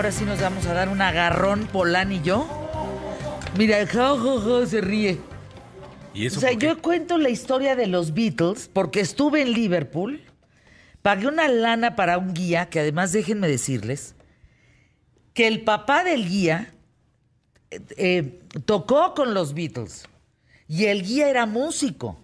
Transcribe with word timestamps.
Ahora 0.00 0.12
sí 0.12 0.24
nos 0.24 0.40
vamos 0.40 0.64
a 0.64 0.72
dar 0.72 0.88
un 0.88 1.02
agarrón, 1.02 1.66
Polán 1.66 2.10
y 2.10 2.22
yo. 2.22 2.48
Mira, 3.58 3.86
jo, 3.86 4.16
jo, 4.16 4.40
jo, 4.40 4.64
se 4.64 4.80
ríe. 4.80 5.18
¿Y 6.14 6.24
eso 6.24 6.38
O 6.38 6.40
sea, 6.40 6.52
yo 6.52 6.80
cuento 6.80 7.18
la 7.18 7.28
historia 7.28 7.76
de 7.76 7.86
los 7.86 8.14
Beatles 8.14 8.70
porque 8.72 9.00
estuve 9.00 9.42
en 9.42 9.52
Liverpool, 9.52 10.22
pagué 11.02 11.26
una 11.26 11.48
lana 11.48 11.96
para 11.96 12.16
un 12.16 12.32
guía, 12.32 12.70
que 12.70 12.80
además 12.80 13.12
déjenme 13.12 13.46
decirles 13.46 14.14
que 15.34 15.46
el 15.46 15.64
papá 15.64 16.02
del 16.02 16.26
guía 16.26 16.72
eh, 17.70 17.80
eh, 17.98 18.40
tocó 18.64 19.12
con 19.12 19.34
los 19.34 19.52
Beatles 19.52 20.08
y 20.66 20.86
el 20.86 21.02
guía 21.02 21.28
era 21.28 21.44
músico. 21.44 22.18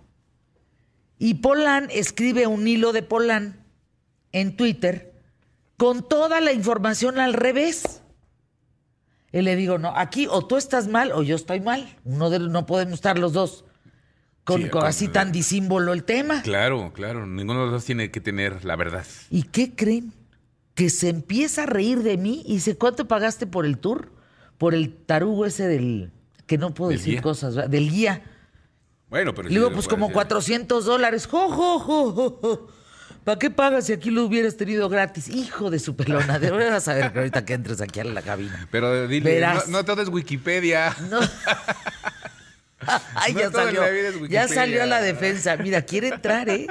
Y 1.18 1.34
Polán 1.34 1.88
escribe 1.90 2.46
un 2.46 2.66
hilo 2.66 2.94
de 2.94 3.02
Polán 3.02 3.66
en 4.32 4.56
Twitter 4.56 5.15
con 5.76 6.06
toda 6.08 6.40
la 6.40 6.52
información 6.52 7.18
al 7.18 7.32
revés. 7.34 8.02
Y 9.32 9.42
le 9.42 9.56
digo, 9.56 9.78
no, 9.78 9.92
aquí 9.96 10.26
o 10.30 10.46
tú 10.46 10.56
estás 10.56 10.88
mal 10.88 11.12
o 11.12 11.22
yo 11.22 11.36
estoy 11.36 11.60
mal. 11.60 11.96
Uno 12.04 12.30
de, 12.30 12.38
no 12.38 12.64
podemos 12.66 12.94
estar 12.94 13.18
los 13.18 13.32
dos 13.32 13.64
con, 14.44 14.62
Sí, 14.62 14.68
con 14.70 14.84
así 14.84 15.08
tan 15.08 15.32
disímbolo 15.32 15.92
el 15.92 16.04
tema. 16.04 16.42
Claro, 16.42 16.92
claro. 16.94 17.26
Ninguno 17.26 17.60
de 17.60 17.64
los 17.66 17.72
dos 17.74 17.84
tiene 17.84 18.10
que 18.10 18.20
tener 18.20 18.64
la 18.64 18.76
verdad. 18.76 19.04
¿Y 19.30 19.42
qué 19.42 19.74
creen? 19.74 20.12
Que 20.74 20.88
se 20.90 21.08
empieza 21.08 21.64
a 21.64 21.66
reír 21.66 22.02
de 22.02 22.16
mí 22.16 22.42
y 22.46 22.54
dice, 22.54 22.76
¿cuánto 22.76 23.08
pagaste 23.08 23.46
por 23.46 23.66
el 23.66 23.78
tour? 23.78 24.12
Por 24.58 24.74
el 24.74 24.94
tarugo 24.94 25.44
ese 25.44 25.66
del... 25.66 26.12
que 26.46 26.56
no 26.58 26.72
puedo 26.72 26.90
¿Del 26.90 26.98
decir 26.98 27.14
guía? 27.14 27.22
cosas, 27.22 27.54
¿verdad? 27.56 27.70
del 27.70 27.90
guía. 27.90 28.22
Bueno, 29.10 29.34
pero... 29.34 29.48
Le 29.48 29.54
digo, 29.54 29.70
pues 29.72 29.88
como 29.88 30.06
decir. 30.06 30.14
400 30.14 30.84
dólares. 30.84 31.26
Jo, 31.26 31.48
jo, 31.50 31.78
jo, 31.78 32.12
jo, 32.12 32.38
jo. 32.40 32.68
¿Para 33.26 33.40
qué 33.40 33.50
pagas 33.50 33.86
si 33.86 33.92
aquí 33.92 34.12
lo 34.12 34.22
hubieras 34.24 34.56
tenido 34.56 34.88
gratis? 34.88 35.28
Hijo 35.28 35.68
de 35.68 35.80
su 35.80 35.96
pelona. 35.96 36.38
De 36.38 36.48
verdad 36.48 36.70
vas 36.70 36.86
a 36.86 36.94
ver 36.94 37.12
que 37.12 37.18
ahorita 37.18 37.44
que 37.44 37.54
entres 37.54 37.80
aquí 37.80 37.98
a 37.98 38.04
la 38.04 38.22
cabina. 38.22 38.68
Pero 38.70 39.08
dile, 39.08 39.28
Verás. 39.34 39.66
no, 39.66 39.78
no 39.78 39.84
todo 39.84 40.00
es 40.00 40.08
Wikipedia. 40.08 40.94
No. 41.10 41.18
Ay, 43.16 43.32
No 43.32 43.40
ya 43.40 43.50
salió. 43.50 44.28
Ya 44.28 44.46
salió 44.46 44.84
a 44.84 44.86
la 44.86 45.02
defensa. 45.02 45.56
Mira, 45.56 45.82
quiere 45.82 46.06
entrar, 46.06 46.48
¿eh? 46.48 46.68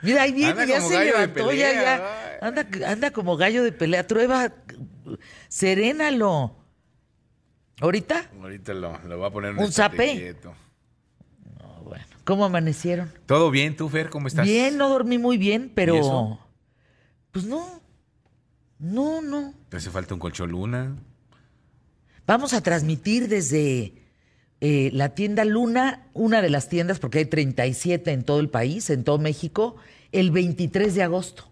Mira, 0.00 0.22
ahí 0.22 0.32
viene, 0.32 0.66
ya 0.66 0.80
se 0.80 1.04
levantó, 1.04 1.52
ya, 1.52 1.74
ya. 1.74 2.38
Anda, 2.40 2.66
anda 2.86 3.10
como 3.10 3.36
gallo 3.36 3.62
de 3.62 3.72
pelea. 3.72 4.06
Trueba, 4.06 4.50
serénalo. 5.48 6.56
¿Ahorita? 7.82 8.30
Ahorita 8.40 8.72
lo, 8.72 8.98
lo 9.06 9.18
voy 9.18 9.26
a 9.26 9.30
poner 9.30 9.54
Un 9.56 9.70
zape. 9.70 10.36
¿Cómo 12.24 12.44
amanecieron? 12.44 13.12
¿Todo 13.26 13.50
bien, 13.50 13.76
tú, 13.76 13.88
Fer? 13.88 14.10
¿Cómo 14.10 14.28
estás? 14.28 14.46
Bien, 14.46 14.76
no 14.76 14.88
dormí 14.88 15.18
muy 15.18 15.38
bien, 15.38 15.70
pero. 15.74 15.94
¿Y 15.96 15.98
eso? 15.98 16.38
Pues 17.30 17.44
no. 17.44 17.80
No, 18.78 19.22
no. 19.22 19.54
¿Te 19.68 19.76
hace 19.76 19.90
falta 19.90 20.14
un 20.14 20.20
colchón 20.20 20.50
luna? 20.50 20.96
Vamos 22.26 22.52
a 22.52 22.62
transmitir 22.62 23.28
desde 23.28 23.94
eh, 24.60 24.90
la 24.92 25.10
tienda 25.14 25.44
Luna, 25.44 26.06
una 26.12 26.40
de 26.40 26.50
las 26.50 26.68
tiendas, 26.68 26.98
porque 26.98 27.18
hay 27.18 27.24
37 27.26 28.12
en 28.12 28.24
todo 28.24 28.38
el 28.40 28.48
país, 28.48 28.90
en 28.90 29.02
todo 29.02 29.18
México, 29.18 29.76
el 30.12 30.30
23 30.30 30.94
de 30.94 31.02
agosto. 31.02 31.50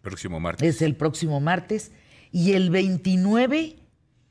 Próximo 0.00 0.40
martes. 0.40 0.76
Es 0.76 0.82
el 0.82 0.96
próximo 0.96 1.40
martes. 1.40 1.92
Y 2.30 2.52
el 2.52 2.70
29 2.70 3.76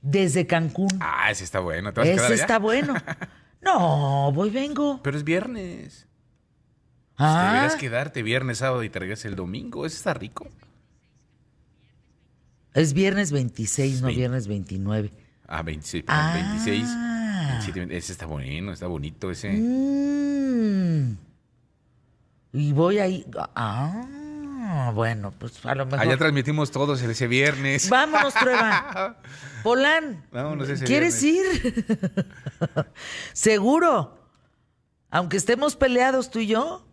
desde 0.01 0.47
Cancún. 0.47 0.89
Ah, 0.99 1.31
ese 1.31 1.43
está 1.43 1.59
bueno. 1.59 1.93
¿Te 1.93 2.01
vas 2.01 2.09
a 2.09 2.11
quedar 2.11 2.25
Ese 2.25 2.33
allá? 2.33 2.41
está 2.43 2.59
bueno. 2.59 2.95
No, 3.63 4.31
voy, 4.33 4.49
vengo. 4.49 4.99
Pero 5.03 5.17
es 5.17 5.23
viernes. 5.23 6.07
Ah, 7.17 7.51
Deberías 7.53 7.75
quedarte 7.75 8.23
viernes, 8.23 8.57
sábado 8.59 8.83
y 8.83 8.89
te 8.89 8.99
regresas 8.99 9.25
el 9.25 9.35
domingo. 9.35 9.85
Ese 9.85 9.97
está 9.97 10.13
rico. 10.13 10.47
es 12.73 12.93
viernes 12.93 13.31
26, 13.31 14.01
no 14.01 14.07
Vein- 14.07 14.15
viernes 14.17 14.47
29. 14.47 15.11
Ah, 15.47 15.61
26. 15.61 16.03
perdón, 16.05 16.21
Ah. 16.25 16.33
26. 16.33 16.87
27, 17.67 17.97
ese 17.97 18.11
está 18.13 18.25
bueno, 18.25 18.73
está 18.73 18.87
bonito 18.87 19.29
ese. 19.29 19.51
Mm. 19.53 21.17
Y 22.53 22.71
voy 22.73 22.97
ahí. 22.99 23.25
Ah, 23.55 24.07
bueno, 24.93 25.33
pues 25.37 25.65
a 25.65 25.75
lo 25.75 25.85
mejor. 25.85 25.99
Allá 26.01 26.17
transmitimos 26.17 26.71
todos 26.71 27.01
ese 27.01 27.27
viernes. 27.27 27.89
Vámonos, 27.89 28.33
prueba. 28.33 29.17
Polán. 29.63 30.25
Vámonos 30.31 30.69
ese 30.69 30.85
¿Quieres 30.85 31.21
ir? 31.23 31.43
Seguro. 33.33 34.17
Aunque 35.09 35.37
estemos 35.37 35.75
peleados 35.75 36.31
tú 36.31 36.39
y 36.39 36.47
yo. 36.47 36.85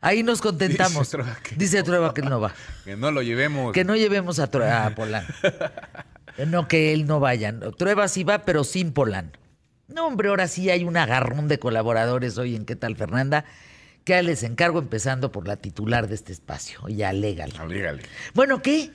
Ahí 0.00 0.22
nos 0.22 0.40
contentamos. 0.40 0.98
Dice 0.98 1.10
Trueba 1.16 1.36
que 1.42 1.54
Dice 1.56 1.82
Trueba 1.82 2.14
que 2.14 2.22
no 2.22 2.40
va. 2.40 2.52
Que 2.84 2.96
no 2.96 3.10
lo 3.10 3.22
llevemos. 3.22 3.72
Que 3.72 3.84
no 3.84 3.94
llevemos 3.96 4.38
a, 4.38 4.50
True- 4.50 4.68
a 4.70 4.94
Polán. 4.94 5.24
No, 6.48 6.66
que 6.66 6.92
él 6.92 7.06
no 7.06 7.20
vaya. 7.20 7.54
Trueba 7.78 8.08
sí 8.08 8.24
va, 8.24 8.40
pero 8.40 8.64
sin 8.64 8.92
Polán. 8.92 9.36
No, 9.88 10.06
hombre, 10.06 10.28
ahora 10.30 10.48
sí 10.48 10.70
hay 10.70 10.84
un 10.84 10.96
agarrón 10.96 11.48
de 11.48 11.58
colaboradores 11.58 12.38
hoy 12.38 12.56
en 12.56 12.64
¿Qué 12.64 12.76
tal, 12.76 12.96
Fernanda? 12.96 13.44
Que 14.04 14.22
les 14.22 14.42
encargo 14.42 14.78
empezando 14.78 15.30
por 15.30 15.46
la 15.46 15.56
titular 15.56 16.08
de 16.08 16.14
este 16.14 16.32
espacio. 16.32 16.88
Ya, 16.88 17.12
legal. 17.12 17.52
Ablígale. 17.58 18.02
Bueno, 18.34 18.62
¿qué? 18.62 18.90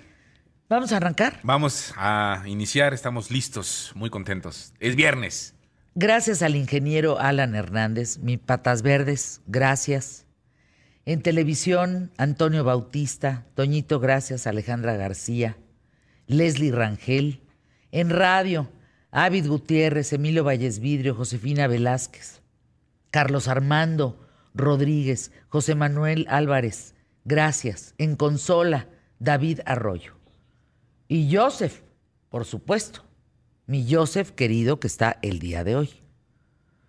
¿Vamos 0.69 0.91
a 0.91 0.97
arrancar? 0.97 1.40
Vamos 1.44 1.94
a 1.95 2.44
iniciar, 2.45 2.94
estamos 2.94 3.31
listos, 3.31 3.94
muy 3.96 4.09
contentos. 4.09 4.73
Es 4.81 4.97
viernes. 4.97 5.56
Gracias 5.96 6.41
al 6.41 6.57
ingeniero 6.57 7.19
Alan 7.19 7.56
Hernández, 7.56 8.19
mi 8.19 8.35
patas 8.38 8.81
verdes, 8.81 9.41
gracias. 9.47 10.25
En 11.06 11.22
televisión, 11.22 12.12
Antonio 12.17 12.66
Bautista, 12.66 13.46
Toñito, 13.56 14.01
gracias, 14.01 14.46
Alejandra 14.46 14.97
García, 14.97 15.57
Leslie 16.28 16.73
Rangel. 16.73 17.41
En 17.91 18.09
radio, 18.09 18.69
Ávid 19.09 19.47
Gutiérrez, 19.47 20.12
Emilio 20.12 20.44
Valles 20.44 20.79
Vidrio, 20.79 21.16
Josefina 21.16 21.67
Velázquez, 21.67 22.41
Carlos 23.09 23.47
Armando 23.47 24.27
Rodríguez, 24.57 25.31
José 25.50 25.75
Manuel 25.75 26.25
Álvarez, 26.29 26.95
gracias. 27.25 27.94
En 27.97 28.16
consola, 28.16 28.88
David 29.19 29.62
Arroyo. 29.66 30.13
Y 31.07 31.34
Joseph, 31.35 31.81
por 32.29 32.45
supuesto. 32.45 33.03
Mi 33.66 33.85
Joseph 33.91 34.31
querido 34.31 34.79
que 34.79 34.88
está 34.88 35.19
el 35.22 35.40
día 35.40 35.63
de 35.63 35.75
hoy. 35.75 35.90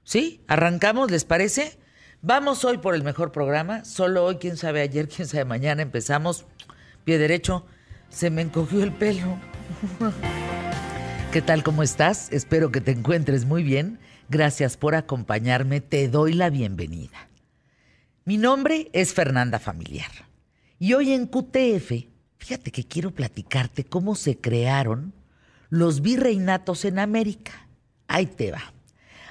¿Sí? 0.05 0.43
¿Arrancamos? 0.47 1.11
¿Les 1.11 1.25
parece? 1.25 1.79
Vamos 2.23 2.65
hoy 2.65 2.79
por 2.79 2.95
el 2.95 3.05
mejor 3.05 3.31
programa. 3.31 3.85
Solo 3.85 4.25
hoy, 4.25 4.37
quién 4.37 4.57
sabe 4.57 4.81
ayer, 4.81 5.09
quién 5.15 5.29
sabe 5.29 5.45
mañana. 5.45 5.83
Empezamos. 5.83 6.47
Pie 7.05 7.19
derecho. 7.19 7.67
Se 8.09 8.31
me 8.31 8.43
encogió 8.43 8.83
el 8.83 8.93
pelo. 8.93 9.39
¿Qué 11.33 11.43
tal? 11.43 11.63
¿Cómo 11.63 11.83
estás? 11.83 12.33
Espero 12.33 12.73
que 12.73 12.81
te 12.81 12.93
encuentres 12.93 13.45
muy 13.45 13.63
bien. 13.63 13.99
Gracias 14.31 14.77
por 14.77 14.95
acompañarme. 14.95 15.81
Te 15.81 16.09
doy 16.09 16.33
la 16.33 16.49
bienvenida. 16.49 17.29
Mi 18.29 18.37
nombre 18.37 18.91
es 18.93 19.15
Fernanda 19.15 19.59
Familiar. 19.59 20.11
Y 20.79 20.93
hoy 20.93 21.15
en 21.15 21.29
QTF, 21.29 22.09
fíjate 22.37 22.71
que 22.71 22.85
quiero 22.85 23.11
platicarte 23.11 23.85
cómo 23.85 24.15
se 24.17 24.39
crearon 24.39 25.15
los 25.71 26.03
virreinatos 26.03 26.85
en 26.85 26.99
América. 26.99 27.67
Ahí 28.07 28.27
te 28.27 28.53
va. 28.53 28.75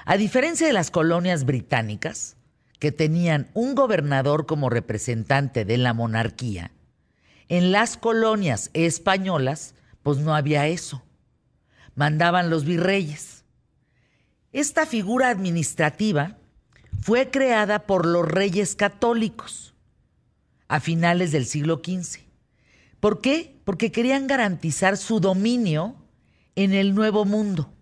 A 0.04 0.16
diferencia 0.16 0.66
de 0.66 0.72
las 0.72 0.90
colonias 0.90 1.44
británicas, 1.44 2.36
que 2.80 2.90
tenían 2.90 3.52
un 3.54 3.76
gobernador 3.76 4.46
como 4.46 4.68
representante 4.68 5.64
de 5.64 5.78
la 5.78 5.94
monarquía, 5.94 6.72
en 7.48 7.70
las 7.70 7.98
colonias 7.98 8.68
españolas, 8.72 9.76
pues 10.02 10.18
no 10.18 10.34
había 10.34 10.66
eso. 10.66 11.04
Mandaban 11.94 12.50
los 12.50 12.64
virreyes. 12.64 13.44
Esta 14.50 14.86
figura 14.86 15.28
administrativa 15.28 16.37
fue 17.00 17.30
creada 17.30 17.86
por 17.86 18.06
los 18.06 18.26
reyes 18.26 18.74
católicos 18.74 19.74
a 20.68 20.80
finales 20.80 21.32
del 21.32 21.46
siglo 21.46 21.80
XV. 21.84 22.20
¿Por 23.00 23.20
qué? 23.20 23.56
Porque 23.64 23.92
querían 23.92 24.26
garantizar 24.26 24.96
su 24.96 25.20
dominio 25.20 25.96
en 26.56 26.74
el 26.74 26.94
nuevo 26.94 27.24
mundo. 27.24 27.72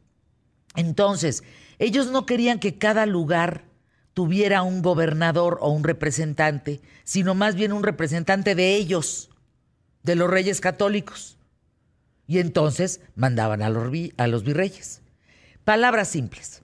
Entonces, 0.74 1.42
ellos 1.78 2.10
no 2.10 2.26
querían 2.26 2.60
que 2.60 2.76
cada 2.76 3.06
lugar 3.06 3.64
tuviera 4.12 4.62
un 4.62 4.82
gobernador 4.82 5.58
o 5.60 5.70
un 5.70 5.84
representante, 5.84 6.80
sino 7.04 7.34
más 7.34 7.54
bien 7.54 7.72
un 7.72 7.82
representante 7.82 8.54
de 8.54 8.76
ellos, 8.76 9.30
de 10.02 10.16
los 10.16 10.30
reyes 10.30 10.60
católicos. 10.60 11.38
Y 12.26 12.38
entonces 12.38 13.00
mandaban 13.14 13.62
a 13.62 13.70
los, 13.70 13.90
a 14.16 14.26
los 14.26 14.44
virreyes. 14.44 15.02
Palabras 15.64 16.08
simples. 16.08 16.62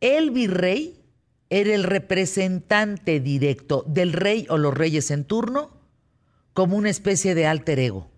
El 0.00 0.30
virrey 0.30 1.03
era 1.50 1.74
el 1.74 1.84
representante 1.84 3.20
directo 3.20 3.84
del 3.86 4.12
rey 4.12 4.46
o 4.48 4.58
los 4.58 4.74
reyes 4.74 5.10
en 5.10 5.24
turno 5.24 5.70
como 6.52 6.76
una 6.76 6.90
especie 6.90 7.34
de 7.34 7.46
alter 7.46 7.78
ego. 7.78 8.10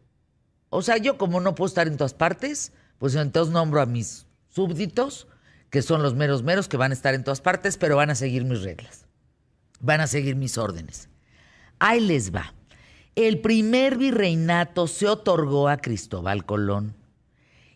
O 0.69 0.83
sea, 0.83 0.99
yo 0.99 1.19
como 1.19 1.41
no 1.41 1.55
puedo 1.55 1.69
estar 1.69 1.87
en 1.87 1.97
todas 1.97 2.15
partes, 2.15 2.73
pues 2.99 3.15
entonces 3.15 3.53
nombro 3.53 3.81
a 3.81 3.87
mis 3.87 4.27
súbditos, 4.49 5.27
que 5.71 5.83
son 5.83 6.03
los 6.03 6.15
meros 6.15 6.43
meros, 6.43 6.69
que 6.69 6.77
van 6.77 6.93
a 6.93 6.95
estar 6.95 7.15
en 7.15 7.25
todas 7.25 7.41
partes, 7.41 7.77
pero 7.77 7.97
van 7.97 8.11
a 8.11 8.15
seguir 8.15 8.45
mis 8.45 8.63
reglas. 8.63 9.07
Van 9.81 10.01
a 10.01 10.07
seguir 10.07 10.37
mis 10.37 10.59
órdenes. 10.59 11.09
Ahí 11.79 12.01
les 12.01 12.35
va. 12.35 12.55
el 13.15 13.41
primer 13.41 13.97
virreinato 13.97 14.87
se 14.87 15.09
otorgó 15.09 15.69
a 15.69 15.79
Cristóbal 15.79 16.45
Colón 16.45 16.95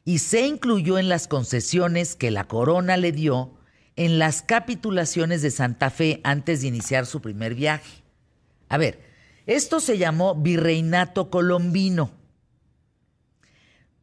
y 0.04 0.18
se 0.18 0.46
incluyó 0.46 0.98
en 0.98 1.08
las 1.08 1.28
concesiones 1.28 2.14
que 2.14 2.30
la 2.30 2.46
corona 2.46 2.98
le 2.98 3.12
dio 3.12 3.54
en 4.00 4.18
las 4.18 4.40
capitulaciones 4.40 5.42
de 5.42 5.50
Santa 5.50 5.90
Fe 5.90 6.22
antes 6.24 6.62
de 6.62 6.68
iniciar 6.68 7.04
su 7.04 7.20
primer 7.20 7.54
viaje. 7.54 8.02
A 8.70 8.78
ver, 8.78 8.98
esto 9.44 9.78
se 9.78 9.98
llamó 9.98 10.34
virreinato 10.34 11.28
colombino. 11.28 12.10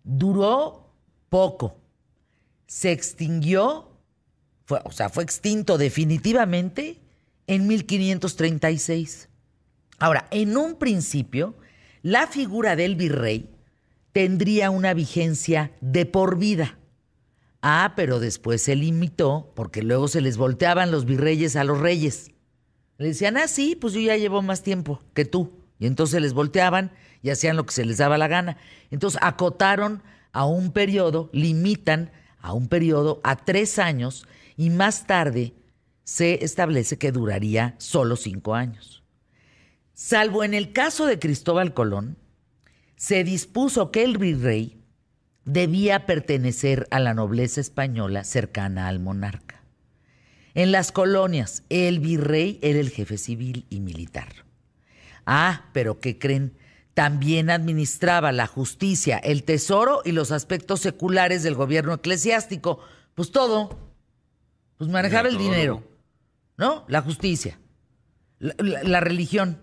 Duró 0.04 0.94
poco. 1.30 1.80
Se 2.68 2.92
extinguió, 2.92 3.90
o 4.70 4.92
sea, 4.92 5.10
fue 5.10 5.24
extinto 5.24 5.80
definitivamente 5.80 7.00
en 7.48 7.66
1536. 7.66 9.30
Ahora, 9.98 10.28
en 10.30 10.58
un 10.58 10.76
principio, 10.76 11.56
la 12.04 12.28
figura 12.28 12.76
del 12.76 12.96
virrey 12.96 13.50
tendría 14.12 14.70
una 14.70 14.94
vigencia 14.94 15.72
de 15.82 16.06
por 16.06 16.38
vida. 16.38 16.77
Ah, 17.62 17.94
pero 17.96 18.20
después 18.20 18.62
se 18.62 18.76
limitó 18.76 19.52
porque 19.56 19.82
luego 19.82 20.08
se 20.08 20.22
les 20.22 20.38
volteaban 20.38 20.92
los 20.92 21.06
virreyes 21.06 21.56
a 21.56 21.64
los 21.64 21.80
reyes. 21.80 22.32
Le 22.98 23.08
decían, 23.08 23.38
ah, 23.38 23.48
sí, 23.48 23.76
pues 23.76 23.94
yo 23.94 24.00
ya 24.00 24.18
llevo 24.18 24.42
más 24.42 24.64
tiempo 24.64 25.02
que 25.14 25.26
tú. 25.26 25.52
Y 25.80 25.86
entonces 25.86 26.22
les 26.22 26.34
volteaban 26.34 26.92
y 27.22 27.30
hacían 27.30 27.56
lo 27.56 27.66
que 27.66 27.74
se 27.74 27.86
les 27.86 27.98
daba 27.98 28.18
la 28.18 28.28
gana. 28.28 28.58
Entonces 28.90 29.20
acotaron 29.24 30.04
a 30.32 30.46
un 30.46 30.72
periodo, 30.72 31.30
limitan 31.34 32.12
a 32.40 32.54
un 32.54 32.68
periodo 32.68 33.22
a 33.24 33.36
tres 33.36 33.80
años 33.80 34.28
y 34.56 34.70
más 34.70 35.08
tarde 35.08 35.54
se 36.04 36.44
establece 36.44 36.98
que 36.98 37.12
duraría 37.12 37.76
solo 37.80 38.16
cinco 38.16 38.56
años. 38.56 39.04
Salvo 39.94 40.44
en 40.44 40.54
el 40.54 40.74
caso 40.74 41.06
de 41.06 41.20
Cristóbal 41.20 41.74
Colón, 41.74 42.18
se 42.96 43.24
dispuso 43.24 43.92
que 43.92 44.04
el 44.04 44.18
virrey 44.18 44.77
debía 45.48 46.06
pertenecer 46.06 46.88
a 46.92 47.00
la 47.00 47.14
nobleza 47.14 47.62
española 47.62 48.24
cercana 48.24 48.88
al 48.88 49.00
monarca. 49.00 49.64
En 50.54 50.72
las 50.72 50.92
colonias, 50.92 51.64
el 51.70 52.00
virrey 52.00 52.60
era 52.62 52.80
el 52.80 52.90
jefe 52.90 53.18
civil 53.18 53.66
y 53.70 53.80
militar. 53.80 54.46
Ah, 55.26 55.70
pero 55.74 56.00
¿qué 56.00 56.20
creen? 56.20 56.58
También 56.94 57.50
administraba 57.50 58.32
la 58.32 58.48
justicia, 58.48 59.18
el 59.18 59.44
tesoro 59.44 60.02
y 60.04 60.12
los 60.12 60.32
aspectos 60.32 60.82
seculares 60.82 61.44
del 61.44 61.56
gobierno 61.56 61.94
eclesiástico. 61.94 62.80
Pues 63.16 63.32
todo. 63.32 63.80
Pues 64.78 64.90
manejaba 64.90 65.30
el 65.30 65.38
dinero. 65.38 65.84
¿No? 66.58 66.86
La 66.88 67.02
justicia. 67.02 67.60
la 68.40 69.00
religión 69.00 69.60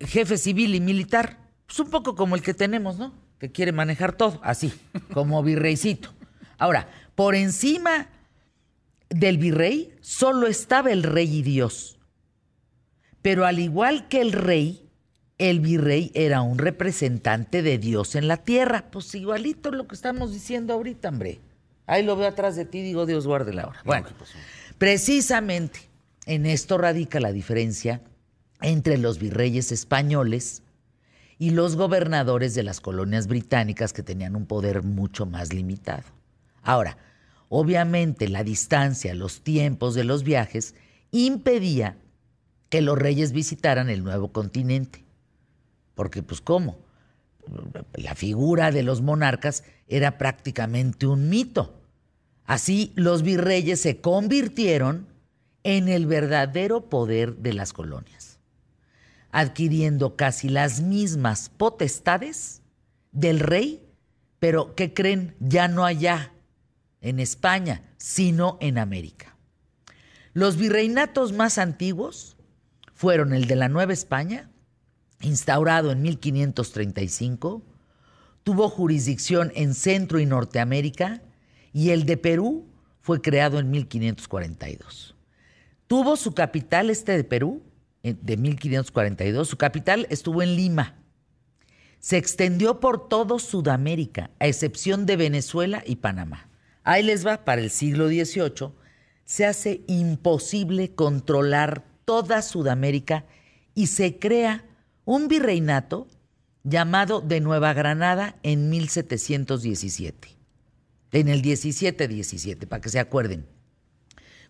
jefe 0.00 0.38
civil 0.38 0.74
y 0.74 0.80
militar, 0.80 1.50
pues 1.66 1.78
un 1.80 1.90
poco 1.90 2.14
como 2.14 2.36
el 2.36 2.42
que 2.42 2.54
tenemos, 2.54 2.98
¿no? 2.98 3.27
Que 3.38 3.52
quiere 3.52 3.72
manejar 3.72 4.12
todo, 4.12 4.40
así, 4.42 4.72
como 5.12 5.42
virreycito. 5.44 6.12
Ahora, 6.58 6.88
por 7.14 7.34
encima 7.34 8.08
del 9.10 9.38
virrey 9.38 9.94
solo 10.00 10.46
estaba 10.46 10.90
el 10.90 11.02
rey 11.02 11.38
y 11.38 11.42
Dios. 11.42 11.98
Pero 13.22 13.46
al 13.46 13.58
igual 13.58 14.08
que 14.08 14.20
el 14.20 14.32
rey, 14.32 14.88
el 15.38 15.60
virrey 15.60 16.10
era 16.14 16.42
un 16.42 16.58
representante 16.58 17.62
de 17.62 17.78
Dios 17.78 18.14
en 18.14 18.28
la 18.28 18.38
tierra. 18.38 18.90
Pues 18.90 19.14
igualito 19.14 19.70
lo 19.70 19.86
que 19.86 19.94
estamos 19.94 20.32
diciendo 20.32 20.74
ahorita, 20.74 21.08
hombre. 21.08 21.40
Ahí 21.86 22.04
lo 22.04 22.16
veo 22.16 22.28
atrás 22.28 22.54
de 22.56 22.64
ti, 22.64 22.82
digo 22.82 23.06
Dios 23.06 23.26
guarde 23.26 23.54
la 23.54 23.66
hora. 23.66 23.80
Bueno, 23.84 24.08
precisamente 24.76 25.80
en 26.26 26.44
esto 26.44 26.76
radica 26.76 27.18
la 27.18 27.32
diferencia 27.32 28.02
entre 28.60 28.98
los 28.98 29.18
virreyes 29.18 29.72
españoles 29.72 30.62
y 31.38 31.50
los 31.50 31.76
gobernadores 31.76 32.54
de 32.54 32.64
las 32.64 32.80
colonias 32.80 33.28
británicas 33.28 33.92
que 33.92 34.02
tenían 34.02 34.34
un 34.34 34.46
poder 34.46 34.82
mucho 34.82 35.24
más 35.24 35.52
limitado. 35.52 36.02
Ahora, 36.62 36.98
obviamente 37.48 38.28
la 38.28 38.42
distancia, 38.42 39.14
los 39.14 39.42
tiempos 39.42 39.94
de 39.94 40.04
los 40.04 40.24
viajes 40.24 40.74
impedía 41.12 41.96
que 42.68 42.82
los 42.82 42.98
reyes 42.98 43.32
visitaran 43.32 43.88
el 43.88 44.02
nuevo 44.02 44.32
continente. 44.32 45.04
Porque 45.94 46.22
pues 46.22 46.40
¿cómo? 46.40 46.76
La 47.94 48.14
figura 48.14 48.72
de 48.72 48.82
los 48.82 49.00
monarcas 49.00 49.64
era 49.86 50.18
prácticamente 50.18 51.06
un 51.06 51.30
mito. 51.30 51.80
Así 52.44 52.92
los 52.96 53.22
virreyes 53.22 53.80
se 53.80 54.00
convirtieron 54.00 55.06
en 55.62 55.88
el 55.88 56.06
verdadero 56.06 56.88
poder 56.88 57.36
de 57.36 57.52
las 57.52 57.72
colonias 57.72 58.27
adquiriendo 59.30 60.16
casi 60.16 60.48
las 60.48 60.80
mismas 60.80 61.48
potestades 61.48 62.62
del 63.12 63.40
rey, 63.40 63.82
pero 64.38 64.74
¿qué 64.74 64.94
creen? 64.94 65.34
Ya 65.40 65.68
no 65.68 65.84
allá, 65.84 66.32
en 67.00 67.20
España, 67.20 67.82
sino 67.96 68.58
en 68.60 68.78
América. 68.78 69.36
Los 70.32 70.56
virreinatos 70.56 71.32
más 71.32 71.58
antiguos 71.58 72.36
fueron 72.94 73.32
el 73.32 73.46
de 73.46 73.56
la 73.56 73.68
Nueva 73.68 73.92
España, 73.92 74.50
instaurado 75.20 75.90
en 75.90 76.02
1535, 76.02 77.62
tuvo 78.44 78.68
jurisdicción 78.68 79.52
en 79.54 79.74
Centro 79.74 80.20
y 80.20 80.26
Norteamérica, 80.26 81.22
y 81.72 81.90
el 81.90 82.06
de 82.06 82.16
Perú 82.16 82.66
fue 83.00 83.20
creado 83.20 83.58
en 83.58 83.70
1542. 83.70 85.14
Tuvo 85.86 86.16
su 86.16 86.34
capital 86.34 86.90
este 86.90 87.16
de 87.16 87.24
Perú 87.24 87.62
de 88.02 88.36
1542. 88.36 89.48
Su 89.48 89.56
capital 89.56 90.06
estuvo 90.10 90.42
en 90.42 90.56
Lima. 90.56 90.96
Se 91.98 92.16
extendió 92.16 92.80
por 92.80 93.08
todo 93.08 93.38
Sudamérica, 93.38 94.30
a 94.38 94.46
excepción 94.46 95.04
de 95.06 95.16
Venezuela 95.16 95.82
y 95.84 95.96
Panamá. 95.96 96.48
Ahí 96.84 97.02
les 97.02 97.26
va, 97.26 97.44
para 97.44 97.60
el 97.60 97.70
siglo 97.70 98.08
XVIII, 98.08 98.72
se 99.24 99.44
hace 99.44 99.82
imposible 99.88 100.94
controlar 100.94 101.84
toda 102.04 102.40
Sudamérica 102.40 103.26
y 103.74 103.88
se 103.88 104.18
crea 104.18 104.64
un 105.04 105.28
virreinato 105.28 106.08
llamado 106.64 107.20
de 107.20 107.40
Nueva 107.40 107.72
Granada 107.72 108.36
en 108.42 108.70
1717. 108.70 110.36
En 111.12 111.28
el 111.28 111.42
1717, 111.42 112.66
para 112.66 112.80
que 112.80 112.88
se 112.88 113.00
acuerden. 113.00 113.46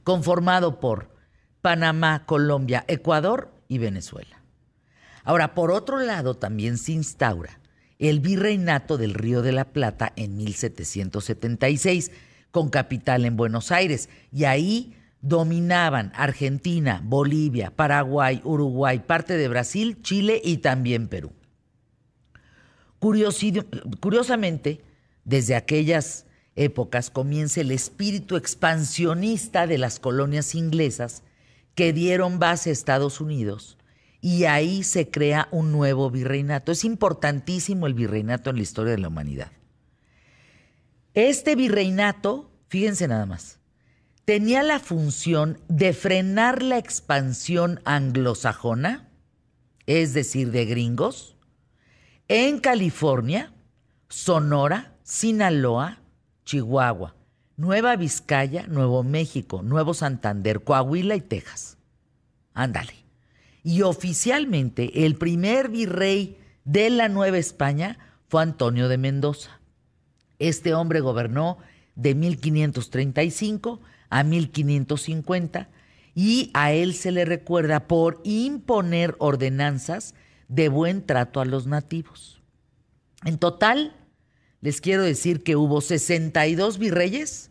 Conformado 0.04 0.80
por 0.80 1.17
Panamá, 1.62 2.24
Colombia, 2.26 2.84
Ecuador 2.88 3.52
y 3.68 3.78
Venezuela. 3.78 4.42
Ahora, 5.24 5.54
por 5.54 5.70
otro 5.70 5.98
lado, 5.98 6.34
también 6.34 6.78
se 6.78 6.92
instaura 6.92 7.60
el 7.98 8.20
virreinato 8.20 8.96
del 8.96 9.14
Río 9.14 9.42
de 9.42 9.52
la 9.52 9.66
Plata 9.66 10.12
en 10.16 10.36
1776, 10.36 12.12
con 12.50 12.70
capital 12.70 13.24
en 13.24 13.36
Buenos 13.36 13.72
Aires, 13.72 14.08
y 14.32 14.44
ahí 14.44 14.94
dominaban 15.20 16.12
Argentina, 16.14 17.02
Bolivia, 17.04 17.74
Paraguay, 17.74 18.40
Uruguay, 18.44 19.00
parte 19.00 19.36
de 19.36 19.48
Brasil, 19.48 20.00
Chile 20.02 20.40
y 20.42 20.58
también 20.58 21.08
Perú. 21.08 21.32
Curiosamente, 23.00 24.80
desde 25.24 25.56
aquellas 25.56 26.24
épocas 26.54 27.10
comienza 27.10 27.60
el 27.60 27.70
espíritu 27.70 28.36
expansionista 28.36 29.66
de 29.66 29.78
las 29.78 29.98
colonias 30.00 30.54
inglesas 30.54 31.22
que 31.78 31.92
dieron 31.92 32.40
base 32.40 32.70
a 32.70 32.72
Estados 32.72 33.20
Unidos 33.20 33.78
y 34.20 34.46
ahí 34.46 34.82
se 34.82 35.12
crea 35.12 35.46
un 35.52 35.70
nuevo 35.70 36.10
virreinato. 36.10 36.72
Es 36.72 36.82
importantísimo 36.84 37.86
el 37.86 37.94
virreinato 37.94 38.50
en 38.50 38.56
la 38.56 38.62
historia 38.62 38.90
de 38.90 38.98
la 38.98 39.06
humanidad. 39.06 39.52
Este 41.14 41.54
virreinato, 41.54 42.50
fíjense 42.66 43.06
nada 43.06 43.26
más, 43.26 43.60
tenía 44.24 44.64
la 44.64 44.80
función 44.80 45.60
de 45.68 45.92
frenar 45.92 46.64
la 46.64 46.78
expansión 46.78 47.80
anglosajona, 47.84 49.10
es 49.86 50.14
decir, 50.14 50.50
de 50.50 50.64
gringos, 50.64 51.36
en 52.26 52.58
California, 52.58 53.52
Sonora, 54.08 54.96
Sinaloa, 55.04 56.00
Chihuahua, 56.44 57.14
Nueva 57.58 57.96
Vizcaya, 57.96 58.68
Nuevo 58.68 59.02
México, 59.02 59.62
Nuevo 59.64 59.92
Santander, 59.92 60.62
Coahuila 60.62 61.16
y 61.16 61.20
Texas. 61.20 61.76
Ándale. 62.54 62.94
Y 63.64 63.82
oficialmente 63.82 65.04
el 65.04 65.16
primer 65.16 65.68
virrey 65.68 66.38
de 66.64 66.88
la 66.88 67.08
Nueva 67.08 67.36
España 67.36 67.98
fue 68.28 68.42
Antonio 68.42 68.88
de 68.88 68.96
Mendoza. 68.96 69.60
Este 70.38 70.72
hombre 70.72 71.00
gobernó 71.00 71.58
de 71.96 72.14
1535 72.14 73.80
a 74.08 74.22
1550 74.22 75.68
y 76.14 76.52
a 76.54 76.70
él 76.70 76.94
se 76.94 77.10
le 77.10 77.24
recuerda 77.24 77.88
por 77.88 78.20
imponer 78.22 79.16
ordenanzas 79.18 80.14
de 80.46 80.68
buen 80.68 81.04
trato 81.04 81.40
a 81.40 81.44
los 81.44 81.66
nativos. 81.66 82.40
En 83.24 83.36
total, 83.36 83.96
les 84.60 84.80
quiero 84.80 85.02
decir 85.02 85.42
que 85.42 85.56
hubo 85.56 85.80
62 85.80 86.78
virreyes 86.78 87.47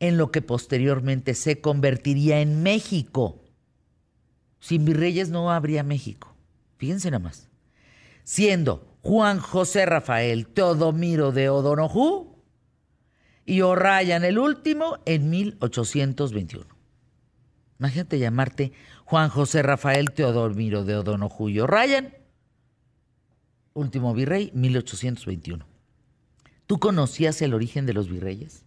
en 0.00 0.18
lo 0.18 0.30
que 0.30 0.42
posteriormente 0.42 1.34
se 1.34 1.60
convertiría 1.60 2.40
en 2.40 2.62
México. 2.62 3.42
Sin 4.60 4.84
virreyes 4.84 5.30
no 5.30 5.50
habría 5.50 5.82
México. 5.82 6.34
Fíjense 6.76 7.10
nada 7.10 7.24
más. 7.24 7.48
siendo 8.24 8.98
Juan 9.02 9.38
José 9.38 9.86
Rafael 9.86 10.48
Teodomiro 10.48 11.30
de 11.30 11.48
Odonojú 11.48 12.42
y 13.44 13.60
O'Ryan 13.60 14.24
el 14.24 14.38
último 14.38 14.98
en 15.06 15.30
1821. 15.30 16.66
Imagínate 17.78 18.18
llamarte 18.18 18.72
Juan 19.04 19.28
José 19.28 19.62
Rafael 19.62 20.10
Teodomiro 20.12 20.84
de 20.84 20.96
Odonojú 20.96 21.48
y 21.48 21.60
O'Ryan, 21.60 22.14
último 23.74 24.12
virrey, 24.12 24.50
1821. 24.54 25.64
¿Tú 26.66 26.80
conocías 26.80 27.40
el 27.42 27.54
origen 27.54 27.86
de 27.86 27.92
los 27.92 28.08
virreyes? 28.08 28.65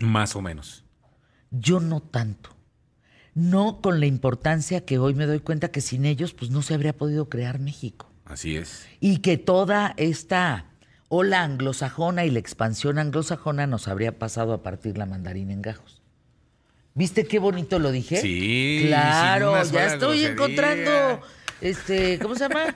Más 0.00 0.36
o 0.36 0.42
menos. 0.42 0.84
Yo 1.50 1.80
no 1.80 2.00
tanto. 2.00 2.50
No 3.34 3.80
con 3.80 4.00
la 4.00 4.06
importancia 4.06 4.84
que 4.84 4.98
hoy 4.98 5.14
me 5.14 5.26
doy 5.26 5.40
cuenta 5.40 5.68
que 5.68 5.80
sin 5.80 6.04
ellos 6.04 6.34
pues 6.34 6.50
no 6.50 6.62
se 6.62 6.74
habría 6.74 6.96
podido 6.96 7.28
crear 7.28 7.58
México. 7.58 8.10
Así 8.24 8.56
es. 8.56 8.86
Y 9.00 9.18
que 9.18 9.36
toda 9.38 9.94
esta 9.96 10.66
ola 11.08 11.42
anglosajona 11.42 12.24
y 12.24 12.30
la 12.30 12.38
expansión 12.38 12.98
anglosajona 12.98 13.66
nos 13.66 13.88
habría 13.88 14.18
pasado 14.18 14.52
a 14.52 14.62
partir 14.62 14.98
la 14.98 15.06
mandarina 15.06 15.52
en 15.52 15.62
gajos. 15.62 16.00
¿Viste 16.94 17.26
qué 17.26 17.40
bonito 17.40 17.78
lo 17.80 17.90
dije? 17.90 18.20
Sí. 18.20 18.84
Claro, 18.86 19.62
ya 19.64 19.86
estoy 19.86 20.22
grosería. 20.22 20.28
encontrando, 20.30 21.26
este, 21.60 22.18
¿cómo 22.20 22.36
se 22.36 22.48
llama? 22.48 22.66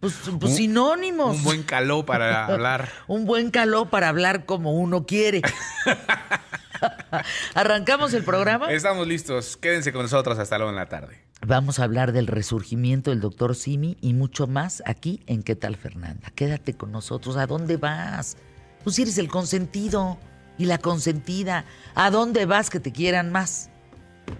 Pues, 0.00 0.14
pues 0.40 0.56
sinónimos. 0.56 1.36
Un 1.36 1.44
buen 1.44 1.62
caló 1.64 2.06
para 2.06 2.46
hablar. 2.52 2.88
Un 3.08 3.26
buen 3.26 3.50
caló 3.50 3.90
para 3.90 4.08
hablar 4.08 4.46
como 4.46 4.72
uno 4.72 5.04
quiere. 5.04 5.42
¿Arrancamos 7.54 8.14
el 8.14 8.24
programa? 8.24 8.72
Estamos 8.72 9.06
listos. 9.06 9.56
Quédense 9.56 9.92
con 9.92 10.02
nosotros 10.02 10.38
hasta 10.38 10.58
luego 10.58 10.70
en 10.70 10.76
la 10.76 10.86
tarde. 10.86 11.18
Vamos 11.46 11.78
a 11.78 11.84
hablar 11.84 12.12
del 12.12 12.26
resurgimiento 12.26 13.10
del 13.10 13.20
doctor 13.20 13.54
Simi 13.54 13.96
y 14.00 14.12
mucho 14.14 14.46
más 14.46 14.82
aquí 14.86 15.22
en 15.26 15.42
¿Qué 15.42 15.54
tal 15.54 15.76
Fernanda? 15.76 16.30
Quédate 16.34 16.74
con 16.74 16.90
nosotros. 16.90 17.36
¿A 17.36 17.46
dónde 17.46 17.76
vas? 17.76 18.36
Tú 18.84 18.90
sí 18.90 19.02
eres 19.02 19.18
el 19.18 19.28
consentido 19.28 20.18
y 20.58 20.66
la 20.66 20.78
consentida. 20.78 21.64
¿A 21.94 22.10
dónde 22.10 22.44
vas 22.44 22.70
que 22.70 22.80
te 22.80 22.92
quieran 22.92 23.30
más? 23.30 23.70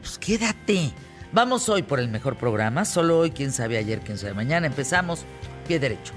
Pues 0.01 0.19
quédate. 0.19 0.93
Vamos 1.33 1.69
hoy 1.69 1.83
por 1.83 2.01
el 2.01 2.09
mejor 2.09 2.37
programa. 2.37 2.85
Solo 2.85 3.19
hoy, 3.19 3.31
quién 3.31 3.53
sabe 3.53 3.79
ayer, 3.79 4.01
quién 4.01 4.19
sabe 4.19 4.35
mañana. 4.35 4.67
Empezamos 4.67 5.25
pie 5.67 5.79
derecho. 5.79 6.13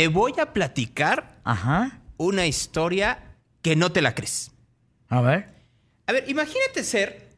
Te 0.00 0.08
voy 0.08 0.32
a 0.40 0.54
platicar 0.54 1.36
Ajá. 1.44 2.00
una 2.16 2.46
historia 2.46 3.36
que 3.60 3.76
no 3.76 3.92
te 3.92 4.00
la 4.00 4.14
crees. 4.14 4.50
A 5.10 5.20
ver. 5.20 5.46
A 6.06 6.12
ver, 6.12 6.24
imagínate 6.26 6.84
ser, 6.84 7.28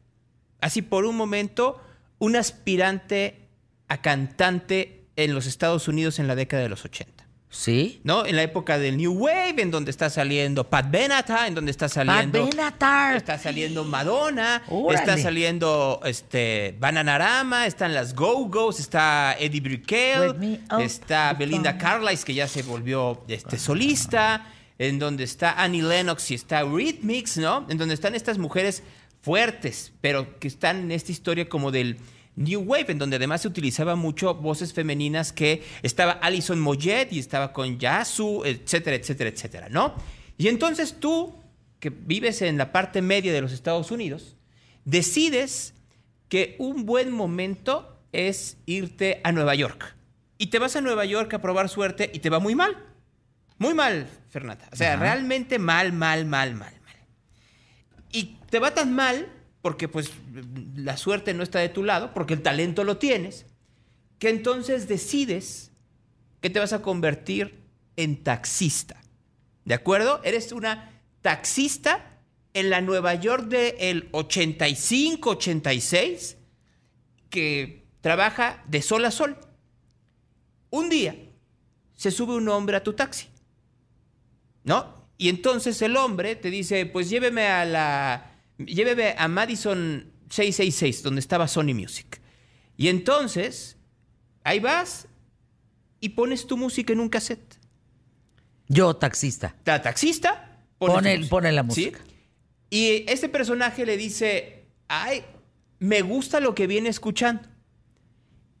así 0.61 0.81
por 0.81 1.03
un 1.03 1.17
momento, 1.17 1.83
un 2.19 2.37
aspirante 2.37 3.49
a 3.89 4.01
cantante 4.01 5.09
en 5.17 5.33
los 5.35 5.45
Estados 5.45 5.89
Unidos 5.89 6.19
en 6.19 6.27
la 6.29 6.35
década 6.35 6.63
de 6.63 6.69
los 6.69 6.85
80. 6.85 7.22
¿Sí? 7.53 8.01
¿No? 8.03 8.25
En 8.25 8.35
la 8.35 8.41
época 8.41 8.79
del 8.79 8.97
New 8.97 9.13
Wave, 9.13 9.61
en 9.61 9.69
donde 9.69 9.91
está 9.91 10.09
saliendo 10.09 10.67
Pat 10.67 10.89
Benatar, 10.89 11.47
en 11.47 11.53
donde 11.53 11.69
está 11.69 11.87
saliendo. 11.87 12.47
Benatar. 12.47 13.15
Está 13.15 13.37
saliendo 13.37 13.83
Madonna, 13.83 14.63
Órale. 14.67 14.99
está 14.99 15.17
saliendo 15.19 16.01
este 16.03 16.75
Bananarama, 16.79 17.67
están 17.67 17.93
las 17.93 18.15
Go-Go's, 18.15 18.79
está 18.79 19.35
Eddie 19.39 19.61
Brickell, 19.61 20.29
up 20.31 20.81
está 20.81 21.31
Belinda. 21.33 21.77
Carlisle, 21.77 22.25
que 22.25 22.33
ya 22.33 22.47
se 22.47 22.63
volvió 22.63 23.23
este, 23.27 23.59
solista, 23.59 24.47
en 24.79 24.97
donde 24.97 25.23
está 25.23 25.51
Annie 25.61 25.83
Lennox 25.83 26.31
y 26.31 26.33
está 26.33 26.63
Rhythmix, 26.63 27.37
¿no? 27.37 27.67
En 27.69 27.77
donde 27.77 27.93
están 27.93 28.15
estas 28.15 28.39
mujeres 28.39 28.81
fuertes, 29.21 29.93
pero 30.01 30.39
que 30.39 30.47
están 30.47 30.79
en 30.79 30.91
esta 30.91 31.11
historia 31.11 31.47
como 31.47 31.69
del 31.69 31.97
New 32.35 32.61
Wave, 32.61 32.91
en 32.91 32.97
donde 32.97 33.17
además 33.17 33.41
se 33.41 33.47
utilizaba 33.47 33.95
mucho 33.95 34.33
voces 34.35 34.73
femeninas 34.73 35.31
que 35.31 35.63
estaba 35.83 36.13
Alison 36.13 36.59
Moyet 36.59 37.11
y 37.11 37.19
estaba 37.19 37.53
con 37.53 37.77
Yasu, 37.77 38.43
etcétera, 38.45 38.95
etcétera, 38.95 39.29
etcétera, 39.29 39.69
¿no? 39.69 39.93
Y 40.37 40.47
entonces 40.47 40.99
tú, 40.99 41.35
que 41.79 41.89
vives 41.89 42.41
en 42.41 42.57
la 42.57 42.71
parte 42.71 43.01
media 43.01 43.31
de 43.33 43.41
los 43.41 43.51
Estados 43.51 43.91
Unidos, 43.91 44.35
decides 44.85 45.75
que 46.27 46.55
un 46.57 46.85
buen 46.85 47.11
momento 47.11 47.99
es 48.11 48.57
irte 48.65 49.21
a 49.23 49.31
Nueva 49.31 49.55
York. 49.55 49.95
Y 50.37 50.47
te 50.47 50.59
vas 50.59 50.75
a 50.75 50.81
Nueva 50.81 51.05
York 51.05 51.33
a 51.33 51.41
probar 51.41 51.69
suerte 51.69 52.09
y 52.13 52.19
te 52.19 52.29
va 52.29 52.39
muy 52.39 52.55
mal. 52.55 52.75
Muy 53.59 53.73
mal, 53.73 54.09
Fernanda. 54.29 54.67
O 54.71 54.75
sea, 54.75 54.93
Ajá. 54.93 55.03
realmente 55.03 55.59
mal, 55.59 55.93
mal, 55.93 56.25
mal, 56.25 56.55
mal, 56.55 56.73
mal. 56.81 56.95
Y 58.11 58.37
te 58.49 58.59
va 58.59 58.73
tan 58.73 58.93
mal 58.93 59.31
porque 59.63 59.87
pues 59.87 60.11
la 60.75 60.97
suerte 60.97 61.33
no 61.33 61.41
está 61.41 61.59
de 61.59 61.69
tu 61.69 61.83
lado, 61.83 62.13
porque 62.13 62.33
el 62.33 62.41
talento 62.41 62.83
lo 62.83 62.97
tienes, 62.97 63.45
que 64.19 64.27
entonces 64.27 64.89
decides 64.89 65.71
que 66.41 66.49
te 66.49 66.59
vas 66.59 66.73
a 66.73 66.81
convertir 66.81 67.63
en 67.95 68.21
taxista. 68.21 69.01
¿De 69.63 69.73
acuerdo? 69.73 70.19
Eres 70.25 70.51
una 70.51 70.91
taxista 71.21 72.19
en 72.53 72.69
la 72.69 72.81
Nueva 72.81 73.15
York 73.15 73.45
del 73.45 74.09
85, 74.11 75.29
86, 75.29 76.35
que 77.29 77.85
trabaja 78.01 78.65
de 78.67 78.81
sol 78.81 79.05
a 79.05 79.11
sol. 79.11 79.37
Un 80.71 80.89
día 80.89 81.15
se 81.95 82.11
sube 82.11 82.35
un 82.35 82.49
hombre 82.49 82.75
a 82.75 82.83
tu 82.83 82.91
taxi, 82.91 83.27
¿no? 84.65 85.07
Y 85.17 85.29
entonces 85.29 85.81
el 85.81 85.95
hombre 85.95 86.35
te 86.35 86.49
dice, 86.49 86.85
pues 86.85 87.09
lléveme 87.09 87.47
a 87.47 87.63
la... 87.63 88.32
Lléveme 88.65 89.15
a 89.17 89.27
Madison 89.27 90.11
666, 90.29 91.03
donde 91.03 91.19
estaba 91.19 91.47
Sony 91.47 91.73
Music. 91.73 92.19
Y 92.77 92.87
entonces, 92.87 93.77
ahí 94.43 94.59
vas 94.59 95.07
y 95.99 96.09
pones 96.09 96.47
tu 96.47 96.57
música 96.57 96.93
en 96.93 96.99
un 96.99 97.09
cassette. 97.09 97.59
Yo, 98.67 98.95
taxista. 98.95 99.55
La 99.65 99.81
taxista 99.81 100.65
pone, 100.77 101.17
la 101.51 101.61
¿sí? 101.61 101.65
música. 101.65 101.99
Y 102.69 103.05
este 103.07 103.29
personaje 103.29 103.85
le 103.85 103.97
dice, 103.97 104.65
ay, 104.87 105.23
me 105.79 106.01
gusta 106.01 106.39
lo 106.39 106.55
que 106.55 106.65
viene 106.65 106.89
escuchando. 106.89 107.47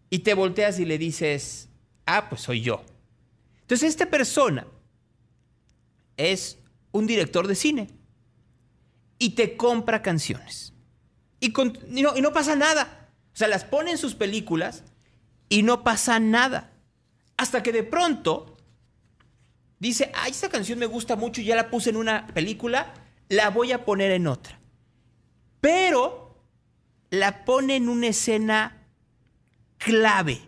Y 0.09 0.19
te 0.19 0.35
volteas 0.35 0.79
y 0.79 0.85
le 0.85 0.97
dices, 0.97 1.69
ah, 2.05 2.29
pues 2.29 2.41
soy 2.41 2.61
yo. 2.61 2.83
Entonces 3.61 3.89
esta 3.89 4.09
persona 4.09 4.67
es 6.17 6.59
un 6.91 7.07
director 7.07 7.47
de 7.47 7.55
cine 7.55 7.87
y 9.23 9.29
te 9.29 9.55
compra 9.55 10.01
canciones. 10.01 10.73
Y, 11.39 11.53
no 11.93 12.33
pasa 12.33 12.57
nada. 12.57 13.09
O 13.33 13.37
sea, 13.37 13.47
las 13.47 13.63
pone 13.63 13.91
en 13.91 13.97
sus 13.97 14.15
películas 14.15 14.83
y 15.47 15.63
no 15.63 15.81
pasa 15.81 16.19
nada. 16.19 16.73
Hasta 17.37 17.63
que 17.63 17.71
de 17.71 17.83
pronto 17.83 18.57
dice, 19.79 20.11
ay, 20.13 20.31
esta 20.31 20.49
canción 20.49 20.77
me 20.77 20.87
gusta 20.87 21.15
mucho, 21.15 21.41
ya 21.41 21.55
la 21.55 21.69
puse 21.69 21.91
en 21.91 21.95
una 21.95 22.27
película, 22.27 22.93
la 23.29 23.49
voy 23.49 23.71
a 23.71 23.85
poner 23.85 24.11
en 24.11 24.27
otra. 24.27 24.59
Pero 25.61 26.37
la 27.09 27.45
pone 27.45 27.77
en 27.77 27.87
una 27.87 28.07
escena 28.07 28.89
clave 29.77 30.41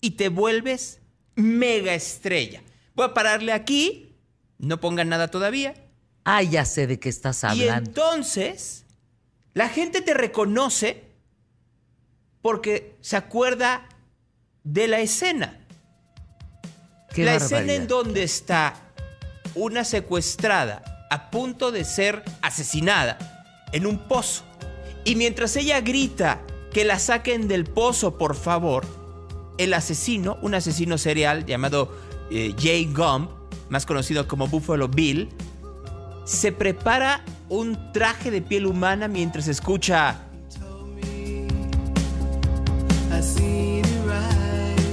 y 0.00 0.12
te 0.12 0.28
vuelves 0.28 1.00
mega 1.34 1.94
estrella. 1.94 2.62
Voy 2.94 3.06
a 3.06 3.14
pararle 3.14 3.52
aquí, 3.52 4.14
no 4.58 4.78
pongan 4.78 5.08
nada 5.08 5.32
todavía. 5.32 5.83
Ah, 6.24 6.42
ya 6.42 6.64
sé 6.64 6.86
de 6.86 6.98
qué 6.98 7.08
estás 7.08 7.42
Y 7.42 7.46
hablando. 7.46 7.90
entonces 7.90 8.84
la 9.52 9.68
gente 9.68 10.00
te 10.00 10.14
reconoce 10.14 11.04
porque 12.42 12.96
se 13.00 13.16
acuerda 13.16 13.88
de 14.64 14.88
la 14.88 15.00
escena. 15.00 15.58
Qué 17.14 17.24
la 17.24 17.36
escena 17.36 17.74
en 17.74 17.86
donde 17.86 18.22
está 18.22 18.74
una 19.54 19.84
secuestrada 19.84 21.06
a 21.10 21.30
punto 21.30 21.70
de 21.70 21.84
ser 21.84 22.22
asesinada 22.42 23.18
en 23.72 23.86
un 23.86 23.98
pozo. 24.08 24.44
Y 25.04 25.14
mientras 25.16 25.54
ella 25.56 25.80
grita 25.80 26.40
que 26.72 26.84
la 26.84 26.98
saquen 26.98 27.46
del 27.46 27.64
pozo, 27.66 28.18
por 28.18 28.34
favor, 28.34 28.84
el 29.58 29.74
asesino, 29.74 30.38
un 30.42 30.54
asesino 30.54 30.98
serial 30.98 31.46
llamado 31.46 31.96
eh, 32.30 32.54
Jay 32.58 32.86
Gump, 32.92 33.30
más 33.68 33.86
conocido 33.86 34.26
como 34.26 34.48
Buffalo 34.48 34.88
Bill, 34.88 35.28
se 36.24 36.52
prepara 36.52 37.22
un 37.48 37.92
traje 37.92 38.30
de 38.30 38.40
piel 38.42 38.66
humana 38.66 39.08
mientras 39.08 39.48
escucha 39.48 40.16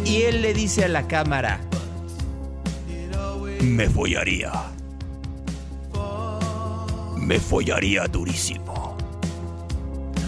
y 0.05 0.23
él 0.23 0.41
le 0.41 0.53
dice 0.53 0.83
a 0.85 0.87
la 0.89 1.07
cámara, 1.07 1.59
me 3.61 3.89
follaría. 3.89 4.51
Me 7.17 7.39
follaría 7.39 8.05
durísimo. 8.07 8.97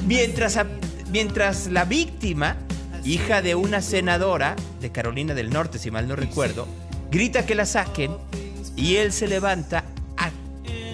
Mientras 0.07 0.57
a- 0.57 0.67
Mientras 1.11 1.67
la 1.67 1.85
víctima, 1.85 2.55
hija 3.03 3.43
de 3.43 3.53
una 3.53 3.81
senadora 3.81 4.55
de 4.81 4.91
Carolina 4.91 5.35
del 5.35 5.51
Norte, 5.51 5.77
si 5.77 5.91
mal 5.91 6.07
no 6.07 6.15
recuerdo, 6.15 6.65
grita 7.11 7.45
que 7.45 7.53
la 7.53 7.67
saquen 7.67 8.15
y 8.75 8.95
él 8.95 9.11
se 9.11 9.27
levanta 9.27 9.83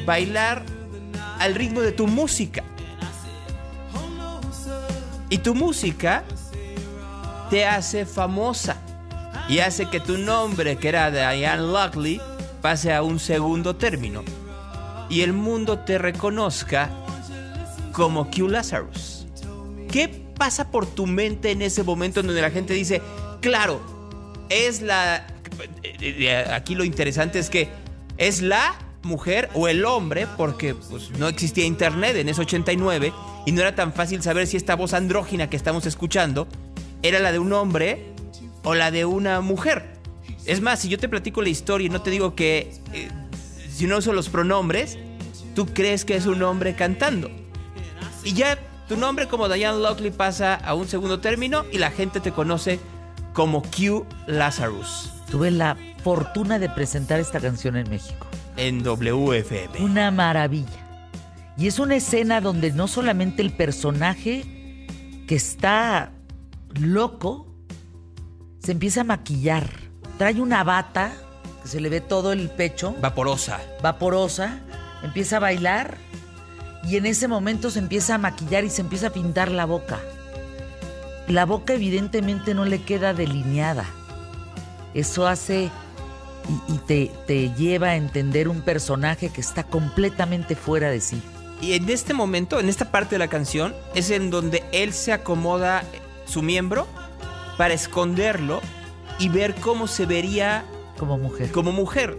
bailar 0.09 0.63
al 1.37 1.53
ritmo 1.53 1.81
de 1.81 1.91
tu 1.91 2.07
música. 2.07 2.63
Y 5.29 5.37
tu 5.37 5.53
música 5.53 6.23
te 7.51 7.67
hace 7.67 8.07
famosa 8.07 8.77
y 9.47 9.59
hace 9.59 9.85
que 9.85 9.99
tu 9.99 10.17
nombre, 10.17 10.77
que 10.77 10.89
era 10.89 11.11
Diane 11.11 11.61
Lockley, 11.61 12.19
pase 12.59 12.91
a 12.91 13.03
un 13.03 13.19
segundo 13.19 13.75
término 13.75 14.23
y 15.11 15.21
el 15.21 15.33
mundo 15.33 15.77
te 15.77 15.99
reconozca 15.99 16.89
como 17.91 18.31
Q 18.31 18.47
Lazarus. 18.47 19.27
¿Qué 19.91 20.07
pasa 20.35 20.71
por 20.71 20.87
tu 20.87 21.05
mente 21.05 21.51
en 21.51 21.61
ese 21.61 21.83
momento 21.83 22.21
en 22.21 22.25
donde 22.25 22.41
la 22.41 22.49
gente 22.49 22.73
dice, 22.73 22.99
claro, 23.41 23.79
es 24.49 24.81
la... 24.81 25.27
Aquí 26.51 26.73
lo 26.73 26.83
interesante 26.83 27.37
es 27.37 27.51
que 27.51 27.69
es 28.17 28.41
la 28.41 28.73
mujer 29.03 29.49
o 29.53 29.67
el 29.67 29.85
hombre, 29.85 30.27
porque 30.37 30.75
pues, 30.75 31.11
no 31.11 31.27
existía 31.27 31.65
internet 31.65 32.15
en 32.17 32.29
ese 32.29 32.41
89 32.41 33.13
y 33.45 33.51
no 33.51 33.61
era 33.61 33.75
tan 33.75 33.93
fácil 33.93 34.21
saber 34.21 34.47
si 34.47 34.57
esta 34.57 34.75
voz 34.75 34.93
andrógina 34.93 35.49
que 35.49 35.55
estamos 35.55 35.85
escuchando 35.85 36.47
era 37.01 37.19
la 37.19 37.31
de 37.31 37.39
un 37.39 37.53
hombre 37.53 38.13
o 38.63 38.75
la 38.75 38.91
de 38.91 39.05
una 39.05 39.41
mujer. 39.41 39.93
Es 40.45 40.61
más, 40.61 40.79
si 40.79 40.89
yo 40.89 40.97
te 40.97 41.09
platico 41.09 41.41
la 41.41 41.49
historia 41.49 41.87
y 41.87 41.89
no 41.89 42.01
te 42.01 42.09
digo 42.09 42.35
que 42.35 42.71
eh, 42.93 43.09
si 43.71 43.87
no 43.87 43.97
uso 43.97 44.13
los 44.13 44.29
pronombres, 44.29 44.97
tú 45.55 45.67
crees 45.67 46.05
que 46.05 46.15
es 46.15 46.25
un 46.25 46.41
hombre 46.43 46.75
cantando. 46.75 47.29
Y 48.23 48.33
ya 48.33 48.57
tu 48.87 48.97
nombre 48.97 49.27
como 49.27 49.47
Diane 49.47 49.79
Lockley 49.79 50.11
pasa 50.11 50.55
a 50.55 50.73
un 50.73 50.87
segundo 50.87 51.19
término 51.19 51.65
y 51.71 51.77
la 51.77 51.91
gente 51.91 52.19
te 52.19 52.31
conoce 52.31 52.79
como 53.33 53.61
Q 53.61 54.05
Lazarus. 54.27 55.11
Tuve 55.29 55.51
la 55.51 55.77
fortuna 56.03 56.59
de 56.59 56.69
presentar 56.69 57.19
esta 57.19 57.39
canción 57.39 57.77
en 57.77 57.89
México. 57.89 58.27
En 58.59 58.83
WFM. 58.83 59.79
Una 59.79 60.11
maravilla. 60.11 60.85
Y 61.57 61.67
es 61.67 61.79
una 61.79 61.95
escena 61.95 62.41
donde 62.41 62.73
no 62.73 62.89
solamente 62.89 63.41
el 63.41 63.53
personaje 63.53 64.43
que 65.27 65.35
está 65.35 66.11
loco 66.77 67.47
se 68.61 68.73
empieza 68.73 69.01
a 69.01 69.03
maquillar. 69.05 69.69
Trae 70.17 70.41
una 70.41 70.65
bata 70.65 71.13
que 71.63 71.69
se 71.69 71.79
le 71.79 71.87
ve 71.87 72.01
todo 72.01 72.33
el 72.33 72.49
pecho. 72.49 72.97
Vaporosa. 72.99 73.61
Vaporosa. 73.81 74.59
Empieza 75.03 75.37
a 75.37 75.39
bailar 75.39 75.95
y 76.83 76.97
en 76.97 77.05
ese 77.05 77.29
momento 77.29 77.69
se 77.69 77.79
empieza 77.79 78.15
a 78.15 78.17
maquillar 78.17 78.65
y 78.65 78.69
se 78.69 78.81
empieza 78.81 79.07
a 79.07 79.13
pintar 79.13 79.51
la 79.51 79.63
boca. 79.63 80.01
La 81.29 81.45
boca 81.45 81.75
evidentemente 81.75 82.53
no 82.53 82.65
le 82.65 82.83
queda 82.83 83.13
delineada. 83.13 83.85
Eso 84.93 85.27
hace 85.27 85.71
y, 86.67 86.77
te, 86.79 87.11
te 87.27 87.53
lleva 87.55 87.89
a 87.89 87.95
entender 87.95 88.47
un 88.47 88.61
personaje 88.61 89.29
que 89.29 89.41
está 89.41 89.63
completamente 89.63 90.55
fuera 90.55 90.89
de 90.89 91.01
sí. 91.01 91.21
Y 91.61 91.73
en 91.73 91.89
este 91.89 92.13
momento, 92.13 92.59
en 92.59 92.69
esta 92.69 92.91
parte 92.91 93.15
de 93.15 93.19
la 93.19 93.27
canción, 93.27 93.75
es 93.93 94.09
en 94.11 94.29
donde 94.29 94.63
él 94.71 94.93
se 94.93 95.11
acomoda 95.11 95.83
su 96.25 96.41
miembro 96.41 96.87
para 97.57 97.73
esconderlo 97.73 98.61
y 99.19 99.29
ver 99.29 99.55
cómo 99.55 99.87
se 99.87 100.05
vería 100.05 100.65
como 100.97 101.17
mujer. 101.17 101.51
Como 101.51 101.71
mujer. 101.71 102.17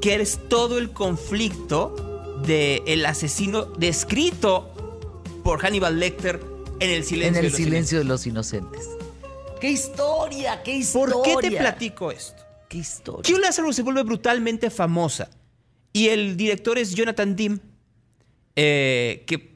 Que 0.00 0.16
es 0.16 0.38
todo 0.48 0.78
el 0.78 0.90
conflicto 0.90 1.94
del 2.46 2.82
el 2.86 3.06
asesino 3.06 3.64
descrito 3.64 4.70
por 5.42 5.60
Hannibal 5.60 5.98
Lecter 5.98 6.40
en 6.80 6.90
el 6.90 7.04
silencio, 7.04 7.40
en 7.40 7.46
el 7.46 7.52
silencio 7.52 7.98
de 7.98 8.04
los 8.04 8.26
inocentes. 8.26 8.88
¡Qué 9.60 9.70
historia! 9.70 10.62
¡Qué 10.62 10.76
historia! 10.76 11.14
¿Por 11.14 11.22
qué 11.22 11.48
te 11.48 11.56
platico 11.56 12.10
esto? 12.10 12.43
¡Qué 12.74 12.78
historia! 12.78 13.52
Se 13.72 13.82
vuelve 13.82 14.02
brutalmente 14.02 14.68
famosa. 14.68 15.30
Y 15.92 16.08
el 16.08 16.36
director 16.36 16.76
es 16.76 16.92
Jonathan 16.92 17.36
Dim, 17.36 17.60
eh, 18.56 19.22
que 19.28 19.54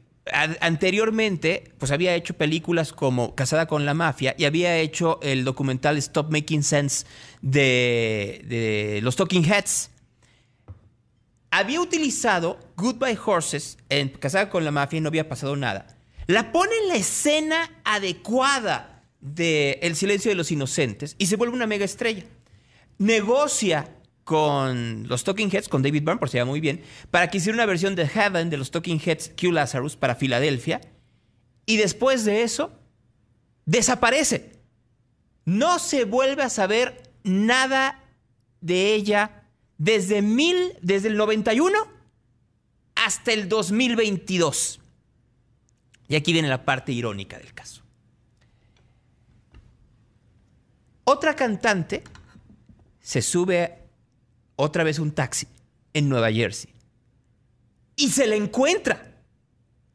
anteriormente 0.60 1.72
pues 1.78 1.90
había 1.90 2.14
hecho 2.14 2.34
películas 2.34 2.92
como 2.92 3.34
Casada 3.34 3.66
con 3.66 3.84
la 3.84 3.94
Mafia 3.94 4.36
y 4.38 4.44
había 4.44 4.76
hecho 4.78 5.18
el 5.22 5.44
documental 5.44 5.96
Stop 5.96 6.30
Making 6.30 6.62
Sense 6.62 7.06
de, 7.42 8.44
de 8.46 9.00
los 9.02 9.16
Talking 9.16 9.44
Heads. 9.44 9.90
Había 11.50 11.80
utilizado 11.80 12.60
Goodbye 12.76 13.18
Horses 13.24 13.78
en 13.88 14.10
Casada 14.10 14.48
con 14.48 14.64
la 14.64 14.70
Mafia 14.70 14.98
y 14.98 15.00
no 15.00 15.08
había 15.08 15.28
pasado 15.28 15.56
nada. 15.56 15.98
La 16.28 16.52
pone 16.52 16.72
en 16.82 16.88
la 16.88 16.94
escena 16.94 17.80
adecuada 17.84 19.02
de 19.20 19.80
El 19.82 19.96
silencio 19.96 20.30
de 20.30 20.36
los 20.36 20.52
inocentes 20.52 21.16
y 21.18 21.26
se 21.26 21.34
vuelve 21.34 21.56
una 21.56 21.66
mega 21.66 21.84
estrella. 21.84 22.24
Negocia 22.98 23.94
con 24.24 25.08
los 25.08 25.24
Talking 25.24 25.48
Heads, 25.50 25.68
con 25.68 25.82
David 25.82 26.02
Byrne, 26.02 26.18
por 26.18 26.28
si 26.28 26.36
va 26.36 26.44
muy 26.44 26.60
bien, 26.60 26.82
para 27.10 27.30
que 27.30 27.38
hiciera 27.38 27.56
una 27.56 27.64
versión 27.64 27.94
de 27.94 28.06
Heaven 28.06 28.50
de 28.50 28.58
los 28.58 28.70
Talking 28.70 29.00
Heads 29.00 29.32
Q 29.40 29.52
Lazarus 29.52 29.96
para 29.96 30.16
Filadelfia. 30.16 30.82
Y 31.64 31.78
después 31.78 32.24
de 32.24 32.42
eso, 32.42 32.72
desaparece. 33.64 34.52
No 35.44 35.78
se 35.78 36.04
vuelve 36.04 36.42
a 36.42 36.50
saber 36.50 37.10
nada 37.22 38.04
de 38.60 38.94
ella 38.94 39.44
desde, 39.78 40.20
mil, 40.20 40.74
desde 40.82 41.08
el 41.08 41.16
91 41.16 41.78
hasta 42.96 43.32
el 43.32 43.48
2022. 43.48 44.80
Y 46.08 46.16
aquí 46.16 46.32
viene 46.32 46.48
la 46.48 46.64
parte 46.64 46.92
irónica 46.92 47.38
del 47.38 47.54
caso. 47.54 47.82
Otra 51.04 51.34
cantante 51.34 52.02
se 53.08 53.22
sube 53.22 53.78
otra 54.54 54.84
vez 54.84 54.98
un 54.98 55.12
taxi 55.12 55.46
en 55.94 56.10
Nueva 56.10 56.30
Jersey. 56.30 56.74
Y 57.96 58.10
se 58.10 58.26
le 58.26 58.36
encuentra 58.36 59.22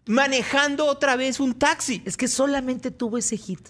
manejando 0.07 0.87
otra 0.87 1.15
vez 1.15 1.39
un 1.39 1.53
taxi. 1.53 2.01
Es 2.05 2.17
que 2.17 2.27
solamente 2.27 2.89
tuvo 2.89 3.19
ese 3.19 3.37
hit. 3.37 3.69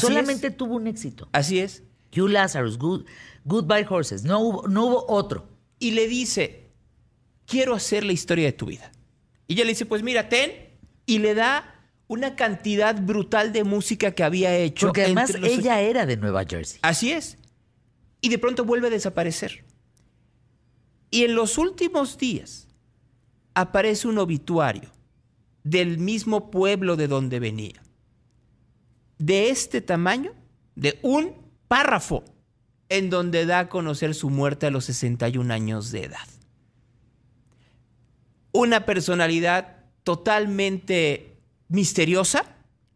solamente 0.00 0.50
tuvo 0.50 0.76
un 0.76 0.86
éxito. 0.86 1.28
Así 1.32 1.58
es. 1.58 1.82
You 2.12 2.26
Lazarus, 2.26 2.78
good, 2.78 3.04
Goodbye 3.44 3.86
Horses. 3.86 4.24
No 4.24 4.40
hubo, 4.40 4.66
no 4.66 4.86
hubo 4.86 5.10
otro. 5.10 5.46
Y 5.78 5.90
le 5.90 6.08
dice, 6.08 6.70
quiero 7.44 7.74
hacer 7.74 8.02
la 8.02 8.14
historia 8.14 8.46
de 8.46 8.52
tu 8.52 8.64
vida. 8.64 8.90
Y 9.46 9.54
ella 9.54 9.64
le 9.64 9.72
dice, 9.72 9.84
pues 9.84 10.02
mira, 10.02 10.30
ten. 10.30 10.50
Y 11.04 11.18
le 11.18 11.34
da 11.34 11.84
una 12.06 12.34
cantidad 12.34 12.98
brutal 12.98 13.52
de 13.52 13.62
música 13.62 14.12
que 14.12 14.24
había 14.24 14.56
hecho. 14.56 14.86
Porque 14.86 15.02
además 15.02 15.34
ella 15.42 15.82
era 15.82 16.06
de 16.06 16.16
Nueva 16.16 16.46
Jersey. 16.48 16.78
Así 16.80 17.12
es. 17.12 17.36
Y 18.24 18.30
de 18.30 18.38
pronto 18.38 18.64
vuelve 18.64 18.86
a 18.86 18.90
desaparecer. 18.90 19.66
Y 21.10 21.24
en 21.24 21.34
los 21.34 21.58
últimos 21.58 22.16
días 22.16 22.68
aparece 23.52 24.08
un 24.08 24.16
obituario 24.16 24.90
del 25.62 25.98
mismo 25.98 26.50
pueblo 26.50 26.96
de 26.96 27.06
donde 27.06 27.38
venía. 27.38 27.82
De 29.18 29.50
este 29.50 29.82
tamaño, 29.82 30.32
de 30.74 30.98
un 31.02 31.34
párrafo, 31.68 32.24
en 32.88 33.10
donde 33.10 33.44
da 33.44 33.58
a 33.58 33.68
conocer 33.68 34.14
su 34.14 34.30
muerte 34.30 34.68
a 34.68 34.70
los 34.70 34.86
61 34.86 35.52
años 35.52 35.90
de 35.90 36.04
edad. 36.04 36.28
Una 38.52 38.86
personalidad 38.86 39.84
totalmente 40.02 41.36
misteriosa, 41.68 42.46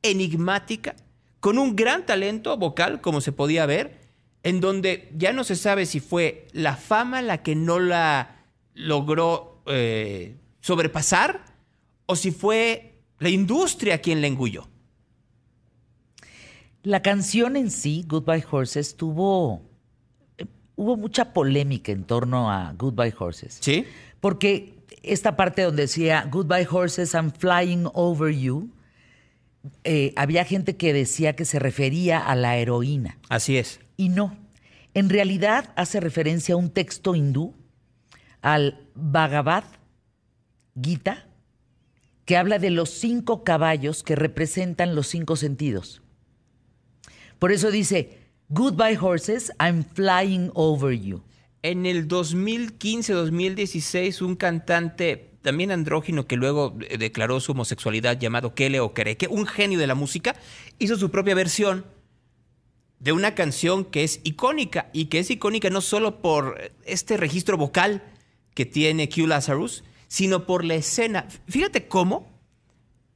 enigmática, 0.00 0.96
con 1.40 1.58
un 1.58 1.76
gran 1.76 2.06
talento 2.06 2.56
vocal, 2.56 3.02
como 3.02 3.20
se 3.20 3.32
podía 3.32 3.66
ver, 3.66 3.97
en 4.42 4.60
donde 4.60 5.10
ya 5.16 5.32
no 5.32 5.44
se 5.44 5.56
sabe 5.56 5.86
si 5.86 6.00
fue 6.00 6.46
la 6.52 6.76
fama 6.76 7.22
la 7.22 7.42
que 7.42 7.54
no 7.54 7.78
la 7.78 8.44
logró 8.74 9.62
eh, 9.66 10.36
sobrepasar 10.60 11.44
o 12.06 12.16
si 12.16 12.30
fue 12.30 12.94
la 13.18 13.28
industria 13.28 14.00
quien 14.00 14.20
la 14.20 14.28
engulló. 14.28 14.68
La 16.82 17.02
canción 17.02 17.56
en 17.56 17.70
sí, 17.70 18.04
Goodbye 18.06 18.44
Horses, 18.50 18.96
tuvo. 18.96 19.62
Hubo 20.76 20.96
mucha 20.96 21.32
polémica 21.32 21.90
en 21.90 22.04
torno 22.04 22.52
a 22.52 22.72
Goodbye 22.78 23.12
Horses. 23.18 23.58
Sí. 23.60 23.84
Porque 24.20 24.74
esta 25.02 25.36
parte 25.36 25.62
donde 25.62 25.82
decía 25.82 26.28
Goodbye 26.30 26.68
Horses, 26.70 27.14
I'm 27.14 27.32
flying 27.32 27.88
over 27.94 28.32
you, 28.32 28.70
eh, 29.82 30.12
había 30.14 30.44
gente 30.44 30.76
que 30.76 30.92
decía 30.92 31.34
que 31.34 31.44
se 31.44 31.58
refería 31.58 32.20
a 32.20 32.36
la 32.36 32.56
heroína. 32.56 33.18
Así 33.28 33.56
es 33.56 33.80
y 33.98 34.08
no. 34.08 34.34
En 34.94 35.10
realidad 35.10 35.74
hace 35.76 36.00
referencia 36.00 36.54
a 36.54 36.56
un 36.56 36.70
texto 36.70 37.14
hindú, 37.14 37.54
al 38.40 38.88
Bhagavad 38.94 39.64
Gita, 40.80 41.26
que 42.24 42.38
habla 42.38 42.58
de 42.58 42.70
los 42.70 42.88
cinco 42.88 43.44
caballos 43.44 44.02
que 44.02 44.16
representan 44.16 44.94
los 44.94 45.08
cinco 45.08 45.36
sentidos. 45.36 46.00
Por 47.38 47.52
eso 47.52 47.70
dice, 47.70 48.16
Goodbye 48.48 48.96
horses, 48.98 49.52
I'm 49.60 49.84
flying 49.84 50.50
over 50.54 50.98
you. 50.98 51.22
En 51.60 51.84
el 51.84 52.08
2015-2016, 52.08 54.22
un 54.22 54.36
cantante 54.36 55.28
también 55.42 55.70
andrógino 55.70 56.26
que 56.26 56.36
luego 56.36 56.78
eh, 56.88 56.96
declaró 56.98 57.40
su 57.40 57.52
homosexualidad 57.52 58.18
llamado 58.18 58.54
Kele 58.54 58.80
Okereke, 58.80 59.28
un 59.28 59.46
genio 59.46 59.78
de 59.78 59.86
la 59.86 59.94
música, 59.94 60.34
hizo 60.78 60.96
su 60.96 61.10
propia 61.10 61.34
versión 61.34 61.84
de 63.00 63.12
una 63.12 63.34
canción 63.34 63.84
que 63.84 64.04
es 64.04 64.20
icónica 64.24 64.90
y 64.92 65.06
que 65.06 65.20
es 65.20 65.30
icónica 65.30 65.70
no 65.70 65.80
solo 65.80 66.20
por 66.20 66.72
este 66.84 67.16
registro 67.16 67.56
vocal 67.56 68.02
que 68.54 68.66
tiene 68.66 69.08
Q 69.08 69.26
Lazarus, 69.26 69.84
sino 70.08 70.46
por 70.46 70.64
la 70.64 70.74
escena. 70.74 71.28
Fíjate 71.46 71.86
cómo 71.86 72.28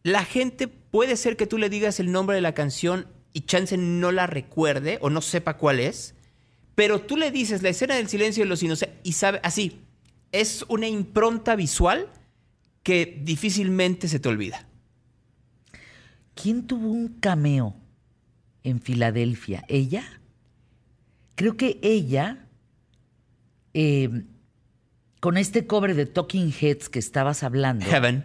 la 0.03 0.25
gente 0.25 0.69
puede 0.69 1.17
ser 1.17 1.37
que 1.37 1.47
tú 1.47 1.59
le 1.59 1.69
digas 1.69 1.99
el 2.01 2.13
nombre 2.13 2.37
de 2.37 2.43
la 2.43 2.55
canción 2.55 3.09
y 3.33 3.43
chance 3.43 3.77
no 3.77 4.13
la 4.13 4.27
recuerde 4.27 4.99
o 5.01 5.11
no 5.11 5.21
sepa 5.21 5.57
cuál 5.57 5.81
es, 5.81 6.15
pero 6.75 7.01
tú 7.01 7.17
le 7.17 7.31
dices 7.31 7.63
la 7.63 7.71
escena 7.71 7.97
del 7.97 8.09
silencio 8.09 8.45
de 8.45 8.49
los 8.49 8.63
inocentes 8.63 8.99
y 9.03 9.13
sabe 9.13 9.41
así, 9.43 9.81
es 10.33 10.65
una 10.69 10.87
impronta 10.87 11.57
visual 11.57 12.11
que 12.83 13.21
difícilmente 13.23 14.09
se 14.09 14.19
te 14.19 14.29
olvida. 14.29 14.67
¿Quién 16.35 16.67
tuvo 16.67 16.89
un 16.89 17.21
cameo 17.21 17.77
en 18.65 18.81
Filadelfia? 18.81 19.65
¿Ella? 19.69 20.05
Creo 21.35 21.57
que 21.57 21.79
ella, 21.83 22.47
eh, 23.75 24.25
con 25.21 25.37
este 25.37 25.67
cobre 25.67 25.95
de 25.95 26.07
Talking 26.07 26.53
Heads 26.61 26.89
que 26.89 26.99
estabas 26.99 27.43
hablando, 27.43 27.87
Heaven 27.87 28.25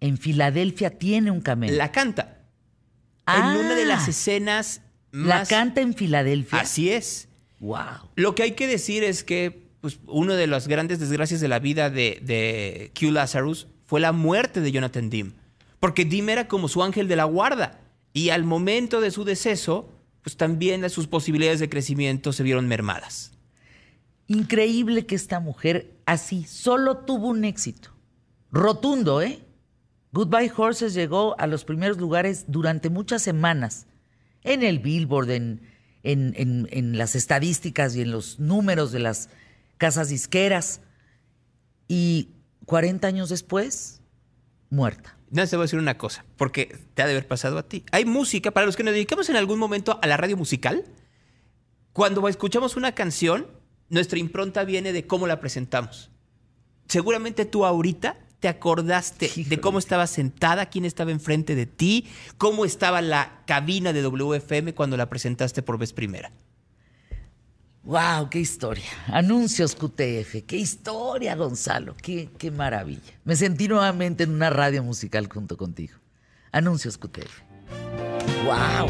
en 0.00 0.18
Filadelfia 0.18 0.98
tiene 0.98 1.30
un 1.30 1.40
cameo. 1.40 1.72
la 1.76 1.92
canta 1.92 2.38
Ah. 3.24 3.54
en 3.54 3.60
una 3.64 3.74
de 3.76 3.84
las 3.84 4.08
escenas 4.08 4.80
La 5.12 5.36
más... 5.38 5.48
canta 5.48 5.80
en 5.80 5.94
Filadelfia. 5.94 6.58
Así 6.60 6.90
es. 6.90 7.28
Wow. 7.60 8.10
Lo 8.16 8.34
que 8.34 8.42
hay 8.42 8.52
que 8.52 8.66
decir 8.66 9.04
es 9.04 9.22
que 9.22 9.68
pues, 9.80 10.00
una 10.08 10.34
de 10.34 10.48
las 10.48 10.66
grandes 10.66 10.98
desgracias 10.98 11.40
de 11.40 11.46
la 11.46 11.60
vida 11.60 11.88
de, 11.88 12.18
de 12.22 12.90
Q 12.98 13.12
Lazarus 13.12 13.68
fue 13.84 14.00
la 14.00 14.10
muerte 14.10 14.60
de 14.60 14.72
Jonathan 14.72 15.08
Dim. 15.08 15.32
Porque 15.78 16.04
Dim 16.04 16.28
era 16.30 16.48
como 16.48 16.66
su 16.66 16.82
ángel 16.82 17.06
de 17.06 17.14
la 17.14 17.24
guarda. 17.24 17.78
Y 18.12 18.30
al 18.30 18.44
momento 18.44 19.00
de 19.00 19.10
su 19.10 19.24
deceso, 19.24 19.88
pues 20.22 20.36
también 20.36 20.88
sus 20.90 21.06
posibilidades 21.06 21.60
de 21.60 21.68
crecimiento 21.68 22.32
se 22.32 22.42
vieron 22.42 22.68
mermadas. 22.68 23.32
Increíble 24.28 25.06
que 25.06 25.14
esta 25.14 25.40
mujer 25.40 25.94
así 26.06 26.44
solo 26.44 26.98
tuvo 26.98 27.28
un 27.28 27.44
éxito. 27.44 27.90
Rotundo, 28.50 29.20
¿eh? 29.22 29.40
Goodbye 30.12 30.52
Horses 30.54 30.94
llegó 30.94 31.38
a 31.40 31.46
los 31.46 31.64
primeros 31.64 31.98
lugares 31.98 32.44
durante 32.48 32.90
muchas 32.90 33.22
semanas. 33.22 33.86
En 34.42 34.62
el 34.62 34.78
Billboard, 34.78 35.30
en, 35.30 35.62
en- 36.02 36.68
en- 36.70 36.98
las 36.98 37.14
estadísticas 37.16 37.96
y 37.96 38.02
en 38.02 38.10
los 38.10 38.38
números 38.38 38.92
de 38.92 38.98
las 38.98 39.30
casas 39.78 40.08
disqueras. 40.10 40.80
Y 41.88 42.28
40 42.66 43.06
años 43.08 43.28
después, 43.30 44.00
muerta. 44.70 45.16
No, 45.32 45.46
te 45.46 45.56
voy 45.56 45.62
a 45.62 45.64
decir 45.64 45.78
una 45.78 45.96
cosa, 45.96 46.26
porque 46.36 46.78
te 46.92 47.02
ha 47.02 47.06
de 47.06 47.12
haber 47.12 47.26
pasado 47.26 47.56
a 47.56 47.62
ti. 47.62 47.84
Hay 47.90 48.04
música, 48.04 48.50
para 48.50 48.66
los 48.66 48.76
que 48.76 48.84
nos 48.84 48.92
dedicamos 48.92 49.30
en 49.30 49.36
algún 49.36 49.58
momento 49.58 49.98
a 50.02 50.06
la 50.06 50.18
radio 50.18 50.36
musical, 50.36 50.84
cuando 51.94 52.28
escuchamos 52.28 52.76
una 52.76 52.92
canción, 52.92 53.46
nuestra 53.88 54.18
impronta 54.18 54.64
viene 54.64 54.92
de 54.92 55.06
cómo 55.06 55.26
la 55.26 55.40
presentamos. 55.40 56.10
Seguramente 56.86 57.46
tú 57.46 57.64
ahorita 57.64 58.18
te 58.40 58.48
acordaste 58.48 59.30
de 59.46 59.58
cómo 59.58 59.78
estaba 59.78 60.06
sentada, 60.06 60.66
quién 60.66 60.84
estaba 60.84 61.12
enfrente 61.12 61.54
de 61.54 61.64
ti, 61.64 62.08
cómo 62.36 62.66
estaba 62.66 63.00
la 63.00 63.42
cabina 63.46 63.94
de 63.94 64.02
WFM 64.02 64.74
cuando 64.74 64.98
la 64.98 65.08
presentaste 65.08 65.62
por 65.62 65.78
vez 65.78 65.94
primera. 65.94 66.30
¡Wow! 67.84 68.30
¡Qué 68.30 68.38
historia! 68.38 68.84
Anuncios 69.08 69.74
QTF. 69.74 70.44
¡Qué 70.46 70.56
historia, 70.56 71.34
Gonzalo! 71.34 71.96
¡Qué, 72.00 72.30
qué 72.38 72.52
maravilla! 72.52 73.12
Me 73.24 73.34
sentí 73.34 73.66
nuevamente 73.66 74.22
en 74.22 74.30
una 74.30 74.50
radio 74.50 74.84
musical 74.84 75.28
junto 75.28 75.56
contigo. 75.56 75.98
Anuncios 76.52 76.96
QTF. 76.96 77.42
¡Wow! 78.44 78.88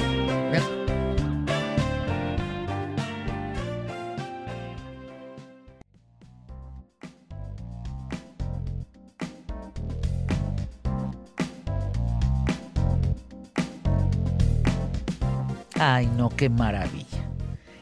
Ay, 15.85 16.07
no, 16.17 16.29
qué 16.29 16.49
maravilla. 16.49 17.12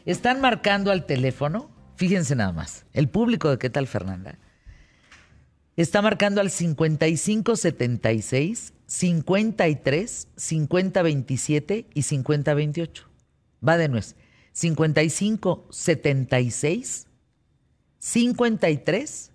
Están 0.05 0.41
marcando 0.41 0.91
al 0.91 1.05
teléfono, 1.05 1.71
fíjense 1.95 2.35
nada 2.35 2.51
más, 2.51 2.85
el 2.93 3.07
público 3.09 3.49
de 3.49 3.57
qué 3.57 3.69
tal 3.69 3.87
Fernanda. 3.87 4.37
Está 5.77 6.01
marcando 6.01 6.41
al 6.41 6.49
5576 6.49 8.73
53 8.85 10.27
5027 10.35 11.87
y 11.93 12.01
5028. 12.01 13.09
Va 13.67 13.77
de 13.77 13.87
nuez. 13.87 14.15
5576 14.51 17.07
53 17.99 19.31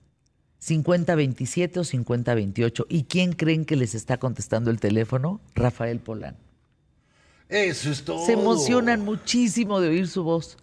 5027 0.58 1.80
o 1.80 1.84
5028. 1.84 2.86
¿Y 2.88 3.04
quién 3.04 3.32
creen 3.32 3.64
que 3.64 3.76
les 3.76 3.94
está 3.94 4.18
contestando 4.18 4.70
el 4.70 4.78
teléfono? 4.78 5.40
Rafael 5.54 6.00
Polán. 6.00 6.36
Eso 7.48 7.90
es 7.90 8.04
todo. 8.04 8.24
Se 8.26 8.32
emocionan 8.32 9.04
muchísimo 9.04 9.80
de 9.80 9.88
oír 9.88 10.08
su 10.08 10.24
voz. 10.24 10.56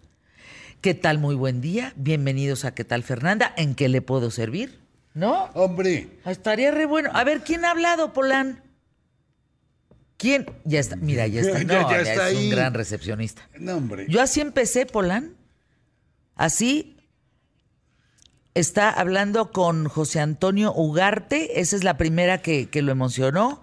¿Qué 0.82 0.94
tal? 0.94 1.18
Muy 1.18 1.36
buen 1.36 1.62
día. 1.62 1.94
Bienvenidos 1.96 2.66
a 2.66 2.76
¿Qué 2.76 2.84
tal, 2.84 3.04
Fernanda? 3.04 3.54
¿En 3.56 3.74
qué 3.74 3.88
le 3.88 4.02
puedo 4.02 4.32
servir? 4.32 4.80
¿No? 5.14 5.46
Hombre, 5.54 6.10
Estaría 6.26 6.72
re 6.72 6.86
bueno. 6.86 7.10
A 7.14 7.24
ver, 7.24 7.42
¿quién 7.42 7.64
ha 7.64 7.72
hablado, 7.72 8.12
Polán? 8.12 8.62
¿Quién? 10.18 10.46
Ya 10.66 10.80
está. 10.82 10.98
Mira, 10.98 11.26
ya 11.28 11.42
está. 11.42 11.60
No, 11.64 11.90
ya 11.90 12.04
ya 12.04 12.12
está 12.12 12.30
es 12.32 12.38
un 12.38 12.50
gran 12.50 12.74
recepcionista. 12.74 13.48
no, 13.58 13.78
hombre. 13.78 14.06
Yo 14.10 14.22
así 14.22 14.42
empecé, 14.42 14.86
Polán. 14.86 15.36
Así. 16.36 16.98
Está 18.56 18.90
hablando 18.90 19.52
con 19.52 19.88
José 19.88 20.20
Antonio 20.20 20.74
Ugarte. 20.74 21.62
Esa 21.62 21.76
es 21.78 21.84
la 21.84 21.98
primera 21.98 22.42
que, 22.42 22.70
que 22.70 22.82
lo 22.82 22.92
emocionó. 22.92 23.62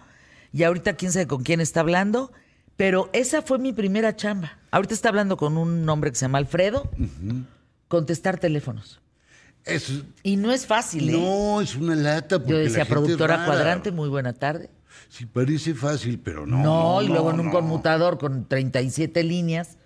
Y 0.53 0.63
ahorita 0.63 0.95
quién 0.95 1.13
sabe 1.13 1.27
con 1.27 1.43
quién 1.43 1.61
está 1.61 1.81
hablando. 1.81 2.33
Pero 2.81 3.11
esa 3.13 3.43
fue 3.43 3.59
mi 3.59 3.75
primera 3.75 4.17
chamba. 4.17 4.53
Ahorita 4.71 4.95
está 4.95 5.11
hablando 5.11 5.37
con 5.37 5.59
un 5.59 5.87
hombre 5.91 6.13
que 6.13 6.17
se 6.17 6.23
llama 6.25 6.39
Alfredo. 6.39 6.91
Contestar 7.89 8.39
teléfonos. 8.41 9.03
Eso- 9.67 10.03
Y 10.23 10.39
no 10.39 10.51
es 10.51 10.65
fácil, 10.65 11.11
¿eh? 11.11 11.13
no, 11.13 11.61
es 11.61 11.77
una 11.77 11.95
lata. 11.95 12.39
Porque 12.39 12.53
Yo 12.53 12.57
la 12.57 12.63
decía, 12.65 12.87
gente 12.87 12.93
productora 12.95 13.35
rara. 13.37 13.47
cuadrante, 13.47 13.93
muy 13.93 14.09
buena 14.09 14.33
tarde. 14.33 14.71
Sí, 15.11 15.27
parece 15.27 15.75
fácil, 15.75 16.21
pero 16.25 16.47
no. 16.47 16.63
No, 16.63 17.03
y 17.03 17.09
luego 17.09 17.31
en 17.33 17.41
un 17.41 17.47
no. 17.47 17.53
conmutador 17.53 18.17
con 18.17 18.47
37 18.49 19.25
líneas. 19.25 19.77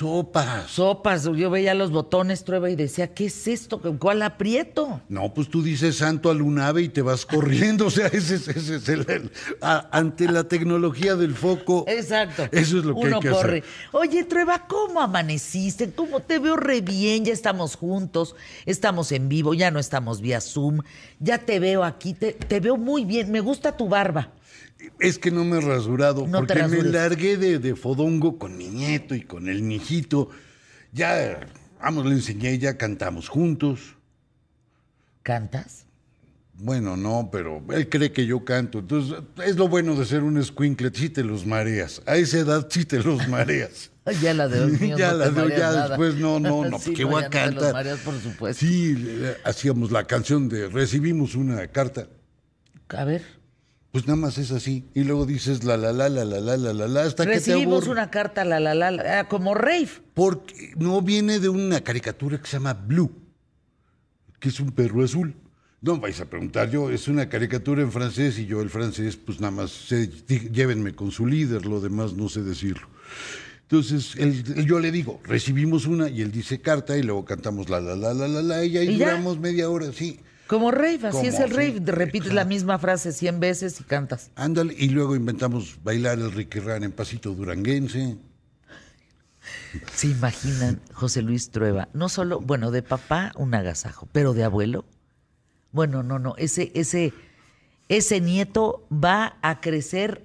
Sopas. 0.00 0.70
Sopas, 0.72 1.24
yo 1.24 1.48
veía 1.48 1.72
los 1.72 1.90
botones, 1.90 2.44
trueba, 2.44 2.68
y 2.68 2.76
decía, 2.76 3.14
¿qué 3.14 3.24
es 3.26 3.48
esto? 3.48 3.80
¿Cuál 3.98 4.20
aprieto? 4.20 5.00
No, 5.08 5.32
pues 5.32 5.48
tú 5.48 5.62
dices 5.62 5.96
santo 5.96 6.28
al 6.28 6.42
un 6.42 6.58
ave 6.58 6.82
y 6.82 6.90
te 6.90 7.00
vas 7.00 7.24
corriendo. 7.24 7.86
O 7.86 7.90
sea, 7.90 8.08
ese, 8.08 8.34
es- 8.34 8.48
ese 8.48 8.76
es 8.76 8.88
el, 8.90 9.06
el- 9.10 9.30
a- 9.62 9.88
ante 9.92 10.28
la 10.28 10.44
tecnología 10.44 11.14
del 11.16 11.34
foco. 11.34 11.86
Exacto. 11.88 12.42
Eso 12.52 12.76
es 12.78 12.84
lo 12.84 12.92
que 12.94 13.00
Uno 13.06 13.16
hay 13.16 13.22
que 13.22 13.30
corre. 13.30 13.58
hacer. 13.60 13.64
Oye, 13.92 14.24
Trueba, 14.24 14.66
¿cómo 14.66 15.00
amaneciste? 15.00 15.90
¿Cómo 15.92 16.20
te 16.20 16.40
veo 16.40 16.56
re 16.56 16.82
bien? 16.82 17.24
Ya 17.24 17.32
estamos 17.32 17.74
juntos, 17.76 18.34
estamos 18.66 19.12
en 19.12 19.30
vivo, 19.30 19.54
ya 19.54 19.70
no 19.70 19.78
estamos 19.78 20.20
vía 20.20 20.42
Zoom. 20.42 20.80
Ya 21.20 21.38
te 21.38 21.58
veo 21.58 21.84
aquí, 21.84 22.12
te, 22.12 22.32
te 22.34 22.60
veo 22.60 22.76
muy 22.76 23.06
bien. 23.06 23.30
Me 23.30 23.40
gusta 23.40 23.74
tu 23.74 23.88
barba. 23.88 24.28
Es 25.00 25.18
que 25.18 25.30
no 25.30 25.44
me 25.44 25.58
he 25.58 25.60
rasurado 25.60 26.26
No 26.26 26.38
porque 26.38 26.62
me 26.68 26.82
largué 26.82 27.36
de, 27.36 27.58
de 27.58 27.76
fodongo 27.76 28.38
con 28.38 28.56
mi 28.56 28.68
nieto 28.68 29.14
y 29.14 29.22
con 29.22 29.48
el 29.48 29.62
mijito. 29.62 30.30
Ya, 30.92 31.46
vamos, 31.80 32.06
le 32.06 32.12
enseñé, 32.12 32.58
ya 32.58 32.76
cantamos 32.78 33.28
juntos. 33.28 33.96
¿Cantas? 35.22 35.84
Bueno, 36.58 36.96
no, 36.96 37.28
pero 37.30 37.62
él 37.70 37.88
cree 37.90 38.12
que 38.12 38.24
yo 38.24 38.44
canto. 38.44 38.78
Entonces, 38.78 39.18
es 39.44 39.56
lo 39.56 39.68
bueno 39.68 39.94
de 39.94 40.06
ser 40.06 40.22
un 40.22 40.38
escuincle, 40.38 40.90
sí 40.94 41.10
te 41.10 41.22
los 41.22 41.44
mareas. 41.44 42.00
A 42.06 42.16
esa 42.16 42.38
edad 42.38 42.66
sí 42.70 42.84
te 42.86 43.02
los 43.02 43.28
mareas. 43.28 43.90
Ya 44.22 44.32
la 44.32 44.48
de 44.48 44.60
hoy 44.60 44.72
mío, 44.78 44.96
Ya 44.98 45.10
no 45.12 45.18
la 45.18 45.30
de 45.30 45.40
hoy, 45.42 45.50
ya 45.50 45.58
nada. 45.58 45.88
después, 45.88 46.14
no, 46.14 46.40
no, 46.40 46.64
no, 46.64 46.78
Sí, 46.80 46.94
¿qué 46.94 47.04
voy 47.04 47.16
a 47.24 47.26
los 47.26 47.30
cantar? 47.30 47.72
mareas, 47.74 47.98
por 47.98 48.18
supuesto. 48.20 48.64
Sí, 48.64 48.96
hacíamos 49.44 49.90
la 49.90 50.06
canción 50.06 50.48
de 50.48 50.68
recibimos 50.68 51.34
una 51.34 51.66
carta. 51.66 52.08
A 52.88 53.04
ver. 53.04 53.22
Pues 53.96 54.06
nada 54.06 54.16
más 54.16 54.36
es 54.36 54.50
así. 54.50 54.84
Y 54.94 55.04
luego 55.04 55.24
dices 55.24 55.64
la 55.64 55.78
la 55.78 55.90
la 55.90 56.10
la 56.10 56.22
la 56.26 56.38
la 56.38 56.56
la 56.58 56.72
la 56.74 56.86
la 56.86 57.02
hasta 57.04 57.24
que 57.24 57.30
te 57.30 57.36
Recibimos 57.36 57.76
aburre. 57.84 57.92
una 57.92 58.10
carta, 58.10 58.44
la, 58.44 58.60
la, 58.60 58.74
la, 58.74 58.90
la, 58.90 59.20
ah, 59.20 59.24
como 59.26 59.54
Rave. 59.54 59.88
Porque 60.12 60.74
no 60.76 61.00
viene 61.00 61.40
de 61.40 61.48
una 61.48 61.80
caricatura 61.80 62.38
que 62.38 62.46
se 62.46 62.58
llama 62.58 62.74
Blue, 62.74 63.10
que 64.38 64.50
es 64.50 64.60
un 64.60 64.72
perro 64.72 65.02
azul. 65.02 65.34
No 65.80 65.98
vais 65.98 66.20
a 66.20 66.26
preguntar 66.26 66.70
yo, 66.70 66.90
es 66.90 67.08
una 67.08 67.30
caricatura 67.30 67.80
en 67.80 67.90
francés 67.90 68.38
y 68.38 68.44
yo 68.44 68.60
el 68.60 68.68
francés, 68.68 69.16
pues 69.16 69.40
nada 69.40 69.52
más 69.52 69.70
sé, 69.70 70.10
llévenme 70.52 70.94
con 70.94 71.10
su 71.10 71.26
líder, 71.26 71.64
lo 71.64 71.80
demás 71.80 72.12
no 72.12 72.28
sé 72.28 72.42
decirlo. 72.42 72.86
Entonces 73.62 74.14
él- 74.18 74.44
él- 74.56 74.66
yo 74.66 74.78
le 74.78 74.92
digo, 74.92 75.20
recibimos 75.24 75.86
una 75.86 76.10
y 76.10 76.20
él 76.20 76.30
dice 76.30 76.60
carta 76.60 76.98
y 76.98 77.02
luego 77.02 77.24
cantamos 77.24 77.70
la 77.70 77.80
la 77.80 77.96
la 77.96 78.12
la 78.12 78.28
la 78.28 78.42
la 78.42 78.62
y 78.62 78.76
ahí 78.76 78.90
¿Y 78.90 78.98
duramos 78.98 79.40
media 79.40 79.70
hora, 79.70 79.90
sí. 79.90 80.20
Como 80.46 80.70
rave, 80.70 81.00
así 81.08 81.10
Como, 81.10 81.22
es 81.28 81.40
el 81.40 81.50
rave. 81.50 81.74
sí, 81.78 81.84
Repites 81.84 82.32
la 82.32 82.44
misma 82.44 82.78
frase 82.78 83.12
100 83.12 83.40
veces 83.40 83.80
y 83.80 83.84
cantas. 83.84 84.30
Ándale, 84.36 84.74
y 84.78 84.88
luego 84.90 85.16
inventamos 85.16 85.78
bailar 85.82 86.18
el 86.18 86.30
Ricky 86.32 86.60
Ran 86.60 86.84
en 86.84 86.92
pasito 86.92 87.34
duranguense. 87.34 88.16
¿Se 89.92 90.08
imaginan, 90.08 90.80
José 90.92 91.22
Luis 91.22 91.50
Trueba? 91.50 91.88
No 91.92 92.08
solo, 92.08 92.40
bueno, 92.40 92.70
de 92.70 92.82
papá 92.82 93.32
un 93.36 93.54
agasajo, 93.54 94.08
pero 94.12 94.32
de 94.34 94.44
abuelo. 94.44 94.84
Bueno, 95.72 96.02
no, 96.02 96.18
no, 96.18 96.34
ese, 96.36 96.72
ese, 96.74 97.12
ese 97.88 98.20
nieto 98.20 98.86
va 98.90 99.36
a 99.42 99.60
crecer 99.60 100.24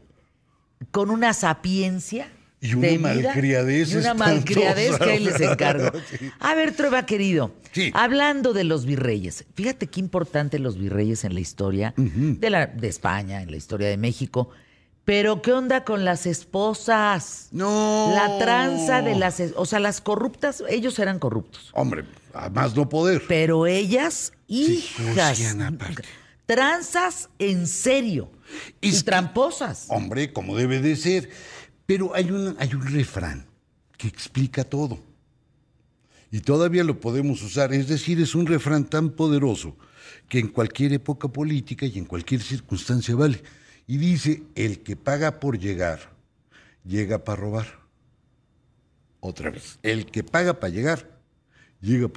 con 0.91 1.09
una 1.09 1.33
sapiencia. 1.33 2.31
Y 2.63 2.75
una 2.75 2.87
de 2.89 2.97
vida 2.97 3.09
malcriadez 3.33 3.91
Y 3.91 3.95
una 3.97 4.13
malcriadez 4.13 4.97
que 4.99 5.09
ahí 5.11 5.23
les 5.23 5.41
encargo. 5.41 5.91
A 6.39 6.53
ver, 6.53 6.75
Trueba, 6.75 7.05
querido. 7.07 7.51
Sí. 7.71 7.89
Hablando 7.95 8.53
de 8.53 8.63
los 8.63 8.85
virreyes, 8.85 9.45
fíjate 9.55 9.87
qué 9.87 9.99
importante 9.99 10.59
los 10.59 10.77
virreyes 10.77 11.23
en 11.23 11.33
la 11.33 11.39
historia 11.39 11.93
de, 11.97 12.49
la, 12.51 12.67
de 12.67 12.87
España, 12.87 13.41
en 13.41 13.49
la 13.49 13.57
historia 13.57 13.87
de 13.89 13.97
México. 13.97 14.49
Pero, 15.05 15.41
¿qué 15.41 15.51
onda 15.53 15.83
con 15.83 16.05
las 16.05 16.27
esposas? 16.27 17.47
No. 17.51 18.11
La 18.13 18.37
tranza 18.37 19.01
de 19.01 19.15
las... 19.15 19.41
O 19.55 19.65
sea, 19.65 19.79
las 19.79 19.99
corruptas, 19.99 20.63
ellos 20.69 20.99
eran 20.99 21.17
corruptos. 21.17 21.71
Hombre, 21.73 22.05
a 22.35 22.49
más 22.49 22.75
no 22.75 22.87
poder. 22.87 23.23
Pero 23.27 23.65
ellas, 23.65 24.33
Sí, 24.47 24.85
hijas, 24.99 25.41
aparte. 25.59 26.03
tranzas 26.45 27.29
en 27.39 27.65
serio. 27.65 28.29
Es 28.81 28.93
y 28.93 28.97
que- 28.99 29.03
tramposas. 29.05 29.85
Hombre, 29.89 30.31
como 30.31 30.55
debe 30.55 30.79
de 30.79 30.95
ser. 30.95 31.29
Pero 31.91 32.15
hay, 32.15 32.31
un 32.31 32.55
hay 32.57 32.73
un 32.73 32.87
refrán 32.87 33.45
que 33.97 34.07
explica 34.07 34.63
todo. 34.63 34.97
Y 36.31 36.39
todavía 36.39 36.85
lo 36.85 37.01
podemos 37.01 37.43
usar. 37.43 37.73
Es 37.73 37.89
decir, 37.89 38.21
es 38.21 38.33
un 38.33 38.47
refrán 38.47 38.85
tan 38.85 39.09
poderoso 39.09 39.75
que 40.29 40.39
en 40.39 40.47
cualquier 40.47 40.93
época 40.93 41.27
política 41.27 41.85
y 41.85 41.97
en 41.97 42.05
cualquier 42.05 42.41
circunstancia 42.41 43.13
vale. 43.13 43.43
Y 43.87 43.97
dice, 43.97 44.41
el 44.55 44.83
que 44.83 44.95
paga 44.95 45.41
por 45.41 45.59
llegar, 45.59 46.15
llega 46.85 47.25
para 47.25 47.41
robar. 47.41 47.67
Otra 49.19 49.49
vez, 49.49 49.77
el 49.83 50.05
que 50.05 50.23
paga 50.23 50.61
para 50.61 50.71
llegar, 50.71 51.19
llega, 51.81 52.09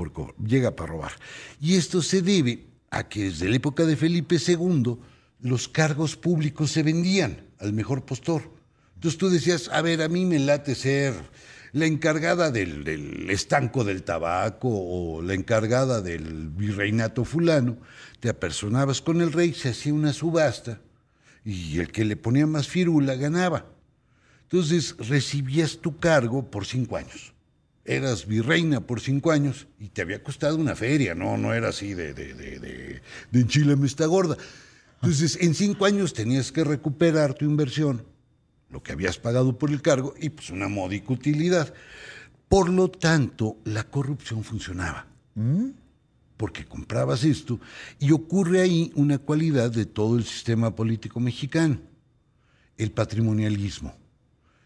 llega 0.46 0.76
para 0.76 0.92
robar. 0.92 1.12
Y 1.60 1.74
esto 1.74 2.00
se 2.00 2.22
debe 2.22 2.64
a 2.90 3.08
que 3.08 3.24
desde 3.24 3.48
la 3.48 3.56
época 3.56 3.86
de 3.86 3.96
Felipe 3.96 4.36
II 4.36 4.98
los 5.40 5.66
cargos 5.66 6.14
públicos 6.14 6.70
se 6.70 6.84
vendían 6.84 7.48
al 7.58 7.72
mejor 7.72 8.04
postor. 8.04 8.53
Entonces 9.04 9.18
tú 9.18 9.28
decías, 9.28 9.68
a 9.70 9.82
ver, 9.82 10.00
a 10.00 10.08
mí 10.08 10.24
me 10.24 10.38
late 10.38 10.74
ser 10.74 11.12
la 11.72 11.84
encargada 11.84 12.50
del, 12.50 13.28
estanco 13.28 13.84
del 13.84 14.02
tabaco 14.02 14.70
o 14.70 15.20
la 15.20 15.34
encargada 15.34 16.00
del 16.00 16.48
virreinato 16.48 17.26
fulano, 17.26 17.76
te 18.20 18.30
apersonabas 18.30 19.02
con 19.02 19.20
el 19.20 19.30
rey, 19.30 19.52
se 19.52 19.68
hacía 19.68 19.92
una 19.92 20.14
subasta 20.14 20.80
y 21.44 21.80
el 21.80 21.92
que 21.92 22.06
le 22.06 22.16
ponía 22.16 22.46
más 22.46 22.66
firula 22.66 23.14
ganaba. 23.14 23.66
Entonces 24.44 24.96
recibías 24.96 25.76
tu 25.76 25.98
cargo 25.98 26.50
por 26.50 26.64
cinco 26.64 26.96
años. 26.96 27.34
Eras 27.84 28.26
virreina 28.26 28.80
por 28.80 29.02
cinco 29.02 29.32
años 29.32 29.66
y 29.78 29.88
te 29.88 30.00
había 30.00 30.22
costado 30.22 30.56
una 30.56 30.74
feria, 30.74 31.14
no, 31.14 31.36
no 31.36 31.52
era 31.52 31.68
así 31.68 31.92
de, 31.92 32.14
de, 32.14 32.32
de, 32.32 33.02
de, 33.30 33.84
esta 33.84 34.06
gorda. 34.06 34.38
Entonces, 35.02 35.36
en 35.42 35.54
cinco 35.54 35.84
años 35.84 36.14
tenías 36.14 36.50
que 36.50 36.64
recuperar 36.64 37.34
tu 37.34 37.44
inversión, 37.44 38.13
lo 38.74 38.82
que 38.82 38.90
habías 38.90 39.18
pagado 39.18 39.56
por 39.56 39.70
el 39.70 39.80
cargo 39.80 40.14
y 40.20 40.30
pues 40.30 40.50
una 40.50 40.66
módica 40.66 41.12
utilidad. 41.12 41.72
Por 42.48 42.68
lo 42.68 42.90
tanto, 42.90 43.58
la 43.64 43.84
corrupción 43.84 44.42
funcionaba. 44.42 45.06
Porque 46.36 46.64
comprabas 46.64 47.22
esto 47.22 47.60
y 48.00 48.10
ocurre 48.10 48.60
ahí 48.60 48.90
una 48.96 49.18
cualidad 49.18 49.70
de 49.70 49.86
todo 49.86 50.18
el 50.18 50.24
sistema 50.24 50.74
político 50.74 51.20
mexicano, 51.20 51.78
el 52.76 52.90
patrimonialismo. 52.90 53.96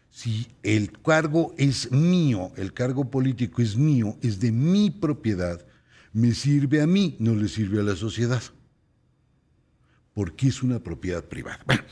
Si 0.09 0.47
el 0.63 0.91
cargo 0.91 1.53
es 1.55 1.91
mío, 1.91 2.51
el 2.57 2.73
cargo 2.73 3.11
político 3.11 3.61
es 3.61 3.77
mío, 3.77 4.17
es 4.23 4.39
de 4.39 4.51
mi 4.51 4.89
propiedad, 4.89 5.63
me 6.13 6.33
sirve 6.33 6.81
a 6.81 6.87
mí, 6.87 7.15
no 7.19 7.35
le 7.35 7.47
sirve 7.47 7.79
a 7.79 7.83
la 7.83 7.95
sociedad. 7.95 8.41
Porque 10.15 10.47
es 10.47 10.63
una 10.63 10.79
propiedad 10.79 11.23
privada. 11.23 11.59
Bueno, 11.67 11.83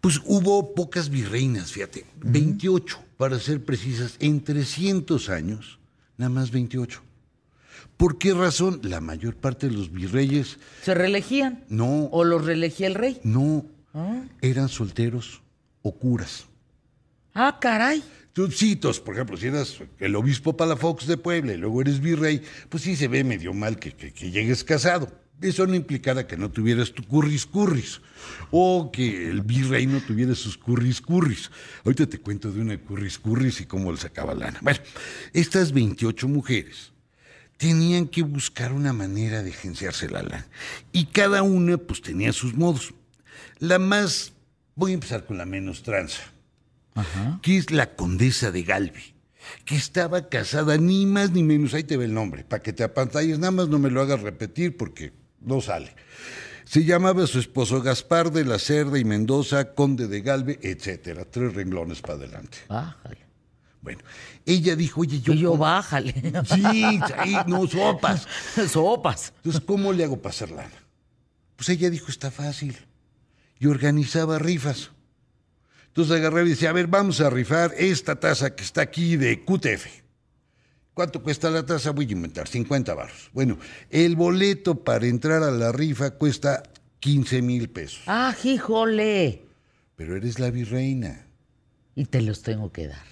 pues 0.00 0.20
hubo 0.24 0.74
pocas 0.74 1.10
virreinas, 1.10 1.72
fíjate, 1.72 2.06
28, 2.22 2.98
para 3.16 3.38
ser 3.38 3.64
precisas, 3.64 4.16
en 4.18 4.42
300 4.42 5.28
años, 5.28 5.78
nada 6.16 6.30
más 6.30 6.50
28. 6.50 7.02
¿Por 7.96 8.16
qué 8.18 8.32
razón? 8.32 8.80
La 8.82 9.00
mayor 9.00 9.36
parte 9.36 9.68
de 9.68 9.74
los 9.74 9.92
virreyes 9.92 10.58
¿Se 10.82 10.94
reelegían? 10.94 11.64
no, 11.68 12.04
¿O 12.06 12.24
los 12.24 12.44
reelegía 12.46 12.86
el 12.86 12.94
rey? 12.94 13.20
no, 13.24 13.66
eran 14.40 14.68
solteros 14.68 15.42
o 15.82 15.92
curas. 15.94 16.46
Ah, 17.34 17.58
caray. 17.60 18.02
Tucitos, 18.32 19.00
por 19.00 19.14
ejemplo, 19.14 19.36
si 19.36 19.48
eras 19.48 19.76
el 19.98 20.14
obispo 20.16 20.56
Palafox 20.56 21.06
de 21.06 21.16
Puebla 21.16 21.52
y 21.52 21.56
luego 21.58 21.80
eres 21.82 22.00
virrey, 22.00 22.42
pues 22.68 22.84
sí 22.84 22.96
se 22.96 23.08
ve 23.08 23.22
medio 23.24 23.52
mal 23.52 23.78
que, 23.78 23.92
que- 23.92 24.12
que 24.12 24.30
llegues 24.30 24.62
casado. 24.64 25.10
Eso 25.40 25.66
no 25.66 25.74
implicara 25.74 26.26
que 26.26 26.36
no 26.36 26.50
tuvieras 26.50 26.92
tu 26.92 27.02
curris 27.02 27.46
curris 27.46 28.00
o 28.50 28.90
que 28.92 29.30
el 29.30 29.42
virrey 29.42 29.86
no 29.86 30.00
tuviera 30.00 30.34
sus 30.34 30.58
curris 30.58 31.00
curris. 31.00 31.50
Ahorita 31.84 32.06
te 32.06 32.18
cuento 32.18 32.52
de 32.52 32.60
una 32.60 32.78
curris 32.78 33.18
curris 33.18 33.60
y 33.60 33.66
cómo 33.66 33.90
le 33.90 33.98
sacaba 33.98 34.34
lana. 34.34 34.58
Bueno, 34.60 34.80
estas 35.32 35.72
28 35.72 36.28
mujeres 36.28 36.92
tenían 37.56 38.06
que 38.06 38.22
buscar 38.22 38.72
una 38.72 38.92
manera 38.92 39.42
de 39.42 39.50
agenciarse 39.50 40.08
la 40.08 40.22
lana. 40.22 40.46
Y 40.92 41.06
cada 41.06 41.42
una 41.42 41.78
pues 41.78 42.02
tenía 42.02 42.32
sus 42.32 42.54
modos. 42.54 42.92
La 43.58 43.78
más, 43.78 44.32
voy 44.74 44.92
a 44.92 44.94
empezar 44.94 45.24
con 45.24 45.38
la 45.38 45.46
menos 45.46 45.82
tranza 45.82 46.22
que 47.42 47.56
es 47.56 47.70
la 47.70 47.94
condesa 47.94 48.50
de 48.50 48.62
Galve, 48.62 49.14
que 49.64 49.76
estaba 49.76 50.28
casada 50.28 50.76
ni 50.76 51.06
más 51.06 51.30
ni 51.30 51.42
menos, 51.42 51.74
ahí 51.74 51.84
te 51.84 51.96
ve 51.96 52.04
el 52.04 52.14
nombre, 52.14 52.44
para 52.44 52.62
que 52.62 52.72
te 52.72 52.84
apantalles, 52.84 53.38
nada 53.38 53.52
más 53.52 53.68
no 53.68 53.78
me 53.78 53.90
lo 53.90 54.00
hagas 54.00 54.20
repetir 54.20 54.76
porque 54.76 55.12
no 55.40 55.60
sale. 55.60 55.94
Se 56.64 56.84
llamaba 56.84 57.26
su 57.26 57.40
esposo 57.40 57.82
Gaspar 57.82 58.30
de 58.30 58.44
la 58.44 58.58
Cerda 58.58 58.98
y 58.98 59.04
Mendoza, 59.04 59.74
conde 59.74 60.06
de 60.06 60.20
Galve, 60.20 60.58
etcétera, 60.62 61.24
tres 61.24 61.54
renglones 61.54 62.00
para 62.00 62.14
adelante. 62.14 62.58
Bájale. 62.68 63.18
Bueno, 63.82 64.00
ella 64.44 64.76
dijo, 64.76 65.00
oye, 65.00 65.20
yo... 65.20 65.32
Y 65.32 65.38
yo, 65.38 65.52
¿cómo-" 65.52 65.62
bájale. 65.62 66.12
Sí, 66.44 67.00
no, 67.46 67.66
sopas. 67.66 68.28
Sopas. 68.70 69.32
Entonces, 69.36 69.62
¿cómo 69.66 69.92
le 69.92 70.04
hago 70.04 70.18
para 70.18 70.30
hacer 70.30 70.50
lana? 70.50 70.70
Pues 71.56 71.68
ella 71.70 71.90
dijo, 71.90 72.08
está 72.08 72.30
fácil. 72.30 72.76
Y 73.58 73.66
organizaba 73.66 74.38
rifas. 74.38 74.90
Entonces 75.88 76.16
agarraba 76.16 76.46
y 76.46 76.50
decía, 76.50 76.70
a 76.70 76.72
ver, 76.72 76.86
vamos 76.86 77.20
a 77.20 77.30
rifar 77.30 77.74
esta 77.76 78.20
taza 78.20 78.54
que 78.54 78.62
está 78.62 78.82
aquí 78.82 79.16
de 79.16 79.44
QTF. 79.44 79.86
¿Cuánto 81.00 81.22
cuesta 81.22 81.48
la 81.48 81.64
taza? 81.64 81.92
Voy 81.92 82.04
a 82.04 82.12
inventar, 82.12 82.46
50 82.46 82.92
baros. 82.92 83.30
Bueno, 83.32 83.56
el 83.88 84.16
boleto 84.16 84.84
para 84.84 85.06
entrar 85.06 85.42
a 85.42 85.50
la 85.50 85.72
rifa 85.72 86.10
cuesta 86.10 86.62
15 86.98 87.40
mil 87.40 87.70
pesos. 87.70 88.02
Ah, 88.06 88.36
híjole. 88.44 89.40
Pero 89.96 90.14
eres 90.14 90.38
la 90.38 90.50
virreina. 90.50 91.24
Y 91.94 92.04
te 92.04 92.20
los 92.20 92.42
tengo 92.42 92.70
que 92.70 92.88
dar. 92.88 93.02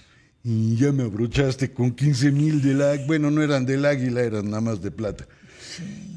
Y 0.43 0.75
ya 0.75 0.91
me 0.91 1.01
abrochaste 1.01 1.73
con 1.73 1.93
15 1.93 2.31
mil 2.31 2.61
del 2.61 2.83
águila. 2.83 3.07
Bueno, 3.07 3.31
no 3.31 3.41
eran 3.41 3.65
del 3.65 3.83
águila, 3.83 4.21
eran 4.21 4.51
nada 4.51 4.61
más 4.61 4.83
de 4.83 4.91
plata. 4.91 5.27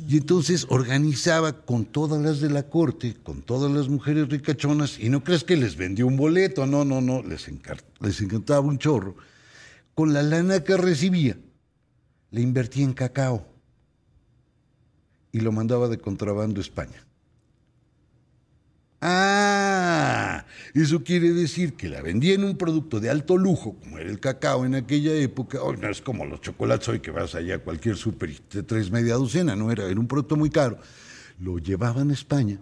Y 0.07 0.19
entonces 0.19 0.67
organizaba 0.69 1.65
con 1.65 1.87
todas 1.87 2.21
las 2.21 2.43
de 2.43 2.51
la 2.51 2.65
corte, 2.65 3.17
con 3.23 3.41
todas 3.41 3.73
las 3.73 3.89
mujeres 3.89 4.29
ricachonas, 4.29 4.99
y 5.01 5.09
no 5.09 5.25
crees 5.25 5.43
que 5.43 5.57
les 5.57 5.77
vendió 5.77 6.07
un 6.07 6.19
boleto, 6.19 6.67
no, 6.67 6.85
no, 6.85 7.01
no, 7.01 7.23
les, 7.23 7.49
les 8.01 8.21
encantaba 8.21 8.61
un 8.61 8.77
chorro. 8.77 9.17
Con 9.95 10.13
la 10.13 10.23
lana 10.23 10.63
que 10.65 10.77
recibía, 10.77 11.39
le 12.33 12.41
invertía 12.41 12.85
en 12.85 12.95
cacao 12.95 13.47
y 15.31 15.41
lo 15.41 15.53
mandaba 15.53 15.89
de 15.89 15.99
contrabando 15.99 16.61
a 16.61 16.63
España. 16.63 17.07
Ah, 19.01 20.47
eso 20.75 21.03
quiere 21.03 21.33
decir 21.33 21.75
que 21.75 21.89
la 21.89 22.01
vendía 22.03 22.35
en 22.35 22.45
un 22.45 22.57
producto 22.57 23.01
de 23.01 23.11
alto 23.11 23.37
lujo, 23.37 23.77
como 23.81 23.99
era 23.99 24.11
el 24.11 24.21
cacao 24.21 24.65
en 24.65 24.75
aquella 24.75 25.13
época. 25.15 25.63
Hoy 25.63 25.77
no 25.77 25.89
es 25.89 26.01
como 26.01 26.25
los 26.25 26.41
chocolates 26.41 26.89
hoy 26.89 27.01
que 27.01 27.11
vas 27.11 27.35
allá 27.35 27.57
a 27.57 27.59
cualquier 27.59 27.97
súper 27.97 28.31
y 28.31 28.35
te 28.35 28.63
traes 28.63 28.91
media 28.91 29.15
docena, 29.15 29.55
no 29.55 29.71
era, 29.71 29.89
era 29.89 30.01
un 30.01 30.09
producto 30.09 30.37
muy 30.37 30.51
caro. 30.51 30.79
Lo 31.39 31.59
llevaban 31.59 32.11
a 32.11 32.15
España, 32.15 32.59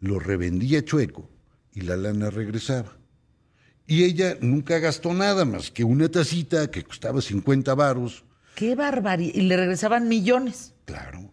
lo 0.00 0.18
revendía 0.20 0.84
chueco 0.84 1.28
y 1.72 1.80
la 1.80 1.96
lana 1.96 2.30
regresaba. 2.30 2.96
Y 3.86 4.04
ella 4.04 4.36
nunca 4.42 4.78
gastó 4.78 5.14
nada 5.14 5.44
más 5.44 5.70
que 5.70 5.82
una 5.82 6.08
tacita 6.10 6.70
que 6.70 6.84
costaba 6.84 7.22
50 7.22 7.74
varos, 7.74 8.24
Qué 8.58 8.74
barbaridad. 8.74 9.34
Y 9.36 9.42
le 9.42 9.56
regresaban 9.56 10.08
millones. 10.08 10.74
claro. 10.84 11.30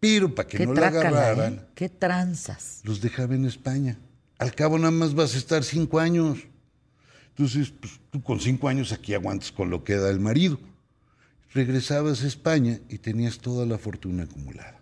Pero 0.00 0.34
para 0.34 0.46
que 0.46 0.58
Qué 0.58 0.66
no 0.66 0.74
la 0.74 0.88
agarraran, 0.88 1.54
¿eh? 1.54 1.60
Qué 1.74 1.88
tranzas. 1.88 2.80
los 2.84 3.00
dejaba 3.00 3.34
en 3.36 3.46
España. 3.46 3.98
Al 4.36 4.54
cabo 4.54 4.76
nada 4.76 4.90
más 4.90 5.14
vas 5.14 5.34
a 5.34 5.38
estar 5.38 5.64
cinco 5.64 5.98
años. 5.98 6.40
Entonces, 7.30 7.70
pues, 7.80 7.98
tú 8.10 8.22
con 8.22 8.38
cinco 8.38 8.68
años 8.68 8.92
aquí 8.92 9.14
aguantas 9.14 9.50
con 9.50 9.70
lo 9.70 9.82
que 9.82 9.94
da 9.94 10.10
el 10.10 10.20
marido. 10.20 10.60
Regresabas 11.54 12.22
a 12.22 12.26
España 12.26 12.80
y 12.90 12.98
tenías 12.98 13.38
toda 13.38 13.64
la 13.64 13.78
fortuna 13.78 14.24
acumulada. 14.24 14.78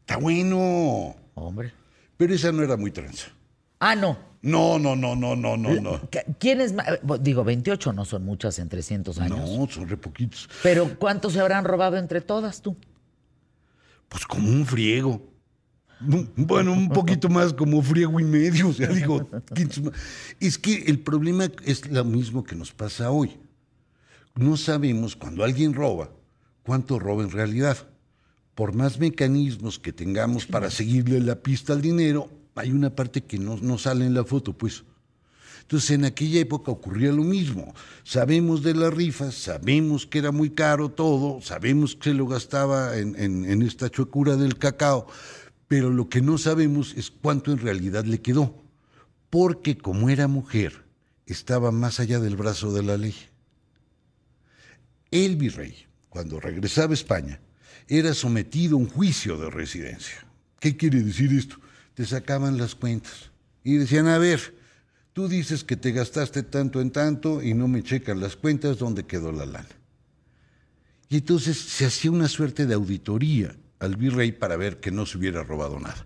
Está 0.00 0.18
bueno. 0.18 1.16
Hombre. 1.32 1.72
Pero 2.18 2.34
esa 2.34 2.52
no 2.52 2.62
era 2.62 2.76
muy 2.76 2.90
tranza. 2.90 3.28
Ah, 3.78 3.94
no. 3.94 4.18
No, 4.42 4.78
no, 4.78 4.94
no, 4.94 5.16
no, 5.16 5.34
no, 5.34 5.56
no, 5.56 5.80
no. 5.80 6.00
¿Quién 6.38 6.60
es 6.60 6.72
más? 6.72 6.86
Digo, 7.20 7.42
28 7.42 7.92
no 7.92 8.04
son 8.04 8.24
muchas 8.24 8.58
en 8.58 8.68
300 8.68 9.18
años. 9.18 9.38
No, 9.38 9.66
son 9.68 9.88
re 9.88 9.96
poquitos. 9.96 10.48
Pero 10.62 10.98
¿cuántos 10.98 11.32
se 11.32 11.40
habrán 11.40 11.64
robado 11.64 11.96
entre 11.96 12.20
todas 12.20 12.62
tú? 12.62 12.76
Pues 14.08 14.24
como 14.24 14.48
un 14.48 14.64
friego. 14.64 15.20
Bueno, 16.36 16.74
un 16.74 16.90
poquito 16.90 17.28
más 17.28 17.52
como 17.52 17.82
friego 17.82 18.20
y 18.20 18.24
medio. 18.24 18.68
O 18.68 18.72
sea, 18.72 18.88
digo, 18.88 19.28
es 20.38 20.58
que 20.58 20.84
el 20.86 21.00
problema 21.00 21.48
es 21.64 21.86
lo 21.90 22.04
mismo 22.04 22.44
que 22.44 22.54
nos 22.54 22.72
pasa 22.72 23.10
hoy. 23.10 23.36
No 24.36 24.56
sabemos 24.56 25.16
cuando 25.16 25.42
alguien 25.42 25.74
roba 25.74 26.10
cuánto 26.62 26.98
roba 26.98 27.22
en 27.22 27.30
realidad. 27.30 27.78
Por 28.54 28.74
más 28.74 28.98
mecanismos 28.98 29.78
que 29.78 29.92
tengamos 29.92 30.46
para 30.46 30.70
seguirle 30.70 31.20
la 31.20 31.36
pista 31.36 31.72
al 31.72 31.82
dinero, 31.82 32.30
hay 32.56 32.72
una 32.72 32.94
parte 32.94 33.22
que 33.22 33.38
no, 33.38 33.56
no 33.56 33.78
sale 33.78 34.06
en 34.06 34.14
la 34.14 34.24
foto, 34.24 34.52
pues. 34.52 34.84
Entonces, 35.62 35.90
en 35.90 36.04
aquella 36.04 36.40
época 36.40 36.70
ocurría 36.70 37.12
lo 37.12 37.24
mismo. 37.24 37.74
Sabemos 38.04 38.62
de 38.62 38.74
las 38.74 38.92
rifas, 38.94 39.34
sabemos 39.34 40.06
que 40.06 40.18
era 40.18 40.30
muy 40.30 40.50
caro 40.50 40.90
todo, 40.90 41.40
sabemos 41.42 41.96
que 41.96 42.10
se 42.10 42.14
lo 42.14 42.26
gastaba 42.26 42.96
en, 42.96 43.16
en 43.16 43.62
esta 43.62 43.90
chuecura 43.90 44.36
del 44.36 44.58
cacao, 44.58 45.06
pero 45.68 45.90
lo 45.90 46.08
que 46.08 46.20
no 46.20 46.38
sabemos 46.38 46.94
es 46.96 47.10
cuánto 47.10 47.52
en 47.52 47.58
realidad 47.58 48.04
le 48.04 48.20
quedó, 48.20 48.62
porque 49.28 49.76
como 49.76 50.08
era 50.08 50.28
mujer, 50.28 50.84
estaba 51.26 51.72
más 51.72 51.98
allá 51.98 52.20
del 52.20 52.36
brazo 52.36 52.72
de 52.72 52.84
la 52.84 52.96
ley. 52.96 53.14
El 55.10 55.36
virrey, 55.36 55.86
cuando 56.08 56.38
regresaba 56.38 56.92
a 56.92 56.94
España, 56.94 57.40
era 57.88 58.14
sometido 58.14 58.76
a 58.76 58.80
un 58.80 58.88
juicio 58.88 59.36
de 59.36 59.50
residencia. 59.50 60.26
¿Qué 60.60 60.76
quiere 60.76 61.02
decir 61.02 61.32
esto? 61.32 61.56
Te 61.96 62.04
sacaban 62.04 62.58
las 62.58 62.74
cuentas 62.74 63.30
y 63.64 63.76
decían, 63.78 64.06
a 64.06 64.18
ver, 64.18 64.54
tú 65.14 65.28
dices 65.28 65.64
que 65.64 65.76
te 65.76 65.92
gastaste 65.92 66.42
tanto 66.42 66.82
en 66.82 66.90
tanto 66.90 67.42
y 67.42 67.54
no 67.54 67.68
me 67.68 67.82
checan 67.82 68.20
las 68.20 68.36
cuentas, 68.36 68.76
¿dónde 68.76 69.06
quedó 69.06 69.32
la 69.32 69.46
lana? 69.46 69.66
Y 71.08 71.16
entonces 71.16 71.56
se 71.56 71.86
hacía 71.86 72.10
una 72.10 72.28
suerte 72.28 72.66
de 72.66 72.74
auditoría 72.74 73.56
al 73.78 73.96
virrey 73.96 74.32
para 74.32 74.56
ver 74.56 74.78
que 74.78 74.90
no 74.90 75.06
se 75.06 75.16
hubiera 75.16 75.42
robado 75.42 75.80
nada. 75.80 76.04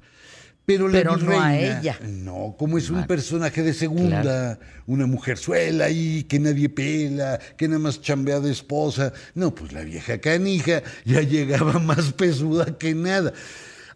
Pero, 0.64 0.86
la 0.86 0.98
Pero 0.98 1.16
no 1.16 1.40
a 1.40 1.58
ella. 1.58 1.98
No, 2.06 2.54
como 2.56 2.78
es 2.78 2.88
un 2.88 3.04
personaje 3.08 3.64
de 3.64 3.74
segunda, 3.74 4.60
una 4.86 5.06
mujerzuela 5.06 5.86
ahí 5.86 6.22
que 6.22 6.38
nadie 6.38 6.68
pela, 6.68 7.40
que 7.56 7.66
nada 7.66 7.80
más 7.80 8.00
chambea 8.00 8.38
de 8.38 8.52
esposa. 8.52 9.12
No, 9.34 9.52
pues 9.52 9.72
la 9.72 9.82
vieja 9.82 10.18
canija 10.20 10.84
ya 11.04 11.20
llegaba 11.34 11.80
más 11.80 12.12
pesuda 12.12 12.78
que 12.78 12.94
nada. 12.94 13.32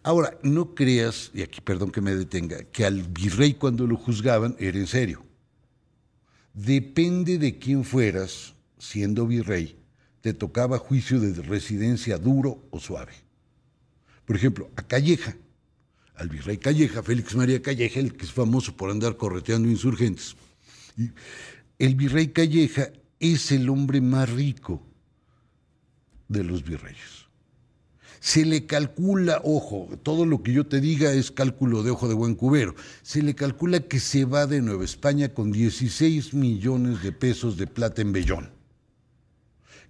Ahora, 0.05 0.37
no 0.43 0.75
creas, 0.75 1.31
y 1.33 1.41
aquí 1.41 1.61
perdón 1.61 1.89
que 1.89 1.99
me 1.99 2.13
detenga, 2.13 2.63
que 2.65 2.85
al 2.85 3.01
virrey 3.01 3.55
cuando 3.55 3.87
lo 3.87 3.97
juzgaban 3.97 4.55
era 4.59 4.77
en 4.77 4.85
serio. 4.85 5.25
Depende 6.53 7.39
de 7.39 7.57
quién 7.57 7.83
fueras, 7.83 8.53
siendo 8.77 9.25
virrey, 9.25 9.75
te 10.21 10.35
tocaba 10.35 10.77
juicio 10.77 11.19
de 11.19 11.41
residencia 11.41 12.19
duro 12.19 12.67
o 12.69 12.79
suave. 12.79 13.13
Por 14.25 14.35
ejemplo, 14.35 14.69
a 14.75 14.83
Calleja, 14.83 15.35
al 16.13 16.29
virrey 16.29 16.59
Calleja, 16.59 17.01
Félix 17.01 17.35
María 17.35 17.63
Calleja, 17.63 17.99
el 17.99 18.15
que 18.15 18.25
es 18.25 18.31
famoso 18.31 18.77
por 18.77 18.91
andar 18.91 19.17
correteando 19.17 19.67
insurgentes. 19.69 20.35
el 21.79 21.95
virrey 21.95 22.27
Calleja 22.27 22.91
es 23.19 23.51
el 23.51 23.67
hombre 23.69 24.01
más 24.01 24.29
rico 24.29 24.85
de 26.27 26.43
los 26.43 26.63
virreyes. 26.63 27.24
Se 28.25 28.43
le 28.43 28.65
calcula, 28.65 29.39
ojo, 29.43 29.87
todo 30.01 30.25
lo 30.25 30.41
que 30.41 30.51
yo 30.51 30.65
te 30.65 30.81
diga 30.81 31.11
es 31.11 31.29
cálculo 31.29 31.83
de 31.83 31.91
ojo 31.91 32.07
de 32.07 32.15
buen 32.15 32.33
cubero, 32.33 32.73
se 33.03 33.21
le 33.21 33.35
calcula 33.35 33.81
que 33.81 33.99
se 33.99 34.25
va 34.25 34.47
de 34.47 34.63
Nueva 34.63 34.83
España 34.83 35.29
con 35.29 35.51
16 35.51 36.33
millones 36.33 37.03
de 37.03 37.11
pesos 37.11 37.55
de 37.55 37.67
plata 37.67 38.01
en 38.01 38.13
Bellón, 38.13 38.49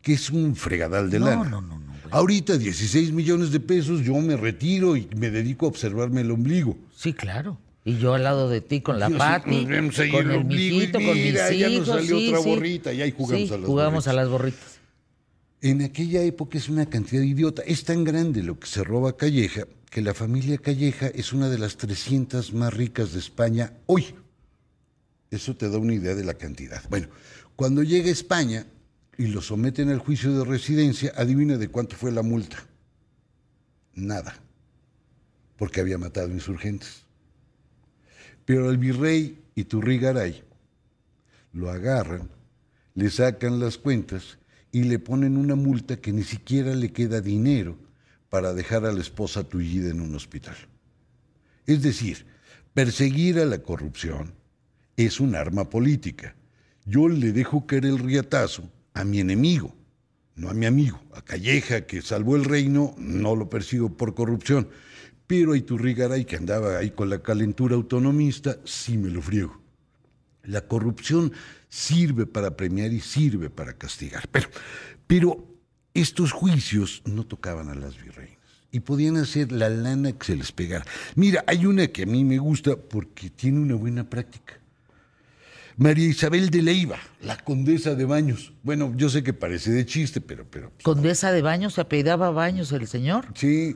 que 0.02 0.12
es 0.12 0.32
un 0.32 0.58
fregadal 0.58 1.10
de 1.10 1.20
lana. 1.22 1.50
No, 1.50 1.62
no, 1.62 1.80
no. 1.80 1.94
Ahorita 2.12 2.58
16 2.58 3.14
millones 3.14 3.54
de 3.54 3.62
pesos, 3.62 4.02
yo 4.02 4.16
me 4.16 4.36
retiro 4.36 4.98
y 4.98 5.08
me 5.16 5.32
dedico 5.32 5.66
a 5.66 5.70
observarme 5.70 6.20
el 6.20 6.32
ombligo. 6.32 6.78
Sí, 6.94 7.14
claro. 7.14 7.58
Y 7.86 8.00
yo 8.00 8.16
al 8.16 8.24
lado 8.24 8.50
de 8.50 8.60
ti 8.60 8.82
con 8.82 9.00
la 9.00 9.10
pati, 9.12 9.64
con 9.64 9.74
el, 9.74 10.44
mijito, 10.44 11.00
con 11.00 11.14
mis 11.14 11.36
hijos. 11.36 11.58
Ya 11.58 11.70
nos 11.70 11.88
salió 11.88 12.18
otra 12.18 12.40
borrita 12.40 12.92
y 12.92 13.02
ahí 13.02 13.14
jugamos 13.16 13.52
a 13.52 13.58
las 13.58 13.66
jugamos 13.66 14.08
a 14.10 14.14
las 14.14 14.28
borritas. 14.28 14.75
En 15.66 15.82
aquella 15.82 16.22
época 16.22 16.60
es 16.60 16.70
una 16.70 16.86
cantidad 16.86 17.24
idiota. 17.24 17.64
Es 17.64 17.86
tan 17.86 18.04
grande 18.04 18.44
lo 18.44 18.60
que 18.60 18.68
se 18.68 18.84
roba 18.84 19.18
Calleja 19.18 19.66
que 19.90 20.04
la 20.04 20.14
familia 20.14 20.60
Calleja 20.60 21.08
es 21.08 21.34
una 21.34 21.50
de 21.50 21.58
las 21.58 21.76
300 21.78 22.54
más 22.54 22.72
ricas 22.72 23.14
de 23.14 23.20
España 23.20 23.74
hoy. 23.88 24.14
Eso 25.32 25.56
te 25.56 25.68
da 25.68 25.80
una 25.80 25.96
idea 25.96 26.14
de 26.14 26.24
la 26.24 26.36
cantidad. 26.36 26.84
Bueno, 26.88 27.08
cuando 27.56 27.82
llega 27.82 28.10
a 28.10 28.12
España, 28.12 28.68
y 29.18 29.26
lo 29.26 29.42
someten 29.42 29.90
al 29.90 29.98
juicio 29.98 30.38
de 30.38 30.46
residencia, 30.46 31.12
adivina 31.16 31.58
de 31.58 31.70
cuánto 31.70 31.96
fue 31.96 32.12
la 32.12 32.22
multa. 32.22 32.64
Nada, 33.96 34.38
porque 35.58 35.82
había 35.82 35.98
matado 35.98 36.30
insurgentes. 36.30 37.06
Pero 38.46 38.70
el 38.70 38.78
virrey 38.78 39.42
Iturrigaray 39.56 40.44
lo 41.54 41.72
agarran, 41.72 42.30
le 42.94 43.10
sacan 43.10 43.60
las 43.60 43.80
cuentas 43.80 44.38
y 44.72 44.84
le 44.84 45.00
ponen 45.00 45.38
una 45.38 45.56
multa 45.56 45.98
que 45.98 46.12
ni 46.12 46.24
siquiera 46.24 46.76
le 46.76 46.92
queda 46.92 47.22
dinero 47.22 47.78
para 48.30 48.54
dejar 48.54 48.86
a 48.86 48.92
la 48.92 49.02
esposa 49.02 49.44
tullida 49.44 49.90
en 49.90 50.02
un 50.02 50.16
hospital. 50.16 50.56
Es 51.66 51.82
decir, 51.82 52.26
perseguir 52.74 53.40
a 53.40 53.46
la 53.46 53.60
corrupción 53.60 54.34
es 54.98 55.20
un 55.20 55.36
arma 55.36 55.70
política. 55.70 56.36
Yo 56.86 57.08
le 57.08 57.32
dejo 57.32 57.66
caer 57.66 57.86
el 57.86 58.00
riatazo 58.00 58.70
a 58.94 59.04
mi 59.04 59.20
enemigo, 59.20 59.74
no 60.36 60.50
a 60.50 60.54
mi 60.54 60.66
amigo. 60.66 61.02
A 61.14 61.22
Calleja, 61.22 61.86
que 61.86 62.02
salvó 62.02 62.36
el 62.36 62.46
reino, 62.46 62.94
no 62.98 63.36
lo 63.36 63.50
persigo 63.50 63.90
por 63.96 64.14
corrupción. 64.14 64.68
Pero 65.28 65.54
a 65.54 65.58
Iturrigaray, 65.58 66.26
que 66.26 66.36
andaba 66.36 66.78
ahí 66.78 66.92
con 66.92 67.10
la 67.10 67.22
calentura 67.22 67.76
autonomista, 67.76 68.58
sí 68.64 68.98
me 68.98 69.10
lo 69.10 69.22
friego. 69.22 69.60
La 70.44 70.68
corrupción 70.68 71.32
sirve 71.76 72.26
para 72.26 72.56
premiar 72.56 72.94
y 72.94 73.02
sirve 73.02 73.50
para 73.50 73.74
castigar. 73.74 74.30
Pero, 74.32 74.50
pero 75.08 75.48
estos 75.94 76.32
juicios 76.32 77.02
no 77.06 77.26
tocaban 77.26 77.68
a 77.68 77.76
las 77.76 78.02
virreinas 78.02 78.40
y 78.72 78.80
podían 78.80 79.18
hacer 79.18 79.52
la 79.52 79.70
lana 79.70 80.14
que 80.14 80.26
se 80.26 80.36
les 80.38 80.54
pegara. 80.54 80.86
Mira, 81.16 81.44
hay 81.48 81.66
una 81.66 81.88
que 81.88 82.04
a 82.04 82.06
mí 82.06 82.24
me 82.24 82.38
gusta 82.38 82.78
porque 82.78 83.30
tiene 83.30 83.60
una 83.60 83.76
buena 83.76 84.10
práctica. 84.10 84.58
María 85.76 86.08
Isabel 86.08 86.50
de 86.50 86.62
Leiva, 86.62 86.98
la 87.22 87.38
condesa 87.38 87.94
de 87.94 88.06
Baños. 88.06 88.54
Bueno, 88.64 88.94
yo 88.96 89.10
sé 89.10 89.22
que 89.24 89.34
parece 89.34 89.72
de 89.72 89.86
chiste, 89.86 90.22
pero... 90.22 90.46
pero 90.50 90.70
pues, 90.70 90.84
¿Condesa 90.84 91.34
de 91.34 91.42
Baños? 91.42 91.74
¿Se 91.74 91.82
apellidaba 91.82 92.32
Baños 92.32 92.72
el 92.72 92.88
señor? 92.88 93.28
Sí. 93.36 93.76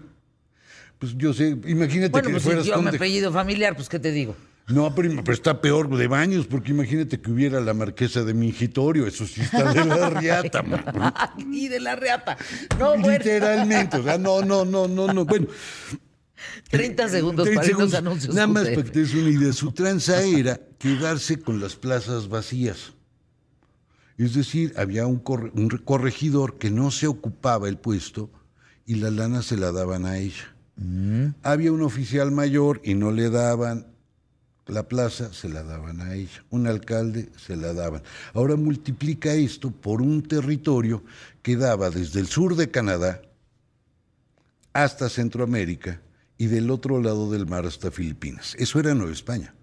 Pues 0.97 1.17
yo 1.17 1.33
sé, 1.33 1.49
imagínate 1.67 2.11
bueno, 2.11 2.27
que 2.27 2.33
pues 2.33 2.43
fueras 2.43 2.63
si 2.63 2.69
yo 2.69 2.81
mi 2.81 2.89
apellido 2.89 3.31
familiar, 3.33 3.75
pues 3.75 3.89
¿qué 3.89 3.99
te 3.99 4.11
digo? 4.11 4.35
No, 4.69 4.93
pero, 4.93 5.33
está 5.33 5.61
peor 5.61 5.95
de 5.95 6.07
Baños, 6.07 6.45
porque 6.45 6.71
imagínate 6.71 7.19
que 7.19 7.31
hubiera 7.31 7.59
la 7.59 7.73
marquesa 7.73 8.23
de 8.23 8.33
Mingitorio, 8.33 9.07
eso 9.07 9.25
sí 9.25 9.41
está 9.41 9.73
de 9.73 9.85
la 9.85 10.09
riata. 10.11 10.63
y 11.51 11.67
de 11.67 11.79
la 11.79 11.95
riata. 11.95 12.37
No, 12.77 12.95
Literalmente, 12.95 13.97
o 13.97 14.03
sea, 14.03 14.17
no, 14.17 14.41
no, 14.41 14.65
no, 14.65 14.87
no, 14.87 15.11
no. 15.11 15.25
Bueno, 15.25 15.47
30 16.69 17.09
segundos 17.09 17.45
30 17.45 17.61
para 17.61 17.67
segundos, 17.67 17.91
los 17.91 17.99
anuncios. 17.99 18.35
Nada 18.35 18.47
más 18.47 18.63
para 18.69 18.83
que 18.83 18.91
te 18.91 18.99
des 18.99 19.13
una 19.13 19.29
idea. 19.29 19.53
Su 19.53 19.71
tranza 19.71 20.21
era 20.21 20.59
quedarse 20.77 21.39
con 21.39 21.59
las 21.59 21.75
plazas 21.75 22.29
vacías. 22.29 22.93
Es 24.17 24.35
decir, 24.35 24.73
había 24.77 25.07
un, 25.07 25.19
corregidor 25.19 26.57
que 26.57 26.69
no 26.69 26.91
se 26.91 27.07
ocupaba 27.07 27.69
el 27.69 27.77
puesto 27.77 28.29
y 28.85 28.95
la 28.95 29.11
lana 29.11 29.41
se 29.41 29.55
la 29.55 29.71
daban 29.71 30.05
a 30.05 30.17
ella. 30.17 30.55
Mm. 30.75 31.27
Había 31.41 31.71
un 31.71 31.81
oficial 31.81 32.31
mayor 32.31 32.81
y 32.83 32.95
no 32.95 33.11
le 33.11 33.29
daban 33.29 33.87
la 34.69 34.87
plaza, 34.87 35.33
se 35.33 35.49
la 35.49 35.63
daban 35.63 36.01
a 36.01 36.15
ella. 36.15 36.43
Un 36.49 36.67
alcalde, 36.67 37.29
se 37.37 37.55
la 37.55 37.73
daban. 37.73 38.01
Ahora 38.33 38.55
multiplica 38.55 39.33
esto 39.33 39.71
por 39.71 40.01
un 40.01 40.23
territorio 40.23 41.03
que 41.41 41.55
daba 41.55 41.89
desde 41.89 42.19
el 42.19 42.27
sur 42.27 42.55
de 42.55 42.69
Canadá 42.71 43.21
hasta 44.73 45.09
Centroamérica 45.09 46.01
y 46.37 46.47
del 46.47 46.71
otro 46.71 47.01
lado 47.01 47.29
del 47.31 47.45
mar 47.45 47.65
hasta 47.65 47.91
Filipinas. 47.91 48.55
Eso 48.57 48.79
era 48.79 48.93
Nueva 48.93 49.11
España. 49.11 49.53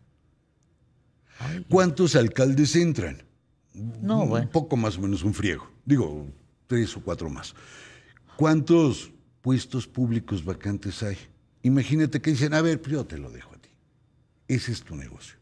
¿Cuántos 1.69 2.17
alcaldes 2.17 2.77
entran? 2.77 3.23
No, 3.75 4.23
Un 4.23 4.49
poco 4.49 4.77
más 4.77 4.97
o 4.97 5.03
menos 5.03 5.23
un 5.23 5.35
friego. 5.35 5.69
Digo, 5.85 6.27
tres 6.67 6.97
o 6.97 7.01
cuatro 7.01 7.29
más. 7.29 7.55
¿Cuántos 8.37 9.11
puestos 9.43 9.87
públicos 9.87 10.45
vacantes 10.45 11.03
hay? 11.03 11.17
Imagínate 11.63 12.21
que 12.21 12.31
dicen, 12.31 12.55
a 12.55 12.63
ver, 12.63 12.81
pues 12.81 12.93
yo 12.93 13.05
te 13.05 13.19
lo 13.19 13.31
dejo. 13.31 13.56
Ese 14.49 14.73
es 14.73 14.83
tu 14.83 14.95
negocio. 14.95 15.37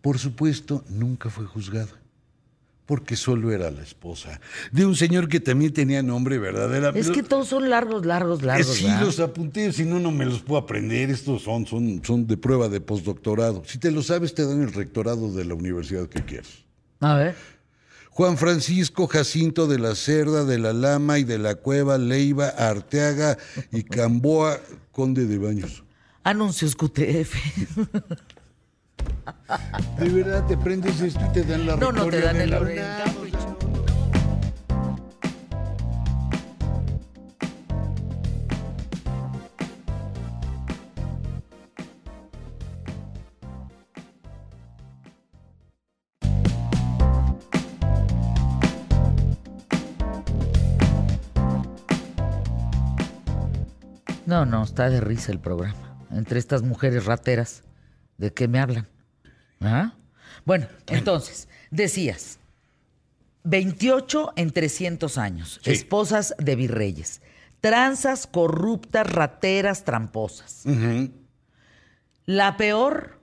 Por 0.00 0.18
supuesto, 0.18 0.84
nunca 0.88 1.30
fue 1.30 1.46
juzgada, 1.46 2.00
porque 2.84 3.16
solo 3.16 3.50
era 3.50 3.70
la 3.70 3.82
esposa 3.82 4.40
de 4.70 4.86
un 4.86 4.94
señor 4.94 5.28
que 5.28 5.40
también 5.40 5.72
tenía 5.72 6.02
nombre 6.02 6.38
verdadero. 6.38 6.90
Es 6.90 7.10
que 7.10 7.22
todos 7.22 7.48
son 7.48 7.68
largos, 7.70 8.06
largos, 8.06 8.42
largos. 8.42 8.76
Sí, 8.76 8.84
¿verdad? 8.84 9.00
los 9.00 9.18
apunté, 9.18 9.72
si 9.72 9.84
no, 9.84 9.98
no 9.98 10.12
me 10.12 10.24
los 10.24 10.42
puedo 10.42 10.60
aprender. 10.60 11.10
Estos 11.10 11.42
son, 11.42 11.66
son, 11.66 12.02
son 12.04 12.26
de 12.26 12.36
prueba 12.36 12.68
de 12.68 12.80
postdoctorado. 12.80 13.64
Si 13.66 13.78
te 13.78 13.90
lo 13.90 14.02
sabes, 14.02 14.34
te 14.34 14.46
dan 14.46 14.62
el 14.62 14.72
rectorado 14.72 15.32
de 15.32 15.44
la 15.44 15.54
universidad 15.54 16.06
que 16.08 16.24
quieras. 16.24 16.64
A 17.00 17.16
ver. 17.16 17.34
Juan 18.10 18.38
Francisco 18.38 19.08
Jacinto 19.08 19.66
de 19.66 19.78
la 19.78 19.94
Cerda, 19.94 20.44
de 20.44 20.58
la 20.58 20.72
Lama 20.72 21.18
y 21.18 21.24
de 21.24 21.38
la 21.38 21.56
Cueva, 21.56 21.98
Leiva, 21.98 22.48
Arteaga 22.48 23.36
y 23.72 23.82
Camboa, 23.82 24.58
conde 24.92 25.26
de 25.26 25.36
Baños. 25.36 25.82
Anuncios 26.26 26.74
QTF. 26.74 27.36
De 30.00 30.08
verdad, 30.08 30.44
te 30.44 30.56
prendes 30.56 31.00
esto 31.00 31.20
y 31.24 31.32
te 31.32 31.44
dan 31.44 31.66
la 31.66 31.76
No, 31.76 31.92
no 31.92 32.06
te 32.06 32.20
dan 32.20 32.40
el. 32.40 32.52
UNAM. 32.52 32.66
No, 54.26 54.44
no, 54.44 54.64
está 54.64 54.90
de 54.90 55.00
risa 55.00 55.30
el 55.30 55.38
programa. 55.38 55.95
Entre 56.10 56.38
estas 56.38 56.62
mujeres 56.62 57.04
rateras, 57.04 57.62
¿de 58.18 58.32
qué 58.32 58.48
me 58.48 58.58
hablan? 58.60 58.86
¿Ah? 59.60 59.94
Bueno, 60.44 60.66
entonces, 60.88 61.48
decías, 61.70 62.38
28 63.44 64.32
en 64.36 64.50
300 64.50 65.18
años, 65.18 65.60
Sí. 65.62 65.70
esposas 65.72 66.34
de 66.38 66.56
virreyes, 66.56 67.20
tranzas, 67.60 68.26
corruptas, 68.26 69.10
rateras, 69.10 69.84
tramposas. 69.84 70.62
La 72.26 72.56
peor, 72.56 73.18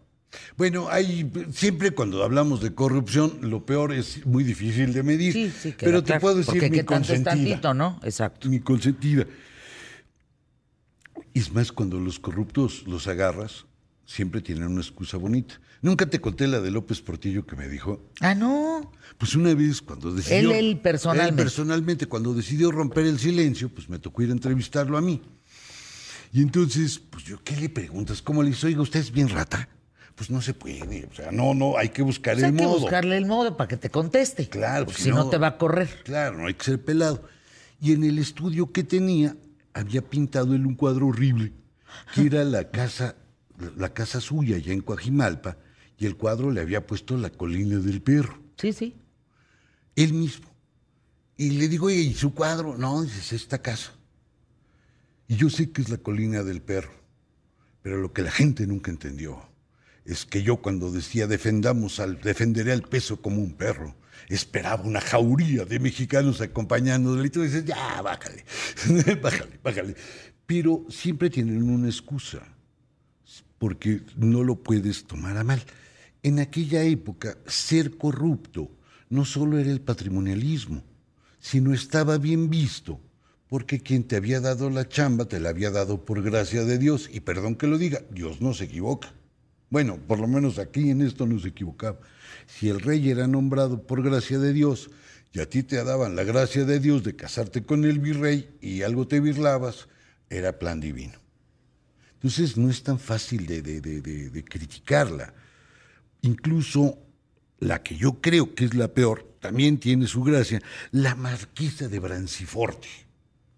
Bueno, 0.58 0.88
hay 0.90 1.32
siempre 1.52 1.92
cuando 1.92 2.24
hablamos 2.24 2.60
de 2.62 2.74
corrupción, 2.74 3.38
lo 3.42 3.66
peor 3.66 3.94
es 3.94 4.26
muy 4.26 4.44
difícil 4.44 4.92
de 4.94 5.04
medir. 5.04 5.32
sí, 5.34 5.52
sí, 5.52 5.76
pero 5.80 6.02
te 6.02 6.08
claro, 6.08 6.22
puedo 6.22 6.36
decir 6.38 6.54
porque 6.54 6.70
mi 6.72 6.78
qué 6.78 6.84
tanto 6.84 7.14
es 7.14 7.20
consentida. 7.20 7.32
tantito, 7.50 7.74
¿no? 7.76 8.00
Exacto. 8.04 8.50
Mi 8.50 8.60
consentida. 8.60 9.26
Es 11.34 11.52
más, 11.54 11.72
cuando 11.72 12.00
los 12.00 12.20
corruptos 12.20 12.84
los 12.88 13.08
agarras, 13.08 13.66
siempre 14.06 14.42
tienen 14.42 14.66
una 14.68 14.82
excusa 14.82 15.18
bonita. 15.18 15.60
Nunca 15.82 16.06
te 16.06 16.22
conté 16.22 16.48
la 16.48 16.62
de 16.62 16.72
López 16.72 17.02
Portillo 17.02 17.46
que 17.46 17.56
me 17.56 17.68
dijo. 17.68 18.10
Ah, 18.22 18.36
no. 18.36 18.92
Pues 19.18 19.36
una 19.36 19.54
vez 19.54 19.82
cuando 19.82 20.14
decidió. 20.14 20.52
Él, 20.52 20.58
él, 20.58 20.80
personalmente. 20.80 21.42
Él 21.42 21.46
personalmente, 21.46 22.06
cuando 22.06 22.34
decidió 22.34 22.72
romper 22.72 23.06
el 23.06 23.20
silencio, 23.20 23.70
pues 23.70 23.90
me 23.90 24.00
tocó 24.00 24.22
ir 24.22 24.30
a 24.30 24.34
entrevistarlo 24.34 24.98
a 24.98 25.02
mí. 25.02 25.22
Y 26.32 26.42
entonces, 26.42 27.00
pues 27.00 27.24
yo, 27.26 27.44
¿qué 27.44 27.56
le 27.58 27.70
preguntas? 27.70 28.22
¿Cómo 28.22 28.42
le 28.44 28.50
dices? 28.50 28.64
Oiga, 28.66 28.82
¿usted 28.82 29.00
es 29.02 29.12
bien 29.12 29.30
rata? 29.30 29.68
Pues 30.16 30.30
no 30.30 30.42
se 30.42 30.54
puede. 30.54 31.08
O 31.12 31.16
sea, 31.16 31.32
no, 31.32 31.54
no, 31.54 31.78
hay 31.78 31.90
que 31.90 32.02
buscar 32.04 32.36
O 32.36 32.40
sea, 32.40 32.48
el 32.50 32.54
hay 32.54 32.60
que 32.60 32.66
modo. 32.66 32.80
buscarle 32.80 33.18
el 33.18 33.26
modo 33.26 33.58
para 33.58 33.68
que 33.68 33.78
te 33.78 33.90
conteste. 33.90 34.48
Claro, 34.48 34.86
Porque 34.86 35.00
si 35.00 35.04
si 35.06 35.10
no 35.10 35.18
no- 35.26 35.30
te 35.30 35.38
va 35.38 35.48
a 35.48 35.58
correr. 35.58 36.02
Claro, 36.06 36.38
no 36.38 36.48
hay 36.48 36.54
que 36.54 36.64
ser 36.64 36.84
pelado. 36.84 37.24
Y 37.82 37.92
en 37.92 38.04
el 38.04 38.20
estudio 38.20 38.72
que 38.72 38.84
tenía, 38.84 39.36
había 39.74 40.02
pintado 40.08 40.54
él 40.56 40.66
un 40.66 40.76
cuadro 40.76 41.08
horrible, 41.08 41.54
que 42.14 42.22
era 42.28 42.44
la 42.44 42.70
casa, 42.72 43.16
la 43.78 43.94
casa 43.94 44.20
suya 44.22 44.58
allá 44.58 44.74
en 44.74 44.82
Coajimalpa, 44.82 45.58
y 45.98 46.06
el 46.06 46.16
cuadro 46.18 46.52
le 46.52 46.62
había 46.62 46.86
puesto 46.86 47.18
la 47.18 47.30
colina 47.30 47.78
del 47.80 48.02
perro, 48.02 48.40
Sí, 48.58 48.74
sí. 48.74 48.96
él 49.96 50.14
mismo. 50.14 50.48
Y 51.38 51.52
le 51.52 51.68
digo, 51.68 51.88
oye, 51.88 51.98
¿y 52.02 52.14
su 52.14 52.34
cuadro? 52.34 52.78
No, 52.78 53.04
es 53.04 53.34
esta 53.34 53.62
casa. 53.62 53.92
Y 55.28 55.36
yo 55.36 55.50
sé 55.50 55.72
que 55.72 55.82
es 55.82 55.90
la 55.90 55.98
colina 55.98 56.44
del 56.44 56.62
perro, 56.62 56.92
pero 57.82 57.98
lo 57.98 58.14
que 58.14 58.22
la 58.22 58.32
gente 58.32 58.68
nunca 58.68 58.92
entendió 58.92 59.42
es 60.06 60.26
que 60.26 60.44
yo 60.44 60.58
cuando 60.58 60.92
decía 60.92 61.28
defendamos 61.28 62.00
al, 62.00 62.20
defenderé 62.22 62.74
al 62.74 62.84
peso 62.84 63.22
como 63.22 63.42
un 63.42 63.54
perro, 63.54 63.96
esperaba 64.30 64.84
una 64.84 65.01
jauría 65.01 65.66
de 65.66 65.80
mexicanos 65.80 66.41
acompañándole 66.41 67.28
y 67.28 67.30
tú 67.30 67.41
dices, 67.41 67.66
ya, 67.66 68.01
bájale, 68.01 68.45
bájale, 69.22 69.59
bájale. 69.64 69.95
Pero 70.45 70.86
siempre 70.89 71.30
tienen 71.30 71.64
una 71.64 71.88
excusa, 71.88 72.39
porque 73.57 74.01
no 74.18 74.43
lo 74.43 74.55
puedes 74.55 75.05
tomar 75.05 75.38
a 75.38 75.43
mal. 75.43 75.64
En 76.22 76.39
aquella 76.39 76.84
época, 76.84 77.38
ser 77.47 77.97
corrupto 77.97 78.70
no 79.09 79.26
solo 79.26 79.57
era 79.59 79.72
el 79.72 79.82
patrimonialismo, 79.82 80.84
sino 81.39 81.74
estaba 81.74 82.18
bien 82.18 82.49
visto, 82.49 82.99
porque 83.47 83.82
quien 83.82 84.05
te 84.05 84.16
había 84.16 84.39
dado 84.39 84.70
la 84.70 84.88
chamba 84.88 85.26
te 85.26 85.39
la 85.39 85.49
había 85.49 85.70
dado 85.70 86.05
por 86.05 86.24
gracia 86.24 86.64
de 86.64 86.78
Dios. 86.78 87.09
Y 87.14 87.20
perdón 87.20 87.55
que 87.55 87.68
lo 87.68 87.78
diga, 87.78 88.01
Dios 88.09 88.41
no 88.41 88.53
se 88.53 88.64
equivoca. 88.64 89.14
Bueno, 89.70 89.97
por 90.07 90.20
lo 90.20 90.28
menos 90.28 90.59
aquí 90.59 90.89
en 90.89 91.01
esto 91.01 91.26
no 91.28 91.39
se 91.39 91.49
equivocaba. 91.49 91.99
Si 92.48 92.70
el 92.70 92.80
rey 92.80 93.10
era 93.10 93.28
nombrado 93.28 93.84
por 93.86 94.04
gracia 94.04 94.39
de 94.39 94.54
Dios 94.54 94.89
y 95.32 95.39
a 95.39 95.50
ti 95.50 95.64
te 95.64 95.84
daban 95.84 96.16
la 96.16 96.24
gracia 96.24 96.66
de 96.66 96.80
Dios 96.80 97.04
de 97.04 97.16
casarte 97.16 97.64
con 97.64 97.86
el 97.86 98.00
virrey 98.00 98.50
y 98.62 98.84
algo 98.84 99.08
te 99.08 99.20
virlabas, 99.20 99.88
era 100.30 100.60
plan 100.60 100.80
divino. 100.80 101.14
Entonces 102.16 102.56
no 102.56 102.70
es 102.70 102.84
tan 102.84 103.00
fácil 103.00 103.46
de, 103.46 103.62
de- 103.62 104.44
criticarla. 104.46 105.34
Incluso 106.22 106.98
la 107.60 107.84
que 107.84 107.96
yo 107.98 108.22
creo 108.22 108.56
que 108.56 108.66
es 108.66 108.74
la 108.76 108.88
peor, 108.88 109.36
también 109.41 109.78
tiene 109.78 110.08
su 110.08 110.24
gracia, 110.24 110.62
la 110.91 111.16
marquesa 111.16 111.88
de 111.89 112.00
Branciforte. 112.00 112.88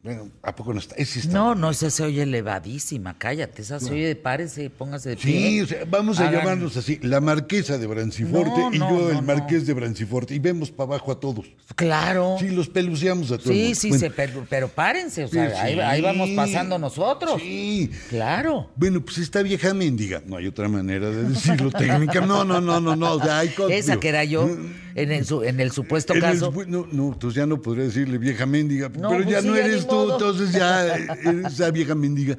Bueno, 0.06 0.30
¿a 0.44 0.56
poco 0.56 0.72
no 0.72 0.80
está? 0.80 0.94
Ese 0.98 1.18
está 1.18 1.34
No, 1.34 1.56
no, 1.56 1.72
esa 1.72 1.90
se 1.90 2.04
oye 2.04 2.22
elevadísima, 2.22 3.18
cállate, 3.18 3.64
esa 3.64 3.80
se 3.80 3.92
oye 3.92 4.06
de 4.06 4.16
párese, 4.16 4.70
póngase 4.70 5.10
de 5.10 5.18
pie. 5.18 5.50
Sí, 5.50 5.62
o 5.62 5.66
sea, 5.68 5.80
vamos 5.90 6.20
a 6.20 6.28
Hagan- 6.28 6.42
llamarnos 6.42 6.78
así, 6.78 7.00
la 7.02 7.20
marquesa 7.22 7.80
de 7.80 7.88
Branciforte 7.88 8.50
No, 8.62 8.72
y 8.74 8.78
no, 8.78 8.90
yo 8.92 8.96
no, 9.06 9.10
el 9.10 9.16
no. 9.16 9.22
marqués 9.24 9.66
de 9.66 9.74
Branciforte 9.74 10.36
y 10.36 10.40
vemos 10.40 10.70
para 10.70 10.90
abajo 10.90 11.12
a 11.12 11.20
todos. 11.20 11.48
Claro. 11.76 12.38
Sí, 12.40 12.50
los 12.50 12.70
peluceamos 12.70 13.32
a 13.32 13.40
todos. 13.40 13.50
Sí, 13.52 13.74
sí, 13.74 13.94
se- 13.98 14.12
pero, 14.12 14.46
pero 14.48 14.68
párense, 14.68 15.24
o 15.24 15.28
sea, 15.28 15.60
ahí, 15.64 15.80
ahí 15.80 16.02
vamos 16.02 16.30
pasando 16.36 16.78
nosotros. 16.78 17.42
Sí. 17.42 17.90
Claro. 18.10 18.70
Bueno, 18.76 19.02
pues 19.04 19.18
esta 19.18 19.42
vieja 19.42 19.74
mendiga, 19.74 20.22
no 20.28 20.38
hay 20.38 20.46
otra 20.46 20.70
manera 20.70 21.10
de 21.10 21.24
decirlo 21.30 21.72
técnica. 21.72 22.22
No, 22.22 22.44
no, 22.46 22.62
no, 22.62 22.80
no, 22.80 22.96
no. 22.96 23.14
o 23.14 23.24
sea, 23.24 23.40
hay 23.40 23.52
Esa 23.72 24.00
que 24.00 24.10
era 24.10 24.24
yo, 24.24 24.48
en 24.96 25.12
el, 25.12 25.26
su- 25.26 25.44
en 25.44 25.60
el 25.60 25.72
supuesto 25.72 26.14
en 26.16 26.22
caso. 26.22 26.52
no, 26.68 26.88
no, 26.92 27.14
entonces 27.14 27.36
ya 27.36 27.46
no 27.46 27.62
podría 27.62 27.84
decirle 27.86 28.18
vieja 28.18 28.46
mendiga, 28.46 28.90
No, 28.90 29.10
pero 29.10 29.24
pues 29.24 29.30
ya 29.36 29.42
sí, 29.42 29.48
no 29.48 29.56
eres 29.56 29.88
tú, 29.88 30.12
entonces 30.14 30.52
ya 30.54 30.86
eres 30.96 31.54
esa 31.54 31.70
vieja 31.70 31.94
mendiga. 31.96 32.38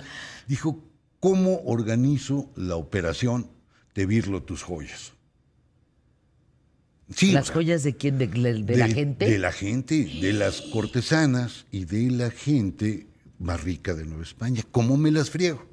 Dijo, 0.49 0.83
¿cómo 1.21 1.61
organizo 1.67 2.51
la 2.57 2.77
operación 2.77 3.49
de 3.95 4.07
virlo 4.07 4.43
tus 4.43 4.63
joyas? 4.63 5.13
Sí, 7.15 7.31
o 7.31 7.35
¿Las 7.35 7.47
sea, 7.47 7.55
joyas 7.55 7.83
de 7.85 7.95
quién? 7.97 8.19
¿De, 8.19 8.27
de- 8.27 8.63
de 8.65 8.77
la 8.77 8.89
gente? 8.89 9.31
De 9.31 9.39
la 9.39 9.53
gente, 9.53 9.95
de 10.21 10.33
las 10.33 10.61
cortesanas 10.61 11.67
y 11.71 11.85
de 11.85 12.11
la 12.11 12.31
gente 12.31 13.07
más 13.39 13.63
rica 13.63 13.95
de 13.95 14.05
Nueva 14.07 14.25
España. 14.25 14.63
¿Cómo 14.73 14.97
me 14.97 15.11
las 15.13 15.31
friego? 15.31 15.65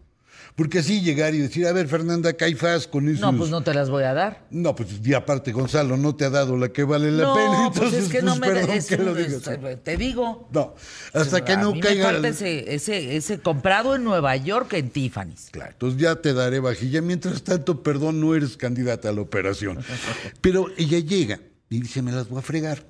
Porque 0.56 0.80
así 0.80 1.02
llegar 1.02 1.34
y 1.34 1.40
decir, 1.40 1.66
a 1.66 1.72
ver, 1.74 1.88
Fernanda 1.88 2.32
Caifás 2.34 2.86
con 2.88 3.10
esos... 3.10 3.22
No, 3.22 3.36
pues 3.36 3.50
no 3.50 3.64
te 3.64 3.74
las 3.74 3.90
voy 3.90 4.04
a 4.04 4.14
dar. 4.14 4.46
No, 4.52 4.76
pues 4.76 4.90
y 5.04 5.14
aparte 5.16 5.52
Gonzalo 5.52 5.98
no 5.98 6.16
te 6.16 6.26
ha 6.26 6.30
dado 6.30 6.58
la 6.58 6.70
que 6.70 6.84
vale 6.84 7.12
la 7.12 7.24
no, 7.24 7.34
pena. 7.34 7.72
pues 7.74 7.78
Entonces, 7.78 8.04
es 8.04 8.10
que 8.12 8.22
no 8.22 8.36
me 8.36 8.48
perdón 8.48 8.70
es 8.70 8.86
que 8.86 8.98
lo 8.98 9.16
digas. 9.16 9.48
es- 9.48 9.84
te 9.84 9.98
digo. 9.98 10.48
No, 10.52 10.76
hasta 11.14 11.44
que 11.44 11.54
a 11.54 11.58
no 11.58 11.72
mí 11.74 11.80
caiga. 11.80 12.06
Me 12.08 12.14
falta 12.14 12.28
ese, 12.28 12.76
ese, 12.76 13.16
ese 13.16 13.40
comprado 13.40 13.96
en 13.96 14.04
Nueva 14.04 14.36
York 14.36 14.74
en 14.74 14.92
Tiffany's. 14.92 15.50
Claro, 15.52 15.72
entonces 15.72 16.00
ya 16.00 16.16
te 16.18 16.34
daré 16.34 16.60
vajilla. 16.60 17.02
Mientras 17.02 17.42
tanto, 17.44 17.82
perdón, 17.82 18.22
no 18.22 18.36
eres 18.36 18.56
candidata 18.56 19.10
a 19.10 19.12
la 19.12 19.22
operación. 19.22 19.80
Pero 20.42 20.68
ella 20.78 21.00
llega 21.00 21.40
y 21.70 21.80
dice, 21.80 22.04
me 22.04 22.12
las 22.12 22.30
voy 22.30 22.38
a 22.40 22.44
fregar. 22.44 22.86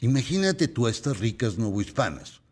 Imagínate 0.00 0.68
tú 0.68 0.86
a 0.86 0.90
estas 0.90 1.18
ricas 1.18 1.56
novohispanas, 1.56 2.42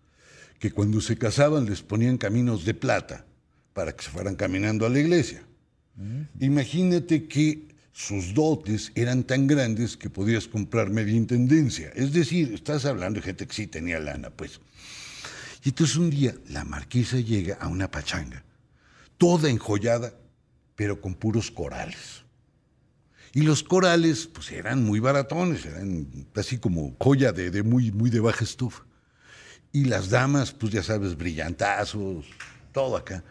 que 0.58 0.72
cuando 0.72 1.02
se 1.02 1.18
casaban 1.18 1.66
les 1.66 1.82
ponían 1.82 2.16
caminos 2.16 2.64
de 2.64 2.72
plata 2.72 3.26
para 3.74 3.94
que 3.94 4.04
se 4.04 4.10
fueran 4.10 4.36
caminando 4.36 4.86
a 4.86 4.88
la 4.88 5.00
iglesia. 5.00 5.42
Imagínate 6.40 7.28
que 7.28 7.68
sus 7.92 8.34
dotes 8.34 8.90
eran 8.94 9.22
tan 9.22 9.46
grandes 9.46 9.96
que 9.96 10.10
podías 10.10 10.48
comprar 10.48 10.90
media 10.90 11.14
intendencia. 11.14 11.92
Es 11.94 12.12
decir, 12.12 12.54
estás 12.54 12.84
hablando 12.86 13.20
de 13.20 13.26
gente 13.26 13.46
que 13.46 13.54
sí 13.54 13.66
tenía 13.66 14.00
lana, 14.00 14.30
pues. 14.30 14.60
Y 15.62 15.68
entonces 15.68 15.96
un 15.96 16.10
día 16.10 16.34
la 16.48 16.64
marquesa 16.64 17.18
llega 17.18 17.56
a 17.60 17.68
una 17.68 17.90
pachanga, 17.90 18.42
toda 19.16 19.48
enjollada, 19.48 20.12
pero 20.74 21.00
con 21.00 21.14
puros 21.14 21.50
corales. 21.50 22.24
Y 23.32 23.42
los 23.42 23.62
corales, 23.62 24.26
pues 24.26 24.50
eran 24.52 24.84
muy 24.84 25.00
baratones, 25.00 25.64
eran 25.66 26.06
así 26.34 26.58
como 26.58 26.96
joya 27.00 27.32
de, 27.32 27.50
de 27.50 27.62
muy, 27.62 27.90
muy 27.90 28.10
de 28.10 28.20
baja 28.20 28.44
estufa. 28.44 28.84
Y 29.72 29.86
las 29.86 30.10
damas, 30.10 30.52
pues 30.52 30.72
ya 30.72 30.82
sabes, 30.82 31.16
brillantazos, 31.16 32.26
todo 32.72 32.96
acá. 32.96 33.24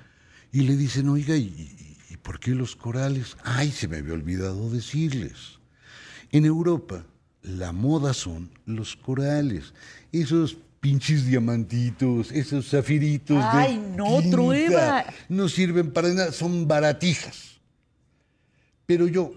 Y 0.54 0.62
le 0.62 0.78
dicen, 0.78 1.10
oiga, 1.10 1.36
¿y, 1.36 2.16
por 2.22 2.40
qué 2.40 2.52
los 2.52 2.76
corales? 2.76 3.36
Ay, 3.44 3.72
se 3.72 3.88
me 3.88 3.98
había 3.98 4.14
olvidado 4.14 4.70
decirles. 4.70 5.58
En 6.32 6.46
Europa, 6.46 7.04
la 7.42 7.72
moda 7.72 8.14
son 8.14 8.52
los 8.68 8.96
corales. 8.96 9.74
Esos 10.12 10.56
pinches 10.80 11.26
diamantitos, 11.26 12.32
esos 12.32 12.70
zafiritos 12.70 13.44
Ay, 13.44 13.78
de 13.78 13.98
no, 13.98 14.20
tinta, 14.20 14.30
Trueba. 14.30 15.06
No 15.28 15.50
sirven 15.50 15.92
para 15.92 16.10
nada, 16.10 16.32
son 16.32 16.68
baratijas. 16.68 17.60
Pero 18.86 19.08
yo, 19.08 19.34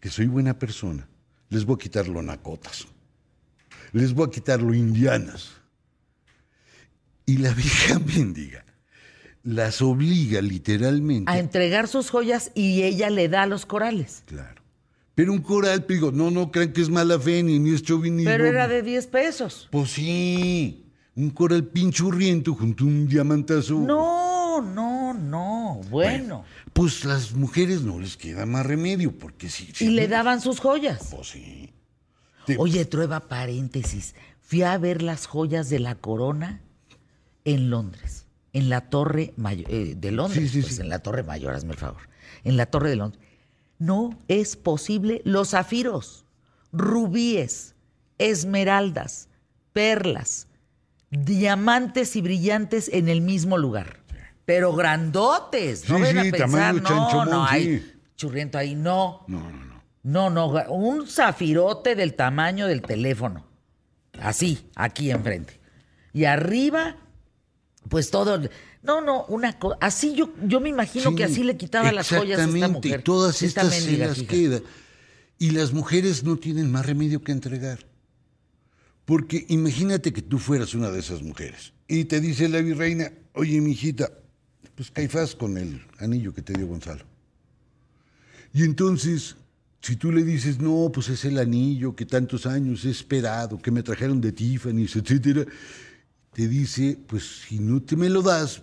que 0.00 0.08
soy 0.08 0.26
buena 0.26 0.58
persona, 0.58 1.06
les 1.50 1.66
voy 1.66 1.74
a 1.74 1.78
quitar 1.78 2.08
lo 2.08 2.22
nacotas. 2.22 2.86
Les 3.92 4.14
voy 4.14 4.26
a 4.26 4.30
quitar 4.30 4.62
lo 4.62 4.72
indianas. 4.72 5.50
Y 7.26 7.36
la 7.36 7.52
vieja 7.52 7.98
mendiga 8.16 8.65
las 9.46 9.80
obliga 9.80 10.42
literalmente. 10.42 11.30
A 11.30 11.38
entregar 11.38 11.86
sus 11.88 12.10
joyas 12.10 12.50
y 12.54 12.82
ella 12.82 13.08
le 13.10 13.28
da 13.28 13.46
los 13.46 13.64
corales. 13.64 14.24
Claro. 14.26 14.60
Pero 15.14 15.32
un 15.32 15.40
coral, 15.40 15.84
pues, 15.84 15.98
digo, 15.98 16.12
no, 16.12 16.30
no 16.30 16.50
crean 16.50 16.72
que 16.72 16.82
es 16.82 16.90
mala 16.90 17.18
fe 17.18 17.42
ni, 17.42 17.58
ni 17.58 17.72
es 17.72 17.82
chauvinismo. 17.82 18.30
Pero 18.30 18.44
era 18.44 18.68
de 18.68 18.82
10 18.82 19.06
pesos. 19.06 19.68
Pues 19.70 19.90
sí, 19.92 20.90
un 21.14 21.30
coral 21.30 21.64
pinchurriento 21.64 22.54
junto 22.54 22.84
a 22.84 22.86
un 22.88 23.08
diamantazo. 23.08 23.76
No, 23.76 24.60
no, 24.60 25.14
no. 25.14 25.80
Bueno. 25.88 26.44
Pues 26.72 27.04
las 27.04 27.32
mujeres 27.32 27.82
no 27.82 27.98
les 27.98 28.16
queda 28.16 28.44
más 28.44 28.66
remedio, 28.66 29.16
porque 29.16 29.48
sí. 29.48 29.70
sí 29.72 29.86
y 29.86 29.90
le 29.90 30.08
daban 30.08 30.40
sus 30.42 30.60
joyas. 30.60 31.08
Pues 31.10 31.28
sí. 31.28 31.72
Te- 32.44 32.56
Oye, 32.58 32.84
Trueba, 32.84 33.20
paréntesis. 33.20 34.14
Fui 34.42 34.62
a 34.62 34.76
ver 34.76 35.02
las 35.02 35.26
joyas 35.26 35.70
de 35.70 35.78
la 35.78 35.94
corona 35.94 36.60
en 37.44 37.70
Londres, 37.70 38.25
en 38.56 38.68
la 38.70 38.80
Torre 38.82 39.34
Mayor, 39.36 39.68
de 39.68 40.10
Londres, 40.12 40.42
Sí, 40.44 40.48
sí, 40.48 40.60
pues, 40.62 40.76
sí. 40.76 40.80
en 40.82 40.88
la 40.88 41.00
Torre 41.00 41.22
Mayor, 41.22 41.54
hazme 41.54 41.72
el 41.72 41.78
favor, 41.78 42.08
en 42.44 42.56
la 42.56 42.66
Torre 42.66 42.88
de 42.90 42.96
Londres. 42.96 43.22
No 43.78 44.18
es 44.28 44.56
posible 44.56 45.20
los 45.24 45.50
zafiros, 45.50 46.24
rubíes, 46.72 47.74
esmeraldas, 48.18 49.28
perlas, 49.74 50.48
diamantes 51.10 52.16
y 52.16 52.22
brillantes 52.22 52.88
en 52.92 53.08
el 53.08 53.20
mismo 53.20 53.58
lugar. 53.58 54.00
Pero 54.46 54.72
grandotes, 54.74 55.88
no 55.88 55.98
ven 55.98 56.18
a 56.18 56.22
pensar, 56.22 56.74
no, 56.80 57.24
no 57.24 57.44
hay 57.44 57.94
churriento 58.16 58.56
ahí, 58.56 58.74
no. 58.74 59.24
No, 59.26 59.40
no, 59.50 59.64
no. 59.64 59.76
No, 60.02 60.30
no, 60.30 60.46
un 60.72 61.08
zafirote 61.08 61.96
del 61.96 62.14
tamaño 62.14 62.68
del 62.68 62.80
teléfono. 62.80 63.44
Así, 64.20 64.70
aquí 64.76 65.10
enfrente. 65.10 65.60
Y 66.12 66.24
arriba, 66.24 66.96
pues 67.88 68.10
todo. 68.10 68.40
No, 68.82 69.00
no, 69.00 69.24
una 69.26 69.58
cosa. 69.58 69.78
Así 69.80 70.14
yo, 70.14 70.32
yo 70.46 70.60
me 70.60 70.68
imagino 70.68 71.14
que 71.14 71.26
Sí, 71.26 71.32
así 71.32 71.42
le 71.44 71.56
quitaba 71.56 71.92
las 71.92 72.08
joyas 72.08 72.38
a 72.38 72.44
esta 72.44 72.56
exactamente, 72.56 72.88
mujer. 72.88 73.00
Y 73.00 73.04
todas 73.04 73.42
esta 73.42 73.62
estas 73.62 73.74
se 73.74 73.96
las 73.98 74.22
queda. 74.22 74.60
Y 75.38 75.50
las 75.50 75.72
mujeres 75.72 76.24
no 76.24 76.36
tienen 76.36 76.70
más 76.70 76.86
remedio 76.86 77.22
que 77.22 77.32
entregar. 77.32 77.78
Porque 79.04 79.46
imagínate 79.48 80.12
que 80.12 80.22
tú 80.22 80.38
fueras 80.38 80.74
una 80.74 80.90
de 80.90 80.98
esas 80.98 81.22
mujeres 81.22 81.72
y 81.86 82.04
te 82.04 82.20
dice 82.20 82.48
la 82.48 82.60
virreina, 82.60 83.12
oye, 83.34 83.60
mijita, 83.60 84.10
pues 84.74 84.90
caifás 84.90 85.36
con 85.36 85.56
el 85.56 85.80
anillo 85.98 86.34
que 86.34 86.42
te 86.42 86.52
dio 86.52 86.66
Gonzalo. 86.66 87.04
Y 88.52 88.64
entonces, 88.64 89.36
si 89.80 89.94
tú 89.94 90.10
le 90.10 90.24
dices, 90.24 90.58
no, 90.58 90.90
pues 90.92 91.08
es 91.08 91.24
el 91.24 91.38
anillo 91.38 91.94
que 91.94 92.04
tantos 92.04 92.46
años 92.46 92.84
he 92.84 92.90
esperado, 92.90 93.58
que 93.58 93.70
me 93.70 93.84
trajeron 93.84 94.20
de 94.20 94.32
Tiffany's, 94.32 94.96
etcétera, 94.96 95.44
te 96.36 96.46
dice, 96.48 96.98
pues 97.06 97.44
si 97.48 97.58
no 97.58 97.80
te 97.82 97.96
me 97.96 98.10
lo 98.10 98.20
das, 98.20 98.62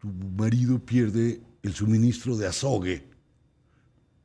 tu 0.00 0.08
marido 0.36 0.78
pierde 0.78 1.40
el 1.62 1.72
suministro 1.74 2.36
de 2.36 2.46
azogue, 2.46 3.08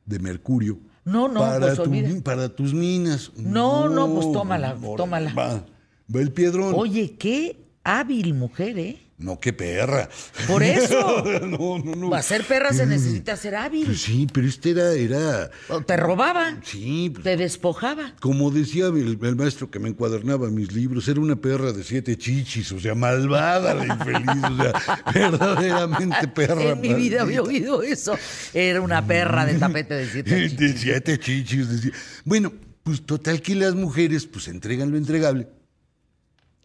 de 0.04 0.18
mercurio. 0.18 0.78
No, 1.02 1.26
no, 1.26 1.40
para, 1.40 1.74
pues 1.74 1.82
tu- 1.82 2.22
para 2.22 2.54
tus 2.54 2.74
minas. 2.74 3.32
No, 3.34 3.88
no, 3.88 4.12
pues 4.12 4.30
tómala, 4.30 4.76
tómala. 4.98 5.32
Va, 5.32 5.66
va 6.14 6.20
el 6.20 6.30
piedrón. 6.32 6.74
Oye, 6.76 7.16
qué 7.16 7.64
hábil 7.82 8.34
mujer, 8.34 8.78
¿eh? 8.78 9.00
No, 9.18 9.40
qué 9.40 9.54
perra. 9.54 10.10
Por 10.46 10.62
eso. 10.62 11.24
no, 11.42 11.78
no, 11.78 11.94
no. 11.96 12.10
Para 12.10 12.22
ser 12.22 12.44
perra 12.44 12.74
se 12.74 12.84
necesita 12.84 13.34
ser 13.36 13.56
hábil. 13.56 13.86
Pues 13.86 14.02
sí, 14.02 14.26
pero 14.30 14.46
este 14.46 14.72
era, 14.72 14.92
era, 14.92 15.50
O 15.68 15.80
Te 15.80 15.96
robaba, 15.96 16.58
sí, 16.62 17.08
pues, 17.14 17.24
te 17.24 17.36
despojaba. 17.38 18.14
como 18.20 18.50
decía 18.50 18.88
el, 18.88 19.18
el 19.22 19.36
maestro 19.36 19.70
que 19.70 19.78
me 19.78 19.88
encuadernaba 19.88 20.50
mis 20.50 20.70
libros, 20.72 21.08
era 21.08 21.18
una 21.18 21.36
perra 21.36 21.72
de 21.72 21.82
siete 21.82 22.18
chichis, 22.18 22.70
o 22.72 22.78
sea, 22.78 22.94
malvada 22.94 23.72
la 23.72 23.86
infeliz, 23.86 24.44
o 24.50 24.56
sea, 24.56 25.02
verdaderamente 25.14 26.28
perra. 26.28 26.62
En 26.62 26.80
mi 26.82 26.92
vida 26.92 27.22
había 27.22 27.40
oído 27.40 27.82
eso. 27.82 28.18
Era 28.52 28.82
una 28.82 29.06
perra 29.06 29.46
de 29.46 29.54
tapete 29.54 29.94
de 29.94 30.06
siete 30.10 30.34
De 30.34 30.50
chichis. 30.50 30.80
siete 30.80 31.18
chichis. 31.18 31.68
decía. 31.70 31.92
Bueno, 32.24 32.52
pues 32.82 33.00
total 33.06 33.40
que 33.40 33.54
las 33.54 33.74
mujeres 33.74 34.26
pues 34.26 34.48
entregan 34.48 34.90
lo 34.90 34.98
entregable. 34.98 35.48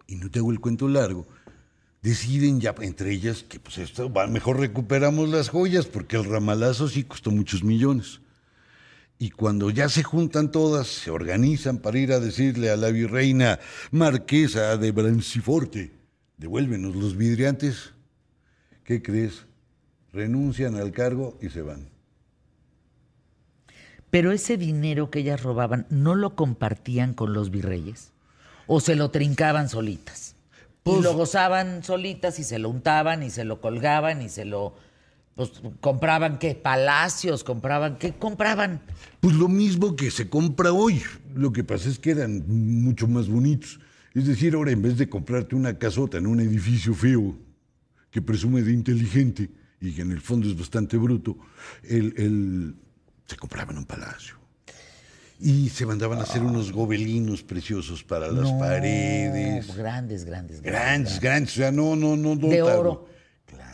Y 0.08 0.16
no 0.18 0.30
te 0.30 0.40
hago 0.40 0.52
el 0.52 0.60
cuento 0.60 0.90
largo. 0.90 1.26
Deciden 2.02 2.60
ya 2.60 2.74
entre 2.82 3.12
ellas 3.12 3.44
que 3.44 3.60
pues 3.60 3.78
esto 3.78 4.12
va, 4.12 4.26
mejor 4.26 4.60
recuperamos 4.60 5.30
las 5.30 5.50
joyas 5.50 5.86
porque 5.86 6.16
el 6.16 6.26
ramalazo 6.26 6.88
sí 6.88 7.04
costó 7.04 7.30
muchos 7.30 7.64
millones. 7.64 8.22
Y 9.20 9.30
cuando 9.30 9.70
ya 9.70 9.88
se 9.88 10.02
juntan 10.02 10.52
todas, 10.52 10.88
se 10.88 11.12
organizan 11.12 11.78
para 11.78 12.00
ir 12.00 12.12
a 12.12 12.20
decirle 12.20 12.72
a 12.72 12.76
la 12.76 12.90
virreina 12.90 13.60
marquesa 13.92 14.78
de 14.78 14.92
Branciforte, 14.92 15.92
devuélvenos 16.38 16.96
los 16.96 17.16
vidriantes. 17.16 17.94
¿Qué 18.84 19.04
crees? 19.04 19.46
Renuncian 20.12 20.76
al 20.76 20.92
cargo 20.92 21.38
y 21.40 21.50
se 21.50 21.62
van. 21.62 21.92
Pero 24.10 24.32
ese 24.32 24.58
dinero 24.58 25.12
que 25.12 25.20
ellas 25.20 25.44
robaban, 25.44 25.86
¿no 25.92 26.16
lo 26.16 26.36
compartían 26.36 27.14
con 27.14 27.34
los 27.34 27.52
virreyes? 27.52 28.12
¿O 28.66 28.80
se 28.82 28.96
lo 28.96 29.12
trincaban 29.12 29.70
solitas? 29.70 30.31
Y 30.84 30.90
Pues- 30.90 31.04
lo 31.04 31.14
gozaban 31.14 31.84
solitas 31.84 32.40
y 32.40 32.44
se 32.44 32.58
lo 32.60 32.70
untaban 32.70 33.24
y 33.24 33.30
se 33.30 33.44
lo 33.46 33.62
colgaban 33.62 34.22
y 34.22 34.30
se 34.30 34.46
lo... 34.46 34.74
Pues 35.36 35.52
compraban 35.80 36.40
qué, 36.40 36.56
palacios, 36.56 37.44
compraban, 37.46 37.98
¿qué 37.98 38.12
compraban? 38.14 38.82
Pues 39.22 39.34
lo 39.36 39.48
mismo 39.48 39.96
que 39.96 40.12
se 40.12 40.30
compra 40.30 40.74
hoy. 40.74 41.02
Lo 41.34 41.54
que 41.54 41.64
pasa 41.64 41.88
es 41.88 41.98
que 42.00 42.12
eran 42.12 42.44
mucho 42.48 43.08
más 43.08 43.30
bonitos. 43.30 43.80
Es 44.14 44.28
decir, 44.28 44.56
ahora 44.56 44.72
en 44.72 44.82
vez 44.82 44.98
de 44.98 45.08
comprarte 45.08 45.56
una 45.56 45.78
casota 45.80 46.18
en 46.18 46.28
un 46.28 46.42
edificio 46.42 46.94
feo 46.94 47.38
que 48.12 48.22
presume 48.22 48.62
de 48.62 48.74
inteligente 48.74 49.50
y 49.80 49.94
que 49.94 50.02
en 50.02 50.12
el 50.12 50.20
fondo 50.20 50.48
es 50.50 50.58
bastante 50.58 50.98
bruto, 50.98 51.38
el, 51.84 52.14
el- 52.18 52.76
se 53.26 53.38
compraba 53.38 53.72
en 53.72 53.78
un 53.78 53.86
palacio. 53.86 54.36
Y 55.44 55.70
se 55.70 55.88
mandaban 55.88 56.20
a 56.20 56.24
hacer 56.24 56.44
unos 56.44 56.72
gobelinos 56.72 57.42
preciosos 57.42 58.04
para 58.04 58.28
las 58.28 58.52
No, 58.52 58.60
paredes. 58.60 59.76
Grandes, 59.76 60.24
grandes, 60.24 60.62
grandes. 60.62 60.62
Grandes, 60.62 61.20
grandes. 61.20 61.54
O 61.54 61.56
sea, 61.56 61.72
no, 61.72 61.96
no, 61.96 62.16
no. 62.16 62.36
no 62.36 62.48
De 62.48 62.62
oro. 62.62 63.10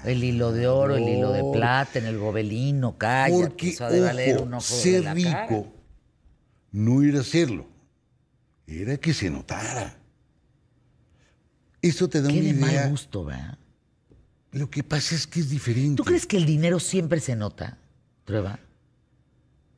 El 0.06 0.24
hilo 0.24 0.54
de 0.54 0.68
oro, 0.68 0.96
el 0.96 1.04
hilo 1.10 1.34
de 1.34 1.44
plata 1.52 2.00
en 2.00 2.06
el 2.06 2.18
gobelino, 2.18 2.98
calla. 2.98 3.36
Porque, 3.36 3.70
eso 3.70 3.86
ha 3.86 3.90
de 3.90 4.00
valer 4.00 4.42
un 4.42 4.54
ojo 4.54 4.76
de 4.76 4.82
ser 4.82 5.04
cara. 5.04 5.14
rico 5.16 5.74
no 6.72 7.02
era 7.02 7.24
serlo, 7.24 7.68
era 8.66 8.96
que 8.98 9.14
se 9.14 9.30
notara. 9.30 9.98
Eso 11.82 12.08
te 12.08 12.22
da 12.22 12.30
Qué 12.30 12.36
una 12.36 12.44
de 12.44 12.50
idea. 12.50 12.82
mal 12.82 12.90
gusto, 12.92 13.26
¿verdad? 13.26 13.58
Lo 14.52 14.70
que 14.70 14.84
pasa 14.84 15.16
es 15.16 15.28
que 15.28 15.40
es 15.42 15.50
diferente. 15.50 15.96
¿Tú 15.98 16.04
crees 16.04 16.26
que 16.26 16.38
el 16.38 16.46
dinero 16.46 16.80
siempre 16.80 17.20
se 17.20 17.36
nota, 17.36 17.78
Trueba? 18.26 18.60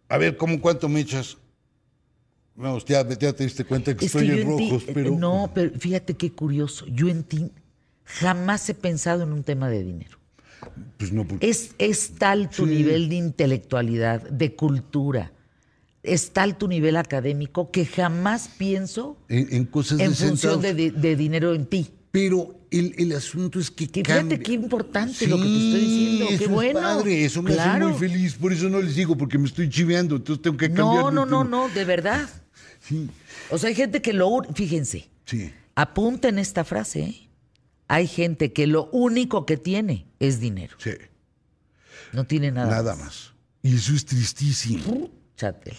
A 0.09 0.17
ver, 0.17 0.37
¿cómo 0.37 0.59
cuánto 0.61 0.87
me 0.89 0.99
echas? 0.99 1.37
Vamos, 2.59 2.83
ya, 2.85 3.07
ya 3.07 3.31
te 3.33 3.43
diste 3.45 3.63
cuenta 3.63 3.95
que 3.95 4.05
Es 4.05 4.13
estoy 4.13 4.27
que 4.27 4.41
en 4.41 4.47
yo 4.47 4.51
en 4.51 4.57
ti- 4.57 4.69
rojos, 4.69 4.83
pero... 4.93 5.11
No, 5.15 5.49
pero 5.55 5.71
fíjate 5.79 6.15
qué 6.15 6.31
curioso. 6.31 6.85
Yo 6.87 7.07
en 7.07 7.23
ti 7.23 7.51
jamás 8.03 8.67
he 8.69 8.73
pensado 8.73 9.23
en 9.23 9.31
un 9.31 9.43
tema 9.43 9.69
de 9.69 9.83
dinero. 9.83 10.17
Pues 10.97 11.13
no, 11.13 11.25
porque... 11.25 11.49
Es, 11.49 11.71
es 11.77 12.11
tal 12.17 12.49
tu 12.49 12.65
Sí. 12.67 12.75
nivel 12.75 13.07
de 13.07 13.15
intelectualidad, 13.15 14.21
de 14.29 14.55
cultura, 14.55 15.31
es 16.03 16.31
tal 16.31 16.57
tu 16.57 16.67
nivel 16.67 16.97
académico 16.97 17.71
que 17.71 17.85
jamás 17.85 18.49
pienso 18.57 19.17
En, 19.29 19.47
en 19.53 19.65
cosas 19.65 19.99
en 20.01 20.09
de 20.11 20.15
función 20.15 20.61
de, 20.61 20.73
de- 20.73 20.91
de 20.91 21.15
dinero 21.15 21.53
en 21.53 21.65
ti. 21.65 21.89
Pero 22.11 22.55
el, 22.71 22.93
el 22.97 23.11
asunto 23.13 23.59
es 23.59 23.69
que 23.71 23.87
Que 23.87 24.01
cambia. 24.03 24.23
fíjate 24.37 24.43
qué 24.43 24.51
importante 24.53 25.27
lo 25.27 25.37
que 25.37 25.43
te 25.43 25.49
estoy 25.55 25.79
diciendo, 25.81 26.25
qué 26.27 26.33
eso 26.35 26.43
es 26.43 26.49
bueno. 26.49 26.79
padre, 26.81 27.23
eso 27.25 27.41
me 27.43 27.53
Claro. 27.53 27.87
hace 27.89 27.99
muy 27.99 28.09
feliz. 28.09 28.33
Por 28.35 28.51
eso 28.51 28.67
no 28.67 28.81
les 28.81 28.95
digo, 28.95 29.15
porque 29.15 29.37
me 29.37 29.47
estoy 29.47 29.69
chiveando, 29.69 30.15
entonces 30.17 30.41
tengo 30.41 30.57
que 30.57 30.67
cambiar. 30.67 31.03
No, 31.05 31.11
no, 31.11 31.25
no, 31.25 31.43
no, 31.43 31.69
de 31.69 31.85
verdad. 31.85 32.27
Sí, 32.89 33.09
O 33.51 33.57
sea, 33.57 33.69
hay 33.69 33.75
gente 33.75 34.01
que 34.01 34.13
lo... 34.13 34.41
Fíjense, 34.55 35.09
sí. 35.25 35.53
apunten 35.75 36.39
esta 36.39 36.63
frase. 36.65 36.99
¿eh? 37.01 37.29
Hay 37.87 38.07
gente 38.07 38.51
que 38.51 38.65
lo 38.65 38.89
único 38.91 39.45
que 39.45 39.57
tiene 39.57 40.07
es 40.19 40.39
dinero. 40.39 40.75
Sí, 40.79 40.91
No 42.13 42.25
tiene 42.25 42.51
nada, 42.51 42.69
nada 42.69 42.95
más. 42.95 43.33
Y 43.61 43.75
eso 43.75 43.93
es 43.93 44.05
tristísimo. 44.05 45.09
Chátela. 45.35 45.77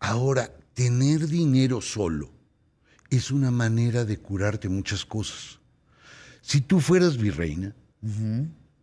Ahora, 0.00 0.50
tener 0.74 1.28
dinero 1.28 1.80
solo 1.80 2.30
es 3.10 3.30
una 3.30 3.50
manera 3.50 4.04
de 4.04 4.18
curarte 4.18 4.68
muchas 4.68 5.04
cosas. 5.04 5.60
Si 6.42 6.60
tú 6.60 6.80
fueras 6.80 7.16
virreina, 7.16 7.74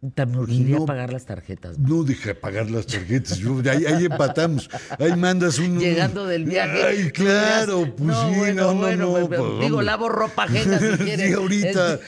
me 0.01 0.37
urgiría 0.39 0.77
No. 0.79 0.85
pagar 0.85 1.13
las 1.13 1.25
tarjetas. 1.25 1.77
No 1.77 2.03
deja 2.03 2.33
pagar 2.33 2.71
las 2.71 2.87
tarjetas. 2.87 3.37
Yo- 3.37 3.61
ahí, 3.69 3.85
ahí 3.85 4.05
empatamos. 4.05 4.67
Ahí 4.97 5.15
mandas 5.15 5.59
un. 5.59 5.79
Llegando 5.79 6.25
del 6.25 6.45
viaje. 6.45 6.83
Ay, 6.83 7.11
claro, 7.11 7.83
pues 7.95 8.01
no, 8.09 8.29
sí, 8.33 8.35
bueno, 8.39 8.63
no, 8.63 8.73
no, 8.73 8.79
bueno, 8.79 9.05
no. 9.05 9.11
pues, 9.27 9.27
pues, 9.27 9.59
digo, 9.59 9.65
hombre. 9.77 9.85
lavo 9.85 10.09
ropa 10.09 10.45
ajena 10.45 10.79
si 10.79 10.85
quieres. 11.03 11.27
Sí, 11.27 11.33
ahorita 11.33 11.99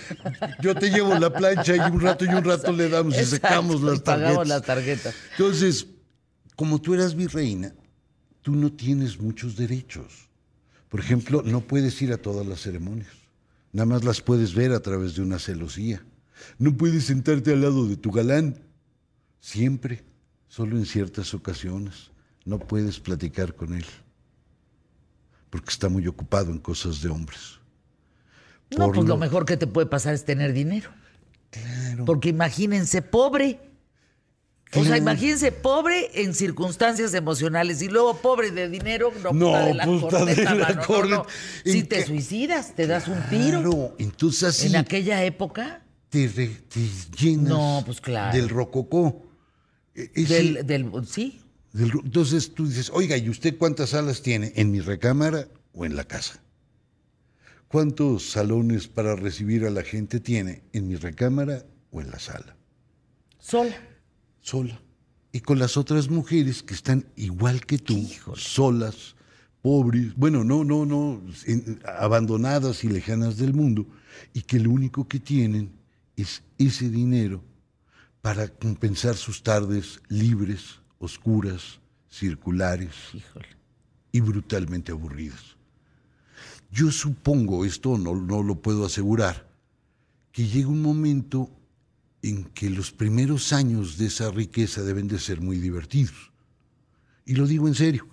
yo 0.62 0.74
te 0.76 0.90
llevo 0.90 1.14
la 1.20 1.32
plancha 1.32 1.76
y 1.76 1.80
un 1.80 2.02
rato 2.02 2.26
y 2.26 2.30
un 2.30 2.44
rato 2.44 2.72
le 2.72 2.90
damos 2.90 3.16
y 3.16 3.26
secamos 3.26 3.82
las 3.84 4.00
pagamos 4.00 4.38
tarjetas. 4.38 4.48
las 4.48 4.62
tarjetas. 4.64 5.16
Entonces, 5.38 5.88
como 6.56 6.82
tú 6.82 6.96
eras 6.96 7.14
mi 7.16 7.28
reina, 7.28 7.74
tú 8.42 8.56
no 8.56 8.72
tienes 8.74 9.20
muchos 9.20 9.56
derechos. 9.56 10.30
Por 10.90 11.00
ejemplo, 11.00 11.44
no 11.46 11.62
puedes 11.62 12.02
ir 12.02 12.12
a 12.12 12.18
todas 12.18 12.46
las 12.46 12.60
ceremonias. 12.62 13.10
Nada 13.72 13.86
más 13.86 14.04
las 14.04 14.20
puedes 14.22 14.54
ver 14.56 14.72
a 14.72 14.80
través 14.80 15.16
de 15.16 15.22
una 15.22 15.38
celosía. 15.40 16.04
No 16.58 16.76
puedes 16.76 17.06
sentarte 17.06 17.52
al 17.54 17.62
lado 17.62 17.88
de 17.88 17.96
tu 17.98 18.12
galán. 18.12 18.60
Siempre, 19.40 20.04
solo 20.48 20.78
en 20.78 20.86
ciertas 20.86 21.34
ocasiones. 21.34 22.12
No 22.46 22.60
puedes 22.60 23.00
platicar 23.00 23.56
con 23.56 23.74
él. 23.74 23.86
Porque 25.50 25.70
está 25.70 25.90
muy 25.90 26.08
ocupado 26.08 26.52
en 26.52 26.60
cosas 26.60 27.02
de 27.02 27.10
hombres. 27.10 27.60
No, 28.72 28.86
Por 28.86 28.96
pues 28.96 29.08
lo 29.08 29.14
lo- 29.16 29.18
mejor 29.18 29.46
que 29.46 29.58
te 29.58 29.68
puede 29.68 29.88
pasar 29.88 30.14
es 30.14 30.26
tener 30.26 30.54
dinero. 30.54 30.90
Claro. 31.52 32.06
Porque 32.06 32.30
imagínense, 32.30 33.02
pobre. 33.02 33.60
O 34.76 34.84
sea, 34.84 34.98
imagínense, 34.98 35.52
pobre 35.52 36.10
en 36.24 36.34
circunstancias 36.34 37.14
emocionales 37.14 37.84
y 37.84 37.90
luego 37.90 38.18
pobre 38.18 38.50
de 38.50 38.68
dinero, 38.70 39.12
no, 39.22 39.32
No, 39.32 39.46
puta 39.52 39.66
de 39.68 39.74
la 39.76 39.86
puta 39.86 40.18
corneta, 40.18 40.42
de 40.42 40.44
la 40.46 40.56
mano, 40.56 40.68
no, 40.76 40.82
no. 40.82 40.88
corneta. 40.88 41.24
Si 41.64 41.80
¿En 41.80 41.88
te 41.88 42.06
suicidas, 42.08 42.74
te 42.76 42.88
das 42.88 43.08
un 43.08 43.22
tiro. 43.30 43.62
Claro, 43.62 43.96
entonces 44.00 44.44
así 44.46 44.68
En 44.70 44.78
aquella 44.78 45.24
época, 45.26 45.83
te, 46.14 46.28
re- 46.28 46.62
te 46.70 46.80
llenas 47.20 47.50
No, 47.50 47.82
pues 47.86 48.00
claro. 48.00 48.38
del 48.38 48.48
rococó. 48.50 49.24
E- 49.96 50.10
del, 50.26 50.66
del, 50.66 50.92
sí, 51.08 51.42
del 51.74 51.90
ro- 51.90 52.02
entonces 52.06 52.54
tú 52.54 52.68
dices, 52.68 52.92
oiga, 52.94 53.18
¿y 53.18 53.30
usted 53.30 53.58
cuántas 53.58 53.90
salas 53.90 54.22
tiene? 54.22 54.54
¿En 54.56 54.70
mi 54.72 54.80
recámara 54.80 55.48
o 55.74 55.86
en 55.86 55.96
la 55.96 56.04
casa? 56.04 56.40
¿Cuántos 57.68 58.30
salones 58.30 58.88
para 58.88 59.16
recibir 59.16 59.66
a 59.66 59.72
la 59.72 59.82
gente 59.84 60.20
tiene? 60.20 60.62
¿En 60.74 60.88
mi 60.88 60.96
recámara 60.96 61.66
o 61.92 62.02
en 62.02 62.12
la 62.12 62.20
sala? 62.20 62.56
sola. 63.40 63.76
sola. 64.42 64.80
Y 65.32 65.40
con 65.42 65.58
las 65.60 65.76
otras 65.78 66.10
mujeres 66.10 66.62
que 66.64 66.76
están 66.76 67.06
igual 67.16 67.66
que 67.66 67.78
tú, 67.80 68.08
solas, 68.36 69.16
pobres, 69.64 70.14
bueno, 70.16 70.44
no, 70.44 70.64
no, 70.64 70.86
no, 70.86 71.22
en- 71.48 71.82
abandonadas 71.98 72.84
y 72.84 72.90
lejanas 72.90 73.38
del 73.38 73.54
mundo, 73.56 73.88
y 74.34 74.42
que 74.44 74.60
lo 74.60 74.70
único 74.70 75.08
que 75.08 75.20
tienen 75.20 75.72
es 76.16 76.44
ese 76.58 76.90
dinero 76.90 77.44
para 78.22 78.48
compensar 78.48 79.16
sus 79.16 79.44
tardes 79.44 80.02
libres, 80.08 80.80
oscuras, 81.00 81.80
circulares 82.10 82.94
Híjole. 83.14 83.48
y 84.12 84.22
brutalmente 84.22 84.92
aburridas. 84.92 85.58
Yo 86.72 86.92
supongo, 86.92 87.66
esto 87.66 87.98
no, 87.98 88.16
no 88.16 88.42
lo 88.42 88.62
puedo 88.62 88.86
asegurar, 88.86 89.48
que 90.32 90.48
llega 90.48 90.70
un 90.70 90.82
momento 90.82 91.50
en 92.22 92.46
que 92.46 92.70
los 92.70 92.92
primeros 92.92 93.52
años 93.54 93.98
de 93.98 94.08
esa 94.08 94.32
riqueza 94.32 94.82
deben 94.82 95.08
de 95.08 95.20
ser 95.20 95.42
muy 95.42 95.58
divertidos. 95.58 96.32
Y 97.26 97.36
lo 97.36 97.46
digo 97.48 97.68
en 97.68 97.76
serio. 97.76 98.08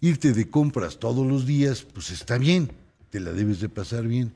Irte 0.00 0.32
de 0.32 0.48
compras 0.48 0.98
todos 0.98 1.26
los 1.26 1.44
días, 1.44 1.82
pues 1.82 2.10
está 2.10 2.38
bien, 2.38 2.70
te 3.10 3.18
la 3.18 3.32
debes 3.32 3.60
de 3.60 3.68
pasar 3.68 4.06
bien. 4.06 4.32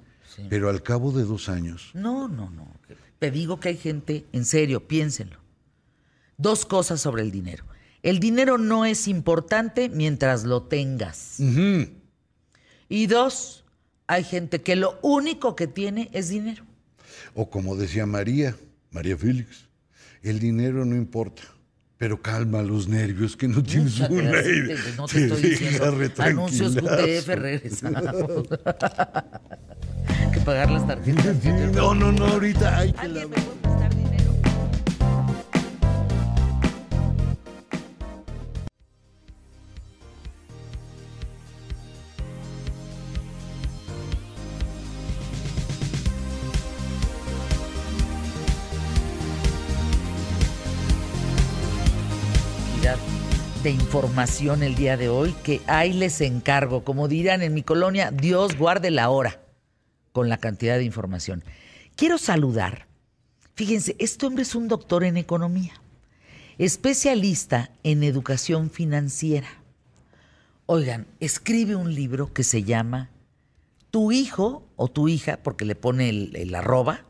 Pero 0.48 0.68
al 0.68 0.82
cabo 0.82 1.12
de 1.12 1.24
dos 1.24 1.48
años, 1.48 1.90
No, 1.94 2.26
no, 2.26 2.50
no. 2.50 2.66
Te 3.22 3.30
digo 3.30 3.60
que 3.60 3.68
hay 3.68 3.76
gente, 3.76 4.24
en 4.32 4.44
serio, 4.44 4.88
piénsenlo. 4.88 5.38
Dos 6.38 6.66
cosas 6.66 7.00
sobre 7.00 7.22
el 7.22 7.30
dinero. 7.30 7.64
El 8.02 8.18
dinero 8.18 8.58
no 8.58 8.84
es 8.84 9.06
importante 9.06 9.88
mientras 9.88 10.42
lo 10.42 10.64
tengas. 10.64 11.36
Y 12.88 13.06
dos, 13.06 13.64
hay 14.08 14.24
gente 14.24 14.62
que 14.62 14.74
lo 14.74 14.98
único 15.02 15.54
que 15.54 15.68
tiene 15.68 16.10
es 16.12 16.30
dinero. 16.30 16.64
o 17.36 17.48
como 17.48 17.76
decía 17.76 18.06
María, 18.06 18.56
María 18.90 19.16
Félix, 19.16 19.68
el 20.24 20.40
dinero 20.40 20.84
no 20.84 20.96
importa, 20.96 21.42
pero 21.98 22.20
calma 22.20 22.60
los 22.62 22.88
nervios 22.88 23.36
que 23.36 23.46
no 23.46 23.62
tienes 23.62 24.00
Muchas 24.00 24.10
una 24.10 24.40
idea. 24.40 24.76
No 24.96 25.06
te 25.06 25.26
estoy 25.26 25.42
diciendo. 25.50 26.12
Anuncios. 26.18 26.74
QTF, 26.74 27.28
regresamos. 27.28 28.48
que 30.30 30.40
pagar 30.40 30.70
las 30.70 30.86
tarjetas. 30.86 31.36
Sí, 31.42 31.50
No, 31.74 31.94
no, 31.94 32.12
no, 32.12 32.26
ahorita 32.26 32.78
hay 32.78 32.92
que 32.92 33.08
la... 33.08 33.22
¿Alguien 33.22 33.30
me 33.30 33.36
puede 33.36 33.56
prestar 33.62 33.94
dinero? 33.94 34.32
cantidad 52.74 52.96
de 53.62 53.70
información 53.70 54.62
el 54.62 54.74
día 54.74 54.96
de 54.96 55.08
hoy 55.08 55.34
que 55.42 55.60
ahí 55.66 55.92
les 55.92 56.20
encargo. 56.20 56.84
Como 56.84 57.08
dirán 57.08 57.42
en 57.42 57.54
mi 57.54 57.62
colonia, 57.62 58.10
Dios 58.10 58.56
guarde 58.56 58.90
la 58.90 59.08
hora 59.10 59.41
con 60.12 60.28
la 60.28 60.38
cantidad 60.38 60.78
de 60.78 60.84
información. 60.84 61.42
Quiero 61.96 62.18
saludar. 62.18 62.86
Fíjense, 63.54 63.96
este 63.98 64.26
hombre 64.26 64.42
es 64.42 64.54
un 64.54 64.68
doctor 64.68 65.04
en 65.04 65.16
economía, 65.16 65.74
especialista 66.58 67.70
en 67.82 68.02
educación 68.02 68.70
financiera. 68.70 69.48
Oigan, 70.66 71.06
escribe 71.20 71.76
un 71.76 71.94
libro 71.94 72.32
que 72.32 72.44
se 72.44 72.62
llama 72.62 73.10
Tu 73.90 74.12
hijo 74.12 74.66
o 74.76 74.88
tu 74.88 75.08
hija, 75.08 75.42
porque 75.42 75.64
le 75.64 75.74
pone 75.74 76.08
el, 76.08 76.54
arroba, 76.54 77.04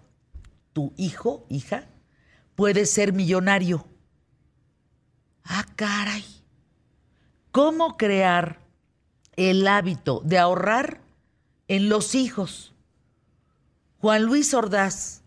tu 0.72 0.92
hijo, 0.96 1.46
hija, 1.48 1.86
puede 2.56 2.86
ser 2.86 3.12
millonario. 3.12 3.86
Ah, 5.44 5.66
caray. 5.76 6.24
¿Cómo 7.52 7.96
crear 7.96 8.60
el 9.36 9.66
hábito 9.68 10.22
de 10.24 10.38
ahorrar 10.38 11.00
en 11.68 11.88
los 11.88 12.14
hijos? 12.14 12.71
Juan 14.02 14.24
Luis 14.24 14.52
Ordaz, 14.52 15.22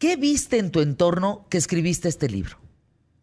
¿qué 0.00 0.16
viste 0.16 0.58
en 0.58 0.72
tu 0.72 0.80
entorno 0.80 1.46
que 1.48 1.58
escribiste 1.58 2.08
este 2.08 2.28
libro? 2.28 2.56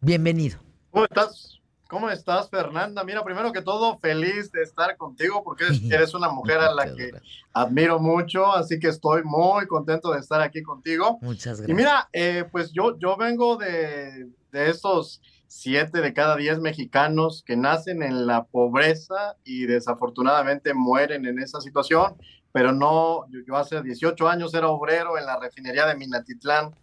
Bienvenido. 0.00 0.60
¿Cómo 0.90 1.04
estás? 1.04 1.60
¿Cómo 1.90 2.08
estás, 2.08 2.48
Fernanda? 2.48 3.04
Mira, 3.04 3.22
primero 3.22 3.52
que 3.52 3.60
todo, 3.60 3.98
feliz 3.98 4.50
de 4.50 4.62
estar 4.62 4.96
contigo 4.96 5.44
porque 5.44 5.64
eres, 5.90 6.14
una 6.14 6.30
mujer 6.30 6.56
a 6.60 6.72
la 6.72 6.94
que 6.94 7.10
admiro 7.52 7.98
mucho, 7.98 8.50
así 8.50 8.80
que 8.80 8.88
estoy 8.88 9.22
muy 9.24 9.66
contento 9.66 10.10
de 10.10 10.20
estar 10.20 10.40
aquí 10.40 10.62
contigo. 10.62 11.18
Muchas 11.20 11.58
Y 11.58 11.64
gracias. 11.64 11.76
mira, 11.76 12.08
eh, 12.14 12.46
pues 12.50 12.72
yo, 12.72 12.98
yo 12.98 13.18
vengo 13.18 13.58
de, 13.58 14.30
de 14.52 14.70
estos 14.70 15.20
siete 15.48 16.00
de 16.00 16.14
cada 16.14 16.34
diez 16.36 16.58
mexicanos 16.60 17.44
que 17.46 17.58
nacen 17.58 18.02
en 18.02 18.26
la 18.26 18.44
pobreza 18.44 19.36
y 19.44 19.66
desafortunadamente 19.66 20.72
mueren 20.72 21.26
en 21.26 21.40
esa 21.40 21.60
situación, 21.60 22.16
pero 22.52 22.72
no, 22.72 23.26
yo, 23.30 23.40
yo 23.46 23.56
hace 23.56 23.82
18 23.82 24.28
años 24.28 24.54
era 24.54 24.68
obrero 24.68 25.18
en 25.18 25.26
la 25.26 25.38
refinería 25.38 25.86
de 25.86 25.96
Minatitlán, 25.96 26.74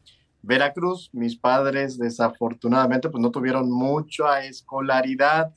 Veracruz. 0.42 1.10
Mis 1.14 1.38
padres 1.38 1.98
desafortunadamente 1.98 3.10
pues 3.10 3.22
no 3.22 3.32
tuvieron 3.32 3.72
mucha 3.72 4.44
escolaridad, 4.44 5.54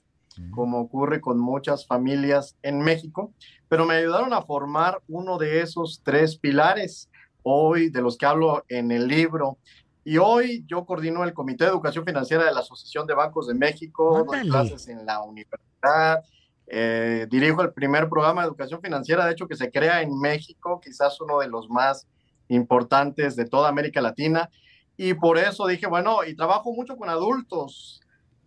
como 0.50 0.80
ocurre 0.80 1.20
con 1.20 1.38
muchas 1.38 1.86
familias 1.86 2.56
en 2.62 2.80
México, 2.80 3.34
pero 3.68 3.84
me 3.84 3.96
ayudaron 3.96 4.32
a 4.32 4.42
formar 4.42 5.02
uno 5.08 5.36
de 5.36 5.60
esos 5.60 6.00
tres 6.02 6.38
pilares 6.38 7.10
hoy 7.42 7.90
de 7.90 8.00
los 8.00 8.16
que 8.16 8.26
hablo 8.26 8.64
en 8.68 8.90
el 8.92 9.08
libro. 9.08 9.58
Y 10.04 10.16
hoy 10.18 10.64
yo 10.66 10.84
coordino 10.84 11.22
el 11.22 11.32
Comité 11.32 11.64
de 11.64 11.70
Educación 11.70 12.04
Financiera 12.04 12.44
de 12.44 12.52
la 12.52 12.60
Asociación 12.60 13.06
de 13.06 13.14
Bancos 13.14 13.46
de 13.46 13.54
México, 13.54 14.24
doy 14.26 14.48
clases 14.48 14.88
en 14.88 15.04
la 15.06 15.22
universidad, 15.22 16.24
eh, 16.66 17.26
dirijo 17.30 17.62
el 17.62 17.72
primer 17.72 18.08
programa 18.08 18.42
de 18.42 18.48
educación 18.48 18.80
financiera, 18.80 19.26
de 19.26 19.32
hecho, 19.32 19.48
que 19.48 19.56
se 19.56 19.70
crea 19.70 20.02
en 20.02 20.18
México, 20.18 20.80
quizás 20.82 21.20
uno 21.20 21.38
de 21.40 21.48
los 21.48 21.68
más 21.68 22.06
importantes 22.48 23.36
de 23.36 23.44
toda 23.44 23.68
América 23.68 24.00
Latina. 24.00 24.50
Y 24.96 25.14
por 25.14 25.38
eso 25.38 25.66
dije, 25.66 25.86
bueno, 25.86 26.24
y 26.24 26.34
trabajo 26.34 26.72
mucho 26.72 26.96
con 26.96 27.08
adultos, 27.08 28.00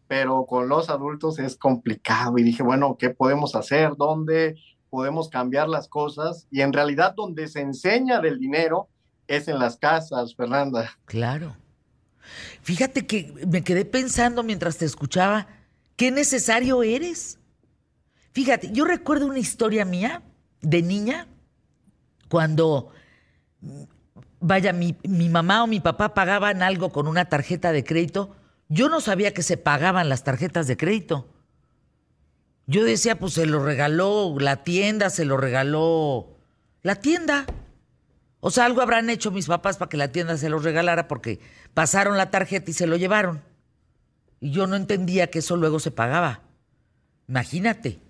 pero 0.07 0.45
con 0.45 0.69
los 0.69 0.89
adultos 0.89 1.39
es 1.39 1.57
complicado. 1.57 2.37
Y 2.37 2.43
dije, 2.43 2.63
bueno, 2.63 2.97
¿qué 2.97 3.09
podemos 3.09 3.55
hacer? 3.55 3.95
¿Dónde 3.97 4.55
podemos 4.89 5.29
cambiar 5.29 5.67
las 5.67 5.87
cosas? 5.87 6.47
Y 6.51 6.61
en 6.61 6.73
realidad 6.73 7.13
donde 7.15 7.47
se 7.47 7.61
enseña 7.61 8.21
del 8.21 8.39
dinero 8.39 8.87
es 9.27 9.47
en 9.47 9.59
las 9.59 9.77
casas, 9.77 10.35
Fernanda. 10.35 10.97
Claro. 11.05 11.55
Fíjate 12.61 13.05
que 13.05 13.33
me 13.47 13.63
quedé 13.63 13.85
pensando 13.85 14.43
mientras 14.43 14.77
te 14.77 14.85
escuchaba, 14.85 15.47
qué 15.95 16.11
necesario 16.11 16.83
eres. 16.83 17.39
Fíjate, 18.35 18.69
yo 18.73 18.83
recuerdo 18.83 19.27
una 19.27 19.39
historia 19.39 19.85
mía 19.85 20.21
de 20.59 20.81
niña 20.81 21.29
cuando 22.27 22.89
vaya, 24.41 24.73
mi, 24.73 24.97
mi 25.03 25.29
mamá 25.29 25.63
o 25.63 25.67
mi 25.67 25.79
papá 25.79 26.13
pagaban 26.13 26.61
algo 26.61 26.91
con 26.91 27.07
una 27.07 27.29
tarjeta 27.29 27.71
de 27.71 27.85
crédito, 27.85 28.35
yo 28.67 28.89
no 28.89 28.99
sabía 28.99 29.33
que 29.33 29.41
se 29.41 29.55
pagaban 29.55 30.09
las 30.09 30.25
tarjetas 30.25 30.67
de 30.67 30.75
crédito. 30.75 31.29
Yo 32.67 32.83
decía, 32.83 33.17
pues 33.17 33.35
se 33.35 33.45
lo 33.45 33.63
regaló 33.63 34.35
la 34.37 34.65
tienda, 34.65 35.09
se 35.09 35.23
lo 35.23 35.37
regaló 35.37 36.35
la 36.83 36.95
tienda. 36.95 37.45
O 38.41 38.51
sea, 38.51 38.65
algo 38.65 38.81
habrán 38.81 39.09
hecho 39.09 39.31
mis 39.31 39.47
papás 39.47 39.77
para 39.77 39.87
que 39.87 39.95
la 39.95 40.11
tienda 40.11 40.35
se 40.35 40.49
lo 40.49 40.59
regalara 40.59 41.07
porque 41.07 41.39
pasaron 41.73 42.17
la 42.17 42.31
tarjeta 42.31 42.69
y 42.69 42.73
se 42.73 42.85
lo 42.85 42.97
llevaron. 42.97 43.41
Y 44.41 44.51
yo 44.51 44.67
no 44.67 44.75
entendía 44.75 45.31
que 45.31 45.39
eso 45.39 45.55
luego 45.55 45.79
se 45.79 45.91
pagaba. 45.91 46.41
Imagínate. 47.29 48.04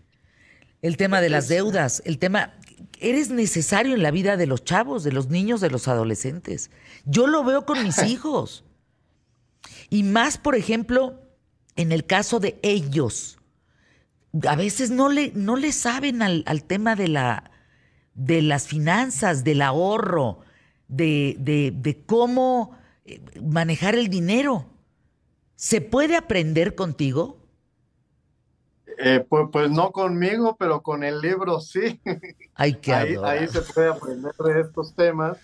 El 0.81 0.97
tema 0.97 1.21
de 1.21 1.29
las 1.29 1.47
deudas, 1.47 2.01
el 2.05 2.19
tema... 2.19 2.53
Eres 2.99 3.29
necesario 3.29 3.93
en 3.93 4.03
la 4.03 4.11
vida 4.11 4.37
de 4.37 4.47
los 4.47 4.63
chavos, 4.63 5.03
de 5.03 5.11
los 5.11 5.29
niños, 5.29 5.59
de 5.59 5.69
los 5.69 5.87
adolescentes. 5.87 6.71
Yo 7.05 7.27
lo 7.27 7.43
veo 7.43 7.65
con 7.65 7.83
mis 7.83 8.01
hijos. 8.07 8.63
Y 9.89 10.03
más, 10.03 10.37
por 10.37 10.55
ejemplo, 10.55 11.21
en 11.75 11.91
el 11.91 12.05
caso 12.05 12.39
de 12.39 12.59
ellos. 12.63 13.37
A 14.47 14.55
veces 14.55 14.91
no 14.91 15.09
le, 15.09 15.31
no 15.35 15.55
le 15.55 15.71
saben 15.71 16.21
al, 16.21 16.43
al 16.47 16.63
tema 16.63 16.95
de, 16.95 17.07
la, 17.07 17.51
de 18.13 18.41
las 18.41 18.67
finanzas, 18.67 19.43
del 19.43 19.61
ahorro, 19.61 20.39
de, 20.87 21.35
de, 21.39 21.71
de 21.75 22.03
cómo 22.05 22.77
eh, 23.05 23.21
manejar 23.41 23.95
el 23.95 24.09
dinero. 24.09 24.69
¿Se 25.55 25.81
puede 25.81 26.15
aprender 26.15 26.75
contigo? 26.75 27.44
Eh, 28.97 29.25
pues, 29.27 29.47
pues, 29.51 29.69
no 29.69 29.91
conmigo, 29.91 30.55
pero 30.57 30.81
con 30.81 31.03
el 31.03 31.19
libro 31.19 31.59
sí. 31.59 31.99
Hay 32.55 32.75
que 32.75 32.93
ahí, 32.93 33.15
ahí, 33.23 33.47
se 33.47 33.61
puede 33.61 33.89
aprender 33.89 34.33
de 34.33 34.61
estos 34.61 34.95
temas. 34.95 35.37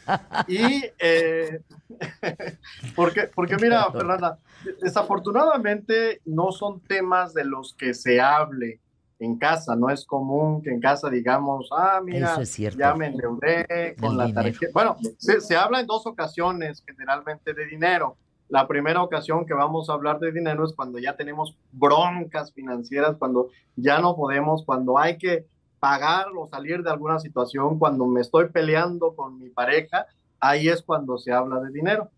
Y 0.48 0.86
eh, 1.00 1.62
porque, 2.96 3.30
porque 3.34 3.58
mira, 3.58 3.92
Fernanda, 3.92 4.40
desafortunadamente 4.82 6.22
no 6.26 6.52
son 6.52 6.80
temas 6.82 7.34
de 7.34 7.44
los 7.44 7.76
que 7.76 7.94
se 7.94 8.22
hable 8.22 8.80
en 9.20 9.38
casa. 9.38 9.76
No 9.76 9.90
es 9.90 10.06
común 10.06 10.62
que 10.62 10.70
en 10.70 10.80
casa 10.80 11.10
digamos, 11.10 11.70
ah, 11.72 12.00
mira, 12.04 12.42
ya 12.44 12.96
me 12.96 13.08
endeudé 13.08 13.96
con 14.00 14.18
la 14.18 14.32
tarjeta. 14.34 14.72
Bueno, 14.74 14.98
se, 15.18 15.42
se 15.42 15.56
habla 15.56 15.82
en 15.82 15.88
dos 15.88 16.06
ocasiones 16.08 16.84
generalmente 16.86 17.54
de 17.54 17.66
dinero. 17.66 18.18
La 18.52 18.68
primera 18.68 19.02
ocasión 19.02 19.46
que 19.46 19.54
vamos 19.54 19.90
a 19.90 19.94
hablar 19.94 20.20
de 20.20 20.34
dinero 20.34 20.66
es 20.66 20.74
cuando 20.74 21.00
ya 21.00 21.16
tenemos 21.16 21.56
broncas 21.72 22.52
financieras, 22.52 23.16
cuando 23.18 23.48
ya 23.78 24.02
no 24.02 24.14
podemos, 24.14 24.66
cuando 24.66 25.00
hay 25.00 25.18
que 25.18 25.46
pagar 25.80 26.26
o 26.38 26.50
salir 26.50 26.84
de 26.84 26.90
alguna 26.90 27.18
situación, 27.20 27.80
cuando 27.80 28.06
me 28.08 28.20
estoy 28.20 28.50
peleando 28.50 29.16
con 29.16 29.40
mi 29.40 29.48
pareja, 29.48 30.06
ahí 30.42 30.68
es 30.68 30.82
cuando 30.82 31.18
se 31.18 31.32
habla 31.32 31.62
de 31.62 31.72
dinero. 31.72 32.10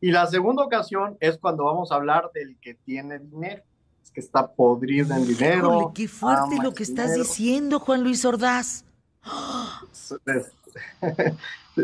Y 0.00 0.12
la 0.12 0.28
segunda 0.28 0.62
ocasión 0.62 1.16
es 1.18 1.38
cuando 1.38 1.64
vamos 1.64 1.90
a 1.90 1.96
hablar 1.96 2.30
del 2.32 2.56
que 2.60 2.74
tiene 2.74 3.18
dinero, 3.18 3.64
es 4.00 4.12
que 4.12 4.20
está 4.20 4.46
podrido 4.46 5.12
en 5.16 5.26
dinero. 5.26 5.66
Híjole, 5.66 5.86
qué 5.92 6.06
fuerte 6.06 6.56
lo 6.62 6.72
que 6.72 6.84
estás 6.84 7.16
diciendo, 7.16 7.80
Juan 7.80 8.04
Luis 8.04 8.24
Ordaz. 8.24 8.84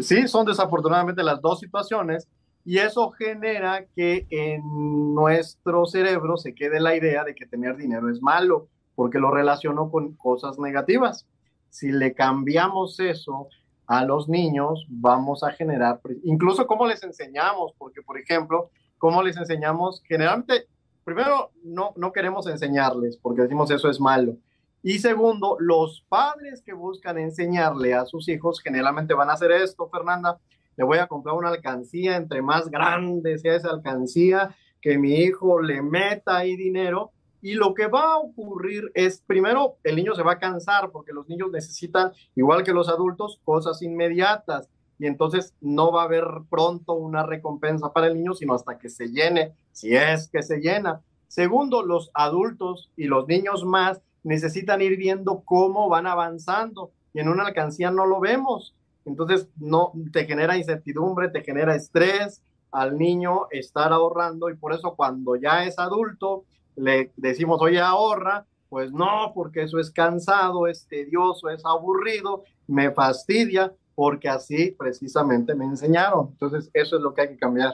Sí, 0.02 0.28
son 0.28 0.44
desafortunadamente 0.46 1.22
las 1.22 1.40
dos 1.40 1.60
situaciones 1.60 2.28
y 2.66 2.78
eso 2.78 3.12
genera 3.12 3.86
que 3.94 4.26
en 4.28 5.14
nuestro 5.14 5.86
cerebro 5.86 6.36
se 6.36 6.52
quede 6.52 6.80
la 6.80 6.96
idea 6.96 7.22
de 7.22 7.36
que 7.36 7.46
tener 7.46 7.76
dinero 7.76 8.10
es 8.10 8.20
malo, 8.20 8.66
porque 8.96 9.20
lo 9.20 9.30
relaciono 9.30 9.88
con 9.88 10.14
cosas 10.14 10.58
negativas. 10.58 11.28
Si 11.70 11.92
le 11.92 12.12
cambiamos 12.12 12.98
eso 12.98 13.46
a 13.86 14.04
los 14.04 14.28
niños, 14.28 14.84
vamos 14.88 15.44
a 15.44 15.52
generar, 15.52 16.00
incluso 16.24 16.66
cómo 16.66 16.88
les 16.88 17.04
enseñamos, 17.04 17.72
porque 17.78 18.02
por 18.02 18.18
ejemplo, 18.18 18.70
cómo 18.98 19.22
les 19.22 19.36
enseñamos, 19.36 20.02
generalmente, 20.04 20.66
primero, 21.04 21.52
no, 21.62 21.92
no 21.94 22.12
queremos 22.12 22.48
enseñarles, 22.48 23.16
porque 23.16 23.42
decimos 23.42 23.70
eso 23.70 23.88
es 23.88 24.00
malo. 24.00 24.38
Y 24.82 24.98
segundo, 24.98 25.56
los 25.60 26.04
padres 26.08 26.62
que 26.62 26.72
buscan 26.72 27.16
enseñarle 27.18 27.94
a 27.94 28.06
sus 28.06 28.28
hijos 28.28 28.60
generalmente 28.60 29.14
van 29.14 29.30
a 29.30 29.34
hacer 29.34 29.52
esto, 29.52 29.88
Fernanda, 29.88 30.40
le 30.76 30.84
voy 30.84 30.98
a 30.98 31.06
comprar 31.06 31.34
una 31.34 31.48
alcancía, 31.48 32.16
entre 32.16 32.42
más 32.42 32.70
grande 32.70 33.38
sea 33.38 33.56
esa 33.56 33.70
alcancía, 33.70 34.54
que 34.80 34.98
mi 34.98 35.14
hijo 35.14 35.60
le 35.60 35.82
meta 35.82 36.36
ahí 36.36 36.56
dinero. 36.56 37.12
Y 37.42 37.54
lo 37.54 37.74
que 37.74 37.86
va 37.86 38.14
a 38.14 38.18
ocurrir 38.18 38.90
es, 38.94 39.22
primero, 39.26 39.76
el 39.84 39.96
niño 39.96 40.14
se 40.14 40.22
va 40.22 40.32
a 40.32 40.38
cansar 40.38 40.90
porque 40.90 41.12
los 41.12 41.28
niños 41.28 41.50
necesitan, 41.50 42.12
igual 42.34 42.64
que 42.64 42.72
los 42.72 42.88
adultos, 42.88 43.40
cosas 43.44 43.82
inmediatas. 43.82 44.68
Y 44.98 45.06
entonces 45.06 45.54
no 45.60 45.92
va 45.92 46.02
a 46.02 46.04
haber 46.06 46.24
pronto 46.48 46.94
una 46.94 47.22
recompensa 47.24 47.92
para 47.92 48.06
el 48.06 48.14
niño, 48.14 48.34
sino 48.34 48.54
hasta 48.54 48.78
que 48.78 48.88
se 48.88 49.08
llene, 49.08 49.52
si 49.72 49.94
es 49.94 50.28
que 50.28 50.42
se 50.42 50.58
llena. 50.58 51.02
Segundo, 51.28 51.82
los 51.82 52.10
adultos 52.14 52.90
y 52.96 53.04
los 53.04 53.28
niños 53.28 53.64
más 53.64 54.00
necesitan 54.22 54.80
ir 54.82 54.96
viendo 54.96 55.42
cómo 55.44 55.88
van 55.88 56.06
avanzando. 56.06 56.90
Y 57.12 57.20
en 57.20 57.28
una 57.28 57.46
alcancía 57.46 57.90
no 57.90 58.06
lo 58.06 58.20
vemos. 58.20 58.74
Entonces, 59.06 59.48
no 59.56 59.92
te 60.12 60.26
genera 60.26 60.56
incertidumbre, 60.56 61.28
te 61.28 61.42
genera 61.42 61.74
estrés 61.74 62.42
al 62.72 62.98
niño 62.98 63.46
estar 63.50 63.92
ahorrando 63.92 64.50
y 64.50 64.56
por 64.56 64.74
eso 64.74 64.94
cuando 64.96 65.36
ya 65.36 65.64
es 65.64 65.78
adulto 65.78 66.44
le 66.76 67.12
decimos, 67.16 67.60
oye, 67.62 67.80
ahorra, 67.80 68.44
pues 68.68 68.92
no, 68.92 69.32
porque 69.34 69.62
eso 69.62 69.78
es 69.78 69.90
cansado, 69.90 70.66
es 70.66 70.86
tedioso, 70.86 71.48
es 71.48 71.64
aburrido, 71.64 72.44
me 72.66 72.90
fastidia, 72.90 73.72
porque 73.94 74.28
así 74.28 74.72
precisamente 74.78 75.54
me 75.54 75.64
enseñaron. 75.64 76.28
Entonces, 76.32 76.70
eso 76.74 76.96
es 76.96 77.02
lo 77.02 77.14
que 77.14 77.22
hay 77.22 77.28
que 77.28 77.38
cambiar. 77.38 77.72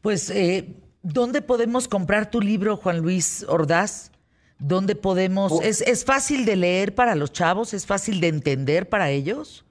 Pues, 0.00 0.30
eh, 0.30 0.76
¿dónde 1.02 1.42
podemos 1.42 1.88
comprar 1.88 2.30
tu 2.30 2.40
libro, 2.40 2.76
Juan 2.76 2.98
Luis 3.00 3.44
Ordaz? 3.48 4.12
¿Dónde 4.58 4.94
podemos? 4.94 5.60
¿Es, 5.62 5.80
¿Es 5.80 6.04
fácil 6.04 6.44
de 6.44 6.56
leer 6.56 6.94
para 6.94 7.16
los 7.16 7.32
chavos? 7.32 7.74
¿Es 7.74 7.86
fácil 7.86 8.20
de 8.20 8.28
entender 8.28 8.88
para 8.88 9.10
ellos? 9.10 9.64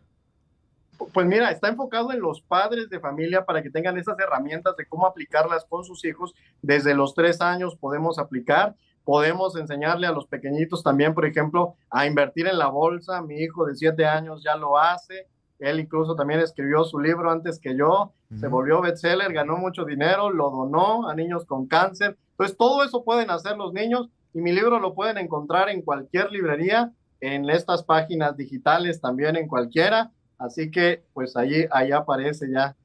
Pues 1.11 1.25
mira, 1.25 1.51
está 1.51 1.69
enfocado 1.69 2.11
en 2.11 2.21
los 2.21 2.41
padres 2.41 2.89
de 2.89 2.99
familia 2.99 3.45
para 3.45 3.61
que 3.61 3.69
tengan 3.69 3.97
esas 3.97 4.17
herramientas 4.19 4.75
de 4.77 4.85
cómo 4.85 5.05
aplicarlas 5.05 5.65
con 5.65 5.83
sus 5.83 6.05
hijos. 6.05 6.33
Desde 6.61 6.93
los 6.93 7.13
tres 7.13 7.41
años 7.41 7.75
podemos 7.75 8.19
aplicar, 8.19 8.75
podemos 9.03 9.55
enseñarle 9.55 10.07
a 10.07 10.11
los 10.11 10.27
pequeñitos 10.27 10.83
también, 10.83 11.13
por 11.13 11.25
ejemplo, 11.25 11.75
a 11.89 12.05
invertir 12.05 12.47
en 12.47 12.57
la 12.57 12.67
bolsa. 12.67 13.21
Mi 13.21 13.35
hijo 13.35 13.65
de 13.65 13.75
siete 13.75 14.05
años 14.05 14.43
ya 14.43 14.55
lo 14.55 14.77
hace. 14.77 15.27
Él 15.59 15.79
incluso 15.79 16.15
también 16.15 16.39
escribió 16.39 16.83
su 16.83 16.99
libro 16.99 17.31
antes 17.31 17.59
que 17.59 17.75
yo, 17.77 18.11
se 18.37 18.47
volvió 18.47 18.81
bestseller, 18.81 19.31
ganó 19.31 19.55
mucho 19.57 19.85
dinero, 19.85 20.29
lo 20.29 20.49
donó 20.49 21.07
a 21.07 21.15
niños 21.15 21.45
con 21.45 21.67
cáncer. 21.67 22.17
Entonces, 22.31 22.57
todo 22.57 22.83
eso 22.83 23.03
pueden 23.03 23.29
hacer 23.29 23.55
los 23.55 23.71
niños 23.71 24.09
y 24.33 24.41
mi 24.41 24.51
libro 24.51 24.79
lo 24.79 24.93
pueden 24.93 25.17
encontrar 25.17 25.69
en 25.69 25.81
cualquier 25.81 26.31
librería, 26.31 26.91
en 27.21 27.49
estas 27.49 27.83
páginas 27.83 28.35
digitales 28.35 28.99
también 28.99 29.37
en 29.37 29.47
cualquiera 29.47 30.11
Así 30.43 30.69
que, 30.71 31.05
pues 31.13 31.37
allí, 31.37 31.67
ahí 31.71 31.93
aparece 31.93 32.47
ya. 32.51 32.75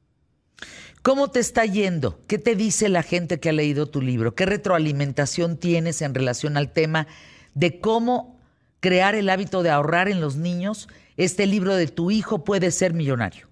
¿Cómo 1.03 1.29
te 1.33 1.41
está 1.41 1.65
yendo? 1.65 2.21
¿Qué 2.29 2.39
te 2.39 2.55
dice 2.55 2.89
la 2.89 3.03
gente 3.03 3.41
que 3.41 3.49
ha 3.49 3.53
leído 3.53 3.87
tu 3.87 4.01
libro? 4.01 4.37
¿Qué 4.37 4.47
retroalimentación 4.47 5.57
tienes 5.57 6.01
en 6.01 6.15
relación 6.15 6.57
al 6.57 6.73
tema 6.73 7.09
de 7.55 7.81
cómo 7.81 8.39
crear 8.79 9.17
el 9.17 9.29
hábito 9.29 9.65
de 9.65 9.71
ahorrar 9.71 10.09
en 10.09 10.21
los 10.21 10.37
niños? 10.37 10.89
Este 11.17 11.49
libro 11.49 11.75
de 11.75 11.89
tu 11.89 12.13
hijo 12.13 12.45
puede 12.45 12.71
ser 12.71 12.95
millonario. 12.95 13.49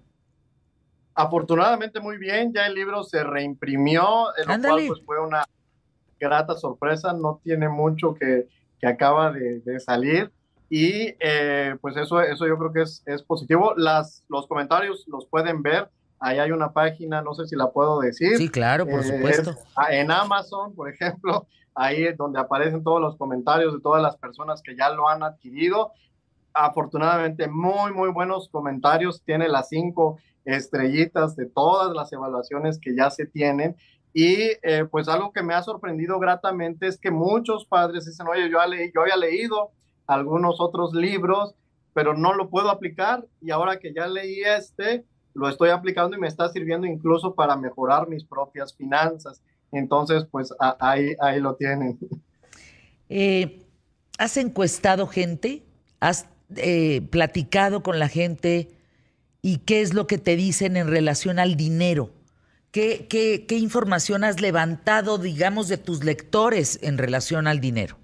Afortunadamente 1.13 1.99
muy 1.99 2.17
bien, 2.17 2.53
ya 2.53 2.65
el 2.65 2.75
libro 2.75 3.03
se 3.03 3.25
reimprimió, 3.25 4.27
lo 4.37 4.61
cual 4.61 4.83
pues, 4.87 5.01
fue 5.05 5.19
una 5.19 5.43
grata 6.17 6.55
sorpresa, 6.55 7.11
no 7.11 7.41
tiene 7.43 7.67
mucho 7.67 8.13
que, 8.13 8.47
que 8.79 8.87
acaba 8.87 9.33
de, 9.33 9.59
de 9.59 9.81
salir 9.81 10.31
y 10.69 11.15
eh, 11.19 11.75
pues 11.81 11.95
eso, 11.95 12.21
eso 12.21 12.45
yo 12.45 12.57
creo 12.57 12.73
que 12.73 12.81
es, 12.81 13.01
es, 13.05 13.23
positivo. 13.23 13.73
Las, 13.77 14.23
los 14.27 14.47
comentarios 14.47 15.05
los 15.07 15.25
pueden 15.25 15.61
ver. 15.61 15.89
Ahí 16.19 16.39
hay 16.39 16.51
una 16.51 16.73
página, 16.73 17.21
no 17.21 17.33
sé 17.33 17.45
si 17.47 17.55
la 17.55 17.69
puedo 17.69 17.99
decir. 17.99 18.37
Sí, 18.37 18.49
claro, 18.49 18.85
por 18.85 19.01
eh, 19.01 19.03
supuesto. 19.03 19.55
en 19.89 20.11
Amazon, 20.11 20.73
por 20.75 20.89
ejemplo, 20.89 21.47
ahí 21.75 22.03
es 22.03 22.17
donde 22.17 22.39
aparecen 22.39 22.83
todos 22.83 22.99
los 22.99 23.15
comentarios 23.17 23.73
de 23.73 23.79
todas 23.79 24.01
las 24.01 24.17
personas 24.17 24.61
que 24.61 24.75
ya 24.75 24.89
lo 24.89 25.07
han 25.07 25.23
adquirido. 25.23 25.91
Afortunadamente, 26.53 27.47
muy, 27.47 27.93
muy 27.93 28.09
buenos 28.09 28.49
comentarios. 28.49 29.21
Tiene 29.23 29.47
las 29.47 29.69
cinco 29.69 30.17
estrellitas 30.43 31.35
de 31.35 31.45
todas 31.45 31.93
las 31.93 32.11
evaluaciones 32.11 32.79
que 32.79 32.95
ya 32.95 33.09
se 33.09 33.25
tienen. 33.25 33.75
Y 34.13 34.53
eh, 34.63 34.85
pues 34.89 35.07
algo 35.07 35.31
que 35.31 35.43
me 35.43 35.53
ha 35.53 35.61
sorprendido 35.61 36.19
gratamente 36.19 36.87
es 36.87 36.97
que 36.97 37.11
muchos 37.11 37.65
padres 37.65 38.05
dicen, 38.05 38.27
oye, 38.27 38.49
yo, 38.49 38.65
leí, 38.65 38.91
yo 38.93 39.01
había 39.01 39.15
leído 39.15 39.71
algunos 40.07 40.59
otros 40.59 40.93
libros, 40.93 41.53
pero 41.93 42.15
no 42.15 42.33
lo 42.33 42.49
puedo 42.49 42.69
aplicar 42.69 43.25
y 43.41 43.51
ahora 43.51 43.79
que 43.79 43.93
ya 43.93 44.07
leí 44.07 44.41
este, 44.41 45.05
lo 45.33 45.49
estoy 45.49 45.69
aplicando 45.69 46.17
y 46.17 46.19
me 46.19 46.27
está 46.27 46.49
sirviendo 46.49 46.87
incluso 46.87 47.35
para 47.35 47.55
mejorar 47.55 48.07
mis 48.07 48.23
propias 48.23 48.73
finanzas. 48.75 49.41
Entonces, 49.71 50.25
pues 50.31 50.53
ahí, 50.79 51.15
ahí 51.19 51.39
lo 51.39 51.55
tienen. 51.55 51.99
Eh, 53.09 53.63
¿Has 54.17 54.37
encuestado 54.37 55.07
gente? 55.07 55.63
¿Has 55.99 56.27
eh, 56.55 57.01
platicado 57.11 57.83
con 57.83 57.99
la 57.99 58.07
gente 58.07 58.71
y 59.41 59.57
qué 59.59 59.81
es 59.81 59.93
lo 59.93 60.07
que 60.07 60.17
te 60.17 60.37
dicen 60.37 60.77
en 60.77 60.87
relación 60.87 61.39
al 61.39 61.57
dinero. 61.57 62.11
¿Qué, 62.71 63.07
qué, 63.09 63.45
qué 63.45 63.57
información 63.57 64.23
has 64.23 64.39
levantado, 64.39 65.17
digamos, 65.17 65.67
de 65.67 65.77
tus 65.77 66.05
lectores 66.05 66.79
en 66.81 66.97
relación 66.97 67.47
al 67.47 67.59
dinero? 67.59 67.97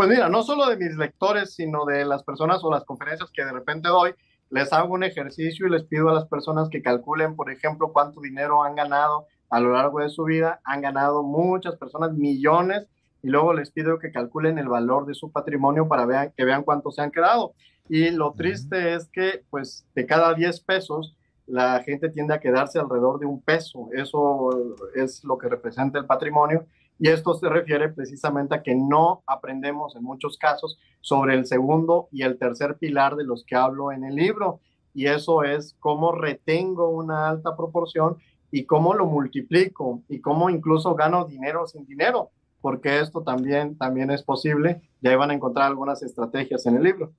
Pues 0.00 0.08
mira, 0.08 0.30
no 0.30 0.42
solo 0.42 0.66
de 0.66 0.78
mis 0.78 0.96
lectores, 0.96 1.52
sino 1.52 1.84
de 1.84 2.06
las 2.06 2.22
personas 2.22 2.64
o 2.64 2.70
las 2.70 2.84
conferencias 2.84 3.30
que 3.30 3.44
de 3.44 3.52
repente 3.52 3.90
doy, 3.90 4.14
les 4.48 4.72
hago 4.72 4.94
un 4.94 5.04
ejercicio 5.04 5.66
y 5.66 5.70
les 5.70 5.84
pido 5.84 6.08
a 6.08 6.14
las 6.14 6.24
personas 6.24 6.70
que 6.70 6.80
calculen, 6.80 7.36
por 7.36 7.52
ejemplo, 7.52 7.92
cuánto 7.92 8.22
dinero 8.22 8.64
han 8.64 8.74
ganado 8.76 9.26
a 9.50 9.60
lo 9.60 9.74
largo 9.74 10.00
de 10.00 10.08
su 10.08 10.24
vida. 10.24 10.58
Han 10.64 10.80
ganado 10.80 11.22
muchas 11.22 11.76
personas, 11.76 12.14
millones, 12.14 12.88
y 13.22 13.28
luego 13.28 13.52
les 13.52 13.72
pido 13.72 13.98
que 13.98 14.10
calculen 14.10 14.56
el 14.56 14.70
valor 14.70 15.04
de 15.04 15.12
su 15.12 15.30
patrimonio 15.32 15.86
para 15.86 16.06
vean, 16.06 16.32
que 16.34 16.46
vean 16.46 16.62
cuánto 16.62 16.90
se 16.92 17.02
han 17.02 17.10
quedado. 17.10 17.52
Y 17.90 18.10
lo 18.10 18.32
triste 18.32 18.94
es 18.94 19.06
que, 19.10 19.44
pues, 19.50 19.86
de 19.94 20.06
cada 20.06 20.32
10 20.32 20.60
pesos, 20.60 21.14
la 21.46 21.82
gente 21.82 22.08
tiende 22.08 22.32
a 22.32 22.40
quedarse 22.40 22.78
alrededor 22.78 23.20
de 23.20 23.26
un 23.26 23.42
peso. 23.42 23.90
Eso 23.92 24.48
es 24.94 25.22
lo 25.24 25.36
que 25.36 25.50
representa 25.50 25.98
el 25.98 26.06
patrimonio. 26.06 26.64
Y 27.02 27.08
esto 27.08 27.32
se 27.32 27.48
refiere 27.48 27.88
precisamente 27.88 28.54
a 28.54 28.62
que 28.62 28.74
no 28.74 29.22
aprendemos 29.26 29.96
en 29.96 30.04
muchos 30.04 30.36
casos 30.36 30.78
sobre 31.00 31.34
el 31.34 31.46
segundo 31.46 32.08
y 32.12 32.22
el 32.22 32.38
tercer 32.38 32.76
pilar 32.76 33.16
de 33.16 33.24
los 33.24 33.42
que 33.46 33.56
hablo 33.56 33.90
en 33.90 34.04
el 34.04 34.14
libro. 34.14 34.60
Y 34.92 35.06
eso 35.06 35.42
es 35.42 35.74
cómo 35.80 36.12
retengo 36.12 36.90
una 36.90 37.30
alta 37.30 37.56
proporción 37.56 38.18
y 38.50 38.66
cómo 38.66 38.92
lo 38.92 39.06
multiplico 39.06 40.02
y 40.10 40.20
cómo 40.20 40.50
incluso 40.50 40.94
gano 40.94 41.24
dinero 41.24 41.66
sin 41.66 41.86
dinero, 41.86 42.32
porque 42.60 43.00
esto 43.00 43.22
también, 43.22 43.78
también 43.78 44.10
es 44.10 44.22
posible. 44.22 44.82
Ya 45.00 45.16
van 45.16 45.30
a 45.30 45.34
encontrar 45.34 45.68
algunas 45.68 46.02
estrategias 46.02 46.66
en 46.66 46.76
el 46.76 46.82
libro. 46.82 47.14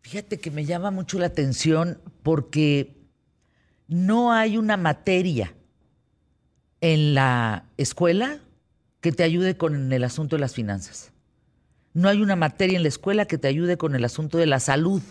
Fíjate 0.00 0.40
que 0.40 0.50
me 0.50 0.64
llama 0.64 0.90
mucho 0.90 1.16
la 1.20 1.26
atención 1.26 2.00
porque 2.24 2.96
no 3.86 4.32
hay 4.32 4.58
una 4.58 4.76
materia 4.76 5.54
en 6.80 7.14
la 7.14 7.66
escuela 7.76 8.40
que 9.00 9.12
te 9.12 9.22
ayude 9.22 9.56
con 9.56 9.92
el 9.92 10.04
asunto 10.04 10.36
de 10.36 10.40
las 10.40 10.54
finanzas. 10.54 11.12
No 11.92 12.08
hay 12.08 12.22
una 12.22 12.36
materia 12.36 12.76
en 12.76 12.82
la 12.82 12.88
escuela 12.88 13.26
que 13.26 13.38
te 13.38 13.48
ayude 13.48 13.76
con 13.76 13.94
el 13.94 14.04
asunto 14.04 14.38
de 14.38 14.46
la 14.46 14.60
salud. 14.60 15.02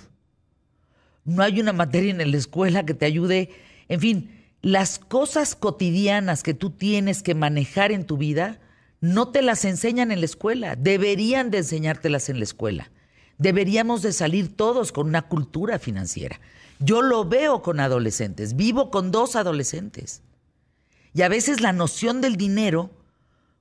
No 1.25 1.43
hay 1.43 1.59
una 1.59 1.73
materia 1.73 2.11
en 2.11 2.31
la 2.31 2.37
escuela 2.37 2.85
que 2.85 2.93
te 2.93 3.05
ayude, 3.05 3.49
en 3.89 3.99
fin, 3.99 4.31
las 4.61 4.99
cosas 4.99 5.55
cotidianas 5.55 6.43
que 6.43 6.53
tú 6.53 6.69
tienes 6.69 7.23
que 7.23 7.35
manejar 7.35 7.91
en 7.91 8.05
tu 8.05 8.17
vida, 8.17 8.59
no 9.01 9.29
te 9.29 9.41
las 9.41 9.65
enseñan 9.65 10.11
en 10.11 10.19
la 10.19 10.25
escuela, 10.25 10.75
deberían 10.75 11.51
de 11.51 11.59
enseñártelas 11.59 12.29
en 12.29 12.37
la 12.37 12.43
escuela. 12.43 12.91
Deberíamos 13.37 14.01
de 14.01 14.11
salir 14.11 14.55
todos 14.55 14.91
con 14.91 15.07
una 15.07 15.23
cultura 15.23 15.79
financiera. 15.79 16.39
Yo 16.79 17.01
lo 17.01 17.25
veo 17.25 17.61
con 17.61 17.79
adolescentes, 17.79 18.55
vivo 18.55 18.91
con 18.91 19.11
dos 19.11 19.35
adolescentes. 19.35 20.21
Y 21.13 21.21
a 21.21 21.29
veces 21.29 21.61
la 21.61 21.71
noción 21.71 22.21
del 22.21 22.35
dinero, 22.35 22.91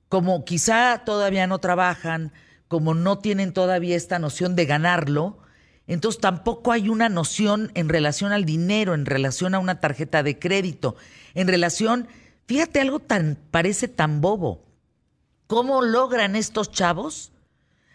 como 0.09 0.43
quizá 0.43 1.03
todavía 1.05 1.47
no 1.47 1.59
trabajan, 1.59 2.33
como 2.67 2.93
no 2.93 3.19
tienen 3.19 3.53
todavía 3.53 3.95
esta 3.95 4.19
noción 4.19 4.55
de 4.55 4.65
ganarlo, 4.65 5.39
entonces 5.87 6.19
tampoco 6.19 6.71
hay 6.71 6.89
una 6.89 7.09
noción 7.09 7.71
en 7.73 7.89
relación 7.89 8.31
al 8.31 8.45
dinero, 8.45 8.93
en 8.93 9.05
relación 9.05 9.55
a 9.55 9.59
una 9.59 9.79
tarjeta 9.79 10.21
de 10.21 10.37
crédito, 10.37 10.95
en 11.33 11.47
relación, 11.47 12.07
fíjate 12.45 12.81
algo 12.81 12.99
tan, 12.99 13.39
parece 13.49 13.87
tan 13.87 14.21
bobo. 14.21 14.65
¿Cómo 15.47 15.81
logran 15.81 16.35
estos 16.35 16.71
chavos 16.71 17.31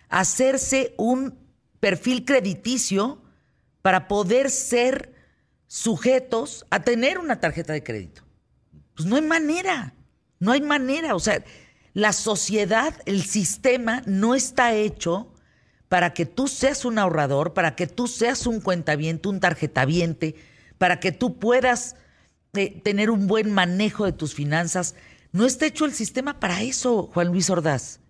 hacerse 0.09 0.95
un 0.97 1.39
perfil 1.79 2.25
crediticio 2.25 3.23
para 3.81 4.09
poder 4.09 4.51
ser 4.51 5.15
sujetos 5.69 6.67
a 6.71 6.83
tener 6.83 7.19
una 7.19 7.39
tarjeta 7.39 7.73
de 7.73 7.85
crédito? 7.85 8.23
Pues 8.97 9.07
no 9.07 9.15
hay 9.17 9.23
manera, 9.23 9.95
no 10.41 10.51
hay 10.51 10.63
manera. 10.63 11.15
O 11.15 11.21
sea, 11.21 11.45
la 11.95 12.13
sociedad, 12.13 12.95
el 13.07 13.23
sistema 13.23 14.03
no 14.05 14.35
está 14.35 14.75
hecho 14.75 15.33
para 15.89 16.13
que 16.13 16.27
tú 16.27 16.49
seas 16.49 16.85
un 16.85 16.99
ahorrador, 16.99 17.55
para 17.55 17.77
que 17.77 17.87
tú 17.87 18.09
seas 18.09 18.49
un 18.49 18.61
cuentaviente, 18.61 19.29
un 19.29 19.39
tarjetaviente, 19.39 20.35
para 20.77 20.99
que 20.99 21.13
tú 21.13 21.39
puedas 21.39 21.97
eh, 22.55 22.81
tener 22.83 23.11
un 23.11 23.29
buen 23.29 23.53
manejo 23.53 24.05
de 24.05 24.13
tus 24.13 24.35
finanzas. 24.35 24.97
No 25.31 25.47
está 25.47 25.67
hecho 25.67 25.85
el 25.85 25.93
sistema 25.93 26.41
para 26.41 26.63
eso, 26.63 27.11
Juan 27.15 27.29
Luis 27.29 27.49
Ordaz. 27.49 28.01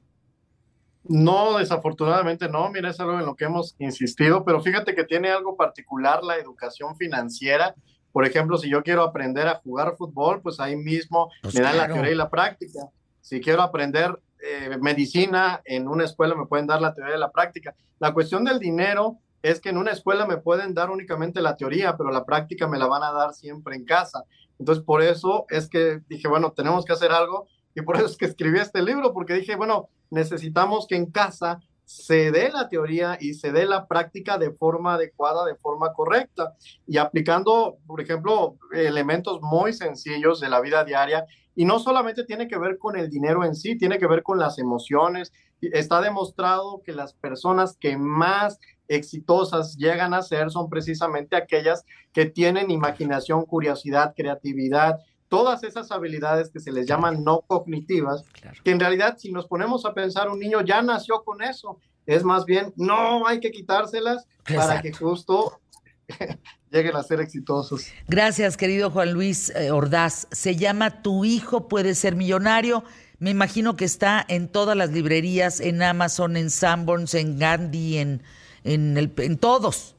No, 1.06 1.58
desafortunadamente 1.58 2.48
no. 2.48 2.70
Mira, 2.70 2.88
es 2.88 2.98
algo 3.00 3.18
en 3.18 3.26
lo 3.26 3.36
que 3.36 3.44
hemos 3.44 3.76
insistido, 3.78 4.46
pero 4.46 4.62
fíjate 4.62 4.94
que 4.94 5.04
tiene 5.04 5.30
algo 5.30 5.56
particular 5.56 6.24
la 6.24 6.36
educación 6.36 6.96
financiera. 6.96 7.74
Por 8.12 8.24
ejemplo, 8.24 8.56
si 8.56 8.70
yo 8.70 8.82
quiero 8.82 9.02
aprender 9.02 9.46
a 9.46 9.56
jugar 9.56 9.94
fútbol, 9.98 10.40
pues 10.40 10.58
ahí 10.58 10.76
mismo 10.76 11.30
Pues 11.42 11.54
me 11.54 11.60
dan 11.60 11.74
claro. 11.74 11.88
la 11.88 11.94
teoría 11.94 12.12
y 12.12 12.16
la 12.16 12.30
práctica. 12.30 12.88
Si 13.24 13.40
quiero 13.40 13.62
aprender 13.62 14.20
eh, 14.38 14.76
medicina 14.82 15.62
en 15.64 15.88
una 15.88 16.04
escuela, 16.04 16.34
me 16.34 16.44
pueden 16.44 16.66
dar 16.66 16.82
la 16.82 16.92
teoría 16.92 17.16
y 17.16 17.18
la 17.18 17.32
práctica. 17.32 17.74
La 17.98 18.12
cuestión 18.12 18.44
del 18.44 18.58
dinero 18.58 19.16
es 19.40 19.60
que 19.60 19.70
en 19.70 19.78
una 19.78 19.92
escuela 19.92 20.26
me 20.26 20.36
pueden 20.36 20.74
dar 20.74 20.90
únicamente 20.90 21.40
la 21.40 21.56
teoría, 21.56 21.96
pero 21.96 22.10
la 22.10 22.26
práctica 22.26 22.68
me 22.68 22.76
la 22.76 22.86
van 22.86 23.02
a 23.02 23.12
dar 23.12 23.32
siempre 23.32 23.76
en 23.76 23.86
casa. 23.86 24.24
Entonces, 24.58 24.84
por 24.84 25.00
eso 25.00 25.46
es 25.48 25.70
que 25.70 26.02
dije, 26.06 26.28
bueno, 26.28 26.52
tenemos 26.52 26.84
que 26.84 26.92
hacer 26.92 27.12
algo 27.12 27.48
y 27.74 27.80
por 27.80 27.96
eso 27.96 28.04
es 28.04 28.18
que 28.18 28.26
escribí 28.26 28.58
este 28.58 28.82
libro, 28.82 29.14
porque 29.14 29.32
dije, 29.32 29.56
bueno, 29.56 29.88
necesitamos 30.10 30.86
que 30.86 30.96
en 30.96 31.06
casa 31.06 31.60
se 31.86 32.30
dé 32.30 32.50
la 32.52 32.68
teoría 32.68 33.16
y 33.18 33.32
se 33.32 33.52
dé 33.52 33.64
la 33.64 33.86
práctica 33.86 34.36
de 34.36 34.50
forma 34.50 34.94
adecuada, 34.94 35.46
de 35.46 35.54
forma 35.54 35.94
correcta, 35.94 36.52
y 36.86 36.98
aplicando, 36.98 37.78
por 37.86 38.02
ejemplo, 38.02 38.58
elementos 38.70 39.40
muy 39.40 39.72
sencillos 39.72 40.40
de 40.40 40.50
la 40.50 40.60
vida 40.60 40.84
diaria. 40.84 41.24
Y 41.54 41.64
no 41.64 41.78
solamente 41.78 42.24
tiene 42.24 42.48
que 42.48 42.58
ver 42.58 42.78
con 42.78 42.96
el 42.96 43.08
dinero 43.08 43.44
en 43.44 43.54
sí, 43.54 43.76
tiene 43.78 43.98
que 43.98 44.06
ver 44.06 44.22
con 44.22 44.38
las 44.38 44.58
emociones. 44.58 45.32
Está 45.60 46.00
demostrado 46.00 46.82
que 46.84 46.92
las 46.92 47.14
personas 47.14 47.76
que 47.78 47.96
más 47.96 48.58
exitosas 48.88 49.76
llegan 49.76 50.14
a 50.14 50.22
ser 50.22 50.50
son 50.50 50.68
precisamente 50.68 51.36
aquellas 51.36 51.84
que 52.12 52.26
tienen 52.26 52.70
imaginación, 52.70 53.44
curiosidad, 53.44 54.14
creatividad, 54.16 54.98
todas 55.28 55.62
esas 55.64 55.90
habilidades 55.90 56.50
que 56.50 56.60
se 56.60 56.70
les 56.72 56.86
llaman 56.86 57.24
no 57.24 57.40
cognitivas, 57.40 58.22
Claro. 58.40 58.60
que 58.62 58.70
en 58.70 58.80
realidad 58.80 59.16
si 59.18 59.32
nos 59.32 59.46
ponemos 59.46 59.84
a 59.84 59.94
pensar, 59.94 60.28
un 60.28 60.38
niño 60.38 60.60
ya 60.62 60.82
nació 60.82 61.22
con 61.24 61.42
eso. 61.42 61.78
Es 62.06 62.22
más 62.22 62.44
bien, 62.44 62.72
no 62.76 63.26
hay 63.26 63.40
que 63.40 63.50
quitárselas 63.50 64.26
para 64.54 64.82
que 64.82 64.92
justo 64.92 65.60
lleguen 66.70 66.96
a 66.96 67.02
ser 67.02 67.20
exitosos. 67.20 67.86
Gracias, 68.08 68.56
querido 68.56 68.90
Juan 68.90 69.12
Luis 69.12 69.50
eh, 69.50 69.70
Ordaz. 69.70 70.26
Se 70.32 70.56
llama 70.56 71.02
Tu 71.02 71.24
hijo 71.24 71.68
puede 71.68 71.94
ser 71.94 72.16
millonario. 72.16 72.84
Me 73.18 73.30
imagino 73.30 73.76
que 73.76 73.84
está 73.84 74.24
en 74.28 74.48
todas 74.48 74.76
las 74.76 74.90
librerías, 74.90 75.60
en 75.60 75.82
Amazon, 75.82 76.36
en 76.36 76.50
Sanborns, 76.50 77.14
en 77.14 77.38
Gandhi, 77.38 77.98
en, 77.98 78.22
en, 78.64 78.96
el- 78.98 79.12
en 79.18 79.38
todos. 79.38 79.94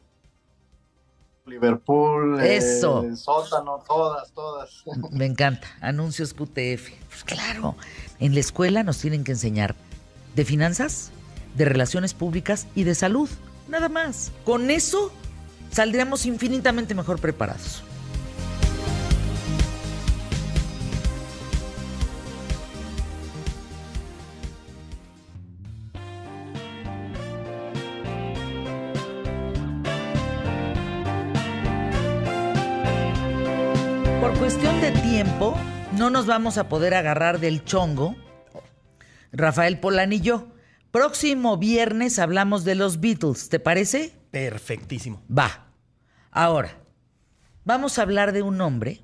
Liverpool, 1.46 2.40
eh, 2.42 2.58
Eso. 2.58 3.06
sótano, 3.16 3.84
todas, 3.88 4.32
todas. 4.34 4.84
Me 5.12 5.26
encanta. 5.26 5.68
Anuncios 5.80 6.34
QTF. 6.34 6.90
Pues 7.10 7.24
claro, 7.24 7.76
en 8.20 8.34
la 8.34 8.40
escuela 8.40 8.84
nos 8.84 8.98
tienen 8.98 9.24
que 9.24 9.32
enseñar 9.34 9.76
de 10.36 10.44
finanzas, 10.44 11.12
de 11.56 11.66
relaciones 11.66 12.14
públicas 12.14 12.68
y 12.76 12.84
de 12.84 12.96
salud. 12.96 13.30
Nada 13.68 13.90
más. 13.90 14.32
Con 14.44 14.70
eso 14.72 15.12
saldríamos 15.76 16.26
infinitamente 16.26 16.96
mejor 16.96 17.20
preparados. 17.20 17.84
Por 34.22 34.38
cuestión 34.40 34.80
de 34.80 34.92
tiempo, 34.92 35.58
no 35.98 36.10
nos 36.10 36.26
vamos 36.26 36.58
a 36.58 36.70
poder 36.70 36.94
agarrar 36.94 37.42
del 37.42 37.66
chongo, 37.66 38.16
Rafael 39.34 39.78
Polán 39.82 40.14
y 40.14 40.22
yo. 40.22 40.48
Próximo 40.92 41.58
viernes 41.58 42.18
hablamos 42.18 42.64
de 42.64 42.76
los 42.76 43.02
Beatles, 43.02 43.50
¿te 43.50 43.60
parece? 43.60 44.14
Perfectísimo. 44.32 45.22
Va. 45.30 45.65
Ahora, 46.40 46.78
vamos 47.64 47.98
a 47.98 48.02
hablar 48.02 48.34
de 48.34 48.42
un 48.42 48.60
hombre 48.60 49.00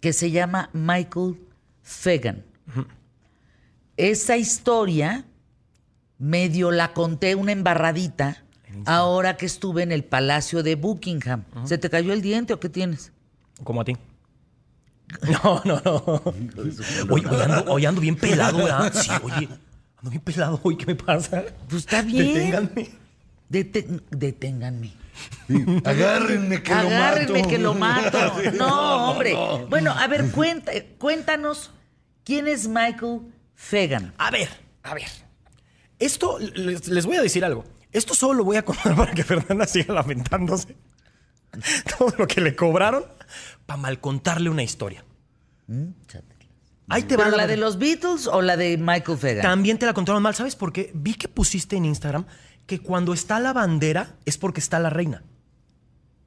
que 0.00 0.12
se 0.12 0.30
llama 0.30 0.70
Michael 0.72 1.36
Fagan. 1.82 2.44
Esa 3.96 4.36
historia 4.36 5.24
medio 6.18 6.70
la 6.70 6.92
conté 6.92 7.34
una 7.34 7.50
embarradita 7.50 8.44
ahora 8.86 9.36
que 9.36 9.46
estuve 9.46 9.82
en 9.82 9.90
el 9.90 10.04
Palacio 10.04 10.62
de 10.62 10.76
Buckingham. 10.76 11.42
¿Se 11.64 11.76
te 11.76 11.90
cayó 11.90 12.12
el 12.12 12.22
diente 12.22 12.52
o 12.52 12.60
qué 12.60 12.68
tienes? 12.68 13.10
Como 13.64 13.80
a 13.80 13.84
ti. 13.84 13.96
No, 15.42 15.60
no, 15.64 15.80
no. 15.84 16.22
Oye, 17.10 17.26
hoy 17.26 17.40
ando, 17.42 17.64
hoy 17.72 17.86
ando 17.86 18.00
bien 18.00 18.14
pelado, 18.14 18.58
¿verdad? 18.58 18.92
Sí, 18.94 19.10
oye. 19.24 19.48
Ando 19.96 20.10
bien 20.10 20.20
pelado 20.22 20.60
hoy, 20.62 20.76
¿qué 20.76 20.84
me 20.86 20.94
pasa? 20.94 21.44
Pues 21.68 21.80
está 21.80 22.02
bien. 22.12 22.26
Deténganme. 22.34 22.90
Deten- 23.50 24.02
deténganme. 24.10 24.92
Sí, 25.48 25.64
Agárrenme 25.84 26.62
que 26.62 26.72
Agárrenme 26.72 27.38
lo 27.38 27.42
mato. 27.42 27.48
que 27.48 27.58
lo 27.58 27.74
mato. 27.74 28.52
No, 28.58 29.10
hombre. 29.10 29.34
Bueno, 29.68 29.92
a 29.92 30.06
ver, 30.06 30.30
cuenta- 30.30 30.72
cuéntanos 30.98 31.70
quién 32.24 32.46
es 32.48 32.68
Michael 32.68 33.20
Fagan. 33.54 34.14
A 34.18 34.30
ver, 34.30 34.48
a 34.82 34.94
ver. 34.94 35.08
Esto, 35.98 36.38
les, 36.38 36.86
les 36.88 37.06
voy 37.06 37.16
a 37.16 37.22
decir 37.22 37.44
algo. 37.44 37.64
Esto 37.90 38.14
solo 38.14 38.34
lo 38.34 38.44
voy 38.44 38.56
a 38.56 38.64
contar 38.64 38.94
para 38.96 39.12
que 39.12 39.24
Fernanda 39.24 39.66
siga 39.66 39.94
lamentándose. 39.94 40.76
Todo 41.98 42.12
lo 42.18 42.26
que 42.26 42.40
le 42.40 42.54
cobraron 42.54 43.04
para 43.66 43.78
mal 43.78 44.00
contarle 44.00 44.50
una 44.50 44.62
historia. 44.62 45.04
Ahí 46.90 47.02
te 47.02 47.16
va 47.16 47.24
¿Pero 47.24 47.36
la 47.36 47.42
verdad. 47.42 47.48
de 47.48 47.56
los 47.58 47.78
Beatles 47.78 48.26
o 48.26 48.40
la 48.40 48.56
de 48.56 48.78
Michael 48.78 49.18
Fagan? 49.18 49.42
También 49.42 49.78
te 49.78 49.84
la 49.86 49.92
contaron 49.92 50.22
mal, 50.22 50.34
¿sabes 50.34 50.56
por 50.56 50.72
qué? 50.72 50.90
Vi 50.94 51.14
que 51.14 51.28
pusiste 51.28 51.76
en 51.76 51.84
Instagram 51.84 52.24
que 52.68 52.80
cuando 52.80 53.14
está 53.14 53.40
la 53.40 53.54
bandera 53.54 54.14
es 54.26 54.36
porque 54.36 54.60
está 54.60 54.78
la 54.78 54.90
reina. 54.90 55.24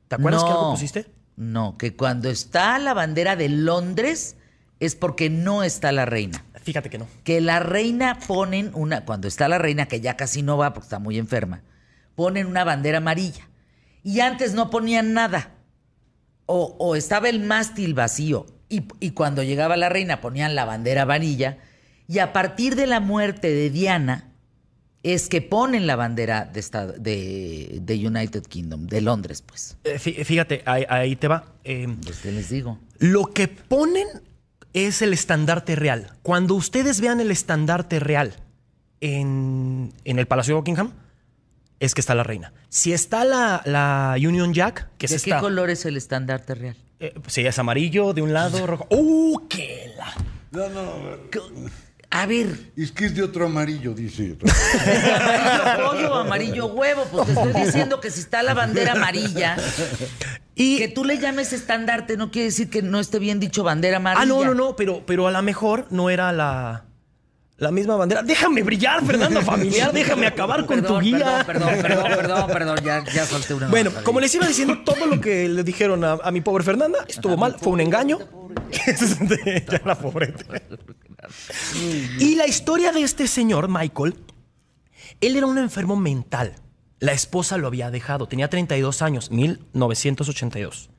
¿Te 0.07 0.15
acuerdas 0.15 0.43
que 0.43 0.49
algo 0.49 0.71
pusiste? 0.71 1.05
No, 1.37 1.77
que 1.77 1.95
cuando 1.95 2.29
está 2.31 2.79
la 2.79 2.95
bandera 2.95 3.35
de 3.35 3.47
Londres 3.47 4.35
es 4.79 4.95
porque 4.95 5.29
no 5.29 5.61
está 5.61 5.91
la 5.91 6.05
reina. 6.05 6.43
Fíjate 6.63 6.89
que 6.89 6.97
no. 6.97 7.07
Que 7.23 7.41
la 7.41 7.59
reina 7.59 8.17
ponen 8.27 8.71
una, 8.73 9.05
cuando 9.05 9.27
está 9.27 9.47
la 9.47 9.59
reina, 9.59 9.85
que 9.85 10.01
ya 10.01 10.17
casi 10.17 10.41
no 10.41 10.57
va 10.57 10.73
porque 10.73 10.87
está 10.87 10.97
muy 10.97 11.19
enferma, 11.19 11.61
ponen 12.15 12.47
una 12.47 12.63
bandera 12.63 12.97
amarilla. 12.97 13.47
Y 14.03 14.21
antes 14.21 14.55
no 14.55 14.71
ponían 14.71 15.13
nada. 15.13 15.51
O, 16.47 16.75
o 16.79 16.95
estaba 16.95 17.29
el 17.29 17.39
mástil 17.39 17.93
vacío. 17.93 18.47
Y, 18.67 18.87
y 18.99 19.11
cuando 19.11 19.43
llegaba 19.43 19.77
la 19.77 19.89
reina 19.89 20.21
ponían 20.21 20.55
la 20.55 20.65
bandera 20.65 21.03
amarilla. 21.03 21.59
Y 22.07 22.17
a 22.17 22.33
partir 22.33 22.75
de 22.75 22.87
la 22.87 22.99
muerte 22.99 23.51
de 23.51 23.69
Diana 23.69 24.30
es 25.03 25.29
que 25.29 25.41
ponen 25.41 25.87
la 25.87 25.95
bandera 25.95 26.45
de, 26.45 26.61
de, 26.99 27.79
de 27.81 28.07
United 28.07 28.43
Kingdom, 28.43 28.85
de 28.87 29.01
Londres, 29.01 29.41
pues. 29.41 29.77
Eh, 29.83 29.97
fí- 29.99 30.23
Fíjate, 30.23 30.61
ahí, 30.65 30.85
ahí 30.89 31.15
te 31.15 31.27
va. 31.27 31.45
Eh, 31.63 31.87
Pues, 32.03 32.19
¿qué 32.19 32.31
les 32.31 32.49
digo? 32.49 32.77
Lo 32.99 33.27
que 33.33 33.47
ponen 33.47 34.07
es 34.73 35.01
el 35.01 35.11
estandarte 35.13 35.75
real. 35.75 36.13
Cuando 36.21 36.53
ustedes 36.55 37.01
vean 37.01 37.19
el 37.19 37.31
estandarte 37.31 37.99
real 37.99 38.35
en, 39.01 39.91
en 40.05 40.19
el 40.19 40.27
Palacio 40.27 40.53
de 40.53 40.59
Buckingham, 40.59 40.93
es 41.79 41.95
que 41.95 42.01
está 42.01 42.13
la 42.13 42.23
reina. 42.23 42.53
Si 42.69 42.93
está 42.93 43.25
la, 43.25 43.61
la 43.65 44.13
Union 44.17 44.53
Jack, 44.53 44.87
que 44.97 45.07
¿De 45.07 45.15
es 45.15 45.23
qué 45.23 45.31
esta- 45.31 45.41
color 45.41 45.69
es 45.71 45.85
el 45.85 45.97
estandarte 45.97 46.53
real? 46.55 46.77
eh, 46.99 47.15
sí, 47.25 47.41
es 47.41 47.57
amarillo 47.57 48.13
de 48.13 48.21
un 48.21 48.31
lado, 48.33 48.67
rojo. 48.67 48.85
¡Uh, 48.91 49.47
qué 49.49 49.91
la! 49.97 50.13
No, 50.51 50.69
no, 50.69 50.93
A 52.13 52.25
ver, 52.25 52.57
es 52.75 52.91
que 52.91 53.05
es 53.05 53.15
de 53.15 53.23
otro 53.23 53.45
amarillo, 53.45 53.93
dice. 53.93 54.33
otro. 54.33 54.49
amarillo 55.15 55.87
pollo 55.89 56.11
o 56.11 56.15
amarillo 56.15 56.65
huevo, 56.67 57.05
pues 57.09 57.25
te 57.27 57.31
estoy 57.31 57.53
diciendo 57.63 58.01
que 58.01 58.11
si 58.11 58.19
está 58.19 58.43
la 58.43 58.53
bandera 58.53 58.91
amarilla, 58.93 59.55
Y, 60.53 60.77
que 60.77 60.89
tú 60.89 61.05
le 61.05 61.17
llames 61.19 61.53
estandarte 61.53 62.17
no 62.17 62.29
quiere 62.29 62.47
decir 62.47 62.69
que 62.69 62.81
no 62.81 62.99
esté 62.99 63.17
bien 63.17 63.39
dicho 63.39 63.63
bandera 63.63 63.97
amarilla. 63.97 64.23
ah, 64.23 64.25
no, 64.25 64.43
no, 64.43 64.53
no, 64.53 64.75
pero, 64.75 65.05
pero 65.05 65.25
a 65.27 65.31
lo 65.31 65.41
mejor 65.41 65.87
no 65.89 66.09
era 66.09 66.33
la, 66.33 66.83
la 67.55 67.71
misma 67.71 67.95
bandera. 67.95 68.23
Déjame 68.23 68.61
brillar, 68.63 69.05
Fernando 69.05 69.41
Familiar, 69.45 69.93
déjame 69.93 70.27
acabar 70.27 70.65
con 70.65 70.81
Perdón, 70.81 70.99
tu 70.99 71.05
guía. 71.05 71.43
Perdón, 71.47 71.69
perdón, 71.81 71.81
perdón, 71.81 72.17
perdón, 72.17 72.47
perdón, 72.51 72.79
ya, 72.83 73.05
ya 73.05 73.25
solté 73.25 73.53
una. 73.53 73.69
Bueno, 73.69 73.91
como 74.03 74.19
les 74.19 74.35
iba 74.35 74.45
diciendo, 74.45 74.79
todo 74.83 75.05
lo 75.05 75.21
que 75.21 75.47
le 75.47 75.63
dijeron 75.63 76.03
a, 76.03 76.17
a 76.21 76.31
mi 76.31 76.41
pobre 76.41 76.65
Fernanda 76.65 77.05
estuvo 77.07 77.37
mal, 77.37 77.55
fue 77.57 77.71
un 77.71 77.79
engaño. 77.79 78.19
Ya 79.71 79.81
la 79.85 79.95
pobrete. 79.95 80.45
Y 82.19 82.35
la 82.35 82.47
historia 82.47 82.91
de 82.91 83.01
este 83.01 83.27
señor, 83.27 83.67
Michael, 83.69 84.15
él 85.19 85.35
era 85.35 85.45
un 85.45 85.57
enfermo 85.57 85.95
mental. 85.95 86.55
La 86.99 87.13
esposa 87.13 87.57
lo 87.57 87.67
había 87.67 87.91
dejado, 87.91 88.27
tenía 88.27 88.49
32 88.49 89.01
años, 89.01 89.31
1982. 89.31 90.89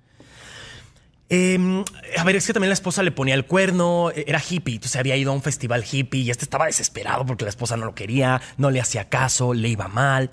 Eh, 1.34 1.84
a 2.18 2.24
ver, 2.24 2.36
es 2.36 2.46
que 2.46 2.52
también 2.52 2.68
la 2.68 2.74
esposa 2.74 3.02
le 3.02 3.10
ponía 3.10 3.34
el 3.34 3.46
cuerno, 3.46 4.10
era 4.10 4.38
hippie, 4.38 4.74
entonces 4.74 4.96
había 4.96 5.16
ido 5.16 5.30
a 5.30 5.34
un 5.34 5.40
festival 5.40 5.82
hippie 5.90 6.20
y 6.20 6.30
este 6.30 6.44
estaba 6.44 6.66
desesperado 6.66 7.24
porque 7.24 7.44
la 7.44 7.48
esposa 7.48 7.76
no 7.76 7.86
lo 7.86 7.94
quería, 7.94 8.42
no 8.58 8.70
le 8.70 8.80
hacía 8.80 9.08
caso, 9.08 9.54
le 9.54 9.68
iba 9.68 9.88
mal. 9.88 10.30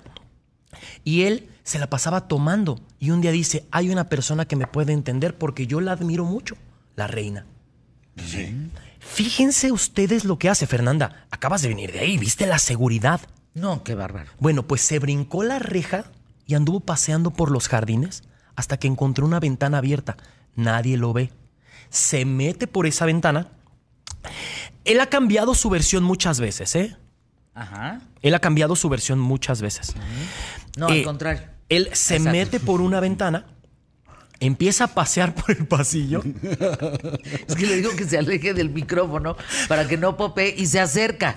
Y 1.02 1.22
él 1.22 1.48
se 1.62 1.78
la 1.78 1.88
pasaba 1.88 2.28
tomando. 2.28 2.80
Y 2.98 3.12
un 3.12 3.20
día 3.20 3.30
dice, 3.30 3.64
hay 3.70 3.88
una 3.90 4.08
persona 4.08 4.44
que 4.44 4.56
me 4.56 4.66
puede 4.66 4.92
entender 4.92 5.38
porque 5.38 5.66
yo 5.66 5.80
la 5.80 5.92
admiro 5.92 6.24
mucho, 6.24 6.56
la 6.96 7.06
reina. 7.06 7.46
Fíjense 9.12 9.72
ustedes 9.72 10.24
lo 10.24 10.38
que 10.38 10.48
hace 10.48 10.66
Fernanda. 10.66 11.26
Acabas 11.30 11.62
de 11.62 11.68
venir 11.68 11.92
de 11.92 12.00
ahí, 12.00 12.16
viste 12.18 12.46
la 12.46 12.58
seguridad. 12.58 13.20
No, 13.54 13.82
qué 13.82 13.94
bárbaro. 13.94 14.30
Bueno, 14.38 14.62
pues 14.66 14.80
se 14.82 14.98
brincó 14.98 15.42
la 15.42 15.58
reja 15.58 16.04
y 16.46 16.54
anduvo 16.54 16.80
paseando 16.80 17.30
por 17.32 17.50
los 17.50 17.68
jardines 17.68 18.22
hasta 18.54 18.78
que 18.78 18.86
encontró 18.86 19.26
una 19.26 19.40
ventana 19.40 19.78
abierta. 19.78 20.16
Nadie 20.54 20.96
lo 20.96 21.12
ve. 21.12 21.30
Se 21.88 22.24
mete 22.24 22.66
por 22.66 22.86
esa 22.86 23.04
ventana. 23.04 23.48
Él 24.84 25.00
ha 25.00 25.06
cambiado 25.06 25.54
su 25.54 25.68
versión 25.70 26.04
muchas 26.04 26.38
veces, 26.40 26.74
¿eh? 26.76 26.96
Ajá. 27.54 28.00
Él 28.22 28.34
ha 28.34 28.38
cambiado 28.38 28.76
su 28.76 28.88
versión 28.88 29.18
muchas 29.18 29.60
veces. 29.60 29.94
No, 30.76 30.88
Eh, 30.88 30.98
al 31.00 31.04
contrario. 31.04 31.42
Él 31.68 31.88
se 31.92 32.16
Exacto. 32.16 32.36
mete 32.38 32.60
por 32.60 32.80
una 32.80 33.00
ventana, 33.00 33.46
empieza 34.40 34.84
a 34.84 34.88
pasear 34.88 35.34
por 35.34 35.50
el 35.50 35.66
pasillo. 35.66 36.22
Es 37.46 37.54
que 37.56 37.66
le 37.66 37.76
digo 37.76 37.90
que 37.96 38.04
se 38.04 38.18
aleje 38.18 38.54
del 38.54 38.70
micrófono 38.70 39.36
para 39.68 39.86
que 39.86 39.96
no 39.96 40.16
pope 40.16 40.54
y 40.56 40.66
se 40.66 40.80
acerca. 40.80 41.36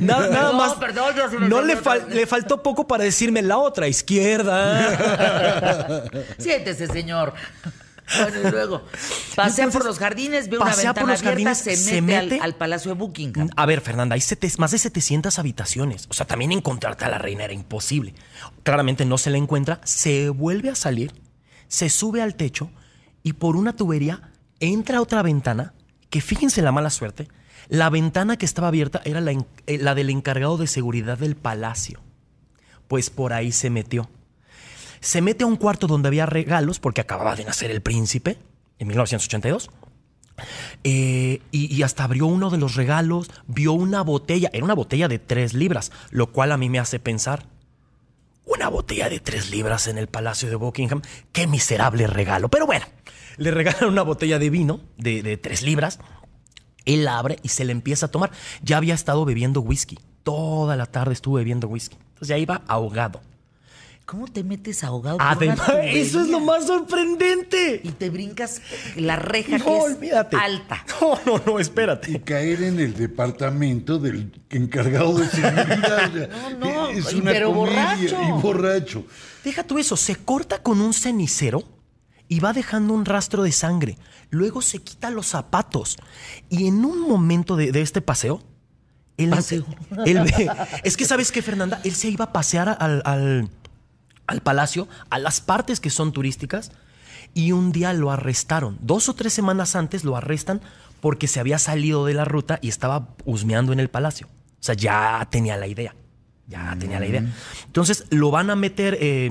nada, 0.00 0.28
nada 0.28 0.52
más. 0.52 0.74
perdón, 0.74 1.14
yo 1.16 1.40
no 1.40 1.62
le, 1.62 1.76
fal- 1.76 2.26
faltó 2.26 2.62
poco 2.62 2.86
para 2.86 3.04
decirme 3.04 3.42
la 3.42 3.58
otra 3.58 3.88
izquierda. 3.88 6.04
Siéntese, 6.38 6.86
señor. 6.86 7.34
Bueno, 8.18 8.48
y 8.48 8.50
luego 8.50 8.84
pasea 9.36 9.66
Entonces, 9.66 9.72
por 9.72 9.84
los 9.84 9.98
jardines, 10.00 10.48
ve 10.48 10.56
una 10.56 10.66
pasea 10.66 10.92
por 10.94 11.06
ventana 11.06 11.12
los 11.12 11.20
abierta, 11.22 11.54
jardines, 11.54 11.58
se 11.58 11.76
se 11.76 12.02
mete, 12.02 12.22
mete- 12.24 12.36
Al, 12.38 12.42
al 12.42 12.54
Palacio 12.56 12.92
de 12.92 12.98
Buckingham. 12.98 13.48
A 13.54 13.66
ver, 13.66 13.80
Fernanda, 13.80 14.14
hay 14.14 14.20
sete- 14.20 14.50
más 14.58 14.72
de 14.72 14.78
700 14.78 15.38
habitaciones. 15.38 16.06
O 16.10 16.14
sea, 16.14 16.26
también 16.26 16.50
encontrarte 16.50 17.04
a 17.04 17.08
la 17.08 17.18
reina 17.18 17.44
era 17.44 17.52
imposible. 17.52 18.14
Claramente 18.64 19.04
no 19.04 19.16
se 19.16 19.30
la 19.30 19.38
encuentra, 19.38 19.80
se 19.84 20.28
vuelve 20.30 20.70
a 20.70 20.74
salir, 20.74 21.12
se 21.70 21.88
sube 21.88 22.20
al 22.20 22.34
techo 22.34 22.70
y 23.22 23.34
por 23.34 23.56
una 23.56 23.74
tubería 23.74 24.32
entra 24.58 24.98
a 24.98 25.02
otra 25.02 25.22
ventana, 25.22 25.72
que 26.10 26.20
fíjense 26.20 26.60
la 26.60 26.72
mala 26.72 26.90
suerte, 26.90 27.28
la 27.68 27.88
ventana 27.88 28.36
que 28.36 28.44
estaba 28.44 28.68
abierta 28.68 29.00
era 29.04 29.20
la, 29.20 29.32
eh, 29.32 29.78
la 29.78 29.94
del 29.94 30.10
encargado 30.10 30.58
de 30.58 30.66
seguridad 30.66 31.16
del 31.16 31.36
palacio. 31.36 32.00
Pues 32.88 33.08
por 33.08 33.32
ahí 33.32 33.52
se 33.52 33.70
metió. 33.70 34.10
Se 35.00 35.22
mete 35.22 35.44
a 35.44 35.46
un 35.46 35.56
cuarto 35.56 35.86
donde 35.86 36.08
había 36.08 36.26
regalos, 36.26 36.80
porque 36.80 37.00
acababa 37.00 37.36
de 37.36 37.44
nacer 37.44 37.70
el 37.70 37.80
príncipe, 37.80 38.36
en 38.78 38.88
1982. 38.88 39.70
Eh, 40.82 41.40
y, 41.52 41.74
y 41.74 41.82
hasta 41.84 42.04
abrió 42.04 42.26
uno 42.26 42.50
de 42.50 42.58
los 42.58 42.74
regalos, 42.74 43.30
vio 43.46 43.72
una 43.72 44.02
botella, 44.02 44.50
era 44.52 44.64
una 44.64 44.74
botella 44.74 45.06
de 45.06 45.20
tres 45.20 45.54
libras, 45.54 45.92
lo 46.10 46.32
cual 46.32 46.50
a 46.50 46.56
mí 46.56 46.68
me 46.68 46.80
hace 46.80 46.98
pensar, 46.98 47.46
una 48.50 48.68
botella 48.68 49.08
de 49.08 49.20
tres 49.20 49.50
libras 49.50 49.86
en 49.86 49.96
el 49.96 50.08
Palacio 50.08 50.50
de 50.50 50.56
Buckingham, 50.56 51.02
qué 51.32 51.46
miserable 51.46 52.06
regalo. 52.06 52.48
Pero 52.48 52.66
bueno, 52.66 52.84
le 53.36 53.50
regalan 53.50 53.84
una 53.84 54.02
botella 54.02 54.38
de 54.38 54.50
vino 54.50 54.80
de, 54.98 55.36
tres 55.36 55.62
libras, 55.62 56.00
él 56.84 57.04
la 57.04 57.18
abre 57.18 57.38
y 57.42 57.48
se 57.48 57.64
le 57.64 57.72
empieza 57.72 58.06
a 58.06 58.10
tomar. 58.10 58.32
Ya 58.62 58.76
había 58.76 58.94
estado 58.94 59.24
bebiendo 59.24 59.60
whisky, 59.60 59.98
toda 60.24 60.76
la 60.76 60.86
tarde 60.86 61.12
estuvo 61.12 61.36
bebiendo 61.36 61.68
whisky, 61.68 61.96
entonces 61.96 62.28
ya 62.28 62.38
iba 62.38 62.62
ahogado. 62.66 63.22
¿Cómo 64.10 64.26
te 64.26 64.42
metes 64.42 64.82
ahogado? 64.82 65.18
Además, 65.20 65.60
eso 65.84 66.20
es 66.20 66.26
lo 66.26 66.40
más 66.40 66.66
sorprendente. 66.66 67.80
Y 67.84 67.90
te 67.90 68.10
brincas 68.10 68.60
la 68.96 69.14
reja 69.14 69.56
No, 69.58 69.64
que 69.64 69.76
es 69.76 69.84
olvídate. 69.84 70.36
alta. 70.36 70.84
No, 71.00 71.20
no, 71.24 71.42
no, 71.46 71.58
Y 71.60 71.62
espérate. 71.62 72.20
caer 72.22 72.60
en 72.64 72.80
el 72.80 72.94
departamento 72.94 74.00
del 74.00 74.32
encargado 74.50 75.16
de 75.16 75.28
seguridad. 75.28 76.10
No, 76.58 76.66
no, 76.74 76.88
es 76.88 77.12
y 77.12 77.20
una 77.20 77.30
pero 77.30 77.54
comedia. 77.54 77.76
borracho. 77.76 78.16
Y 78.20 78.42
borracho. 78.42 79.04
Deja 79.44 79.62
tú 79.62 79.78
eso, 79.78 79.96
se 79.96 80.16
corta 80.16 80.60
con 80.60 80.80
un 80.80 80.92
cenicero 80.92 81.62
y 82.26 82.40
va 82.40 82.52
dejando 82.52 82.94
un 82.94 83.04
rastro 83.04 83.44
de 83.44 83.52
sangre. 83.52 83.96
Luego 84.30 84.60
se 84.60 84.78
quita 84.80 85.10
los 85.10 85.26
zapatos. 85.28 85.96
Y 86.48 86.66
en 86.66 86.84
un 86.84 87.00
momento 87.02 87.54
de, 87.54 87.70
de 87.70 87.80
este 87.80 88.00
paseo, 88.00 88.42
él, 89.18 89.30
Paseo. 89.30 89.64
él 90.06 90.18
ve. 90.24 90.50
Es 90.82 90.96
que, 90.96 91.04
¿sabes 91.04 91.30
qué, 91.30 91.42
Fernanda? 91.42 91.80
Él 91.84 91.94
se 91.94 92.08
iba 92.08 92.24
a 92.24 92.32
pasear 92.32 92.76
al, 92.80 93.02
al, 93.04 93.50
al 94.30 94.42
palacio, 94.42 94.86
a 95.10 95.18
las 95.18 95.40
partes 95.40 95.80
que 95.80 95.90
son 95.90 96.12
turísticas, 96.12 96.70
y 97.34 97.52
un 97.52 97.72
día 97.72 97.92
lo 97.92 98.10
arrestaron. 98.10 98.78
Dos 98.80 99.08
o 99.08 99.14
tres 99.14 99.32
semanas 99.32 99.74
antes 99.76 100.04
lo 100.04 100.16
arrestan 100.16 100.60
porque 101.00 101.26
se 101.26 101.40
había 101.40 101.58
salido 101.58 102.06
de 102.06 102.14
la 102.14 102.24
ruta 102.24 102.58
y 102.62 102.68
estaba 102.68 103.08
husmeando 103.24 103.72
en 103.72 103.80
el 103.80 103.88
palacio. 103.88 104.28
O 104.28 104.62
sea, 104.62 104.74
ya 104.74 105.26
tenía 105.30 105.56
la 105.56 105.66
idea. 105.66 105.94
Ya 106.46 106.76
tenía 106.78 107.00
la 107.00 107.06
idea. 107.06 107.24
Entonces 107.66 108.06
lo 108.10 108.30
van 108.30 108.50
a 108.50 108.56
meter 108.56 108.98
eh, 109.00 109.30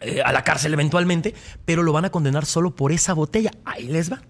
eh, 0.00 0.22
a 0.22 0.32
la 0.32 0.42
cárcel 0.42 0.72
eventualmente, 0.72 1.34
pero 1.64 1.82
lo 1.82 1.92
van 1.92 2.04
a 2.04 2.10
condenar 2.10 2.46
solo 2.46 2.74
por 2.74 2.92
esa 2.92 3.12
botella. 3.14 3.52
Ahí 3.64 3.88
les 3.88 4.12
va. 4.12 4.22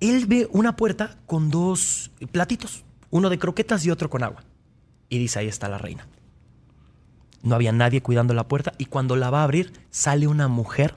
Él 0.00 0.26
ve 0.26 0.48
una 0.50 0.76
puerta 0.76 1.16
con 1.26 1.50
dos 1.50 2.10
platitos, 2.30 2.84
uno 3.10 3.30
de 3.30 3.38
croquetas 3.38 3.84
y 3.86 3.90
otro 3.90 4.10
con 4.10 4.22
agua. 4.22 4.42
Y 5.08 5.18
dice, 5.18 5.38
ahí 5.38 5.48
está 5.48 5.68
la 5.68 5.78
reina. 5.78 6.06
No 7.42 7.54
había 7.54 7.72
nadie 7.72 8.02
cuidando 8.02 8.34
la 8.34 8.48
puerta 8.48 8.72
y 8.78 8.86
cuando 8.86 9.16
la 9.16 9.30
va 9.30 9.40
a 9.40 9.44
abrir 9.44 9.72
sale 9.90 10.26
una 10.26 10.48
mujer 10.48 10.96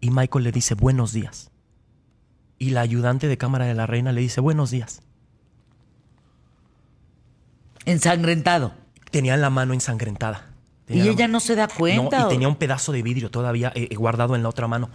y 0.00 0.10
Michael 0.10 0.44
le 0.44 0.52
dice 0.52 0.74
buenos 0.74 1.12
días. 1.12 1.50
Y 2.58 2.70
la 2.70 2.80
ayudante 2.80 3.28
de 3.28 3.38
cámara 3.38 3.66
de 3.66 3.74
la 3.74 3.86
reina 3.86 4.12
le 4.12 4.20
dice 4.20 4.40
buenos 4.40 4.70
días. 4.70 5.02
Ensangrentado. 7.84 8.74
Tenía 9.10 9.36
la 9.36 9.50
mano 9.50 9.74
ensangrentada. 9.74 10.50
Y 10.86 10.94
Tenía 10.94 11.12
ella 11.12 11.28
no 11.28 11.40
se 11.40 11.54
da 11.54 11.68
cuenta. 11.68 12.20
No, 12.20 12.26
y 12.26 12.28
tenía 12.30 12.48
un 12.48 12.56
pedazo 12.56 12.92
de 12.92 13.02
vidrio 13.02 13.30
todavía 13.30 13.72
eh, 13.74 13.88
eh, 13.90 13.94
guardado 13.94 14.34
en 14.34 14.42
la 14.42 14.48
otra 14.48 14.66
mano. 14.66 14.90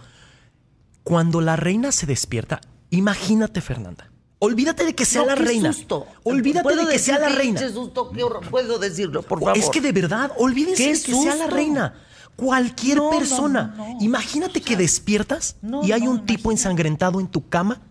Cuando 1.02 1.40
la 1.40 1.56
reina 1.56 1.90
se 1.90 2.06
despierta, 2.06 2.60
imagínate, 2.90 3.60
Fernanda. 3.60 4.09
Olvídate 4.40 4.84
de 4.86 4.94
que 4.94 5.04
sea 5.04 5.20
No, 5.20 5.26
la 5.28 5.34
qué 5.36 5.42
reina. 5.44 5.72
susto. 5.72 6.06
Olvídate 6.24 6.62
¿Puedo 6.64 6.86
de 6.86 6.92
que 6.92 6.98
sea 6.98 7.18
la 7.18 7.28
reina. 7.28 7.60
pinche 7.60 7.72
susto? 7.74 8.10
Qué 8.10 8.22
horror. 8.22 8.48
Puedo 8.50 8.78
decirlo, 8.78 9.22
por 9.22 9.38
favor. 9.38 9.56
Es 9.56 9.68
que 9.70 9.80
de 9.80 9.92
verdad, 9.92 10.32
olvídense 10.38 10.82
¡Qué 10.82 10.94
de 10.94 11.02
que 11.02 11.14
sea 11.14 11.34
la 11.36 11.46
reina. 11.46 11.94
Cualquier 12.36 12.96
No, 12.98 13.10
persona. 13.10 13.74
no. 13.76 13.98
Imagínate 14.00 14.62
que 14.62 14.76
despiertas 14.76 15.56
y 15.82 15.92
hay 15.92 16.02
un 16.08 16.24
tipo 16.24 16.50
imagínate. 16.50 16.52
ensangrentado 16.52 17.20
en 17.20 17.26
tu 17.28 17.48
cama, 17.50 17.82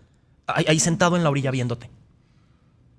ahí, 0.48 0.64
ahí 0.66 0.80
sentado 0.80 1.16
en 1.16 1.22
la 1.22 1.30
orilla 1.30 1.52
viéndote. 1.52 1.88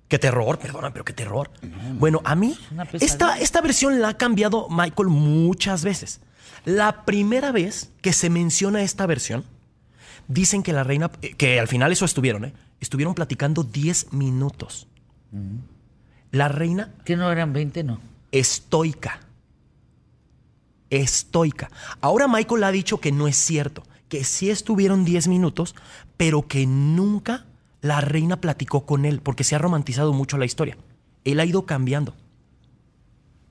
Qué 0.08 0.18
terror, 0.18 0.58
perdona, 0.58 0.90
pero 0.92 1.04
qué 1.04 1.12
terror. 1.12 1.50
Bueno, 1.98 2.20
a 2.24 2.34
mí, 2.34 2.58
esta, 3.00 3.38
esta 3.38 3.60
versión 3.60 4.00
la 4.00 4.08
ha 4.10 4.16
cambiado 4.18 4.68
Michael 4.70 5.08
muchas 5.08 5.84
veces. 5.84 6.20
La 6.64 7.04
primera 7.04 7.52
vez 7.52 7.90
que 8.00 8.12
se 8.14 8.30
menciona 8.30 8.82
esta 8.82 9.04
versión, 9.06 9.44
dicen 10.32 10.62
que 10.62 10.72
la 10.72 10.84
reina, 10.84 11.10
eh, 11.22 11.34
que 11.34 11.60
al 11.60 11.68
final 11.68 11.92
eso 11.92 12.04
estuvieron, 12.04 12.44
¿eh? 12.44 12.52
Estuvieron 12.80 13.14
platicando 13.14 13.62
10 13.62 14.12
minutos. 14.12 14.88
La 16.30 16.48
reina 16.48 16.92
Que 17.04 17.16
no 17.16 17.30
eran 17.30 17.52
20, 17.52 17.84
no. 17.84 18.00
estoica. 18.32 19.20
Estoica. 20.90 21.70
Ahora 22.00 22.28
Michael 22.28 22.64
ha 22.64 22.72
dicho 22.72 22.98
que 22.98 23.12
no 23.12 23.28
es 23.28 23.36
cierto, 23.36 23.82
que 24.08 24.24
sí 24.24 24.50
estuvieron 24.50 25.04
10 25.04 25.28
minutos, 25.28 25.74
pero 26.16 26.46
que 26.46 26.66
nunca 26.66 27.46
la 27.80 28.00
reina 28.00 28.40
platicó 28.40 28.84
con 28.84 29.04
él, 29.04 29.20
porque 29.20 29.44
se 29.44 29.54
ha 29.54 29.58
romantizado 29.58 30.12
mucho 30.12 30.36
la 30.36 30.44
historia. 30.44 30.76
Él 31.24 31.40
ha 31.40 31.44
ido 31.44 31.64
cambiando. 31.66 32.14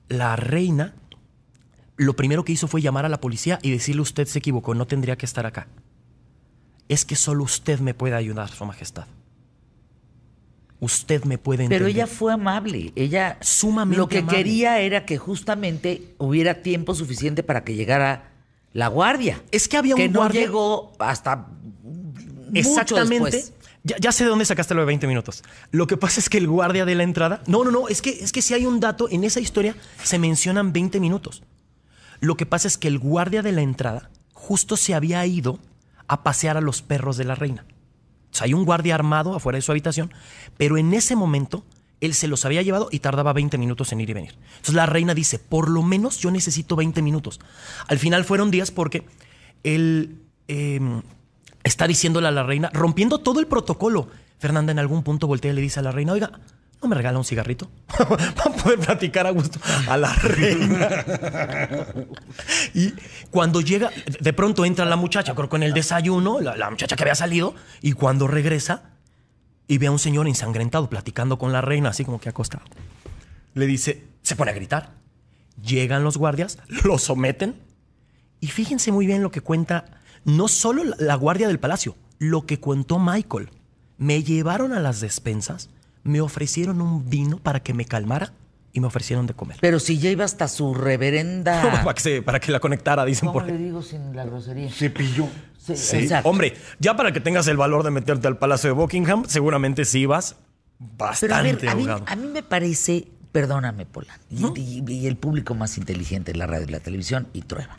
La 0.08 0.36
reina 0.36 0.94
lo 1.96 2.16
primero 2.16 2.44
que 2.44 2.52
hizo 2.52 2.68
fue 2.68 2.80
llamar 2.80 3.04
a 3.04 3.08
la 3.08 3.20
policía 3.20 3.58
y 3.62 3.70
decirle 3.70 4.02
usted 4.02 4.26
se 4.26 4.38
equivocó, 4.38 4.74
no 4.74 4.86
tendría 4.86 5.16
que 5.16 5.26
estar 5.26 5.46
acá. 5.46 5.68
Es 6.92 7.04
que 7.06 7.16
solo 7.16 7.44
usted 7.44 7.80
me 7.80 7.94
puede 7.94 8.14
ayudar, 8.14 8.50
Su 8.50 8.66
Majestad. 8.66 9.06
Usted 10.80 11.24
me 11.24 11.38
puede 11.38 11.64
entender. 11.64 11.78
Pero 11.86 11.88
ella 11.88 12.06
fue 12.06 12.32
amable. 12.32 12.92
Ella 12.96 13.38
Sumamente 13.40 13.96
lo 13.98 14.08
que 14.08 14.18
amable. 14.18 14.36
quería 14.38 14.80
era 14.80 15.06
que 15.06 15.16
justamente 15.16 16.14
hubiera 16.18 16.60
tiempo 16.62 16.94
suficiente 16.94 17.42
para 17.42 17.62
que 17.64 17.74
llegara 17.74 18.32
la 18.72 18.88
guardia. 18.88 19.40
Es 19.52 19.68
que 19.68 19.76
había 19.76 19.94
que 19.94 20.06
un 20.06 20.12
no 20.12 20.20
guardia- 20.20 20.40
llegó 20.42 20.92
hasta 20.98 21.46
mucho 21.82 22.52
Exactamente. 22.52 23.30
después. 23.30 23.52
Ya, 23.84 23.96
ya 23.98 24.12
sé 24.12 24.24
de 24.24 24.30
dónde 24.30 24.44
sacaste 24.44 24.74
lo 24.74 24.80
de 24.80 24.86
20 24.86 25.06
minutos. 25.06 25.42
Lo 25.70 25.86
que 25.86 25.96
pasa 25.96 26.20
es 26.20 26.28
que 26.28 26.38
el 26.38 26.46
guardia 26.48 26.84
de 26.84 26.94
la 26.94 27.04
entrada. 27.04 27.42
No, 27.46 27.64
no, 27.64 27.70
no. 27.70 27.88
Es 27.88 28.02
que, 28.02 28.10
es 28.10 28.32
que 28.32 28.42
si 28.42 28.52
hay 28.54 28.66
un 28.66 28.80
dato, 28.80 29.08
en 29.10 29.24
esa 29.24 29.40
historia 29.40 29.74
se 30.02 30.18
mencionan 30.18 30.72
20 30.72 31.00
minutos. 31.00 31.42
Lo 32.20 32.36
que 32.36 32.44
pasa 32.46 32.68
es 32.68 32.76
que 32.76 32.88
el 32.88 32.98
guardia 32.98 33.42
de 33.42 33.52
la 33.52 33.62
entrada 33.62 34.10
justo 34.34 34.76
se 34.76 34.94
había 34.94 35.24
ido 35.26 35.58
a 36.08 36.22
pasear 36.22 36.56
a 36.56 36.60
los 36.60 36.82
perros 36.82 37.16
de 37.16 37.24
la 37.24 37.34
reina. 37.34 37.64
O 38.32 38.34
sea, 38.34 38.46
hay 38.46 38.54
un 38.54 38.64
guardia 38.64 38.94
armado 38.94 39.34
afuera 39.34 39.56
de 39.56 39.62
su 39.62 39.72
habitación, 39.72 40.12
pero 40.56 40.78
en 40.78 40.94
ese 40.94 41.16
momento 41.16 41.64
él 42.00 42.14
se 42.14 42.28
los 42.28 42.44
había 42.44 42.62
llevado 42.62 42.88
y 42.90 42.98
tardaba 42.98 43.32
20 43.32 43.58
minutos 43.58 43.92
en 43.92 44.00
ir 44.00 44.10
y 44.10 44.12
venir. 44.12 44.34
Entonces 44.50 44.74
la 44.74 44.86
reina 44.86 45.14
dice, 45.14 45.38
por 45.38 45.68
lo 45.68 45.82
menos 45.82 46.18
yo 46.18 46.30
necesito 46.30 46.74
20 46.74 47.00
minutos. 47.02 47.40
Al 47.86 47.98
final 47.98 48.24
fueron 48.24 48.50
días 48.50 48.70
porque 48.70 49.06
él 49.62 50.18
eh, 50.48 50.80
está 51.62 51.86
diciéndole 51.86 52.28
a 52.28 52.32
la 52.32 52.42
reina, 52.42 52.70
rompiendo 52.72 53.18
todo 53.18 53.38
el 53.38 53.46
protocolo. 53.46 54.08
Fernanda 54.38 54.72
en 54.72 54.80
algún 54.80 55.04
punto 55.04 55.28
voltea 55.28 55.52
y 55.52 55.54
le 55.54 55.60
dice 55.60 55.78
a 55.78 55.82
la 55.84 55.92
reina, 55.92 56.12
oiga, 56.12 56.40
¿no 56.82 56.88
me 56.88 56.96
regala 56.96 57.18
un 57.18 57.24
cigarrito? 57.24 57.70
Para 57.96 58.56
poder 58.56 58.78
platicar 58.80 59.26
a 59.26 59.30
gusto 59.30 59.58
a 59.88 59.96
la 59.96 60.12
reina. 60.14 61.04
Y 62.74 62.92
cuando 63.30 63.60
llega, 63.60 63.90
de 64.20 64.32
pronto 64.32 64.64
entra 64.64 64.84
la 64.84 64.96
muchacha, 64.96 65.34
creo 65.34 65.48
que 65.48 65.56
en 65.56 65.62
el 65.64 65.72
desayuno, 65.74 66.40
la, 66.40 66.56
la 66.56 66.70
muchacha 66.70 66.96
que 66.96 67.02
había 67.04 67.14
salido, 67.14 67.54
y 67.80 67.92
cuando 67.92 68.26
regresa 68.26 68.90
y 69.68 69.78
ve 69.78 69.86
a 69.86 69.90
un 69.90 69.98
señor 69.98 70.26
ensangrentado 70.26 70.88
platicando 70.90 71.38
con 71.38 71.52
la 71.52 71.60
reina, 71.60 71.90
así 71.90 72.04
como 72.04 72.20
que 72.20 72.28
acostado, 72.28 72.64
le 73.54 73.66
dice, 73.66 74.04
se 74.22 74.36
pone 74.36 74.50
a 74.50 74.54
gritar. 74.54 74.90
Llegan 75.62 76.02
los 76.02 76.16
guardias, 76.16 76.58
lo 76.84 76.98
someten, 76.98 77.54
y 78.40 78.48
fíjense 78.48 78.90
muy 78.90 79.06
bien 79.06 79.22
lo 79.22 79.30
que 79.30 79.40
cuenta 79.40 79.84
no 80.24 80.48
solo 80.48 80.82
la- 80.84 80.96
la 80.98 81.14
guardia 81.14 81.46
del 81.46 81.60
palacio, 81.60 81.96
lo 82.18 82.44
que 82.46 82.58
contó 82.58 82.98
Michael. 82.98 83.50
Me 83.98 84.22
llevaron 84.24 84.72
a 84.72 84.80
las 84.80 85.00
despensas, 85.00 85.68
me 86.04 86.20
ofrecieron 86.20 86.80
un 86.80 87.08
vino 87.08 87.38
para 87.38 87.60
que 87.60 87.74
me 87.74 87.84
calmara 87.84 88.32
y 88.72 88.80
me 88.80 88.86
ofrecieron 88.86 89.26
de 89.26 89.34
comer. 89.34 89.58
Pero 89.60 89.78
si 89.78 89.98
ya 89.98 90.10
iba 90.10 90.24
hasta 90.24 90.48
su 90.48 90.74
reverenda. 90.74 91.60
para, 91.84 91.94
que 91.94 92.00
se- 92.00 92.22
para 92.22 92.40
que 92.40 92.50
la 92.52 92.60
conectara, 92.60 93.04
dicen 93.04 93.28
¿Cómo 93.28 93.40
por 93.40 93.48
le 93.48 93.58
digo 93.58 93.82
sin 93.82 94.16
la 94.16 94.24
grosería? 94.24 94.70
Cepilló. 94.70 95.28
Sí, 95.58 95.76
Sí. 95.76 96.08
Hombre, 96.24 96.54
ya 96.80 96.96
para 96.96 97.12
que 97.12 97.20
tengas 97.20 97.46
el 97.46 97.56
valor 97.56 97.84
de 97.84 97.90
meterte 97.92 98.26
al 98.26 98.36
Palacio 98.38 98.70
de 98.70 98.74
Buckingham, 98.74 99.24
seguramente 99.28 99.84
sí 99.84 100.06
vas 100.06 100.36
Pero 100.78 101.04
a 101.04 101.08
bastante 101.10 101.66
ver, 101.66 101.68
a 101.68 101.74
mí, 101.76 101.82
ahogado. 101.82 102.04
a 102.08 102.16
mí 102.16 102.26
me 102.26 102.42
parece, 102.42 103.06
perdóname, 103.30 103.86
Pola, 103.86 104.18
y, 104.28 104.44
y- 104.58 104.84
y 104.92 105.06
el 105.06 105.16
público 105.16 105.54
más 105.54 105.78
inteligente 105.78 106.32
de 106.32 106.38
la 106.38 106.46
radio 106.48 106.66
y 106.66 106.72
la 106.72 106.80
televisión, 106.80 107.28
y 107.32 107.42
Trueba. 107.42 107.76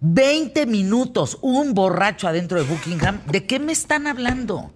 20 0.00 0.66
minutos, 0.66 1.38
un 1.40 1.72
borracho 1.72 2.28
adentro 2.28 2.58
de 2.62 2.64
Buckingham, 2.68 3.20
¿de 3.30 3.46
qué 3.46 3.58
me 3.60 3.72
están 3.72 4.06
hablando? 4.06 4.72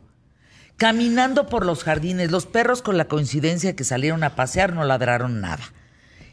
Caminando 0.81 1.45
por 1.47 1.67
los 1.67 1.85
jardines, 1.85 2.31
los 2.31 2.47
perros 2.47 2.81
con 2.81 2.97
la 2.97 3.05
coincidencia 3.05 3.77
que 3.77 3.85
salieron 3.85 4.25
a 4.25 4.35
pasear 4.35 4.73
no 4.73 4.83
ladraron 4.85 5.43
nada. 5.43 5.63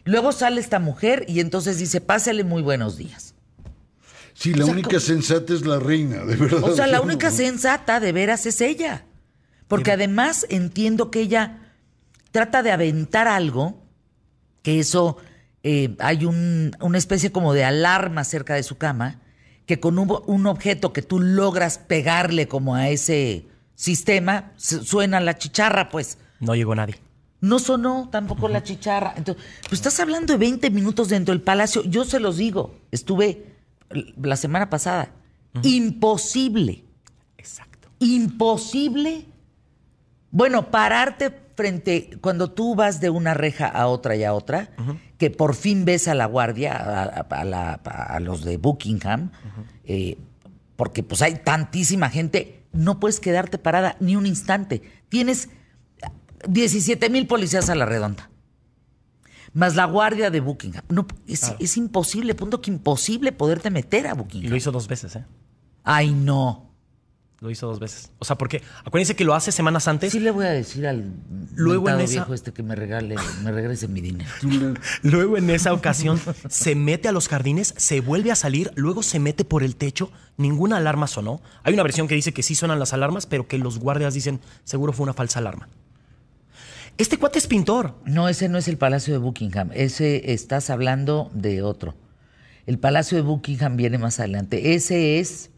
Luego 0.05 0.31
sale 0.31 0.61
esta 0.61 0.79
mujer 0.79 1.25
y 1.27 1.41
entonces 1.41 1.79
dice, 1.79 1.99
pásale 1.99 2.45
muy 2.45 2.61
buenos 2.61 2.95
días. 2.95 3.35
Sí, 4.33 4.53
la 4.53 4.63
O 4.63 4.67
sea, 4.67 4.73
única 4.73 4.87
como- 4.87 4.99
sensata 5.01 5.53
es 5.53 5.65
la 5.65 5.79
reina, 5.79 6.23
de 6.23 6.37
verdad. 6.37 6.63
O 6.63 6.73
sea, 6.73 6.87
la 6.87 7.01
única 7.01 7.29
sensata 7.29 7.99
de 7.99 8.13
veras 8.13 8.45
es 8.45 8.61
ella. 8.61 9.03
Porque 9.67 9.91
además 9.91 10.45
entiendo 10.49 11.11
que 11.11 11.19
ella 11.19 11.73
trata 12.31 12.63
de 12.63 12.71
aventar 12.71 13.27
algo, 13.27 13.83
que 14.61 14.79
eso 14.79 15.17
eh, 15.63 15.93
hay 15.99 16.23
un- 16.23 16.73
una 16.79 16.97
especie 16.97 17.33
como 17.33 17.51
de 17.53 17.65
alarma 17.65 18.23
cerca 18.23 18.53
de 18.53 18.63
su 18.63 18.77
cama, 18.77 19.19
que 19.65 19.81
con 19.81 19.99
un, 19.99 20.21
un 20.25 20.45
objeto 20.47 20.93
que 20.93 21.01
tú 21.01 21.19
logras 21.19 21.79
pegarle 21.79 22.47
como 22.47 22.75
a 22.75 22.87
ese 22.87 23.45
sistema, 23.77 24.51
su- 24.57 24.83
suena 24.83 25.19
la 25.21 25.37
chicharra, 25.37 25.87
pues. 25.89 26.17
No 26.41 26.55
llegó 26.55 26.73
nadie. 26.75 26.95
No 27.39 27.59
sonó 27.59 28.09
tampoco 28.11 28.49
la 28.49 28.63
chicharra. 28.63 29.13
Entonces, 29.15 29.43
pues 29.61 29.73
estás 29.73 29.99
hablando 29.99 30.33
de 30.33 30.39
20 30.39 30.71
minutos 30.71 31.07
dentro 31.09 31.31
del 31.33 31.41
palacio. 31.43 31.83
Yo 31.83 32.03
se 32.03 32.19
los 32.19 32.37
digo, 32.37 32.75
estuve 32.91 33.53
la 34.21 34.35
semana 34.35 34.69
pasada. 34.71 35.11
Imposible, 35.63 36.83
Exacto. 37.37 37.89
imposible. 37.99 39.25
Bueno, 40.31 40.69
pararte 40.71 41.31
frente, 41.55 42.17
cuando 42.21 42.51
tú 42.51 42.75
vas 42.75 42.99
de 42.99 43.09
una 43.09 43.33
reja 43.33 43.67
a 43.67 43.87
otra 43.87 44.15
y 44.15 44.23
a 44.23 44.33
otra, 44.33 44.69
que 45.17 45.29
por 45.31 45.55
fin 45.55 45.85
ves 45.85 46.07
a 46.07 46.13
la 46.15 46.25
guardia, 46.25 46.73
a, 46.75 47.03
a- 47.03 47.21
a 47.41 47.43
la- 47.43 47.73
a 47.73 48.19
los 48.19 48.43
de 48.43 48.57
Buckingham, 48.57 49.31
eh, 49.85 50.17
porque 50.75 51.03
pues 51.03 51.21
hay 51.21 51.35
tantísima 51.43 52.09
gente, 52.09 52.63
no 52.77 52.99
puedes 52.99 53.19
quedarte 53.19 53.57
parada 53.57 53.97
ni 53.99 54.15
un 54.15 54.25
instante. 54.25 54.81
Tienes 55.09 55.49
17 56.47 57.09
mil 57.09 57.27
policías 57.27 57.69
a 57.69 57.75
la 57.75 57.85
redonda. 57.85 58.29
Más 59.53 59.75
la 59.75 59.85
guardia 59.85 60.29
de 60.29 60.39
Buckingham. 60.39 60.83
No, 60.89 61.07
es, 61.27 61.55
es 61.59 61.77
imposible, 61.77 62.35
punto 62.35 62.61
que 62.61 62.69
imposible 62.69 63.31
poderte 63.31 63.71
meter 63.71 64.05
a 64.05 64.11
Y 64.11 64.13
lo 64.13 64.23
Buckingham. 64.23 64.55
hizo 64.55 64.71
dos 64.71 64.87
veces, 64.87 65.15
¿eh? 65.15 65.25
Ay, 65.83 66.11
no. 66.11 66.66
Lo 67.39 67.51
hizo 67.51 67.67
dos 67.67 67.79
veces. 67.79 68.09
O 68.17 68.25
sea, 68.25 68.35
porque 68.35 68.63
acuérdense 68.83 69.15
que 69.15 69.23
lo 69.23 69.35
hace 69.35 69.51
semanas 69.51 69.87
antes. 69.87 70.11
Sí 70.11 70.19
le 70.19 70.31
voy 70.31 70.45
a 70.45 70.49
decir 70.49 70.87
al 70.87 71.11
Luego 71.55 71.87
en 71.89 71.99
esa- 71.99 72.13
viejo 72.21 72.33
este 72.33 72.51
que 72.51 72.63
me 72.63 72.75
regale, 72.75 73.15
me 73.43 73.51
regrese 73.51 73.87
mi 73.87 74.01
dinero. 74.01 74.27
Luego 75.03 75.37
en 75.37 75.51
esa 75.51 75.71
ocasión 75.71 76.19
se 76.49 76.73
mete 76.73 77.07
a 77.07 77.11
los 77.11 77.27
jardines, 77.27 77.75
se 77.77 78.01
vuelve 78.01 78.31
a 78.31 78.35
salir, 78.35 78.71
luego 78.75 79.03
se 79.03 79.19
mete 79.19 79.45
por 79.45 79.61
el 79.61 79.75
techo, 79.75 80.11
ninguna 80.35 80.77
alarma 80.77 81.05
sonó. 81.05 81.39
Hay 81.61 81.75
una 81.75 81.83
versión 81.83 82.07
que 82.07 82.15
dice 82.15 82.33
que 82.33 82.41
sí 82.41 82.55
suenan 82.55 82.79
las 82.79 82.93
alarmas, 82.93 83.27
pero 83.27 83.47
que 83.47 83.59
los 83.59 83.77
guardias 83.77 84.15
dicen 84.15 84.39
seguro 84.63 84.91
fue 84.91 85.03
una 85.03 85.13
falsa 85.13 85.37
alarma. 85.37 85.69
Este 86.97 87.17
cuate 87.19 87.37
es 87.37 87.45
pintor. 87.45 87.93
No, 88.05 88.27
ese 88.29 88.49
no 88.49 88.57
es 88.57 88.67
el 88.67 88.77
Palacio 88.77 89.13
de 89.13 89.19
Buckingham. 89.19 89.69
Ese 89.75 90.33
estás 90.33 90.71
hablando 90.71 91.29
de 91.35 91.61
otro. 91.61 91.93
El 92.65 92.79
Palacio 92.79 93.15
de 93.15 93.21
Buckingham 93.21 93.77
viene 93.77 93.99
más 93.99 94.19
adelante. 94.19 94.73
Ese 94.73 95.19
es. 95.19 95.51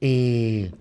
eh, 0.00 0.72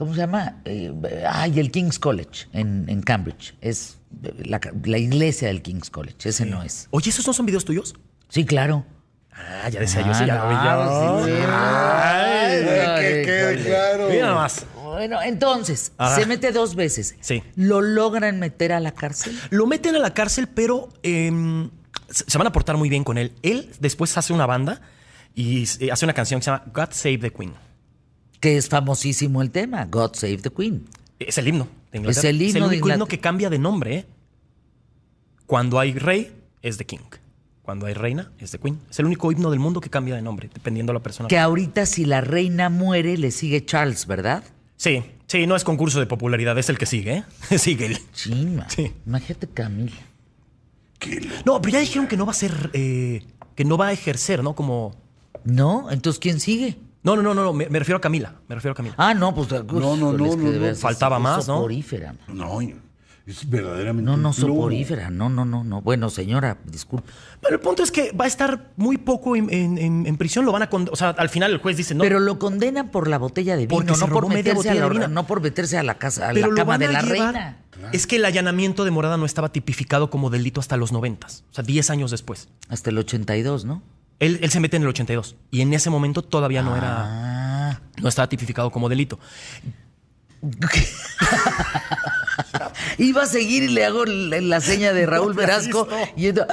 ¿Cómo 0.00 0.14
se 0.14 0.20
llama? 0.20 0.62
Eh, 0.64 0.90
ay, 1.28 1.60
el 1.60 1.70
King's 1.70 1.98
College 1.98 2.46
en, 2.54 2.86
en 2.88 3.02
Cambridge. 3.02 3.54
Es 3.60 3.98
la, 4.44 4.58
la 4.84 4.96
iglesia 4.96 5.48
del 5.48 5.60
King's 5.60 5.90
College. 5.90 6.26
Ese 6.26 6.46
no 6.46 6.62
es. 6.62 6.88
Oye, 6.90 7.10
¿esos 7.10 7.26
no 7.26 7.34
son 7.34 7.44
videos 7.44 7.66
tuyos? 7.66 7.94
Sí, 8.30 8.46
claro. 8.46 8.86
Ah, 9.30 9.68
ya 9.68 9.78
decía 9.78 10.00
yo, 10.00 10.14
sí, 10.14 10.24
ya 10.24 10.36
lo 10.36 10.40
Ah, 10.44 11.22
sí, 11.22 11.30
sí. 11.30 11.38
Ay, 11.46 13.02
que 13.02 13.22
quede 13.26 13.62
claro. 13.66 14.08
Mira 14.08 14.22
nada 14.22 14.34
más. 14.36 14.64
Bueno, 14.82 15.20
entonces, 15.20 15.92
Ajá. 15.98 16.14
se 16.16 16.24
mete 16.24 16.50
dos 16.50 16.76
veces. 16.76 17.16
Sí. 17.20 17.42
¿Lo 17.54 17.82
logran 17.82 18.38
meter 18.38 18.72
a 18.72 18.80
la 18.80 18.92
cárcel? 18.92 19.38
Lo 19.50 19.66
meten 19.66 19.96
a 19.96 19.98
la 19.98 20.14
cárcel, 20.14 20.48
pero 20.48 20.88
em, 21.02 21.68
se 22.08 22.24
se 22.26 22.38
van 22.38 22.46
a 22.46 22.52
portar 22.52 22.78
muy 22.78 22.88
bien 22.88 23.04
con 23.04 23.18
él. 23.18 23.34
Él 23.42 23.70
después 23.80 24.16
hace 24.16 24.32
una 24.32 24.46
banda 24.46 24.80
y 25.34 25.64
eh, 25.80 25.92
hace 25.92 26.06
una 26.06 26.14
canción 26.14 26.40
que 26.40 26.44
se 26.44 26.50
llama 26.52 26.64
God 26.72 26.88
Save 26.92 27.18
the 27.18 27.30
Queen. 27.30 27.52
Que 28.40 28.56
es 28.56 28.68
famosísimo 28.68 29.42
el 29.42 29.50
tema, 29.50 29.84
God 29.84 30.14
Save 30.14 30.38
the 30.38 30.50
Queen. 30.50 30.86
Es 31.18 31.36
el 31.38 31.48
himno 31.48 31.68
de 31.92 31.98
Inglaterra. 31.98 32.20
Es 32.20 32.24
el 32.24 32.42
himno 32.42 32.68
de 32.68 32.76
único 32.76 32.88
himno 32.88 33.06
que 33.06 33.20
cambia 33.20 33.50
de 33.50 33.58
nombre. 33.58 33.96
¿eh? 33.96 34.06
Cuando 35.46 35.78
hay 35.78 35.92
rey, 35.92 36.32
es 36.62 36.78
The 36.78 36.86
King. 36.86 36.98
Cuando 37.62 37.86
hay 37.86 37.94
reina, 37.94 38.32
es 38.38 38.52
The 38.52 38.58
Queen. 38.58 38.78
Es 38.90 38.98
el 38.98 39.06
único 39.06 39.30
himno 39.30 39.50
del 39.50 39.60
mundo 39.60 39.80
que 39.80 39.90
cambia 39.90 40.14
de 40.14 40.22
nombre, 40.22 40.50
dependiendo 40.52 40.92
de 40.92 40.98
la 40.98 41.02
persona. 41.02 41.28
Que 41.28 41.38
ahorita 41.38 41.86
si 41.86 42.04
la 42.04 42.20
reina 42.20 42.68
muere, 42.68 43.18
le 43.18 43.30
sigue 43.30 43.64
Charles, 43.64 44.06
¿verdad? 44.06 44.42
Sí, 44.76 45.02
sí, 45.26 45.46
no 45.46 45.56
es 45.56 45.64
concurso 45.64 46.00
de 46.00 46.06
popularidad, 46.06 46.58
es 46.58 46.70
el 46.70 46.78
que 46.78 46.86
sigue, 46.86 47.18
¿eh? 47.18 47.24
sigue 47.58 47.86
él. 47.86 47.98
Chima. 48.12 48.68
Sí. 48.70 48.92
Imagínate 49.06 49.46
Camila. 49.48 49.92
No, 51.44 51.60
pero 51.60 51.74
ya 51.74 51.80
dijeron 51.80 52.08
que 52.08 52.16
no 52.16 52.26
va 52.26 52.32
a 52.32 52.34
ser, 52.34 52.70
eh, 52.72 53.22
que 53.54 53.64
no 53.64 53.76
va 53.76 53.88
a 53.88 53.92
ejercer, 53.92 54.42
¿no? 54.42 54.54
Como... 54.54 54.94
¿No? 55.44 55.90
Entonces, 55.90 56.20
¿quién 56.20 56.40
sigue? 56.40 56.76
No, 57.02 57.16
no, 57.16 57.22
no, 57.22 57.34
no, 57.34 57.52
me, 57.52 57.68
me 57.68 57.78
refiero 57.78 57.96
a 57.98 58.00
Camila, 58.00 58.34
me 58.48 58.54
refiero 58.54 58.72
a 58.72 58.74
Camila. 58.76 58.94
Ah, 58.98 59.14
no, 59.14 59.34
pues. 59.34 59.50
no, 59.50 59.62
no, 59.96 59.96
no, 59.96 60.12
no. 60.12 60.36
veras 60.36 60.76
es- 60.76 60.80
Faltaba 60.80 61.16
es 61.16 61.22
más, 61.22 61.36
¿no? 61.48 61.56
Soporífera. 61.56 62.14
No, 62.28 62.60
es 63.26 63.48
verdaderamente. 63.48 64.10
No, 64.10 64.16
no, 64.16 64.32
soporífera. 64.32 65.08
No, 65.10 65.28
no, 65.28 65.44
no, 65.44 65.62
no. 65.62 65.80
Bueno, 65.82 66.10
señora, 66.10 66.58
disculpe. 66.64 67.08
Pero 67.40 67.54
el 67.54 67.60
punto 67.60 67.82
es 67.82 67.92
que 67.92 68.12
va 68.12 68.24
a 68.24 68.28
estar 68.28 68.72
muy 68.76 68.98
poco 68.98 69.36
en, 69.36 69.52
en- 69.52 69.78
en- 69.78 70.06
en 70.06 70.16
prisión, 70.16 70.44
lo 70.44 70.52
van 70.52 70.62
a... 70.62 70.68
con- 70.70 70.88
O 70.90 70.96
sea, 70.96 71.10
al 71.10 71.28
final 71.28 71.52
el 71.52 71.58
juez 71.58 71.76
dice, 71.76 71.94
no, 71.94 72.02
Pero 72.02 72.18
lo 72.20 72.38
condenan 72.38 72.90
por 72.90 73.08
la 73.08 73.18
botella 73.18 73.56
de 73.56 73.66
vino, 73.66 73.76
Porque 73.76 73.92
no 73.98 74.08
por 74.08 74.28
meterse 74.28 74.50
a 74.50 74.54
botella 74.54 74.74
la, 74.74 74.88
de 74.88 74.90
vino. 74.94 75.08
no 75.08 75.26
por 75.26 75.40
meterse 75.40 75.78
a 75.78 75.82
la 75.82 75.96
casa, 75.98 76.28
a 76.30 76.32
pero 76.32 76.48
la 76.48 76.50
lo 76.50 76.56
cama 76.56 76.76
de 76.78 76.88
la 76.88 77.02
llevar- 77.02 77.34
reina. 77.34 77.56
Es 77.92 78.06
que 78.06 78.16
el 78.16 78.24
allanamiento 78.26 78.84
de 78.84 78.90
morada 78.90 79.16
no 79.16 79.24
estaba 79.24 79.52
tipificado 79.52 80.10
como 80.10 80.28
delito 80.28 80.60
hasta 80.60 80.76
los 80.76 80.92
90, 80.92 81.26
o 81.28 81.30
sea, 81.54 81.64
10 81.64 81.88
años 81.90 82.10
después. 82.10 82.48
Hasta 82.68 82.90
el 82.90 82.98
82, 82.98 83.64
¿no? 83.64 83.82
Él, 84.20 84.38
él 84.42 84.50
se 84.50 84.60
mete 84.60 84.76
en 84.76 84.82
el 84.84 84.88
82 84.90 85.34
y 85.50 85.62
en 85.62 85.72
ese 85.74 85.90
momento 85.90 86.22
todavía 86.22 86.62
no 86.62 86.76
era, 86.76 87.70
Ah. 87.72 87.80
no 88.00 88.08
estaba 88.08 88.28
tipificado 88.28 88.70
como 88.70 88.88
delito. 88.88 89.18
Iba 92.98 93.22
a 93.22 93.26
seguir 93.26 93.64
y 93.64 93.68
le 93.68 93.84
hago 93.84 94.04
la, 94.04 94.40
la 94.40 94.60
seña 94.60 94.92
de 94.92 95.06
Raúl 95.06 95.34
Velasco 95.36 95.88
y 96.16 96.26
ento- 96.26 96.46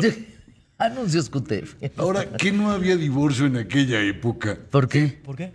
anuncios 0.78 1.28
QTF. 1.30 1.74
Ahora, 1.96 2.30
¿qué 2.36 2.52
no 2.52 2.70
había 2.70 2.96
divorcio 2.96 3.46
en 3.46 3.56
aquella 3.56 4.00
época? 4.02 4.56
¿Por 4.70 4.88
qué? 4.88 5.20
¿Por 5.24 5.36
qué? 5.36 5.52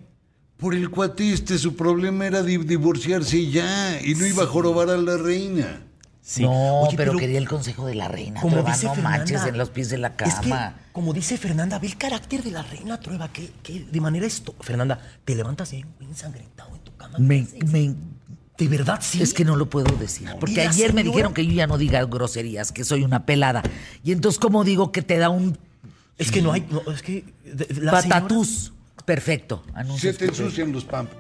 Por 0.58 0.76
el 0.76 0.90
cuatiste, 0.90 1.58
su 1.58 1.76
problema 1.76 2.26
era 2.26 2.42
di- 2.42 2.58
divorciarse 2.58 3.50
ya, 3.50 4.00
y 4.02 4.16
no 4.16 4.26
iba 4.26 4.44
a 4.44 4.48
jorobar 4.48 4.90
a 4.90 4.98
la 4.98 5.18
reina. 5.18 5.82
Sí. 6.26 6.42
No, 6.44 6.80
Oye, 6.84 6.96
pero, 6.96 7.18
quería 7.18 7.38
el 7.38 7.50
consejo 7.50 7.86
de 7.86 7.96
la 7.96 8.08
reina. 8.08 8.40
como 8.40 8.54
Trueba, 8.54 8.72
dice 8.72 8.86
no 8.86 8.94
Fernanda, 8.96 9.18
manches 9.20 9.46
en 9.46 9.58
los 9.58 9.70
pies 9.72 9.90
de 9.90 9.98
la 9.98 10.08
Es 10.08 10.36
que, 10.36 10.50
cama. 10.50 10.76
como 10.94 11.12
dice 11.14 11.38
Fernanda, 11.38 11.80
ve 11.80 11.88
el 11.88 11.98
carácter 11.98 12.42
de 12.44 12.52
la 12.52 12.64
reina 12.64 12.98
Trueba, 12.98 13.28
que, 13.28 13.52
que 13.62 13.82
de 13.92 14.00
manera 14.02 14.26
esto. 14.26 14.56
Fernanda, 14.62 15.00
te 15.26 15.36
levantas 15.36 15.72
güey 15.72 15.84
ensangrentado 16.00 16.74
en 16.76 16.82
tu 16.82 16.96
cama. 16.96 17.18
Me- 17.20 17.46
me- 17.66 17.94
de 18.58 18.68
verdad, 18.70 19.00
sí. 19.02 19.22
Es 19.22 19.34
que 19.34 19.44
no 19.44 19.58
lo 19.58 19.70
puedo 19.70 19.94
decir. 19.98 20.30
Porque 20.40 20.62
ayer 20.62 20.94
me 20.94 21.02
señora- 21.02 21.12
dijeron 21.14 21.34
que 21.34 21.46
yo 21.46 21.52
ya 21.52 21.68
no 21.68 21.78
diga 21.78 22.02
groserías, 22.06 22.72
que 22.72 22.86
soy 22.86 23.04
una 23.04 23.26
pelada. 23.26 23.62
Y 24.04 24.14
entonces, 24.14 24.40
¿cómo 24.40 24.64
digo 24.64 24.94
que 24.94 25.02
te 25.02 25.18
da 25.18 25.30
un 25.30 25.58
Es 26.18 26.32
que 26.32 26.42
no 26.42 26.54
hay. 26.54 26.66
no, 26.70 26.90
es 26.94 27.02
que. 27.02 27.26
de- 27.44 27.66
de- 27.66 27.82
la 27.82 28.00
señora- 28.02 28.22
patatús? 28.22 28.72
Perfecto. 29.06 29.64
Se 29.66 29.78
Anuncios 29.80 30.18
te 30.18 30.26
ensucian 30.26 30.72
los 30.72 30.86
pampas. 30.86 31.18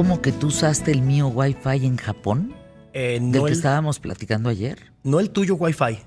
¿Cómo 0.00 0.22
que 0.22 0.32
tú 0.32 0.46
usaste 0.46 0.92
el 0.92 1.02
mío 1.02 1.28
Wi-Fi 1.28 1.84
en 1.84 1.98
Japón? 1.98 2.54
Eh, 2.94 3.18
¿Del 3.20 3.32
no, 3.32 3.44
que 3.44 3.50
el, 3.50 3.58
estábamos 3.58 3.98
platicando 3.98 4.48
ayer? 4.48 4.78
no 5.02 5.20
el 5.20 5.28
tuyo 5.28 5.56
Wi-Fi. 5.56 5.98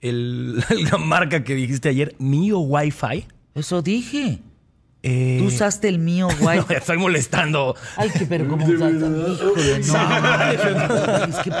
El, 0.00 0.56
la 0.90 0.98
marca 0.98 1.44
que 1.44 1.54
dijiste 1.54 1.90
ayer, 1.90 2.16
mío 2.18 2.58
Wi-Fi. 2.58 3.28
Eso 3.54 3.82
dije. 3.82 4.42
Eh, 5.06 5.36
Tú 5.38 5.48
usaste 5.48 5.86
el 5.88 5.98
mío 5.98 6.28
no, 6.40 6.46
Wi-Fi. 6.46 6.66
ya 6.72 6.78
estoy 6.78 6.96
molestando. 6.96 7.76
Ay, 7.96 8.10
pero 8.26 8.48
como 8.48 8.66
Híjole, 8.66 8.92
no. 8.94 9.34
Es 11.26 11.36
que- 11.42 11.52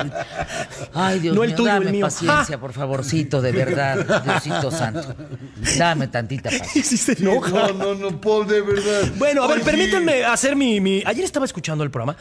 Ay, 0.94 1.20
Dios 1.20 1.34
No 1.36 1.42
el 1.42 1.50
mío, 1.50 1.56
tuyo, 1.56 1.68
dame 1.72 1.86
el 1.86 1.92
mío. 1.92 2.06
paciencia, 2.06 2.58
por 2.58 2.72
favorcito, 2.72 3.42
de 3.42 3.52
verdad, 3.64 4.22
Diosito 4.24 4.70
santo. 4.70 5.14
Dame 5.76 6.08
tantita 6.08 6.50
paciencia. 6.50 6.82
Sí 6.84 6.96
se 6.96 7.12
enoja. 7.12 7.50
No, 7.50 7.72
no, 7.72 7.94
no, 7.94 8.20
Paul, 8.20 8.46
de 8.46 8.60
verdad. 8.62 9.12
Bueno, 9.16 9.42
a 9.44 9.46
ver, 9.46 9.56
Oye, 9.56 9.64
permítanme 9.64 10.24
hacer 10.24 10.56
mi, 10.56 10.80
mi- 10.80 11.02
Ayer 11.06 11.24
estaba 11.24 11.44
escuchando 11.46 11.84
el 11.84 11.90
programa 11.90 12.16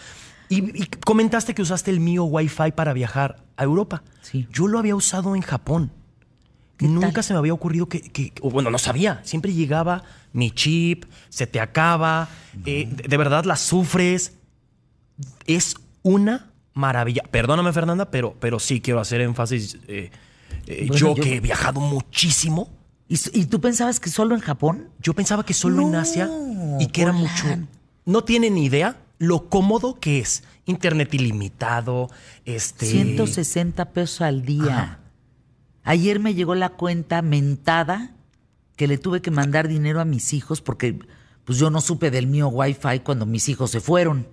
y, 0.49 0.83
y 0.83 0.85
comentaste 1.05 1.53
que 1.55 1.61
usaste 1.61 1.89
el 1.91 1.99
mío 1.99 2.25
Wi-Fi 2.25 2.71
para 2.75 2.93
viajar 2.93 3.37
a 3.57 3.63
Europa. 3.63 4.03
Sí. 4.21 4.47
Yo 4.51 4.67
lo 4.67 4.77
había 4.79 4.95
usado 4.95 5.35
en 5.35 5.41
Japón. 5.41 5.91
¿Qué 6.77 6.87
Nunca 6.87 7.11
tal? 7.11 7.23
se 7.23 7.33
me 7.33 7.39
había 7.39 7.53
ocurrido 7.53 7.87
que, 7.87 8.01
que- 8.01 8.33
o 8.41 8.49
bueno, 8.49 8.69
no 8.71 8.77
sabía. 8.77 9.21
Siempre 9.23 9.53
llegaba 9.53 10.03
mi 10.33 10.49
chip, 10.51 11.05
se 11.29 11.45
te 11.47 11.59
acaba, 11.59 12.27
eh, 12.65 12.87
de, 12.89 13.07
de 13.07 13.17
verdad 13.17 13.45
la 13.45 13.55
sufres. 13.55 14.33
Es 15.45 15.75
una 16.01 16.51
maravilla. 16.73 17.23
Perdóname, 17.29 17.71
Fernanda, 17.73 18.09
pero, 18.09 18.35
pero 18.39 18.59
sí 18.59 18.81
quiero 18.81 18.99
hacer 18.99 19.21
énfasis. 19.21 19.77
eh, 19.87 20.09
eh, 20.67 20.85
Bueno, 20.87 20.95
yo, 20.95 21.15
yo- 21.15 21.23
que 21.23 21.35
he 21.35 21.39
viajado 21.39 21.79
muchísimo, 21.79 22.69
¿Y, 23.07 23.19
y 23.33 23.45
tú 23.45 23.59
pensabas 23.61 23.99
que 23.99 24.09
solo 24.09 24.33
en 24.33 24.41
Japón? 24.41 24.89
yo 24.99 25.13
pensaba 25.13 25.45
que 25.45 25.53
solo 25.53 25.81
en 25.87 25.93
Asia 25.95 26.29
y 26.79 26.87
que 26.87 27.01
era 27.03 27.11
mucho. 27.11 27.43
No 28.05 28.23
tienen 28.23 28.55
ni 28.55 28.65
idea 28.65 28.97
lo 29.19 29.49
cómodo 29.49 29.99
que 29.99 30.19
es. 30.19 30.43
Internet 30.65 31.13
ilimitado, 31.13 32.09
este. 32.45 32.85
160 32.87 33.85
pesos 33.91 34.21
al 34.21 34.43
día. 34.45 34.63
Ajá. 34.79 34.99
Ayer 35.83 36.19
me 36.19 36.33
llegó 36.33 36.55
la 36.55 36.69
cuenta 36.69 37.21
mentada 37.21 38.11
que 38.75 38.87
le 38.87 38.97
tuve 38.97 39.21
que 39.21 39.31
mandar 39.31 39.67
dinero 39.67 39.99
a 40.01 40.05
mis 40.05 40.33
hijos 40.33 40.61
porque 40.61 40.97
pues 41.45 41.57
yo 41.59 41.69
no 41.69 41.81
supe 41.81 42.09
del 42.09 42.27
mío 42.27 42.47
Wi-Fi 42.47 43.01
cuando 43.03 43.25
mis 43.25 43.49
hijos 43.49 43.71
se 43.71 43.81
fueron. 43.81 44.27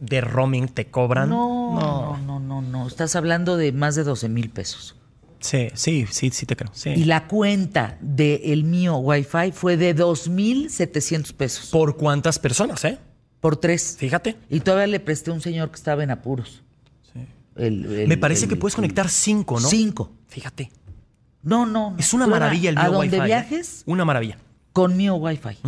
de 0.00 0.20
roaming 0.20 0.68
te 0.68 0.86
cobran. 0.90 1.28
No, 1.30 1.74
no, 1.74 2.16
no, 2.18 2.38
no, 2.40 2.62
no. 2.62 2.86
Estás 2.86 3.16
hablando 3.16 3.56
de 3.56 3.72
más 3.72 3.96
de 3.96 4.04
12 4.04 4.28
mil 4.28 4.48
pesos. 4.50 4.94
Sí, 5.40 5.68
sí, 5.74 6.06
sí, 6.10 6.30
sí 6.30 6.46
te 6.46 6.54
creo. 6.56 6.70
Sí. 6.72 6.90
Y 6.90 7.04
la 7.04 7.26
cuenta 7.26 7.98
del 8.00 8.64
mío 8.64 8.96
Wi-Fi 8.98 9.52
fue 9.52 9.76
de 9.76 9.94
2.700 9.96 11.32
pesos 11.32 11.70
¿Por 11.70 11.96
cuántas 11.96 12.38
personas, 12.38 12.84
eh? 12.84 12.98
por 13.40 13.56
tres. 13.56 13.96
Fíjate. 13.98 14.36
Y 14.50 14.60
todavía 14.60 14.86
le 14.88 15.00
presté 15.00 15.30
a 15.30 15.34
un 15.34 15.40
señor 15.40 15.70
que 15.70 15.76
estaba 15.76 16.02
en 16.02 16.10
apuros. 16.10 16.62
El- 17.58 17.84
el- 17.86 18.08
Me 18.08 18.16
parece 18.16 18.44
el- 18.44 18.50
que 18.50 18.56
puedes 18.56 18.74
conectar 18.74 19.08
cinco, 19.08 19.60
¿no? 19.60 19.68
Cinco. 19.68 20.12
Fíjate. 20.28 20.70
No, 21.42 21.66
no. 21.66 21.94
Es 21.98 22.12
una 22.14 22.26
maravilla 22.26 22.70
el 22.70 22.78
A 22.78 22.84
mío 22.84 22.92
donde 22.92 23.06
Wi-Fi, 23.18 23.22
¿eh? 23.22 23.26
viajes, 23.26 23.82
Una 23.86 24.04
maravilla. 24.04 24.38
con 24.72 24.96
mío 24.96 25.14
Wi-Fi. 25.16 25.58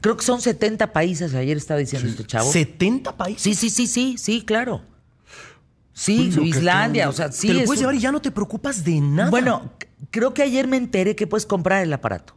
Creo 0.00 0.16
que 0.16 0.24
son 0.24 0.40
70 0.40 0.92
países, 0.92 1.34
ayer 1.34 1.56
estaba 1.56 1.78
diciendo 1.80 2.08
este 2.08 2.24
chavo. 2.24 2.50
¿70 2.50 3.16
países? 3.16 3.42
Sí, 3.42 3.54
sí, 3.54 3.68
sí, 3.70 3.86
sí, 3.86 4.16
sí, 4.18 4.42
claro. 4.44 4.80
Sí, 5.92 6.32
Islandia, 6.44 7.08
o 7.08 7.12
sea, 7.12 7.32
sí. 7.32 7.48
te 7.48 7.54
lo 7.54 7.60
es 7.60 7.66
puedes 7.66 7.80
un- 7.80 7.82
llevar 7.82 7.94
y 7.96 7.98
ya 8.00 8.12
no 8.12 8.20
te 8.22 8.30
preocupas 8.30 8.84
de 8.84 9.00
nada. 9.00 9.30
Bueno, 9.30 9.72
creo 10.10 10.32
que 10.32 10.42
ayer 10.42 10.68
me 10.68 10.76
enteré 10.76 11.16
que 11.16 11.26
puedes 11.26 11.44
comprar 11.44 11.82
el 11.82 11.92
aparato. 11.92 12.34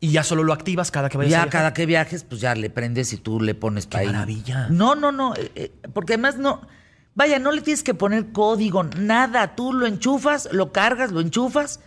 Y 0.00 0.10
ya 0.12 0.22
solo 0.22 0.44
lo 0.44 0.52
activas 0.52 0.90
cada 0.92 1.08
que 1.08 1.18
vayas 1.18 1.40
a 1.40 1.44
Ya 1.46 1.50
cada 1.50 1.72
que 1.74 1.84
viajes, 1.86 2.22
pues 2.24 2.40
ya 2.40 2.54
le 2.54 2.70
prendes 2.70 3.12
y 3.12 3.16
tú 3.16 3.40
le 3.40 3.54
pones 3.54 3.86
Qué 3.86 3.90
pa' 3.92 3.98
ahí. 4.00 4.06
maravilla. 4.06 4.68
No, 4.68 4.94
no, 4.94 5.10
no, 5.10 5.34
eh, 5.34 5.50
eh, 5.56 5.72
porque 5.92 6.12
además 6.14 6.36
no, 6.38 6.60
vaya, 7.18 7.40
no 7.40 7.50
le 7.50 7.62
tienes 7.62 7.82
que 7.82 7.94
poner 7.94 8.30
código, 8.30 8.84
nada. 8.84 9.56
Tú 9.56 9.72
lo 9.72 9.86
enchufas, 9.86 10.48
lo 10.52 10.72
cargas, 10.72 11.10
lo 11.10 11.20
enchufas, 11.20 11.80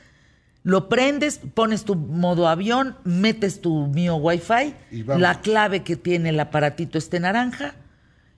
lo 0.61 0.89
prendes, 0.89 1.39
pones 1.53 1.85
tu 1.85 1.95
modo 1.95 2.49
avión, 2.49 2.97
metes 3.05 3.61
tu 3.61 3.87
mío 3.87 4.17
Wi-Fi, 4.17 4.75
Y 4.91 5.03
la 5.03 5.39
clave 5.39 5.83
que 5.83 5.95
tiene 5.95 6.29
el 6.29 6.39
aparatito 6.39 6.97
este 6.97 7.21
naranja 7.21 7.75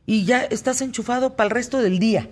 y 0.05 0.25
ya 0.25 0.43
estás 0.43 0.81
enchufado 0.81 1.35
para 1.35 1.47
el 1.47 1.51
resto 1.51 1.79
del 1.79 1.97
día. 1.97 2.29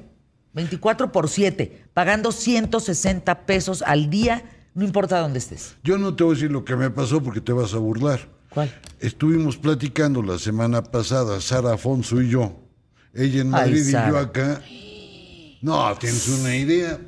24 0.53 1.11
por 1.11 1.27
7, 1.27 1.85
pagando 1.95 2.31
160 2.31 3.47
pesos 3.47 3.81
al 3.81 4.11
día, 4.11 4.43
no 4.75 4.85
importa 4.85 5.19
dónde 5.19 5.39
estés. 5.39 5.75
Yo 5.83 5.97
no 5.97 6.15
te 6.15 6.23
voy 6.23 6.33
a 6.33 6.35
decir 6.35 6.51
lo 6.51 6.63
que 6.63 6.75
me 6.75 6.91
pasó 6.91 7.23
porque 7.23 7.41
te 7.41 7.51
vas 7.51 7.73
a 7.73 7.79
burlar. 7.79 8.19
¿Cuál? 8.49 8.71
Estuvimos 8.99 9.57
platicando 9.57 10.21
la 10.21 10.37
semana 10.37 10.83
pasada, 10.83 11.41
Sara 11.41 11.73
Afonso 11.73 12.21
y 12.21 12.29
yo. 12.29 12.60
Ella 13.13 13.41
en 13.41 13.47
Ay, 13.47 13.51
Madrid 13.71 13.85
y 13.87 13.91
yo 13.91 14.17
acá. 14.17 14.61
No, 15.61 15.95
tienes 15.95 16.27
una 16.27 16.55
idea. 16.55 16.99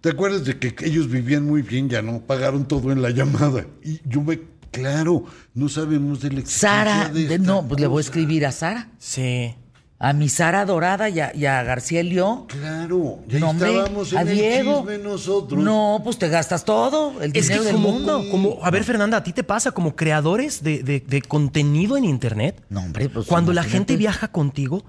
¿Te 0.00 0.10
acuerdas 0.10 0.44
de 0.44 0.58
que 0.58 0.74
ellos 0.86 1.08
vivían 1.08 1.46
muy 1.46 1.62
bien? 1.62 1.88
Ya 1.88 2.02
no, 2.02 2.20
pagaron 2.20 2.66
todo 2.66 2.90
en 2.92 3.00
la 3.02 3.10
llamada. 3.10 3.66
Y 3.82 4.00
yo 4.04 4.22
me 4.22 4.40
Claro, 4.72 5.24
no 5.52 5.68
sabemos 5.68 6.22
de 6.22 6.30
la 6.32 6.46
Sara, 6.46 7.10
de 7.10 7.24
esta 7.24 7.36
no, 7.36 7.68
pues 7.68 7.78
le 7.78 7.86
voy 7.86 7.98
a 7.98 8.00
escribir 8.00 8.46
a 8.46 8.52
Sara. 8.52 8.88
Sí. 8.98 9.54
A 9.98 10.14
mi 10.14 10.30
Sara 10.30 10.64
Dorada 10.64 11.10
y 11.10 11.20
a, 11.20 11.30
y 11.36 11.44
a 11.44 11.62
García 11.62 12.00
Elio. 12.00 12.46
Claro, 12.48 13.18
ya 13.28 13.38
No, 13.38 13.50
hombre, 13.50 13.68
estábamos 13.70 14.12
en 14.12 14.18
a 14.18 14.22
el 14.22 14.28
Diego. 14.32 14.78
chisme 14.78 14.96
nosotros. 14.98 15.62
No, 15.62 16.00
pues 16.02 16.16
te 16.18 16.28
gastas 16.30 16.64
todo, 16.64 17.20
el 17.20 17.26
Es 17.26 17.32
que 17.34 17.40
dinero 17.42 17.64
del 17.64 17.74
como, 17.74 17.92
mundo. 17.92 18.24
como- 18.30 18.58
a 18.62 18.70
ver, 18.70 18.82
Fernanda, 18.84 19.18
¿a 19.18 19.22
ti 19.22 19.34
te 19.34 19.44
pasa 19.44 19.72
como 19.72 19.94
creadores 19.94 20.62
de, 20.62 20.82
de- 20.82 21.00
de 21.06 21.20
contenido 21.20 21.98
en 21.98 22.06
Internet? 22.06 22.62
No, 22.70 22.80
hombre, 22.80 23.10
pues 23.10 23.26
Cuando 23.26 23.52
la 23.52 23.64
gente 23.64 23.98
viaja 23.98 24.28
contigo, 24.28 24.84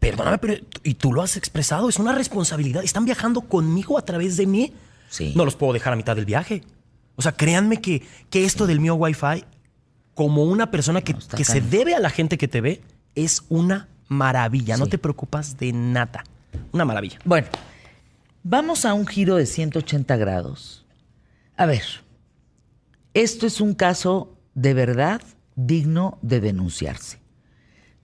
perdóname, 0.00 0.38
pero 0.38 0.54
y 0.82 0.94
tú 0.94 1.12
lo 1.12 1.22
has 1.22 1.36
expresado, 1.36 1.88
es 1.88 1.98
una 1.98 2.12
responsabilidad. 2.12 2.82
Están 2.82 3.04
viajando 3.04 3.42
conmigo 3.42 3.98
a 3.98 4.04
través 4.04 4.36
de 4.36 4.46
mí. 4.46 4.72
Sí. 5.08 5.32
No 5.36 5.44
los 5.44 5.54
puedo 5.54 5.72
dejar 5.72 5.92
a 5.92 5.96
mitad 5.96 6.16
del 6.16 6.24
viaje. 6.24 6.62
O 7.16 7.22
sea, 7.22 7.32
créanme 7.32 7.80
que, 7.80 8.02
que 8.30 8.44
esto 8.44 8.66
del 8.66 8.80
mío 8.80 8.94
Wi-Fi, 8.94 9.44
como 10.14 10.44
una 10.44 10.70
persona 10.70 11.02
que, 11.02 11.12
No, 11.12 11.20
que 11.36 11.44
se 11.44 11.60
debe 11.60 11.94
a 11.94 12.00
la 12.00 12.10
gente 12.10 12.38
que 12.38 12.48
te 12.48 12.60
ve, 12.60 12.80
es 13.14 13.42
una 13.48 13.88
maravilla. 14.08 14.76
No 14.76 14.86
te 14.86 14.98
preocupas 14.98 15.58
de 15.58 15.72
nada. 15.72 16.24
Una 16.72 16.84
maravilla. 16.84 17.18
Bueno, 17.24 17.48
vamos 18.42 18.84
a 18.84 18.94
un 18.94 19.06
giro 19.06 19.36
de 19.36 19.46
180 19.46 20.16
grados. 20.16 20.86
A 21.56 21.66
ver, 21.66 21.82
esto 23.12 23.46
es 23.46 23.60
un 23.60 23.74
caso 23.74 24.36
de 24.54 24.72
verdad 24.72 25.20
digno 25.56 26.18
de 26.22 26.40
denunciarse. 26.40 27.19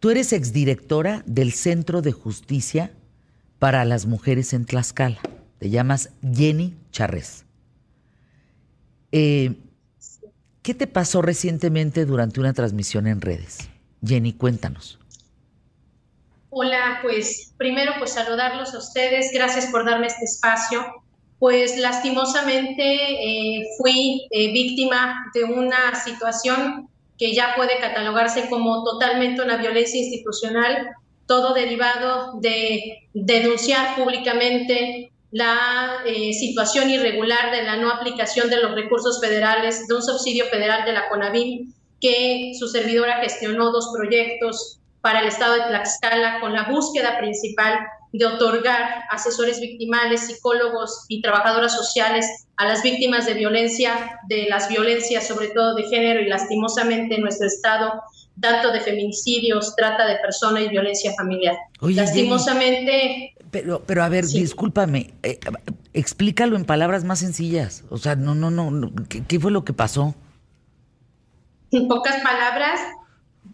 Tú 0.00 0.10
eres 0.10 0.32
exdirectora 0.32 1.22
del 1.26 1.52
Centro 1.52 2.02
de 2.02 2.12
Justicia 2.12 2.92
para 3.58 3.84
las 3.84 4.06
Mujeres 4.06 4.52
en 4.52 4.66
Tlaxcala. 4.66 5.18
Te 5.58 5.70
llamas 5.70 6.10
Jenny 6.22 6.76
Charres. 6.90 7.46
Eh, 9.10 9.54
¿Qué 10.62 10.74
te 10.74 10.86
pasó 10.86 11.22
recientemente 11.22 12.04
durante 12.04 12.40
una 12.40 12.52
transmisión 12.52 13.06
en 13.06 13.20
redes? 13.20 13.58
Jenny, 14.04 14.32
cuéntanos. 14.32 14.98
Hola, 16.50 16.98
pues 17.02 17.54
primero 17.56 17.92
pues 17.98 18.12
saludarlos 18.12 18.74
a 18.74 18.78
ustedes, 18.78 19.30
gracias 19.32 19.66
por 19.66 19.86
darme 19.86 20.08
este 20.08 20.24
espacio. 20.24 20.84
Pues 21.38 21.78
lastimosamente 21.78 22.82
eh, 22.82 23.64
fui 23.78 24.26
eh, 24.30 24.52
víctima 24.52 25.30
de 25.34 25.44
una 25.44 25.94
situación 26.02 26.88
que 27.18 27.34
ya 27.34 27.54
puede 27.56 27.78
catalogarse 27.78 28.48
como 28.48 28.84
totalmente 28.84 29.42
una 29.42 29.56
violencia 29.56 30.00
institucional, 30.00 30.90
todo 31.26 31.54
derivado 31.54 32.38
de 32.40 33.08
denunciar 33.14 33.96
públicamente 33.96 35.10
la 35.30 36.02
eh, 36.06 36.32
situación 36.32 36.90
irregular 36.90 37.50
de 37.50 37.64
la 37.64 37.76
no 37.76 37.90
aplicación 37.90 38.48
de 38.48 38.60
los 38.62 38.74
recursos 38.74 39.20
federales, 39.20 39.86
de 39.88 39.94
un 39.94 40.02
subsidio 40.02 40.46
federal 40.46 40.84
de 40.84 40.92
la 40.92 41.08
CONAVIM, 41.08 41.72
que 42.00 42.52
su 42.58 42.68
servidora 42.68 43.20
gestionó 43.20 43.72
dos 43.72 43.90
proyectos 43.94 44.78
para 45.00 45.20
el 45.20 45.28
estado 45.28 45.54
de 45.54 45.62
Tlaxcala 45.68 46.40
con 46.40 46.52
la 46.52 46.64
búsqueda 46.64 47.18
principal 47.18 47.78
de 48.18 48.26
otorgar 48.26 49.02
asesores 49.10 49.60
victimales, 49.60 50.26
psicólogos 50.26 51.04
y 51.08 51.20
trabajadoras 51.22 51.74
sociales 51.74 52.26
a 52.56 52.66
las 52.66 52.82
víctimas 52.82 53.26
de 53.26 53.34
violencia, 53.34 54.18
de 54.28 54.46
las 54.48 54.68
violencias 54.68 55.26
sobre 55.26 55.48
todo 55.48 55.74
de 55.74 55.82
género 55.84 56.20
y 56.20 56.26
lastimosamente 56.28 57.16
en 57.16 57.22
nuestro 57.22 57.46
estado, 57.46 57.92
tanto 58.40 58.70
de 58.72 58.80
feminicidios, 58.80 59.74
trata 59.76 60.06
de 60.06 60.16
personas 60.16 60.62
y 60.64 60.68
violencia 60.68 61.12
familiar. 61.16 61.56
Oye, 61.80 61.96
lastimosamente, 61.96 63.34
Pero, 63.50 63.82
pero 63.86 64.02
a 64.02 64.08
ver, 64.08 64.24
Sí. 64.26 64.40
discúlpame, 64.40 65.14
eh, 65.22 65.38
explícalo 65.94 66.56
en 66.56 66.64
palabras 66.64 67.04
más 67.04 67.20
sencillas. 67.20 67.84
O 67.90 67.96
sea, 67.98 68.16
no, 68.16 68.34
no, 68.34 68.50
no, 68.50 68.70
no, 68.70 68.90
¿qué, 69.08 69.22
qué 69.24 69.40
fue 69.40 69.50
lo 69.50 69.64
que 69.64 69.72
pasó? 69.72 70.14
en 71.72 71.88
pocas 71.88 72.22
palabras, 72.22 72.80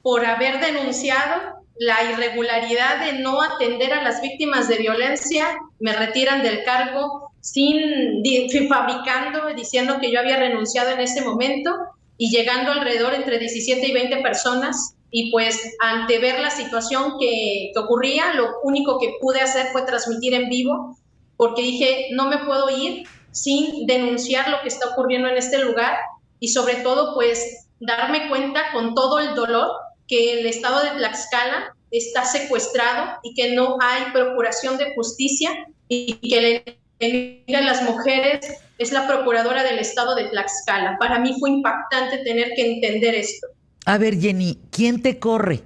por 0.03 0.25
haber 0.25 0.61
denunciado 0.61 1.62
la 1.79 2.11
irregularidad 2.11 3.05
de 3.05 3.19
no 3.21 3.43
atender 3.43 3.93
a 3.93 4.03
las 4.03 4.21
víctimas 4.21 4.69
de 4.69 4.77
violencia, 4.77 5.47
me 5.81 5.93
retiran 5.93 6.43
del 6.43 6.65
cargo 6.65 7.33
sin 7.41 8.23
di- 8.23 8.49
fabricando, 8.69 9.49
diciendo 9.57 9.99
que 10.01 10.11
yo 10.13 10.21
había 10.21 10.37
renunciado 10.37 10.91
en 10.91 11.01
ese 11.01 11.23
momento 11.23 11.75
y 12.19 12.31
llegando 12.31 12.73
alrededor 12.73 13.15
entre 13.15 13.39
17 13.39 13.87
y 13.87 13.93
20 13.93 14.17
personas. 14.23 14.95
Y 15.11 15.31
pues 15.31 15.61
ante 15.81 16.19
ver 16.19 16.41
la 16.41 16.51
situación 16.51 17.15
que, 17.19 17.71
que 17.75 17.79
ocurría, 17.81 18.33
lo 18.35 18.61
único 18.63 18.99
que 18.99 19.15
pude 19.21 19.41
hacer 19.41 19.67
fue 19.73 19.83
transmitir 19.83 20.33
en 20.35 20.49
vivo, 20.49 20.97
porque 21.37 21.63
dije, 21.63 22.09
no 22.13 22.29
me 22.29 22.39
puedo 22.39 22.71
ir 22.71 23.07
sin 23.33 23.87
denunciar 23.87 24.49
lo 24.49 24.61
que 24.63 24.69
está 24.69 24.91
ocurriendo 24.91 25.29
en 25.29 25.37
este 25.37 25.59
lugar 25.59 25.97
y 26.39 26.49
sobre 26.49 26.77
todo 26.77 27.15
pues 27.15 27.67
darme 27.81 28.29
cuenta 28.29 28.61
con 28.73 28.95
todo 28.95 29.19
el 29.19 29.35
dolor 29.35 29.71
que 30.13 30.41
el 30.41 30.45
estado 30.47 30.85
de 30.85 30.91
Tlaxcala 30.91 31.75
está 31.91 32.27
secuestrado 32.27 33.19
y 33.23 33.33
que 33.33 33.55
no 33.55 33.79
hay 33.81 34.13
procuración 34.13 34.77
de 34.77 34.95
justicia 34.95 35.49
y 35.89 36.17
que 36.29 36.41
la 36.69 36.75
enemiga 36.99 37.61
de 37.61 37.65
las 37.65 37.83
mujeres 37.83 38.59
es 38.77 38.93
la 38.93 39.07
procuradora 39.07 39.63
del 39.65 39.79
estado 39.79 40.15
de 40.15 40.25
Tlaxcala. 40.25 40.99
Para 40.99 41.19
mí 41.19 41.35
fue 41.41 41.49
impactante 41.49 42.19
tener 42.19 42.51
que 42.55 42.75
entender 42.75 43.15
esto. 43.15 43.47
A 43.87 43.97
ver, 43.97 44.21
Jenny, 44.21 44.61
¿quién 44.71 45.01
te 45.01 45.19
corre? 45.19 45.63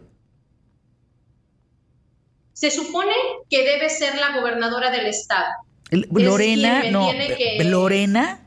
Se 2.53 2.71
supone 2.71 3.13
que 3.51 3.65
debe 3.65 3.91
ser 3.91 4.15
la 4.15 4.39
gobernadora 4.39 4.93
del 4.93 5.07
estado. 5.07 5.47
Es 5.91 6.03
Lorena, 6.13 6.81
me 6.85 6.91
no, 6.93 7.11
que- 7.11 7.65
Lorena. 7.65 8.43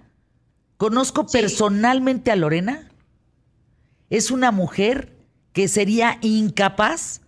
Conozco 0.78 1.28
Sí. 1.28 1.38
personalmente 1.38 2.32
a 2.32 2.38
Lorena. 2.38 2.90
Es 4.10 4.32
una 4.32 4.52
mujer 4.52 5.19
que 5.60 5.68
sería 5.68 6.19
incapaz, 6.22 7.19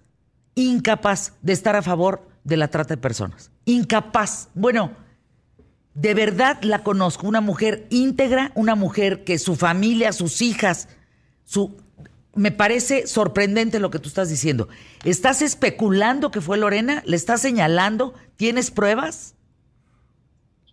incapaz 0.55 1.33
de 1.41 1.51
estar 1.51 1.75
a 1.75 1.81
favor 1.81 2.25
de 2.45 2.55
la 2.55 2.69
trata 2.69 2.95
de 2.95 3.01
personas. 3.01 3.51
Incapaz. 3.65 4.47
Bueno, 4.53 4.93
de 5.95 6.13
verdad 6.13 6.57
la 6.61 6.81
conozco. 6.81 7.27
Una 7.27 7.41
mujer 7.41 7.87
íntegra, 7.89 8.53
una 8.55 8.75
mujer 8.75 9.25
que 9.25 9.37
su 9.37 9.57
familia, 9.57 10.13
sus 10.13 10.41
hijas, 10.41 10.87
su... 11.43 11.75
Me 12.33 12.53
parece 12.53 13.05
sorprendente 13.05 13.81
lo 13.81 13.91
que 13.91 13.99
tú 13.99 14.07
estás 14.07 14.29
diciendo. 14.29 14.69
¿Estás 15.03 15.41
especulando 15.41 16.31
que 16.31 16.39
fue 16.39 16.57
Lorena? 16.57 17.03
¿Le 17.05 17.17
estás 17.17 17.41
señalando? 17.41 18.13
¿Tienes 18.37 18.71
pruebas? 18.71 19.35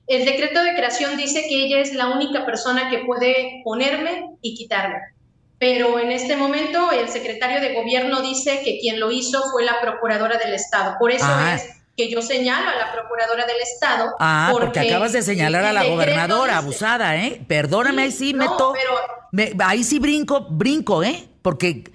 El 0.06 0.24
decreto 0.24 0.62
de 0.62 0.76
creación 0.76 1.16
dice 1.16 1.44
que 1.48 1.64
ella 1.64 1.80
es 1.80 1.92
la 1.92 2.06
única 2.06 2.46
persona 2.46 2.88
que 2.88 2.98
puede 2.98 3.62
ponerme 3.64 4.26
y 4.42 4.54
quitarme. 4.54 5.17
Pero 5.58 5.98
en 5.98 6.12
este 6.12 6.36
momento 6.36 6.92
el 6.92 7.08
secretario 7.08 7.60
de 7.60 7.74
gobierno 7.74 8.22
dice 8.22 8.62
que 8.64 8.78
quien 8.78 9.00
lo 9.00 9.10
hizo 9.10 9.42
fue 9.50 9.64
la 9.64 9.80
procuradora 9.80 10.38
del 10.38 10.54
Estado. 10.54 10.96
Por 10.98 11.10
eso 11.10 11.24
Ah. 11.26 11.54
es 11.56 11.64
que 11.96 12.08
yo 12.08 12.22
señalo 12.22 12.70
a 12.70 12.76
la 12.76 12.92
procuradora 12.92 13.44
del 13.44 13.56
Estado. 13.60 14.14
Ah, 14.20 14.50
porque, 14.52 14.78
acabas 14.80 15.12
de 15.12 15.22
señalar 15.22 15.64
a 15.64 15.72
la 15.72 15.82
gobernadora, 15.84 16.52
dice- 16.52 16.64
abusada, 16.64 17.16
¿eh? 17.16 17.44
Perdóname, 17.48 18.02
ahí 18.02 18.12
sí 18.12 18.32
no, 18.32 18.38
meto. 18.50 18.72
pero 18.72 18.92
me- 19.32 19.52
ahí 19.64 19.82
sí 19.82 19.98
brinco, 19.98 20.46
brinco, 20.48 21.02
¿eh? 21.02 21.28
Porque 21.42 21.90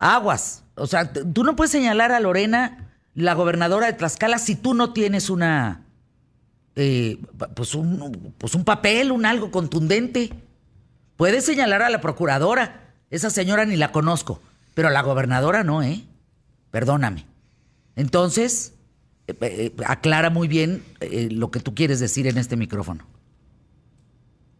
aguas. 0.00 0.64
O 0.74 0.88
sea, 0.88 1.12
tú 1.12 1.44
no 1.44 1.54
puedes 1.54 1.70
señalar 1.70 2.10
a 2.10 2.18
Lorena, 2.18 2.92
la 3.14 3.34
gobernadora 3.34 3.86
de 3.86 3.92
Tlaxcala, 3.92 4.38
si 4.38 4.56
tú 4.56 4.74
no 4.74 4.92
tienes 4.92 5.30
una. 5.30 5.82
eh, 6.78 7.16
pues, 7.54 7.74
un, 7.74 8.34
pues 8.36 8.54
un 8.54 8.62
papel, 8.64 9.10
un 9.10 9.24
algo 9.24 9.50
contundente. 9.50 10.30
Puedes 11.16 11.46
señalar 11.46 11.80
a 11.82 11.88
la 11.88 12.02
procuradora. 12.02 12.85
Esa 13.10 13.30
señora 13.30 13.64
ni 13.64 13.76
la 13.76 13.92
conozco. 13.92 14.40
Pero 14.74 14.90
la 14.90 15.02
gobernadora 15.02 15.64
no, 15.64 15.82
¿eh? 15.82 16.02
Perdóname. 16.70 17.24
Entonces, 17.96 18.74
eh, 19.26 19.34
eh, 19.40 19.72
aclara 19.86 20.30
muy 20.30 20.46
bien 20.48 20.84
eh, 21.00 21.28
lo 21.30 21.50
que 21.50 21.60
tú 21.60 21.74
quieres 21.74 21.98
decir 21.98 22.26
en 22.26 22.38
este 22.38 22.56
micrófono. 22.56 23.06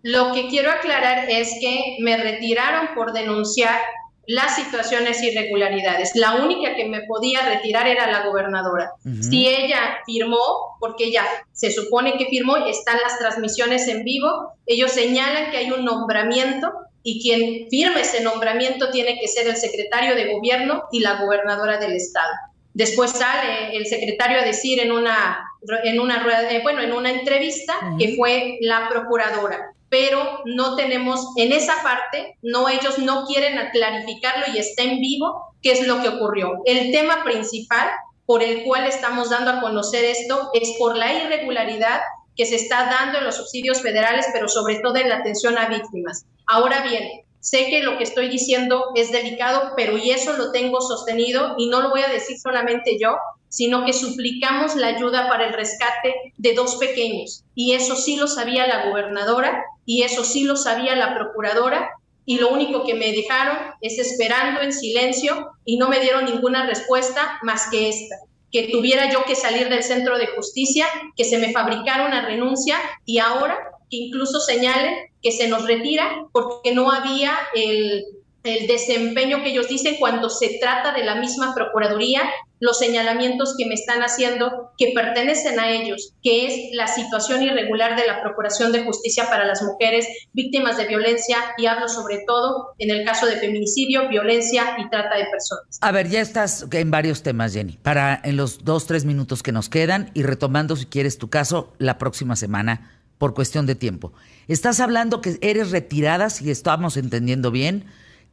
Lo 0.03 0.33
que 0.33 0.49
quiero 0.49 0.71
aclarar 0.71 1.29
es 1.29 1.51
que 1.61 1.97
me 2.01 2.17
retiraron 2.17 2.95
por 2.95 3.13
denunciar 3.13 3.81
las 4.27 4.57
situaciones 4.57 5.21
e 5.21 5.33
irregularidades. 5.33 6.13
La 6.15 6.37
única 6.37 6.75
que 6.75 6.87
me 6.87 7.03
podía 7.03 7.43
retirar 7.43 7.87
era 7.87 8.11
la 8.11 8.25
gobernadora. 8.25 8.91
Si 9.21 9.47
ella 9.47 9.99
firmó, 10.05 10.77
porque 10.81 11.05
ella 11.05 11.25
se 11.53 11.71
supone 11.71 12.17
que 12.19 12.27
firmó, 12.27 12.57
están 12.57 12.99
las 13.03 13.19
transmisiones 13.19 13.87
en 13.87 14.03
vivo, 14.05 14.53
ellos 14.67 14.91
señalan 14.91 15.51
que 15.51 15.59
hay 15.59 15.71
un 15.71 15.85
nombramiento 15.85 16.73
y 17.07 17.23
quien 17.23 17.71
firme 17.71 18.01
ese 18.01 18.21
nombramiento 18.21 18.91
tiene 18.91 19.17
que 19.21 19.29
ser 19.29 19.47
el 19.47 19.57
secretario 19.57 20.17
de 20.17 20.33
gobierno 20.33 20.83
y 20.91 20.99
la 20.99 21.23
gobernadora 21.23 21.79
del 21.79 21.93
estado. 21.93 22.33
Después 22.75 23.13
sale 23.13 23.77
el 23.77 23.87
secretario 23.87 24.41
a 24.41 24.45
decir 24.45 24.81
en 24.81 24.91
una, 24.91 25.39
en 25.85 26.01
una 26.01 26.27
eh, 26.51 26.61
bueno, 26.65 26.83
en 26.83 26.93
una 26.93 27.11
entrevista 27.11 27.75
Ujú. 27.81 27.99
que 27.99 28.17
fue 28.17 28.59
la 28.61 28.89
procuradora, 28.89 29.73
pero 29.89 30.41
no 30.47 30.75
tenemos 30.75 31.29
en 31.37 31.53
esa 31.53 31.81
parte, 31.85 32.37
no 32.43 32.69
ellos 32.69 32.99
no 32.99 33.25
quieren 33.25 33.57
clarificarlo 33.71 34.47
y 34.53 34.59
está 34.59 34.83
en 34.83 34.99
vivo 34.99 35.55
qué 35.63 35.73
es 35.73 35.87
lo 35.87 36.03
que 36.03 36.09
ocurrió. 36.09 36.55
El 36.65 36.91
tema 36.91 37.23
principal 37.23 37.89
por 38.27 38.43
el 38.43 38.65
cual 38.65 38.85
estamos 38.85 39.31
dando 39.31 39.53
a 39.53 39.61
conocer 39.61 40.05
esto 40.05 40.51
es 40.55 40.75
por 40.77 40.97
la 40.97 41.13
irregularidad 41.13 42.01
que 42.37 42.47
se 42.47 42.57
está 42.57 42.87
dando 42.87 43.19
en 43.19 43.25
los 43.25 43.37
subsidios 43.37 43.81
federales, 43.83 44.27
pero 44.33 44.49
sobre 44.49 44.77
todo 44.81 44.97
en 44.97 45.09
la 45.09 45.17
atención 45.17 45.57
a 45.59 45.69
víctimas. 45.69 46.27
Ahora 46.47 46.83
bien, 46.83 47.27
Sé 47.47 47.67
que 47.67 47.81
lo 47.85 47.97
que 47.97 48.03
estoy 48.03 48.29
diciendo 48.29 48.87
es 48.97 49.13
delicado, 49.13 49.75
pero 49.77 49.97
y 49.97 50.11
eso 50.11 50.33
lo 50.33 50.51
tengo 50.51 50.81
sostenido 50.81 51.55
y 51.57 51.69
no 51.69 51.81
lo 51.81 51.91
voy 51.91 52.01
a 52.01 52.09
decir 52.09 52.37
solamente 52.41 52.99
yo, 53.01 53.15
sino 53.49 53.85
que 53.85 53.93
suplicamos 53.93 54.75
la 54.75 54.89
ayuda 54.89 55.29
para 55.29 55.47
el 55.47 55.53
rescate 55.53 56.33
de 56.37 56.55
dos 56.55 56.75
pequeños. 56.75 57.45
Y 57.55 57.75
eso 57.75 57.95
sí 57.95 58.17
lo 58.17 58.27
sabía 58.27 58.67
la 58.67 58.91
gobernadora 58.91 59.63
y 59.85 60.03
eso 60.03 60.25
sí 60.25 60.43
lo 60.43 60.57
sabía 60.57 60.97
la 60.97 61.15
procuradora 61.15 61.89
y 62.25 62.41
lo 62.41 62.49
único 62.49 62.85
que 62.85 62.95
me 62.95 63.13
dejaron 63.13 63.57
es 63.81 64.01
esperando 64.01 64.61
en 64.61 64.73
silencio 64.73 65.53
y 65.65 65.79
no 65.79 65.89
me 65.89 66.01
dieron 66.01 66.25
ninguna 66.25 66.67
respuesta 66.67 67.39
más 67.43 67.69
que 67.71 67.89
esta, 67.89 68.17
que 68.53 68.69
tuviera 68.69 69.13
yo 69.13 69.25
que 69.25 69.35
salir 69.35 69.69
del 69.69 69.83
centro 69.83 70.19
de 70.19 70.29
justicia, 70.29 70.87
que 71.17 71.25
se 71.25 71.39
me 71.39 71.53
fabricara 71.53 72.07
una 72.07 72.25
renuncia 72.25 72.77
y 73.05 73.19
ahora 73.19 73.59
que 73.91 73.97
incluso 73.97 74.41
señalen 74.41 74.95
que 75.23 75.33
se 75.33 75.49
nos 75.49 75.65
retira 75.65 76.27
porque 76.33 76.75
no 76.75 76.91
había 76.91 77.37
el, 77.55 78.05
el 78.47 78.67
desempeño 78.67 79.43
que 79.43 79.51
ellos 79.51 79.69
dicen 79.69 79.97
cuando 79.99 80.31
se 80.31 80.59
trata 80.61 80.93
de 80.93 81.05
la 81.05 81.17
misma 81.17 81.55
Procuraduría, 81.55 82.23
los 82.61 82.79
señalamientos 82.79 83.55
que 83.59 83.67
me 83.67 83.75
están 83.75 84.01
haciendo 84.01 84.71
que 84.79 84.93
pertenecen 84.95 85.61
a 85.61 85.71
ellos, 85.71 86.15
que 86.23 86.47
es 86.47 86.75
la 86.75 86.87
situación 86.87 87.43
irregular 87.43 87.97
de 88.01 88.07
la 88.07 88.23
Procuración 88.23 88.73
de 88.73 88.83
Justicia 88.83 89.29
para 89.29 89.45
las 89.45 89.63
mujeres 89.63 90.07
víctimas 90.33 90.77
de 90.77 90.87
violencia 90.87 91.39
y 91.59 91.67
hablo 91.67 91.89
sobre 91.89 92.23
todo 92.27 92.75
en 92.79 92.91
el 92.91 93.05
caso 93.05 93.27
de 93.27 93.37
feminicidio, 93.37 94.09
violencia 94.09 94.77
y 94.79 94.89
trata 94.89 95.17
de 95.17 95.27
personas. 95.31 95.79
A 95.81 95.93
ver, 95.93 96.09
ya 96.09 96.21
estás 96.21 96.67
en 96.71 96.91
varios 96.91 97.23
temas, 97.23 97.53
Jenny, 97.53 97.79
para 97.83 98.21
en 98.25 98.37
los 98.37 98.65
dos, 98.65 98.87
tres 98.87 99.05
minutos 99.05 99.43
que 99.43 99.53
nos 99.53 99.69
quedan 99.69 100.11
y 100.15 100.23
retomando 100.23 100.77
si 100.77 100.87
quieres 100.87 101.19
tu 101.19 101.29
caso 101.29 101.73
la 101.79 101.99
próxima 101.99 102.37
semana 102.37 102.93
por 103.19 103.35
cuestión 103.35 103.67
de 103.67 103.75
tiempo. 103.75 104.13
Estás 104.49 104.81
hablando 104.81 105.21
que 105.21 105.39
eres 105.41 105.71
retirada, 105.71 106.31
si 106.31 106.51
estamos 106.51 106.97
entendiendo 106.97 107.51
bien, 107.51 107.85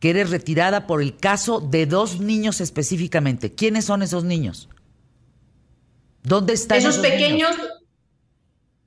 que 0.04 0.10
eres 0.10 0.32
retirada 0.32 0.86
por 0.86 1.02
el 1.02 1.16
caso 1.16 1.62
de 1.62 1.86
dos 1.86 2.20
niños 2.20 2.60
específicamente. 2.60 3.56
¿Quiénes 3.56 3.86
son 3.86 4.04
esos 4.04 4.26
niños? 4.26 4.68
¿Dónde 6.24 6.52
están 6.52 6.80
esos, 6.80 6.96
esos 6.98 7.08
pequeños? 7.08 7.56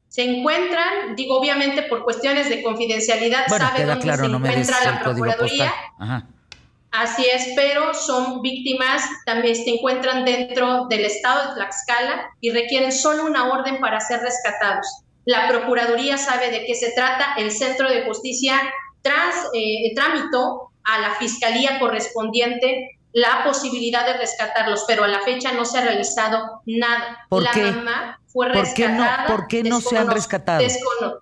Se 0.09 0.25
encuentran, 0.25 1.17
digo, 1.17 1.39
obviamente 1.39 1.85
por 1.85 2.05
cuestiones 2.05 2.51
de 2.51 2.63
confidencialidad, 2.63 3.47
bueno, 3.49 3.67
sabe 3.67 3.87
dónde 3.87 4.03
claro, 4.03 4.25
se 4.25 4.29
no 4.29 4.37
encuentra 4.37 4.85
la 4.85 5.01
Procuraduría. 5.01 5.73
Así 6.91 7.25
es, 7.25 7.49
pero 7.57 7.95
son 7.95 8.43
víctimas, 8.43 9.03
también 9.25 9.55
se 9.57 9.71
encuentran 9.71 10.27
dentro 10.27 10.85
del 10.89 11.07
estado 11.07 11.49
de 11.49 11.55
Tlaxcala 11.55 12.27
y 12.43 12.51
requieren 12.51 12.93
solo 12.93 13.25
una 13.25 13.51
orden 13.51 13.81
para 13.81 14.01
ser 14.01 14.21
rescatados. 14.21 14.87
La 15.25 15.49
Procuraduría 15.49 16.19
sabe 16.19 16.51
de 16.51 16.67
qué 16.67 16.75
se 16.75 16.91
trata, 16.91 17.37
el 17.39 17.51
Centro 17.51 17.89
de 17.89 18.05
Justicia 18.05 18.61
tras, 19.01 19.35
eh, 19.55 19.95
tramitó 19.95 20.73
a 20.87 21.01
la 21.01 21.15
fiscalía 21.17 21.79
correspondiente 21.79 22.99
la 23.13 23.45
posibilidad 23.45 24.05
de 24.07 24.19
rescatarlos, 24.19 24.85
pero 24.87 25.05
a 25.05 25.09
la 25.09 25.21
fecha 25.21 25.53
no 25.53 25.65
se 25.65 25.79
ha 25.79 25.83
realizado 25.83 26.61
nada. 26.67 27.19
¿Por 27.31 27.43
la 27.43 27.51
qué? 27.51 27.63
mamá 27.63 28.21
fue 28.27 28.53
¿Por 28.53 28.75
qué 28.75 28.89
no, 28.89 29.03
rescatada. 29.05 29.27
¿por 29.27 29.47
qué 29.49 29.63
no 29.63 29.81
se 29.81 29.97
han 29.97 30.11
rescatado? 30.11 30.61
descono- 30.61 31.21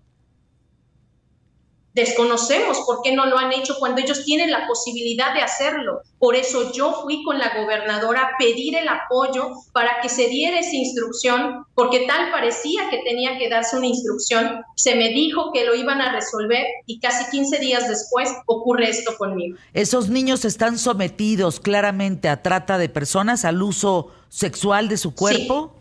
Desconocemos 1.95 2.81
por 2.87 3.03
qué 3.03 3.15
no 3.15 3.25
lo 3.27 3.39
han 3.39 3.53
hecho 3.53 3.77
cuando 3.79 4.01
ellos 4.01 4.25
tienen 4.25 4.51
la 4.51 4.67
posibilidad 4.67 5.33
de 5.33 5.43
hacerlo. 5.43 6.03
Por 6.19 6.35
eso 6.35 6.73
yo 6.73 6.93
fui 7.03 7.23
con 7.23 7.39
la 7.39 7.53
gobernadora 7.57 8.23
a 8.23 8.31
pedir 8.37 8.77
el 8.77 8.89
apoyo 8.89 9.51
para 9.73 10.01
que 10.03 10.09
se 10.09 10.27
diera 10.27 10.59
esa 10.59 10.75
instrucción, 10.75 11.65
porque 11.75 12.05
tal 12.09 12.33
parecía 12.33 12.91
que 12.91 12.99
tenía 13.05 13.39
que 13.39 13.49
darse 13.49 13.77
una 13.77 13.87
instrucción. 13.87 14.63
Se 14.75 14.97
me 14.97 15.11
dijo 15.11 15.53
que 15.53 15.65
lo 15.65 15.77
iban 15.77 16.01
a 16.01 16.13
resolver 16.13 16.67
y 16.87 16.99
casi 16.99 17.31
15 17.31 17.61
días 17.61 17.89
después 17.89 18.29
ocurre 18.47 18.91
esto 18.91 19.17
conmigo. 19.17 19.57
Esos 19.73 20.09
niños 20.09 20.45
están 20.45 20.79
sometidos 20.79 21.61
claramente 21.61 22.29
a 22.29 22.43
trata 22.43 22.77
de 22.77 22.89
personas, 22.89 23.45
al 23.45 23.63
uso 23.63 24.11
sexual 24.29 24.89
de 24.89 24.97
su 24.97 25.15
cuerpo, 25.15 25.77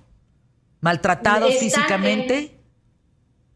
maltratados 0.79 1.55
físicamente. 1.55 2.62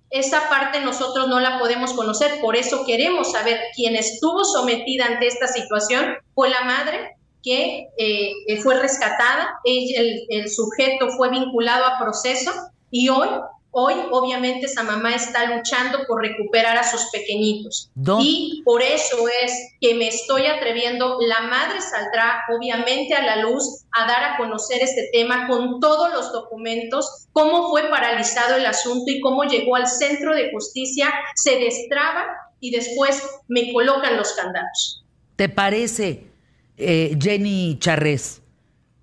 Esa 0.09 0.49
parte 0.49 0.79
nosotros 0.81 1.27
no 1.27 1.39
la 1.39 1.59
podemos 1.59 1.93
conocer, 1.93 2.39
por 2.41 2.55
eso 2.55 2.85
queremos 2.85 3.31
saber 3.31 3.59
quién 3.75 3.95
estuvo 3.95 4.45
sometida 4.45 5.05
ante 5.05 5.27
esta 5.27 5.47
situación. 5.47 6.15
Fue 6.33 6.49
la 6.49 6.61
madre 6.61 7.17
que 7.43 7.87
eh, 7.97 8.61
fue 8.61 8.79
rescatada, 8.79 9.49
el 9.63 10.49
sujeto 10.49 11.09
fue 11.17 11.29
vinculado 11.29 11.85
a 11.85 11.99
proceso 11.99 12.51
y 12.89 13.09
hoy, 13.09 13.27
hoy 13.71 13.93
obviamente 14.11 14.65
esa 14.65 14.83
mamá 14.83 15.13
está 15.13 15.55
luchando 15.55 15.99
por 16.07 16.21
recuperar 16.21 16.77
a 16.77 16.83
sus 16.89 17.09
pequeñitos. 17.11 17.91
¿Dó- 17.95 18.19
Y 18.21 18.61
por 18.65 18.81
eso 18.81 19.17
es 19.43 19.51
que 19.79 19.93
me 19.95 20.07
estoy 20.07 20.45
atreviendo, 20.47 21.17
la 21.21 21.41
madre 21.41 21.79
saldrá 21.81 22.43
obviamente 22.57 23.13
a 23.13 23.23
la 23.25 23.35
luz 23.43 23.83
a 23.91 24.07
dar 24.07 24.23
a 24.23 24.37
conocer 24.37 24.81
este 24.81 25.09
tema 25.11 25.47
con 25.47 25.79
todos 25.79 26.11
los 26.11 26.31
documentos, 26.31 27.27
cómo 27.33 27.69
fue 27.69 27.89
paralizado 27.89 28.55
el 28.55 28.65
asunto 28.65 29.11
y 29.11 29.21
cómo 29.21 29.43
llegó 29.43 29.75
al 29.75 29.87
centro 29.87 30.33
de 30.33 30.51
justicia, 30.51 31.13
se 31.35 31.57
destraba 31.59 32.25
y 32.59 32.71
después 32.71 33.21
me 33.47 33.71
colocan 33.71 34.17
los 34.17 34.33
candados. 34.33 35.03
¿Te 35.35 35.49
parece, 35.49 36.25
eh, 36.77 37.15
Jenny 37.21 37.77
Charrés, 37.79 38.41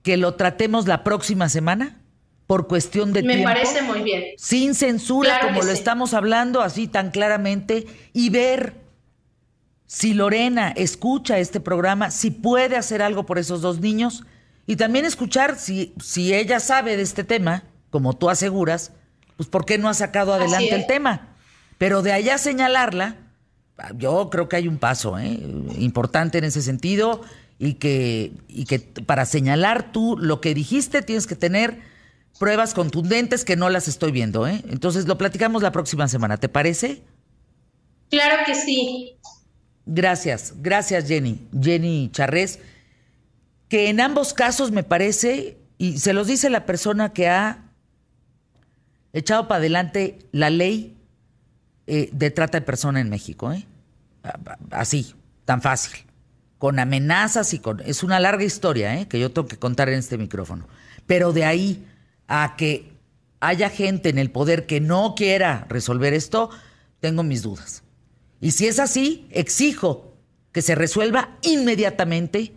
que 0.03 0.17
lo 0.17 0.35
tratemos 0.35 0.89
la 0.89 1.05
próxima 1.05 1.49
semana? 1.49 2.01
Por 2.47 2.67
cuestión 2.69 3.13
de 3.13 3.23
Me 3.23 3.35
tiempo. 3.35 3.49
parece 3.49 3.83
muy 3.83 4.03
bien. 4.03 4.23
sin 4.37 4.75
censura, 4.75 5.31
Claro 5.39 5.49
como 5.49 5.61
lo 5.63 5.67
sí. 5.69 5.79
estamos 5.79 6.13
hablando 6.13 6.61
así 6.61 6.87
tan 6.89 7.11
claramente, 7.11 7.87
y 8.13 8.29
ver 8.31 8.75
si 9.87 10.13
Lorena 10.15 10.71
escucha 10.77 11.39
este 11.39 11.61
programa, 11.61 12.11
si 12.11 12.31
puede 12.31 12.77
hacer 12.77 13.01
algo 13.03 13.25
por 13.27 13.39
esos 13.39 13.63
dos 13.63 13.81
niños, 13.81 14.25
y 14.67 14.77
también 14.77 15.05
escuchar 15.05 15.57
si, 15.59 15.95
si 16.03 16.35
ella 16.35 16.59
sabe 16.61 16.97
de 16.97 17.03
este 17.03 17.25
tema, 17.25 17.65
como 17.91 18.15
tú 18.15 18.29
aseguras, 18.31 18.93
pues 19.37 19.49
por 19.49 19.65
qué 19.65 19.79
no 19.79 19.89
ha 19.89 19.95
sacado 19.95 20.33
adelante 20.35 20.75
el 20.75 20.87
tema. 20.87 21.29
Pero 21.79 22.03
de 22.03 22.13
allá 22.13 22.39
señalarla, 22.39 23.17
yo 23.97 24.31
creo 24.31 24.49
que 24.49 24.57
hay 24.57 24.69
un 24.69 24.79
paso 24.79 25.19
¿eh? 25.19 25.39
importante 25.79 26.39
en 26.39 26.45
ese 26.45 26.63
sentido 26.63 27.21
y 27.59 27.75
que, 27.75 28.33
y 28.49 28.65
que 28.65 28.79
para 28.79 29.27
señalar 29.27 29.93
tú 29.93 30.17
lo 30.19 30.41
que 30.41 30.55
dijiste 30.55 31.03
tienes 31.03 31.27
que 31.27 31.37
tener 31.37 31.81
pruebas 32.39 32.75
contundentes 32.75 33.45
que 33.45 33.57
no 33.57 33.71
las 33.71 33.89
estoy 33.89 34.13
viendo. 34.13 34.47
¿eh? 34.47 34.63
Entonces 34.69 35.07
lo 35.07 35.19
platicamos 35.19 35.63
la 35.63 35.73
próxima 35.73 36.09
semana, 36.09 36.37
¿te 36.37 36.49
parece? 36.49 37.03
Claro 38.11 38.45
que 38.47 38.55
sí. 38.55 39.17
Gracias, 39.87 40.55
gracias 40.57 41.07
Jenny, 41.07 41.47
Jenny 41.61 42.09
Charrés, 42.11 42.59
que 43.69 43.91
en 43.91 44.01
ambos 44.01 44.33
casos 44.33 44.71
me 44.71 44.83
parece, 44.83 45.59
y 45.77 45.99
se 45.99 46.15
los 46.15 46.27
dice 46.27 46.49
la 46.49 46.65
persona 46.65 47.13
que 47.13 47.29
ha 47.29 47.65
echado 49.13 49.47
para 49.47 49.59
adelante 49.59 50.21
la 50.33 50.49
ley 50.49 50.97
eh, 51.87 52.09
de 52.13 52.31
trata 52.31 52.61
de 52.61 52.65
persona 52.65 53.01
en 53.01 53.11
México, 53.11 53.53
¿eh? 53.53 53.67
Así, 54.71 55.15
tan 55.45 55.61
fácil, 55.61 56.07
con 56.57 56.79
amenazas 56.79 57.53
y 57.53 57.59
con... 57.59 57.81
Es 57.81 58.03
una 58.03 58.19
larga 58.21 58.43
historia 58.43 58.99
¿eh? 58.99 59.07
que 59.07 59.21
yo 59.21 59.31
tengo 59.31 59.47
que 59.47 59.59
contar 59.59 59.91
en 59.91 59.99
este 59.99 60.17
micrófono, 60.17 60.67
pero 61.07 61.35
de 61.35 61.45
ahí 61.45 61.87
a 62.29 62.57
que 62.57 62.93
haya 63.41 63.69
gente 63.69 64.09
en 64.09 64.19
el 64.19 64.31
poder 64.31 64.67
que 64.67 64.81
no 64.81 65.15
quiera 65.15 65.67
resolver 65.69 66.15
esto, 66.15 66.51
tengo 67.01 67.23
mis 67.23 67.43
dudas. 67.43 67.83
Y 68.41 68.53
si 68.53 68.67
es 68.67 68.79
así, 68.79 69.27
exijo 69.31 70.15
que 70.53 70.63
se 70.63 70.75
resuelva 70.75 71.37
inmediatamente 71.43 72.55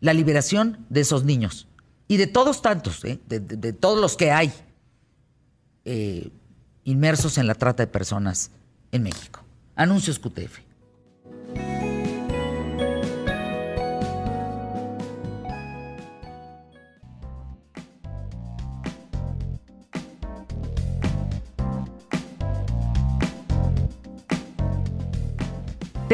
la 0.00 0.12
liberación 0.12 0.84
de 0.88 1.00
esos 1.00 1.24
niños. 1.24 1.68
Y 2.08 2.18
de 2.18 2.26
todos 2.26 2.62
tantos, 2.62 3.04
¿eh? 3.04 3.18
de, 3.26 3.72
todos 3.72 4.00
los 4.00 4.16
que 4.16 4.30
hay 4.30 4.52
eh, 5.84 6.30
inmersos 6.84 7.38
en 7.38 7.46
la 7.46 7.54
trata 7.54 7.82
de 7.82 7.86
personas 7.88 8.50
en 8.92 9.02
México. 9.02 9.40
Anuncios 9.74 10.18
QTF. 10.18 10.65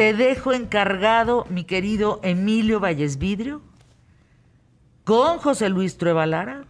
Te 0.03 0.13
dejo 0.13 0.51
encargado, 0.51 1.47
mi 1.49 1.63
querido 1.63 2.19
Emilio 2.23 2.81
Valles 2.81 3.19
Vidrio, 3.19 3.61
con 5.05 5.37
José 5.37 5.69
Luis 5.69 5.97
Trueba 5.97 6.25
Lara, 6.25 6.65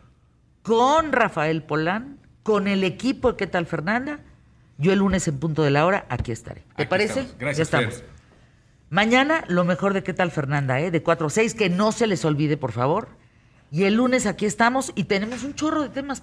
con 0.62 1.12
Rafael 1.12 1.64
Polán, 1.64 2.20
con 2.44 2.68
el 2.68 2.84
equipo 2.84 3.32
de 3.32 3.38
¿Qué 3.38 3.48
tal 3.48 3.66
Fernanda? 3.66 4.20
Yo 4.78 4.94
el 4.94 5.00
lunes 5.00 5.28
en 5.28 5.40
punto 5.40 5.64
de 5.64 5.72
la 5.72 5.88
hora, 5.88 6.06
aquí 6.10 6.32
estaré. 6.32 6.62
¿Te 6.76 6.84
Aquí 6.84 6.90
parece? 6.92 7.22
estamos. 7.22 7.40
Gracias, 7.40 7.58
Ya 7.58 7.64
estamos. 7.64 7.96
Fer. 8.02 8.10
Mañana 8.92 9.44
lo 9.48 9.64
mejor 9.64 9.96
de 9.96 10.04
¿Qué 10.04 10.14
tal 10.14 10.30
Fernanda? 10.30 10.80
¿eh? 10.80 10.92
De 10.92 11.02
4 11.02 11.26
a 11.26 11.30
6, 11.32 11.56
que 11.56 11.72
no 11.72 11.92
se 11.92 12.06
les 12.06 12.24
olvide, 12.26 12.56
por 12.56 12.72
favor. 12.72 13.08
Y 13.72 13.86
el 13.86 13.96
lunes 13.96 14.28
aquí 14.28 14.46
estamos 14.46 14.92
y 14.94 15.06
tenemos 15.06 15.44
un 15.44 15.56
chorro 15.56 15.82
de 15.82 15.90
temas. 15.90 16.22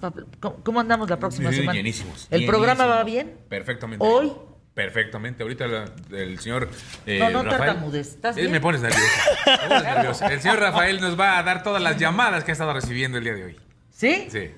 ¿Cómo, 0.63 0.79
andamos 0.79 1.09
la 1.09 1.19
próxima 1.19 1.51
semana? 1.51 1.73
llenísimos, 1.73 2.29
¿El 2.31 2.45
programa 2.45 2.85
va 2.85 3.03
bien? 3.03 3.35
Perfectamente 3.49 4.01
Hoy 4.01 4.31
Perfectamente. 4.73 5.43
Ahorita 5.43 5.67
la- 5.67 5.85
el 6.11 6.39
señor 6.39 6.69
eh, 7.05 7.19
No, 7.19 7.29
no 7.29 7.43
Rafael. 7.43 7.59
tartamudes. 7.73 8.07
¿Estás 8.09 8.37
Eh, 8.37 8.41
bien? 8.41 8.51
Me 8.53 8.61
pones 8.61 8.81
nervioso. 8.81 9.05
Me 9.45 9.57
pones 9.67 9.83
nervioso. 9.95 10.25
El 10.25 10.41
señor 10.41 10.59
Rafael 10.59 11.01
nos 11.01 11.19
va 11.19 11.37
a 11.37 11.43
dar 11.43 11.61
todas 11.63 11.81
las 11.81 11.97
llamadas 11.97 12.43
que 12.43 12.51
ha 12.51 12.53
estado 12.53 12.73
recibiendo 12.73 13.17
el 13.17 13.23
día 13.25 13.33
de 13.33 13.43
hoy. 13.45 13.59
¿Sí? 13.91 14.27
Sí. 14.31 14.51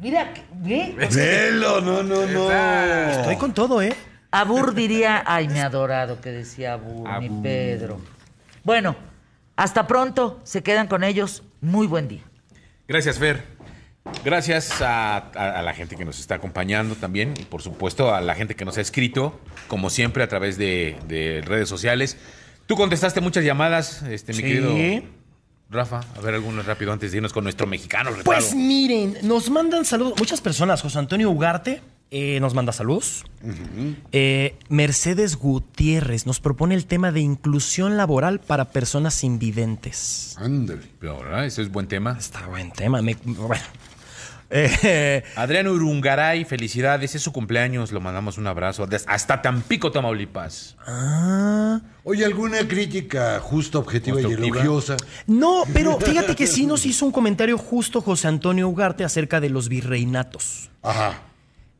Mira, 0.00 0.32
¿ve? 0.52 0.94
Velo, 1.12 1.80
no, 1.80 2.02
no, 2.02 2.26
no. 2.26 2.50
Estoy 3.10 3.36
con 3.36 3.52
todo, 3.54 3.82
¿eh? 3.82 3.94
Abur 4.30 4.74
diría, 4.74 5.24
ay, 5.26 5.48
me 5.48 5.62
ha 5.62 5.66
adorado 5.66 6.20
que 6.20 6.30
decía 6.30 6.74
Abur, 6.74 7.08
mi 7.18 7.26
Abur. 7.26 7.42
Pedro. 7.42 8.00
Bueno, 8.62 8.94
hasta 9.56 9.86
pronto. 9.86 10.40
Se 10.44 10.62
quedan 10.62 10.86
con 10.86 11.02
ellos. 11.02 11.42
Muy 11.62 11.86
buen 11.86 12.06
día. 12.06 12.20
Gracias, 12.86 13.18
Fer. 13.18 13.42
Gracias 14.24 14.82
a, 14.82 15.16
a- 15.16 15.58
a 15.58 15.62
la 15.62 15.74
gente 15.74 15.96
que 15.96 16.04
nos 16.04 16.18
está 16.18 16.34
acompañando 16.36 16.94
también 16.96 17.34
y 17.40 17.44
por 17.44 17.62
supuesto 17.62 18.14
a 18.14 18.20
la 18.20 18.34
gente 18.34 18.56
que 18.56 18.64
nos 18.64 18.76
ha 18.78 18.80
escrito, 18.80 19.38
como 19.68 19.90
siempre, 19.90 20.22
a 20.22 20.28
través 20.28 20.58
de, 20.58 20.96
de 21.06 21.42
redes 21.44 21.68
sociales. 21.68 22.16
Tú 22.66 22.76
contestaste 22.76 23.20
muchas 23.20 23.44
llamadas, 23.44 24.02
este, 24.02 24.32
mi 24.32 24.38
Sí. 24.38 24.42
querido 24.42 24.74
Rafa. 25.70 26.00
A 26.16 26.20
ver, 26.20 26.34
algunos 26.34 26.64
rápido 26.66 26.92
antes 26.92 27.10
de 27.12 27.18
irnos 27.18 27.32
con 27.32 27.44
nuestro 27.44 27.66
mexicano. 27.66 28.10
Pues 28.24 28.54
miren, 28.54 29.18
nos 29.22 29.50
mandan 29.50 29.84
saludos. 29.84 30.14
Muchas 30.18 30.40
personas. 30.40 30.80
José 30.82 30.98
Antonio 30.98 31.30
Ugarte 31.30 31.82
eh, 32.10 32.40
nos 32.40 32.54
manda 32.54 32.72
saludos. 32.72 33.24
Eh, 34.12 34.56
Mercedes 34.70 35.36
Gutiérrez 35.36 36.24
nos 36.26 36.40
propone 36.40 36.74
el 36.74 36.86
tema 36.86 37.12
de 37.12 37.20
inclusión 37.20 37.98
laboral 37.98 38.40
para 38.40 38.66
personas 38.70 39.22
invidentes. 39.24 40.34
Ándale. 40.38 40.82
Ese 41.44 41.60
es 41.62 41.70
buen 41.70 41.86
tema. 41.86 42.16
Está 42.18 42.46
buen 42.46 42.70
tema. 42.72 43.02
me- 43.02 43.16
bueno. 43.24 43.62
Eh, 44.50 45.22
Adrián 45.36 45.68
Urungaray, 45.68 46.44
felicidades, 46.46 47.14
es 47.14 47.22
su 47.22 47.32
cumpleaños, 47.32 47.92
lo 47.92 48.00
mandamos 48.00 48.38
un 48.38 48.46
abrazo. 48.46 48.88
Hasta 49.06 49.42
Tampico, 49.42 49.92
Tamaulipas. 49.92 50.76
ah, 50.86 51.80
Oye, 52.04 52.24
¿alguna 52.24 52.66
crítica 52.66 53.40
justa, 53.40 53.78
objetiva 53.78 54.20
y 54.22 54.24
elogiosa? 54.24 54.96
no, 55.26 55.64
pero 55.74 55.98
fíjate 56.00 56.34
que 56.34 56.46
sí 56.46 56.64
nos 56.64 56.86
hizo 56.86 57.04
un 57.04 57.12
comentario 57.12 57.58
justo 57.58 58.00
José 58.00 58.28
Antonio 58.28 58.68
Ugarte 58.68 59.04
acerca 59.04 59.40
de 59.40 59.50
los 59.50 59.68
virreinatos. 59.68 60.70
Ajá. 60.82 61.20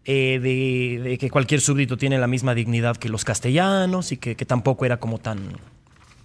eh, 0.05 0.39
de, 0.43 1.03
de 1.11 1.19
que 1.19 1.31
cualquier 1.31 1.61
súbdito 1.63 1.97
tiene 1.97 2.19
la 2.19 2.27
misma 2.27 2.55
dignidad 2.55 2.97
que 2.99 3.09
los 3.09 3.25
castellanos 3.25 4.13
y 4.13 4.19
que, 4.19 4.37
que 4.37 4.45
tampoco 4.45 4.85
era 4.85 4.99
como 4.99 5.19
tan, 5.19 5.39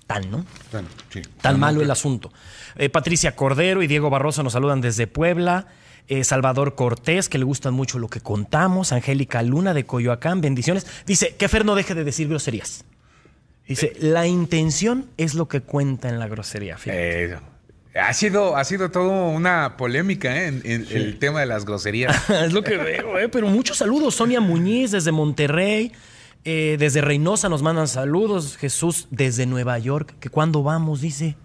tan, 0.07 0.29
¿no? 0.29 0.45
Tan, 0.71 0.85
sí. 1.09 1.21
Tan 1.41 1.57
malo 1.59 1.81
el 1.81 1.89
asunto. 1.91 2.31
Eh, 2.75 2.89
Patricia 2.89 3.35
Cordero 3.35 3.81
y 3.83 3.87
Diego 3.87 4.09
Barroso 4.09 4.43
nos 4.43 4.51
saludan 4.53 4.81
desde 4.81 5.07
Puebla. 5.07 5.67
Eh, 6.09 6.23
Salvador 6.25 6.75
Cortés, 6.75 7.29
que 7.29 7.37
le 7.37 7.45
gustan 7.45 7.73
mucho 7.73 7.97
lo 7.97 8.09
que 8.09 8.19
contamos. 8.19 8.91
Angélica 8.91 9.41
Luna 9.41 9.73
de 9.73 9.85
Coyoacán, 9.85 10.41
bendiciones. 10.41 10.85
Dice 11.05 11.35
que 11.37 11.47
Fer 11.47 11.63
no 11.63 11.75
deje 11.75 11.95
de 11.95 12.03
decir 12.03 12.27
groserías. 12.27 12.83
Dice, 13.65 13.93
la 13.99 14.27
intención 14.27 15.09
es 15.15 15.33
lo 15.33 15.47
que 15.47 15.61
cuenta 15.61 16.09
en 16.09 16.19
la 16.19 16.27
grosería. 16.27 16.77
Eh, 16.87 17.37
ha, 17.95 18.13
sido, 18.13 18.57
ha 18.57 18.65
sido 18.65 18.91
todo 18.91 19.29
una 19.29 19.77
polémica 19.77 20.43
¿eh? 20.43 20.47
en, 20.47 20.61
en 20.65 20.87
el 20.91 21.17
tema 21.19 21.39
de 21.39 21.45
las 21.45 21.63
groserías. 21.63 22.29
es 22.29 22.51
lo 22.51 22.61
que 22.63 22.75
veo, 22.75 23.31
pero 23.31 23.47
muchos 23.47 23.77
saludos. 23.77 24.15
Sonia 24.15 24.41
Muñiz 24.41 24.91
desde 24.91 25.13
Monterrey. 25.13 25.93
desde 26.43 26.99
Reynosa 26.99 27.47
nos 27.47 27.61
mandan 27.61 27.87
saludos. 27.87 28.57
Jesús 28.57 29.07
desde 29.09 29.45
Nueva 29.45 29.79
York. 29.79 30.15
Que 30.19 30.29
cuando 30.29 30.63
vamos, 30.63 30.99
dice. 30.99 31.37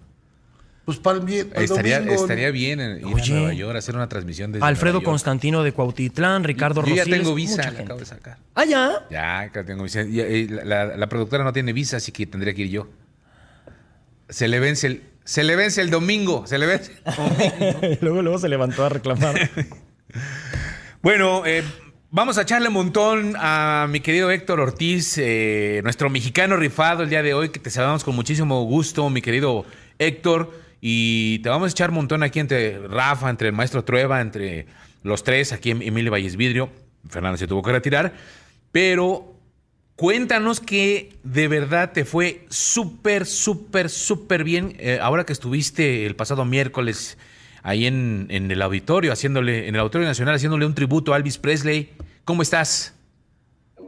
Pues 0.97 0.99
para 0.99 1.19
el 1.19 1.51
estaría, 1.63 1.99
estaría 1.99 2.51
bien 2.51 2.79
en- 2.79 2.97
ir 2.99 3.05
Oye. 3.05 3.31
a 3.33 3.35
Nueva 3.35 3.53
York 3.53 3.75
a 3.75 3.79
hacer 3.79 3.95
una 3.95 4.09
transmisión 4.09 4.51
desde 4.51 4.65
Alfredo 4.65 4.93
Nueva 4.93 5.03
York. 5.03 5.11
Constantino 5.11 5.63
de 5.63 5.71
Cuautitlán, 5.71 6.43
Ricardo 6.43 6.81
Yo 6.83 6.95
ya 6.95 7.03
Rosiles, 7.03 7.19
tengo 7.21 7.35
visa, 7.35 7.71
la 7.71 7.79
acabo 7.81 7.99
de 7.99 8.05
sacar. 8.05 8.37
Ah, 8.55 8.65
ya. 8.65 9.05
Ya, 9.11 9.51
que 9.51 9.63
tengo 9.63 9.83
visa. 9.83 10.01
Y, 10.03 10.19
eh, 10.19 10.47
la, 10.49 10.85
la- 10.85 10.97
la 10.97 11.09
productora 11.09 11.43
no 11.43 11.53
tiene 11.53 11.73
visa, 11.73 11.97
así 11.97 12.11
que 12.11 12.25
tendría 12.25 12.53
que 12.53 12.63
ir 12.63 12.69
yo. 12.69 12.87
Se 14.29 14.47
le 14.47 14.59
vence 14.59 14.87
el, 14.87 15.03
se 15.23 15.43
le 15.43 15.55
vence 15.55 15.81
el 15.81 15.89
domingo. 15.89 16.45
Se 16.47 16.57
le 16.57 16.65
vence. 16.65 16.91
luego, 18.01 18.21
luego 18.21 18.37
se 18.39 18.49
levantó 18.49 18.85
a 18.85 18.89
reclamar. 18.89 19.35
Bueno, 21.01 21.45
eh, 21.45 21.63
vamos 22.11 22.37
a 22.37 22.41
echarle 22.41 22.67
un 22.67 22.73
montón 22.73 23.33
a 23.37 23.87
mi 23.89 23.99
querido 24.01 24.29
Héctor 24.31 24.59
Ortiz, 24.59 25.17
eh, 25.17 25.79
nuestro 25.83 26.09
mexicano 26.09 26.57
rifado 26.57 27.03
el 27.03 27.09
día 27.09 27.23
de 27.23 27.33
hoy, 27.33 27.49
que 27.49 27.59
te 27.59 27.69
saludamos 27.69 28.03
con 28.03 28.15
muchísimo 28.15 28.63
gusto, 28.65 29.09
mi 29.09 29.21
querido 29.21 29.65
Héctor. 29.97 30.51
Y 30.81 31.39
te 31.39 31.49
vamos 31.49 31.67
a 31.67 31.71
echar 31.71 31.89
un 31.89 31.97
montón 31.97 32.23
aquí 32.23 32.39
entre 32.39 32.87
Rafa, 32.87 33.29
entre 33.29 33.49
el 33.49 33.53
maestro 33.53 33.83
Trueba, 33.83 34.21
entre 34.21 34.65
los 35.03 35.23
tres, 35.23 35.51
aquí 35.53 35.71
en 35.71 35.81
Emilio 35.81 36.11
Valles 36.11 36.35
Vidrio. 36.35 36.69
Fernando 37.09 37.37
se 37.37 37.47
tuvo 37.47 37.61
que 37.61 37.71
retirar. 37.71 38.13
Pero 38.71 39.35
cuéntanos 39.95 40.59
que 40.59 41.17
de 41.23 41.47
verdad 41.47 41.91
te 41.91 42.05
fue 42.05 42.45
súper, 42.49 43.25
súper, 43.25 43.89
súper 43.89 44.43
bien. 44.43 44.75
eh, 44.79 44.99
ahora 45.01 45.25
que 45.25 45.33
estuviste 45.33 46.05
el 46.05 46.15
pasado 46.15 46.45
miércoles 46.45 47.17
ahí 47.61 47.85
en, 47.85 48.27
en 48.29 48.49
el 48.49 48.61
auditorio, 48.61 49.11
haciéndole, 49.11 49.67
en 49.67 49.75
el 49.75 49.81
Auditorio 49.81 50.07
Nacional, 50.07 50.35
haciéndole 50.35 50.65
un 50.65 50.75
tributo 50.75 51.13
a 51.13 51.17
Elvis 51.17 51.37
Presley. 51.37 51.89
¿Cómo 52.23 52.41
estás? 52.41 52.95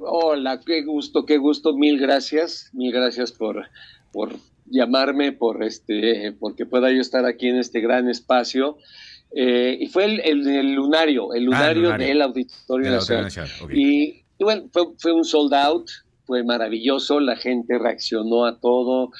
Hola, 0.03 0.59
qué 0.65 0.83
gusto, 0.83 1.25
qué 1.25 1.37
gusto, 1.37 1.73
mil 1.73 1.99
gracias, 1.99 2.69
mil 2.73 2.91
gracias 2.91 3.31
por, 3.31 3.65
por 4.11 4.35
llamarme, 4.65 5.31
por 5.31 5.63
este, 5.63 6.31
porque 6.39 6.65
pueda 6.65 6.91
yo 6.91 7.01
estar 7.01 7.25
aquí 7.25 7.47
en 7.47 7.57
este 7.57 7.81
gran 7.81 8.09
espacio. 8.09 8.77
Eh, 9.33 9.77
y 9.79 9.87
fue 9.87 10.05
el, 10.05 10.19
el- 10.21 10.47
el 10.47 10.73
lunario, 10.73 11.33
el 11.33 11.45
lunario, 11.45 11.83
lunario. 11.83 12.07
del 12.07 12.21
Auditorio 12.21 12.91
Nacional. 12.91 13.23
Nacional. 13.25 13.51
Y, 13.77 14.23
y 14.37 14.43
bueno, 14.43 14.63
fue, 14.73 14.83
fue 14.97 15.13
un 15.13 15.23
sold 15.23 15.53
out, 15.53 15.87
fue 16.25 16.43
maravilloso, 16.43 17.19
la 17.19 17.35
gente 17.37 17.77
reaccionó 17.79 18.45
a 18.45 18.59
todo. 18.59 19.11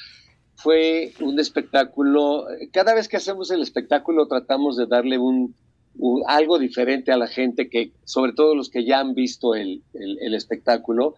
Fue 0.56 1.12
un 1.20 1.40
espectáculo. 1.40 2.46
Cada 2.72 2.94
vez 2.94 3.08
que 3.08 3.16
hacemos 3.16 3.50
el 3.50 3.62
espectáculo 3.62 4.26
tratamos 4.28 4.76
de 4.76 4.86
darle 4.86 5.18
un, 5.18 5.54
un- 5.98 6.22
algo 6.28 6.58
diferente 6.58 7.10
a 7.10 7.16
la 7.16 7.26
gente 7.26 7.68
que, 7.68 7.92
sobre 8.04 8.32
todo 8.32 8.54
los 8.54 8.68
que 8.70 8.84
ya 8.84 9.00
han 9.00 9.14
visto 9.14 9.54
el- 9.54 9.82
el 9.94 10.34
espectáculo, 10.34 11.14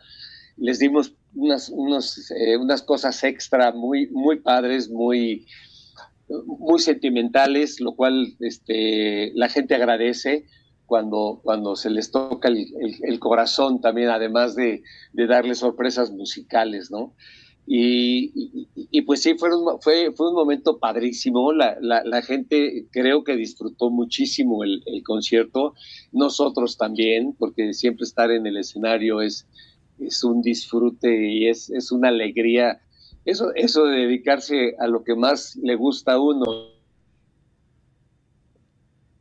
les 0.57 0.79
dimos 0.79 1.13
unas, 1.35 1.69
unos, 1.71 2.31
eh, 2.33 2.57
unas 2.57 2.83
cosas 2.83 3.23
extra 3.25 3.73
muy, 3.73 4.09
muy 4.11 4.41
padres, 4.41 4.91
muy, 4.91 5.47
muy 6.47 6.79
sentimentales, 6.81 7.81
lo 7.81 7.95
cual 7.95 8.35
este, 8.41 9.33
la 9.35 9.49
gente 9.49 9.75
agradece 9.75 10.47
cuando, 10.87 11.41
cuando 11.43 11.77
se 11.77 11.91
les 11.91 12.11
toca 12.11 12.49
el, 12.49 12.67
el- 13.03 13.19
corazón 13.21 13.81
también, 13.81 14.09
además 14.11 14.55
de, 14.55 14.83
de 15.13 15.27
darles 15.27 15.59
sorpresas 15.59 16.11
musicales, 16.11 16.91
¿no? 16.91 17.15
Y, 17.67 18.69
y- 18.91 19.03
pues 19.03 19.23
sí, 19.23 19.35
fue 19.39 19.49
un, 19.57 19.81
fue, 19.81 20.13
fue 20.13 20.29
un 20.29 20.35
momento 20.35 20.79
padrísimo. 20.79 21.53
La, 21.53 21.77
la- 21.81 22.03
la 22.05 22.21
gente 22.23 22.87
creo 22.91 23.25
que 23.25 23.37
disfrutó 23.37 23.91
muchísimo 23.91 24.65
el 24.65 24.83
concierto. 25.05 25.75
Nosotros 26.13 26.77
también, 26.77 27.35
porque 27.39 27.73
siempre 27.73 28.05
estar 28.05 28.31
en 28.31 28.47
el 28.47 28.59
escenario 28.59 29.23
es, 29.23 29.47
es 29.99 30.23
un 30.25 30.43
disfrute 30.43 31.29
y 31.31 31.49
es, 31.49 31.71
es 31.71 31.93
una 31.93 32.09
alegría. 32.09 32.81
Eso, 33.25 33.53
eso 33.55 33.85
de 33.87 34.01
dedicarse 34.01 34.77
a 34.79 34.87
lo 34.87 35.03
que 35.05 35.15
más 35.15 35.57
le 35.57 35.75
gusta 35.77 36.13
a 36.15 36.21
uno. 36.21 36.45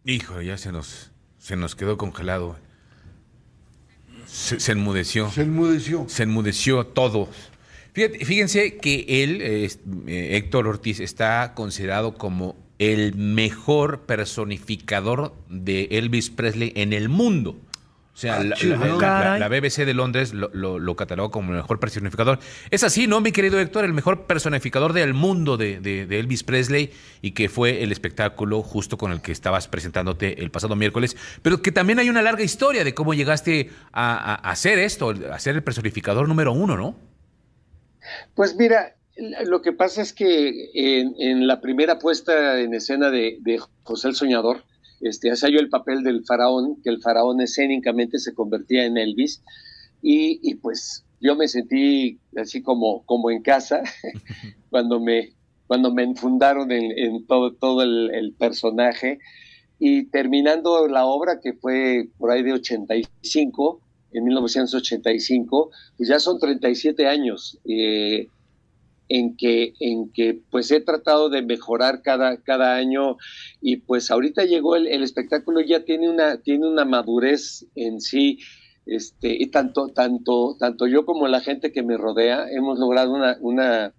Hijo, 0.06 0.42
ya 0.42 0.58
se 0.58 0.72
nos, 0.72 1.12
se 1.38 1.56
nos 1.56 1.76
quedó 1.76 1.98
congelado. 1.98 2.58
Se, 4.26 4.60
se 4.60 4.72
enmudeció. 4.74 5.30
Se 5.32 5.44
enmudeció. 5.44 6.06
Se 6.10 6.24
enmudeció 6.24 6.86
todo. 6.88 7.30
Fíjate- 7.94 8.26
fíjense 8.26 8.78
que 8.78 9.06
él, 9.24 9.42
eh, 9.42 9.66
es- 9.66 9.80
eh, 10.08 10.36
Héctor 10.38 10.68
Ortiz, 10.68 11.00
está 11.00 11.54
considerado 11.56 12.16
como 12.16 12.56
el 12.80 13.16
mejor 13.16 14.02
personificador 14.02 15.34
de 15.48 15.88
Elvis 15.92 16.30
Presley 16.32 16.74
en 16.76 16.92
el 16.92 17.08
mundo. 17.08 17.56
O 18.14 18.16
sea, 18.16 18.36
Ah, 18.38 18.44
la, 18.44 18.56
chido. 18.56 18.78
la- 18.78 18.86
la- 18.88 18.98
Caray. 19.00 19.40
la 19.40 19.48
BBC 19.50 19.86
de 19.86 19.96
Londres 19.96 20.36
lo, 20.36 20.52
lo, 20.54 20.78
lo 20.78 20.96
catalogó 20.96 21.32
como 21.32 21.50
el 21.52 21.58
mejor 21.58 21.80
personificador. 21.80 22.38
Es 22.70 22.84
así, 22.84 23.08
¿no, 23.08 23.22
mi 23.22 23.32
querido 23.32 23.60
Héctor? 23.60 23.86
El 23.86 23.94
mejor 23.94 24.28
personificador 24.28 24.94
del 24.94 25.16
mundo 25.16 25.58
de, 25.58 25.80
de- 25.80 26.06
de 26.06 26.20
Elvis 26.20 26.44
Presley 26.44 26.92
y 27.24 27.32
que 27.32 27.50
fue 27.50 27.82
el 27.82 27.92
espectáculo 27.92 28.62
justo 28.62 28.98
con 29.00 29.12
el 29.12 29.22
que 29.22 29.32
estabas 29.32 29.68
presentándote 29.68 30.44
el 30.44 30.52
pasado 30.52 30.76
miércoles. 30.76 31.18
Pero 31.42 31.64
que 31.64 31.72
también 31.72 31.98
hay 31.98 32.10
una 32.10 32.22
larga 32.22 32.44
historia 32.44 32.84
de 32.84 32.94
cómo 32.94 33.16
llegaste 33.16 33.72
a, 33.92 34.14
a- 34.14 34.36
a 34.36 34.52
hacer 34.52 34.78
esto, 34.78 35.10
a 35.32 35.40
ser 35.40 35.56
el 35.56 35.64
personificador 35.64 36.28
número 36.28 36.52
uno, 36.54 36.78
¿no? 36.78 36.96
Pues 38.36 38.56
mira, 38.56 38.96
lo 39.46 39.62
que 39.64 39.72
pasa 39.74 40.04
es 40.04 40.14
que 40.14 40.70
en, 40.76 41.16
en 41.18 41.48
la 41.48 41.62
primera 41.62 41.98
puesta 42.00 42.60
en 42.60 42.74
escena 42.76 43.10
de, 43.10 43.38
de 43.42 43.60
José 43.84 44.10
el 44.10 44.16
Soñador, 44.16 44.64
este, 45.04 45.32
hacía 45.32 45.50
yo 45.50 45.60
el 45.60 45.70
papel 45.70 46.04
del 46.04 46.24
faraón, 46.26 46.82
que 46.84 46.90
el 46.90 47.02
faraón 47.02 47.42
escénicamente 47.42 48.20
se 48.20 48.34
convertía 48.34 48.86
en 48.86 48.98
Elvis, 48.98 49.42
y, 50.02 50.40
y 50.42 50.56
pues 50.56 51.06
yo 51.22 51.36
me 51.36 51.48
sentí 51.48 52.20
así 52.36 52.62
como, 52.62 53.04
como 53.06 53.32
en 53.32 53.42
casa 53.42 53.84
cuando 54.70 55.00
me, 55.00 55.30
cuando 55.68 55.94
me 55.94 56.04
enfundaron 56.04 56.72
en, 56.72 56.98
en 56.98 57.26
todo, 57.26 57.54
todo 57.54 57.84
el, 57.84 58.14
el 58.14 58.34
personaje, 58.34 59.20
y 59.80 60.06
terminando 60.06 60.88
la 60.88 61.06
obra, 61.06 61.40
que 61.42 61.54
fue 61.54 62.08
por 62.18 62.32
ahí 62.32 62.44
de 62.44 62.54
85, 62.54 63.82
en 64.14 64.24
1985, 64.24 65.72
pues 65.98 66.10
ya 66.10 66.20
son 66.20 66.40
37 66.40 67.08
años 67.08 67.60
eh, 67.66 68.28
en 69.14 69.38
que, 69.38 69.74
en 69.80 70.12
que 70.12 70.42
pues 70.50 70.72
he 70.72 70.82
tratado 70.82 71.30
de 71.30 71.44
mejorar 71.44 72.02
cada, 72.02 72.42
cada 72.42 72.76
año 72.76 73.18
y 73.62 73.78
pues 73.78 74.10
ahorita 74.10 74.44
llegó 74.46 74.76
el, 74.76 74.88
espectáculo, 75.04 75.62
ya 75.62 75.86
tiene 75.86 76.10
una, 76.10 76.42
tiene 76.42 76.68
una 76.68 76.84
madurez 76.84 77.68
en 77.76 78.02
sí, 78.02 78.40
este, 78.88 79.38
y 79.40 79.52
tanto, 79.52 79.90
tanto, 79.90 80.58
tanto 80.60 80.88
yo 80.88 81.06
como 81.06 81.28
la 81.28 81.42
gente 81.42 81.72
que 81.72 81.84
me 81.84 81.96
rodea 81.96 82.50
hemos 82.50 82.80
logrado 82.80 83.14
una, 83.14 83.38
una 83.40 83.94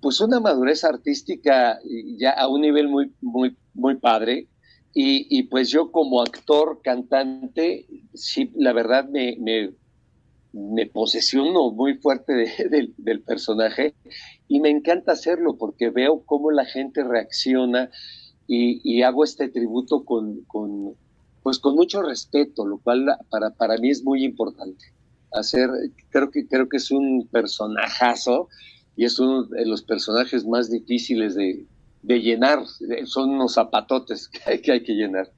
pues 0.00 0.20
una 0.20 0.40
madurez 0.40 0.82
artística 0.82 1.78
ya 2.18 2.30
a 2.32 2.48
un 2.48 2.62
nivel 2.62 2.88
muy, 2.88 3.12
muy, 3.20 3.56
muy 3.74 3.96
padre. 3.96 4.48
Y, 4.92 5.44
pues 5.44 5.70
yo 5.70 5.92
como 5.92 6.20
actor, 6.20 6.80
cantante, 6.82 7.86
sí, 8.12 8.50
la 8.56 8.72
verdad 8.72 9.08
me, 9.08 9.70
me 10.52 10.86
posesiono 10.86 11.70
muy 11.70 11.94
fuerte 11.94 12.32
del 12.96 13.22
personaje 13.22 13.94
y 14.48 14.60
me 14.60 14.70
encanta 14.70 15.12
hacerlo 15.12 15.56
porque 15.56 15.90
veo 15.90 16.22
cómo 16.26 16.50
la 16.50 16.64
gente 16.64 17.04
reacciona 17.04 17.90
y, 18.52 19.02
hago 19.02 19.22
este 19.22 19.48
tributo 19.48 20.04
con, 20.04 20.44
pues 21.42 21.60
con 21.60 21.76
mucho 21.76 22.02
respeto, 22.02 22.66
lo 22.66 22.78
cual 22.78 23.06
para, 23.30 23.50
para 23.50 23.76
mí 23.76 23.90
es 23.90 24.02
muy 24.02 24.24
importante. 24.24 24.86
Hacer, 25.32 25.70
creo 26.08 26.32
que, 26.32 26.48
creo 26.48 26.68
que 26.68 26.78
es 26.78 26.90
un 26.90 27.28
personajazo 27.30 28.48
y 28.96 29.04
es 29.04 29.20
uno 29.20 29.44
de 29.44 29.66
los 29.66 29.82
personajes 29.82 30.44
más 30.46 30.68
difíciles 30.68 31.36
de, 31.36 31.64
llenar. 32.02 32.64
Son 33.04 33.30
unos 33.30 33.54
zapatotes 33.54 34.28
que, 34.62 34.72
hay 34.72 34.82
que 34.82 34.94
llenar. 34.94 35.30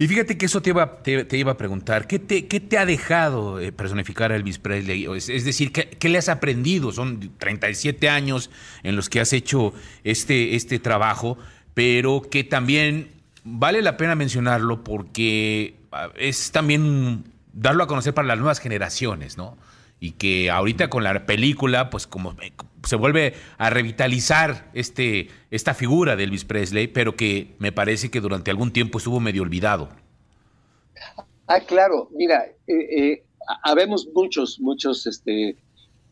Y 0.00 0.08
fíjate 0.08 0.38
que 0.38 0.46
eso 0.46 0.62
te 0.62 0.70
iba, 0.70 1.02
te, 1.02 1.36
iba 1.36 1.52
a 1.52 1.56
preguntar, 1.58 2.06
¿qué 2.06 2.18
te, 2.18 2.46
qué 2.46 2.58
te 2.58 2.78
ha 2.78 2.86
dejado 2.86 3.60
eh, 3.60 3.70
personificar 3.70 4.32
a 4.32 4.36
Elvis 4.36 4.58
Presley? 4.58 5.06
Es, 5.14 5.44
decir, 5.44 5.72
¿qué, 5.72 6.08
le 6.08 6.16
has 6.16 6.30
aprendido? 6.30 6.90
Son 6.90 7.36
37 7.36 8.08
años 8.08 8.50
en 8.82 8.96
los 8.96 9.10
que 9.10 9.20
has 9.20 9.34
hecho 9.34 9.74
este, 10.02 10.56
este 10.56 10.78
trabajo, 10.78 11.36
pero 11.74 12.22
que 12.22 12.44
también 12.44 13.10
vale 13.44 13.82
la 13.82 13.98
pena 13.98 14.14
mencionarlo 14.14 14.84
porque 14.84 15.74
ah, 15.92 16.08
es 16.16 16.50
también 16.50 17.24
darlo 17.52 17.84
a 17.84 17.86
conocer 17.86 18.14
para 18.14 18.26
las 18.26 18.38
nuevas 18.38 18.58
generaciones, 18.58 19.36
¿no? 19.36 19.58
Y 20.00 20.12
que 20.12 20.50
ahorita 20.50 20.88
con 20.88 21.04
la 21.04 21.26
película, 21.26 21.90
pues 21.90 22.06
como 22.06 22.34
se 22.84 22.96
vuelve 22.96 23.34
a 23.58 23.70
revitalizar 23.70 24.70
este, 24.74 25.28
esta 25.50 25.74
figura 25.74 26.16
de 26.16 26.24
Elvis 26.24 26.44
Presley, 26.44 26.88
pero 26.88 27.16
que 27.16 27.54
me 27.58 27.72
parece 27.72 28.10
que 28.10 28.20
durante 28.20 28.50
algún 28.50 28.72
tiempo 28.72 28.98
estuvo 28.98 29.20
medio 29.20 29.42
olvidado. 29.42 29.88
Ah, 31.46 31.60
claro, 31.60 32.08
mira, 32.14 32.44
eh, 32.66 32.74
eh, 32.98 33.24
habemos 33.64 34.08
muchos, 34.14 34.60
muchos 34.60 35.06
este, 35.06 35.56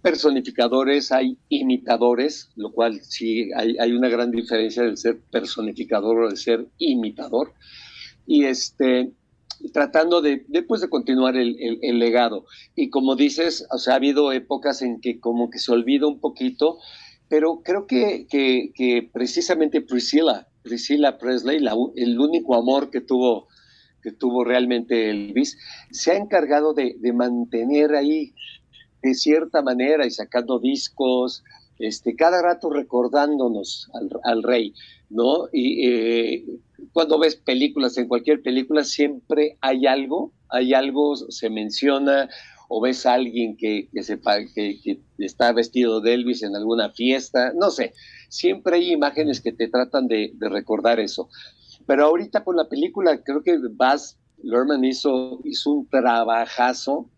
personificadores, 0.03 1.13
hay 1.13 1.37
imitadores, 1.49 2.51
lo 2.57 2.73
cual 2.73 3.01
sí 3.03 3.51
hay, 3.55 3.77
hay 3.79 3.93
una 3.93 4.09
gran 4.09 4.31
diferencia 4.31 4.83
del 4.83 4.97
ser 4.97 5.19
personificador 5.31 6.25
o 6.25 6.31
de 6.31 6.37
ser 6.37 6.67
imitador. 6.79 7.53
Y 8.27 8.45
este, 8.45 9.11
tratando 9.73 10.21
de, 10.21 10.45
después 10.49 10.81
de 10.81 10.89
continuar 10.89 11.37
el, 11.37 11.99
legado. 11.99 12.47
Y 12.75 12.91
como 12.91 13.17
dices, 13.17 13.67
o 13.71 13.79
sea, 13.79 13.95
ha 13.95 13.97
habido 13.97 14.33
épocas 14.33 14.83
en 14.83 15.01
que 15.01 15.21
como 15.21 15.51
que 15.51 15.59
se 15.59 15.73
olvida 15.73 16.07
un 16.07 16.21
poquito, 16.21 16.79
pero 17.29 17.63
creo 17.63 17.87
que, 17.87 18.27
que, 18.29 19.11
precisamente 19.13 19.81
Priscilla, 19.81 20.49
Priscilla 20.63 21.19
Presley, 21.19 21.59
el 21.97 22.19
único 22.19 22.55
amor 22.55 22.91
que 22.91 23.01
tuvo, 23.01 23.49
que 24.03 24.13
tuvo 24.13 24.45
realmente 24.45 25.11
Elvis, 25.11 25.59
se 25.91 26.13
ha 26.13 26.17
encargado 26.17 26.73
de, 26.73 26.97
mantener 27.13 27.95
ahí 27.95 28.33
de 29.03 29.15
cierta 29.15 29.63
manera 29.63 30.07
y 30.07 30.11
sacando 30.11 30.59
discos, 30.59 31.45
este, 31.79 32.17
cada 32.17 32.43
rato 32.43 32.71
recordándonos 32.71 33.89
al, 33.93 34.11
al 34.25 34.43
rey, 34.43 34.75
¿no? 35.11 35.47
Eh, 35.53 36.45
cuando 36.93 37.19
ves 37.19 37.37
películas, 37.37 37.99
en 37.99 38.09
cualquier 38.09 38.43
película 38.43 38.85
siempre 38.85 39.59
hay 39.61 39.87
algo, 39.87 40.33
hay 40.49 40.75
algo, 40.75 41.17
se 41.17 41.51
menciona, 41.51 42.29
o 42.69 42.81
ves 42.81 43.07
a 43.07 43.15
alguien 43.15 43.57
que, 43.57 43.89
que, 43.93 44.03
sepa, 44.03 44.39
que, 44.55 45.01
está 45.19 45.53
vestido 45.53 46.01
de 46.01 46.15
Elvis 46.15 46.43
en 46.43 46.55
alguna 46.55 46.91
fiesta, 46.91 47.53
no 47.59 47.71
sé, 47.71 47.95
siempre 48.29 48.77
hay 48.77 48.93
imágenes 48.93 49.41
que 49.41 49.53
te 49.53 49.69
tratan 49.69 50.07
de, 50.07 50.33
recordar 50.39 51.01
eso. 51.01 51.29
Pero 51.87 52.05
ahorita 52.05 52.45
con 52.45 52.57
la 52.57 52.69
película, 52.69 53.23
creo 53.23 53.43
que 53.43 53.59
Baz 53.71 54.19
Luhrmann 54.43 54.85
hizo, 54.85 55.41
hizo 55.45 55.71
un 55.71 55.89
trabajazo 55.89 57.11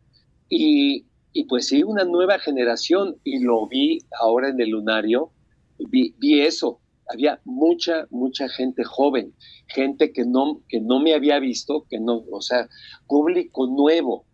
y, 0.48 1.06
y 1.32 1.44
pues 1.44 1.66
sí, 1.66 1.82
una 1.82 2.04
nueva 2.04 2.38
generación, 2.38 3.16
y 3.24 3.40
lo 3.40 3.66
vi 3.66 3.98
ahora 4.20 4.48
en 4.48 4.60
el 4.60 4.70
lunario, 4.70 5.32
vi, 5.78 6.14
vi 6.18 6.40
eso, 6.40 6.79
había 7.12 7.40
mucha, 7.44 8.06
mucha 8.10 8.48
gente 8.48 8.84
joven, 8.84 9.34
gente 9.66 10.12
que 10.12 10.24
no, 10.24 10.62
que 10.68 10.80
no 10.80 11.00
me 11.00 11.14
había 11.14 11.38
visto, 11.38 11.86
que 11.88 11.98
no, 11.98 12.24
o 12.30 12.40
sea, 12.40 12.68
público 13.06 13.66
nuevo. 13.66 14.24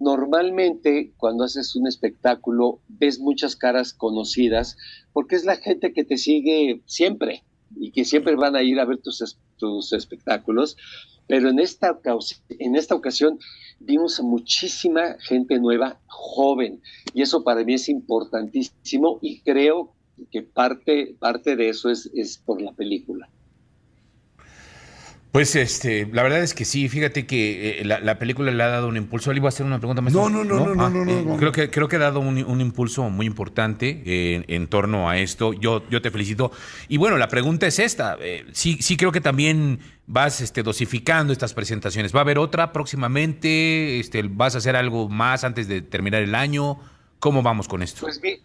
Normalmente 0.00 1.12
cuando 1.16 1.44
haces 1.44 1.76
un 1.76 1.86
espectáculo 1.86 2.80
ves 2.88 3.20
muchas 3.20 3.56
caras 3.56 3.92
conocidas 3.92 4.76
porque 5.12 5.36
es 5.36 5.44
la 5.44 5.56
gente 5.56 5.92
que 5.92 6.04
te 6.04 6.16
sigue 6.16 6.82
siempre 6.86 7.44
y 7.76 7.92
que 7.92 8.04
siempre 8.04 8.36
van 8.36 8.56
a 8.56 8.62
ir 8.62 8.80
a 8.80 8.84
ver 8.84 8.98
tus, 8.98 9.38
tus 9.56 9.92
espectáculos, 9.92 10.76
pero 11.26 11.48
en 11.48 11.58
esta, 11.58 11.98
en 12.58 12.76
esta 12.76 12.94
ocasión 12.94 13.38
vimos 13.80 14.20
a 14.20 14.22
muchísima 14.22 15.16
gente 15.20 15.58
nueva, 15.58 16.00
joven, 16.06 16.82
y 17.12 17.22
eso 17.22 17.44
para 17.44 17.64
mí 17.64 17.74
es 17.74 17.88
importantísimo 17.88 19.18
y 19.22 19.40
creo 19.40 19.93
que 20.30 20.42
parte, 20.42 21.14
parte 21.18 21.56
de 21.56 21.68
eso 21.68 21.90
es, 21.90 22.10
es 22.14 22.38
por 22.38 22.60
la 22.60 22.72
película. 22.72 23.28
Pues 25.34 25.56
este, 25.56 26.08
la 26.12 26.22
verdad 26.22 26.44
es 26.44 26.54
que 26.54 26.64
sí, 26.64 26.88
fíjate 26.88 27.26
que 27.26 27.80
eh, 27.80 27.84
la, 27.84 28.18
película 28.20 28.52
le 28.52 28.62
ha 28.62 28.68
dado 28.68 28.86
un 28.86 28.96
impulso. 28.96 29.32
Le 29.32 29.38
iba 29.38 29.46
a 29.46 29.48
hacer 29.48 29.66
una 29.66 29.78
pregunta 29.78 30.00
más. 30.00 30.12
No, 30.12 30.30
no, 30.30 30.44
no, 30.44 30.60
no, 30.60 30.74
no, 30.76 30.94
no, 30.94 31.02
ah, 31.02 31.10
eh, 31.10 31.36
Creo 31.40 31.50
que, 31.50 31.70
creo 31.70 31.88
que 31.88 31.96
ha 31.96 31.98
dado 31.98 32.20
un, 32.20 32.60
impulso 32.60 33.10
muy 33.10 33.26
importante 33.26 34.00
eh, 34.06 34.44
en 34.46 34.68
torno 34.68 35.10
a 35.10 35.18
esto. 35.18 35.52
Yo, 35.52 35.82
yo 35.90 36.00
te 36.00 36.12
felicito. 36.12 36.52
Y 36.86 36.98
bueno, 36.98 37.18
la 37.18 37.26
pregunta 37.26 37.66
es 37.66 37.80
esta. 37.80 38.16
sí, 38.52 38.78
sí 38.80 38.96
creo 38.96 39.10
que 39.10 39.20
también 39.20 39.80
vas 40.06 40.40
este, 40.40 40.62
dosificando 40.62 41.32
estas 41.32 41.52
presentaciones. 41.52 42.14
¿Va 42.14 42.20
a 42.20 42.22
haber 42.22 42.38
otra 42.38 42.72
próximamente? 42.72 43.98
Este, 43.98 44.22
¿Vas 44.22 44.54
a 44.54 44.58
hacer 44.58 44.76
algo 44.76 45.08
más 45.08 45.42
antes 45.42 45.66
de 45.66 45.82
terminar 45.82 46.22
el 46.22 46.36
año? 46.36 46.78
¿Cómo 47.18 47.42
vamos 47.42 47.66
con 47.66 47.82
esto? 47.82 48.02
Pues 48.02 48.20
bien 48.20 48.38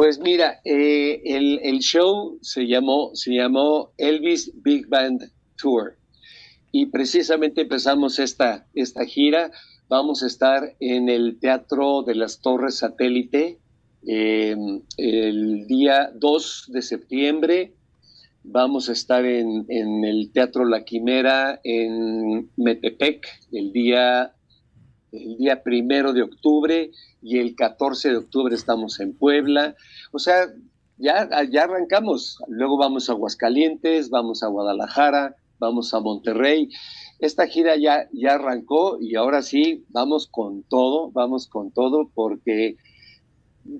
pues 0.00 0.18
mira, 0.18 0.62
eh, 0.64 1.20
el, 1.26 1.78
show 1.80 2.38
se 2.40 2.66
llamó, 2.66 3.10
se 3.12 3.34
llamó 3.34 3.92
Elvis 3.98 4.50
Big 4.62 4.88
Band 4.88 5.30
Tour 5.60 5.98
y 6.72 6.86
precisamente 6.86 7.60
empezamos 7.60 8.18
esta, 8.18 8.66
esta 8.72 9.04
gira. 9.04 9.50
Vamos 9.90 10.22
a 10.22 10.26
estar 10.26 10.74
en 10.80 11.10
el 11.10 11.38
Teatro 11.38 12.02
de 12.02 12.14
las 12.14 12.40
Torres 12.40 12.78
Satélite 12.78 13.58
em, 14.06 14.80
el 14.96 15.66
día 15.66 16.10
2 16.14 16.70
de 16.72 16.80
septiembre. 16.80 17.74
Vamos 18.42 18.88
a 18.88 18.92
estar 18.92 19.26
en, 19.26 19.66
en, 19.68 20.06
el 20.06 20.32
Teatro 20.32 20.64
La 20.64 20.82
Quimera 20.82 21.60
en 21.62 22.48
Metepec 22.56 23.26
el 23.52 23.70
día, 23.70 24.32
el 25.12 25.36
día 25.36 25.62
primero 25.62 26.12
de 26.12 26.22
octubre 26.22 26.90
y 27.22 27.38
el 27.38 27.54
14 27.54 28.10
de 28.10 28.16
octubre 28.16 28.54
estamos 28.54 29.00
en 29.00 29.14
Puebla. 29.14 29.74
O 30.12 30.18
sea, 30.18 30.46
ya, 30.98 31.28
ya 31.50 31.64
arrancamos. 31.64 32.38
Luego 32.48 32.78
vamos 32.78 33.08
a 33.08 33.12
Aguascalientes, 33.12 34.10
vamos 34.10 34.42
a 34.42 34.48
Guadalajara, 34.48 35.36
vamos 35.58 35.92
a 35.94 36.00
Monterrey. 36.00 36.68
Esta 37.18 37.46
gira 37.46 37.76
ya, 37.76 38.08
ya 38.12 38.34
arrancó 38.34 38.98
y 39.00 39.16
ahora 39.16 39.42
sí, 39.42 39.84
vamos 39.88 40.26
con 40.26 40.62
todo, 40.62 41.10
vamos 41.10 41.46
con 41.46 41.70
todo 41.70 42.10
porque, 42.14 42.76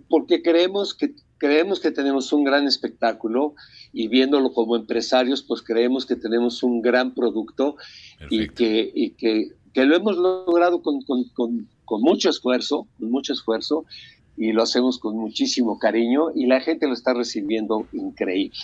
porque 0.09 0.43
creemos 0.43 0.95
que 0.95 1.15
creemos 1.41 1.81
que 1.81 1.91
tenemos 1.91 2.35
un 2.35 2.45
gran 2.45 2.67
espectáculo 2.67 3.55
y 3.95 4.09
viéndolo 4.09 4.53
como 4.53 4.77
empresarios, 4.77 5.43
pues 5.43 5.63
creemos 5.63 6.05
que 6.05 6.15
tenemos 6.15 6.63
un 6.63 6.83
gran 6.83 7.15
producto 7.15 7.77
y 8.29 8.49
que, 8.51 8.93
y 8.95 9.13
que, 9.13 9.49
que, 9.73 9.85
lo 9.85 9.97
hemos 9.97 10.17
logrado 10.17 10.83
con, 10.83 11.03
con, 11.03 11.25
con 11.85 12.01
mucho 12.03 12.31
esfuerzo, 12.31 12.87
con 12.99 13.11
mucho 13.11 13.33
esfuerzo, 13.33 13.85
y 14.41 14.53
lo 14.53 14.63
hacemos 14.63 14.99
con 14.99 15.17
muchísimo 15.17 15.79
cariño 15.79 16.29
y 16.35 16.47
la 16.47 16.61
gente 16.61 16.87
lo 16.87 16.95
está 16.95 17.13
recibiendo 17.13 17.87
increíble. 17.93 18.57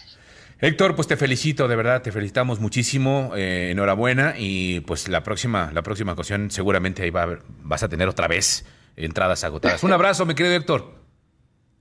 Héctor, 0.59 0.97
pues 0.97 1.07
te 1.07 1.19
felicito, 1.19 1.69
de 1.69 1.77
verdad, 1.77 2.01
te 2.01 2.13
felicitamos 2.13 2.61
muchísimo, 2.61 3.33
eh, 3.37 3.69
enhorabuena 3.73 4.37
y 4.39 4.81
pues 4.81 5.07
la 5.09 5.23
próxima, 5.23 5.71
la 5.75 5.83
próxima 5.83 6.13
ocasión 6.13 6.51
seguramente 6.51 7.03
ahí 7.03 7.11
va 7.11 7.41
vas 7.63 7.83
a 7.83 7.91
tener 7.91 8.09
otra 8.09 8.27
vez 8.27 8.65
entradas 8.97 9.45
agotadas. 9.45 9.85
Un 9.85 9.93
abrazo, 9.93 10.25
mi 10.25 10.35
querido 10.35 10.55
Héctor. 10.55 10.95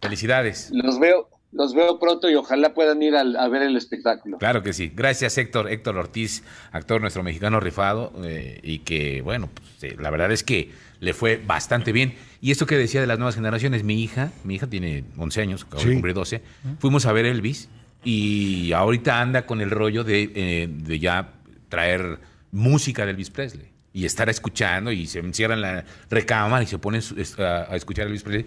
Felicidades. 0.02 0.72
Los 0.73 0.99
veo, 0.99 1.30
los 1.52 1.74
veo 1.74 2.00
pronto 2.00 2.30
y 2.30 2.36
ojalá 2.36 2.74
puedan 2.74 3.02
ir 3.02 3.16
al- 3.16 3.36
a, 3.38 3.48
ver 3.48 3.62
el 3.62 3.78
espectáculo. 3.78 4.38
Claro 4.38 4.62
que 4.64 4.74
sí. 4.74 4.92
Gracias, 4.94 5.38
Héctor. 5.38 5.70
Héctor 5.72 5.98
Ortiz, 5.98 6.44
actor 6.72 7.00
nuestro 7.02 7.24
mexicano 7.24 7.60
rifado, 7.60 8.12
eh, 8.24 8.60
y 8.64 8.80
que, 8.80 9.22
bueno, 9.22 9.50
pues, 9.54 9.94
eh, 9.94 9.96
la 10.00 10.10
verdad 10.10 10.32
es 10.32 10.44
que 10.44 10.72
le 11.00 11.14
fue 11.14 11.38
bastante 11.46 11.92
bien. 11.92 12.16
Y 12.42 12.52
esto 12.52 12.66
que 12.66 12.78
decía 12.78 13.00
de 13.02 13.08
las 13.08 13.18
nuevas 13.20 13.36
generaciones, 13.36 13.84
mi 13.84 14.04
hija, 14.04 14.32
mi 14.44 14.56
hija 14.56 14.68
tiene 14.68 15.04
11 15.18 15.42
años, 15.42 15.64
acaba 15.64 15.82
de 15.82 15.88
Sí. 15.90 15.94
cumplir 15.94 16.14
12, 16.14 16.42
fuimos 16.80 17.06
a 17.06 17.12
ver 17.14 17.26
Elvis 17.26 17.70
y 18.04 18.72
ahorita 18.74 19.20
anda 19.22 19.46
con 19.46 19.62
el 19.62 19.72
rollo 19.72 20.04
de, 20.04 20.32
eh, 20.36 20.68
de 20.70 21.00
ya 21.00 21.34
traer 21.70 22.20
música 22.52 23.06
de 23.06 23.12
Elvis 23.12 23.30
Presley. 23.30 23.70
Y 23.94 24.04
estar 24.04 24.28
escuchando 24.30 24.92
y 24.92 25.08
se 25.08 25.20
encierra 25.20 25.54
en 25.54 25.62
la 25.62 25.86
recámara 26.10 26.62
y 26.64 26.68
se 26.68 26.78
pone 26.78 27.00
a, 27.40 27.44
a 27.72 27.76
escuchar 27.78 28.04
a 28.04 28.08
Elvis 28.08 28.24
Presley, 28.24 28.46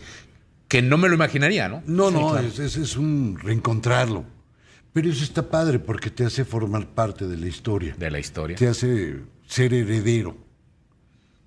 que 0.68 0.82
no 0.82 0.98
me 0.98 1.08
lo 1.08 1.14
imaginaría, 1.14 1.68
¿no? 1.68 1.82
No, 1.86 2.10
no, 2.10 2.38
es, 2.38 2.58
es- 2.58 2.76
es 2.76 2.96
un 2.96 3.38
reencontrarlo. 3.42 4.24
Pero 4.92 5.10
eso 5.10 5.22
está 5.24 5.42
padre 5.48 5.78
porque 5.78 6.10
te 6.10 6.24
hace 6.24 6.44
formar 6.44 6.86
parte 6.88 7.26
de 7.26 7.36
la 7.36 7.46
historia. 7.46 7.94
De 7.98 8.10
la 8.10 8.18
historia. 8.18 8.56
Te 8.56 8.68
hace 8.68 9.16
ser 9.46 9.72
heredero 9.74 10.36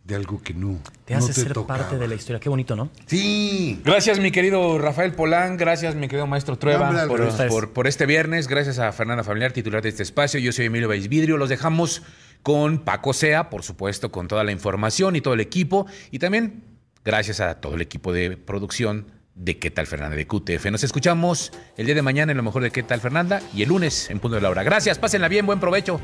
de 0.04 0.16
algo 0.16 0.42
que 0.42 0.54
no 0.54 0.80
Te 1.06 1.14
no 1.14 1.20
hace 1.20 1.34
ser 1.34 1.54
tocaba. 1.54 1.80
parte 1.82 1.98
de 1.98 2.08
la 2.08 2.16
historia. 2.16 2.40
Qué 2.40 2.50
bonito, 2.50 2.76
¿no? 2.76 2.90
Sí. 3.06 3.80
Gracias, 3.84 4.20
mi 4.20 4.32
querido 4.32 4.78
Rafael 4.80 5.14
Polán. 5.14 5.58
Gracias, 5.58 5.96
mi 5.96 6.08
querido 6.08 6.28
maestro 6.28 6.58
Trueba, 6.58 7.08
por, 7.08 7.48
por- 7.50 7.74
por 7.74 7.88
este 7.88 8.06
viernes. 8.06 8.48
Gracias 8.48 8.80
a 8.80 8.92
Fernanda 8.92 9.24
Familiar, 9.24 9.52
titular 9.52 9.82
de 9.82 9.90
este 9.90 10.04
espacio. 10.04 10.40
Yo 10.40 10.52
soy 10.52 10.66
Emilio 10.66 10.90
Vidrio. 10.90 11.38
Los 11.38 11.50
dejamos 11.50 12.02
con 12.44 12.80
Paco 12.80 13.14
Sea, 13.14 13.50
por 13.50 13.64
supuesto, 13.64 14.12
con 14.12 14.28
toda 14.28 14.44
la 14.44 14.52
información 14.52 15.16
y 15.16 15.22
todo 15.22 15.34
el 15.36 15.42
equipo. 15.42 15.86
Y 16.10 16.20
también 16.20 16.64
gracias 17.04 17.40
a 17.40 17.60
todo 17.62 17.76
el 17.76 17.82
equipo 17.82 18.14
de 18.14 18.38
producción 18.38 19.08
de 19.36 19.58
¿Qué 19.58 19.72
tal 19.72 19.88
Fernanda? 19.88 20.16
de 20.16 20.28
QTF. 20.28 20.66
Nos 20.72 20.84
escuchamos 20.84 21.52
el 21.78 21.86
día 21.86 21.96
de 21.96 22.02
mañana 22.02 22.32
en 22.32 22.38
lo 22.38 22.44
mejor 22.44 22.64
de 22.64 22.72
¿Qué 22.72 22.84
tal 22.84 23.02
Fernanda? 23.02 23.42
Y 23.54 23.64
el 23.64 23.70
lunes 23.70 24.10
en 24.10 24.20
punto 24.20 24.36
de 24.36 24.42
la 24.42 24.50
hora. 24.50 24.64
Gracias, 24.64 25.00
pásenla 25.00 25.28
bien, 25.28 25.46
buen 25.46 25.60
provecho. 25.60 26.00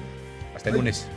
Hasta 0.56 0.70
el 0.70 0.76
lunes. 0.76 1.08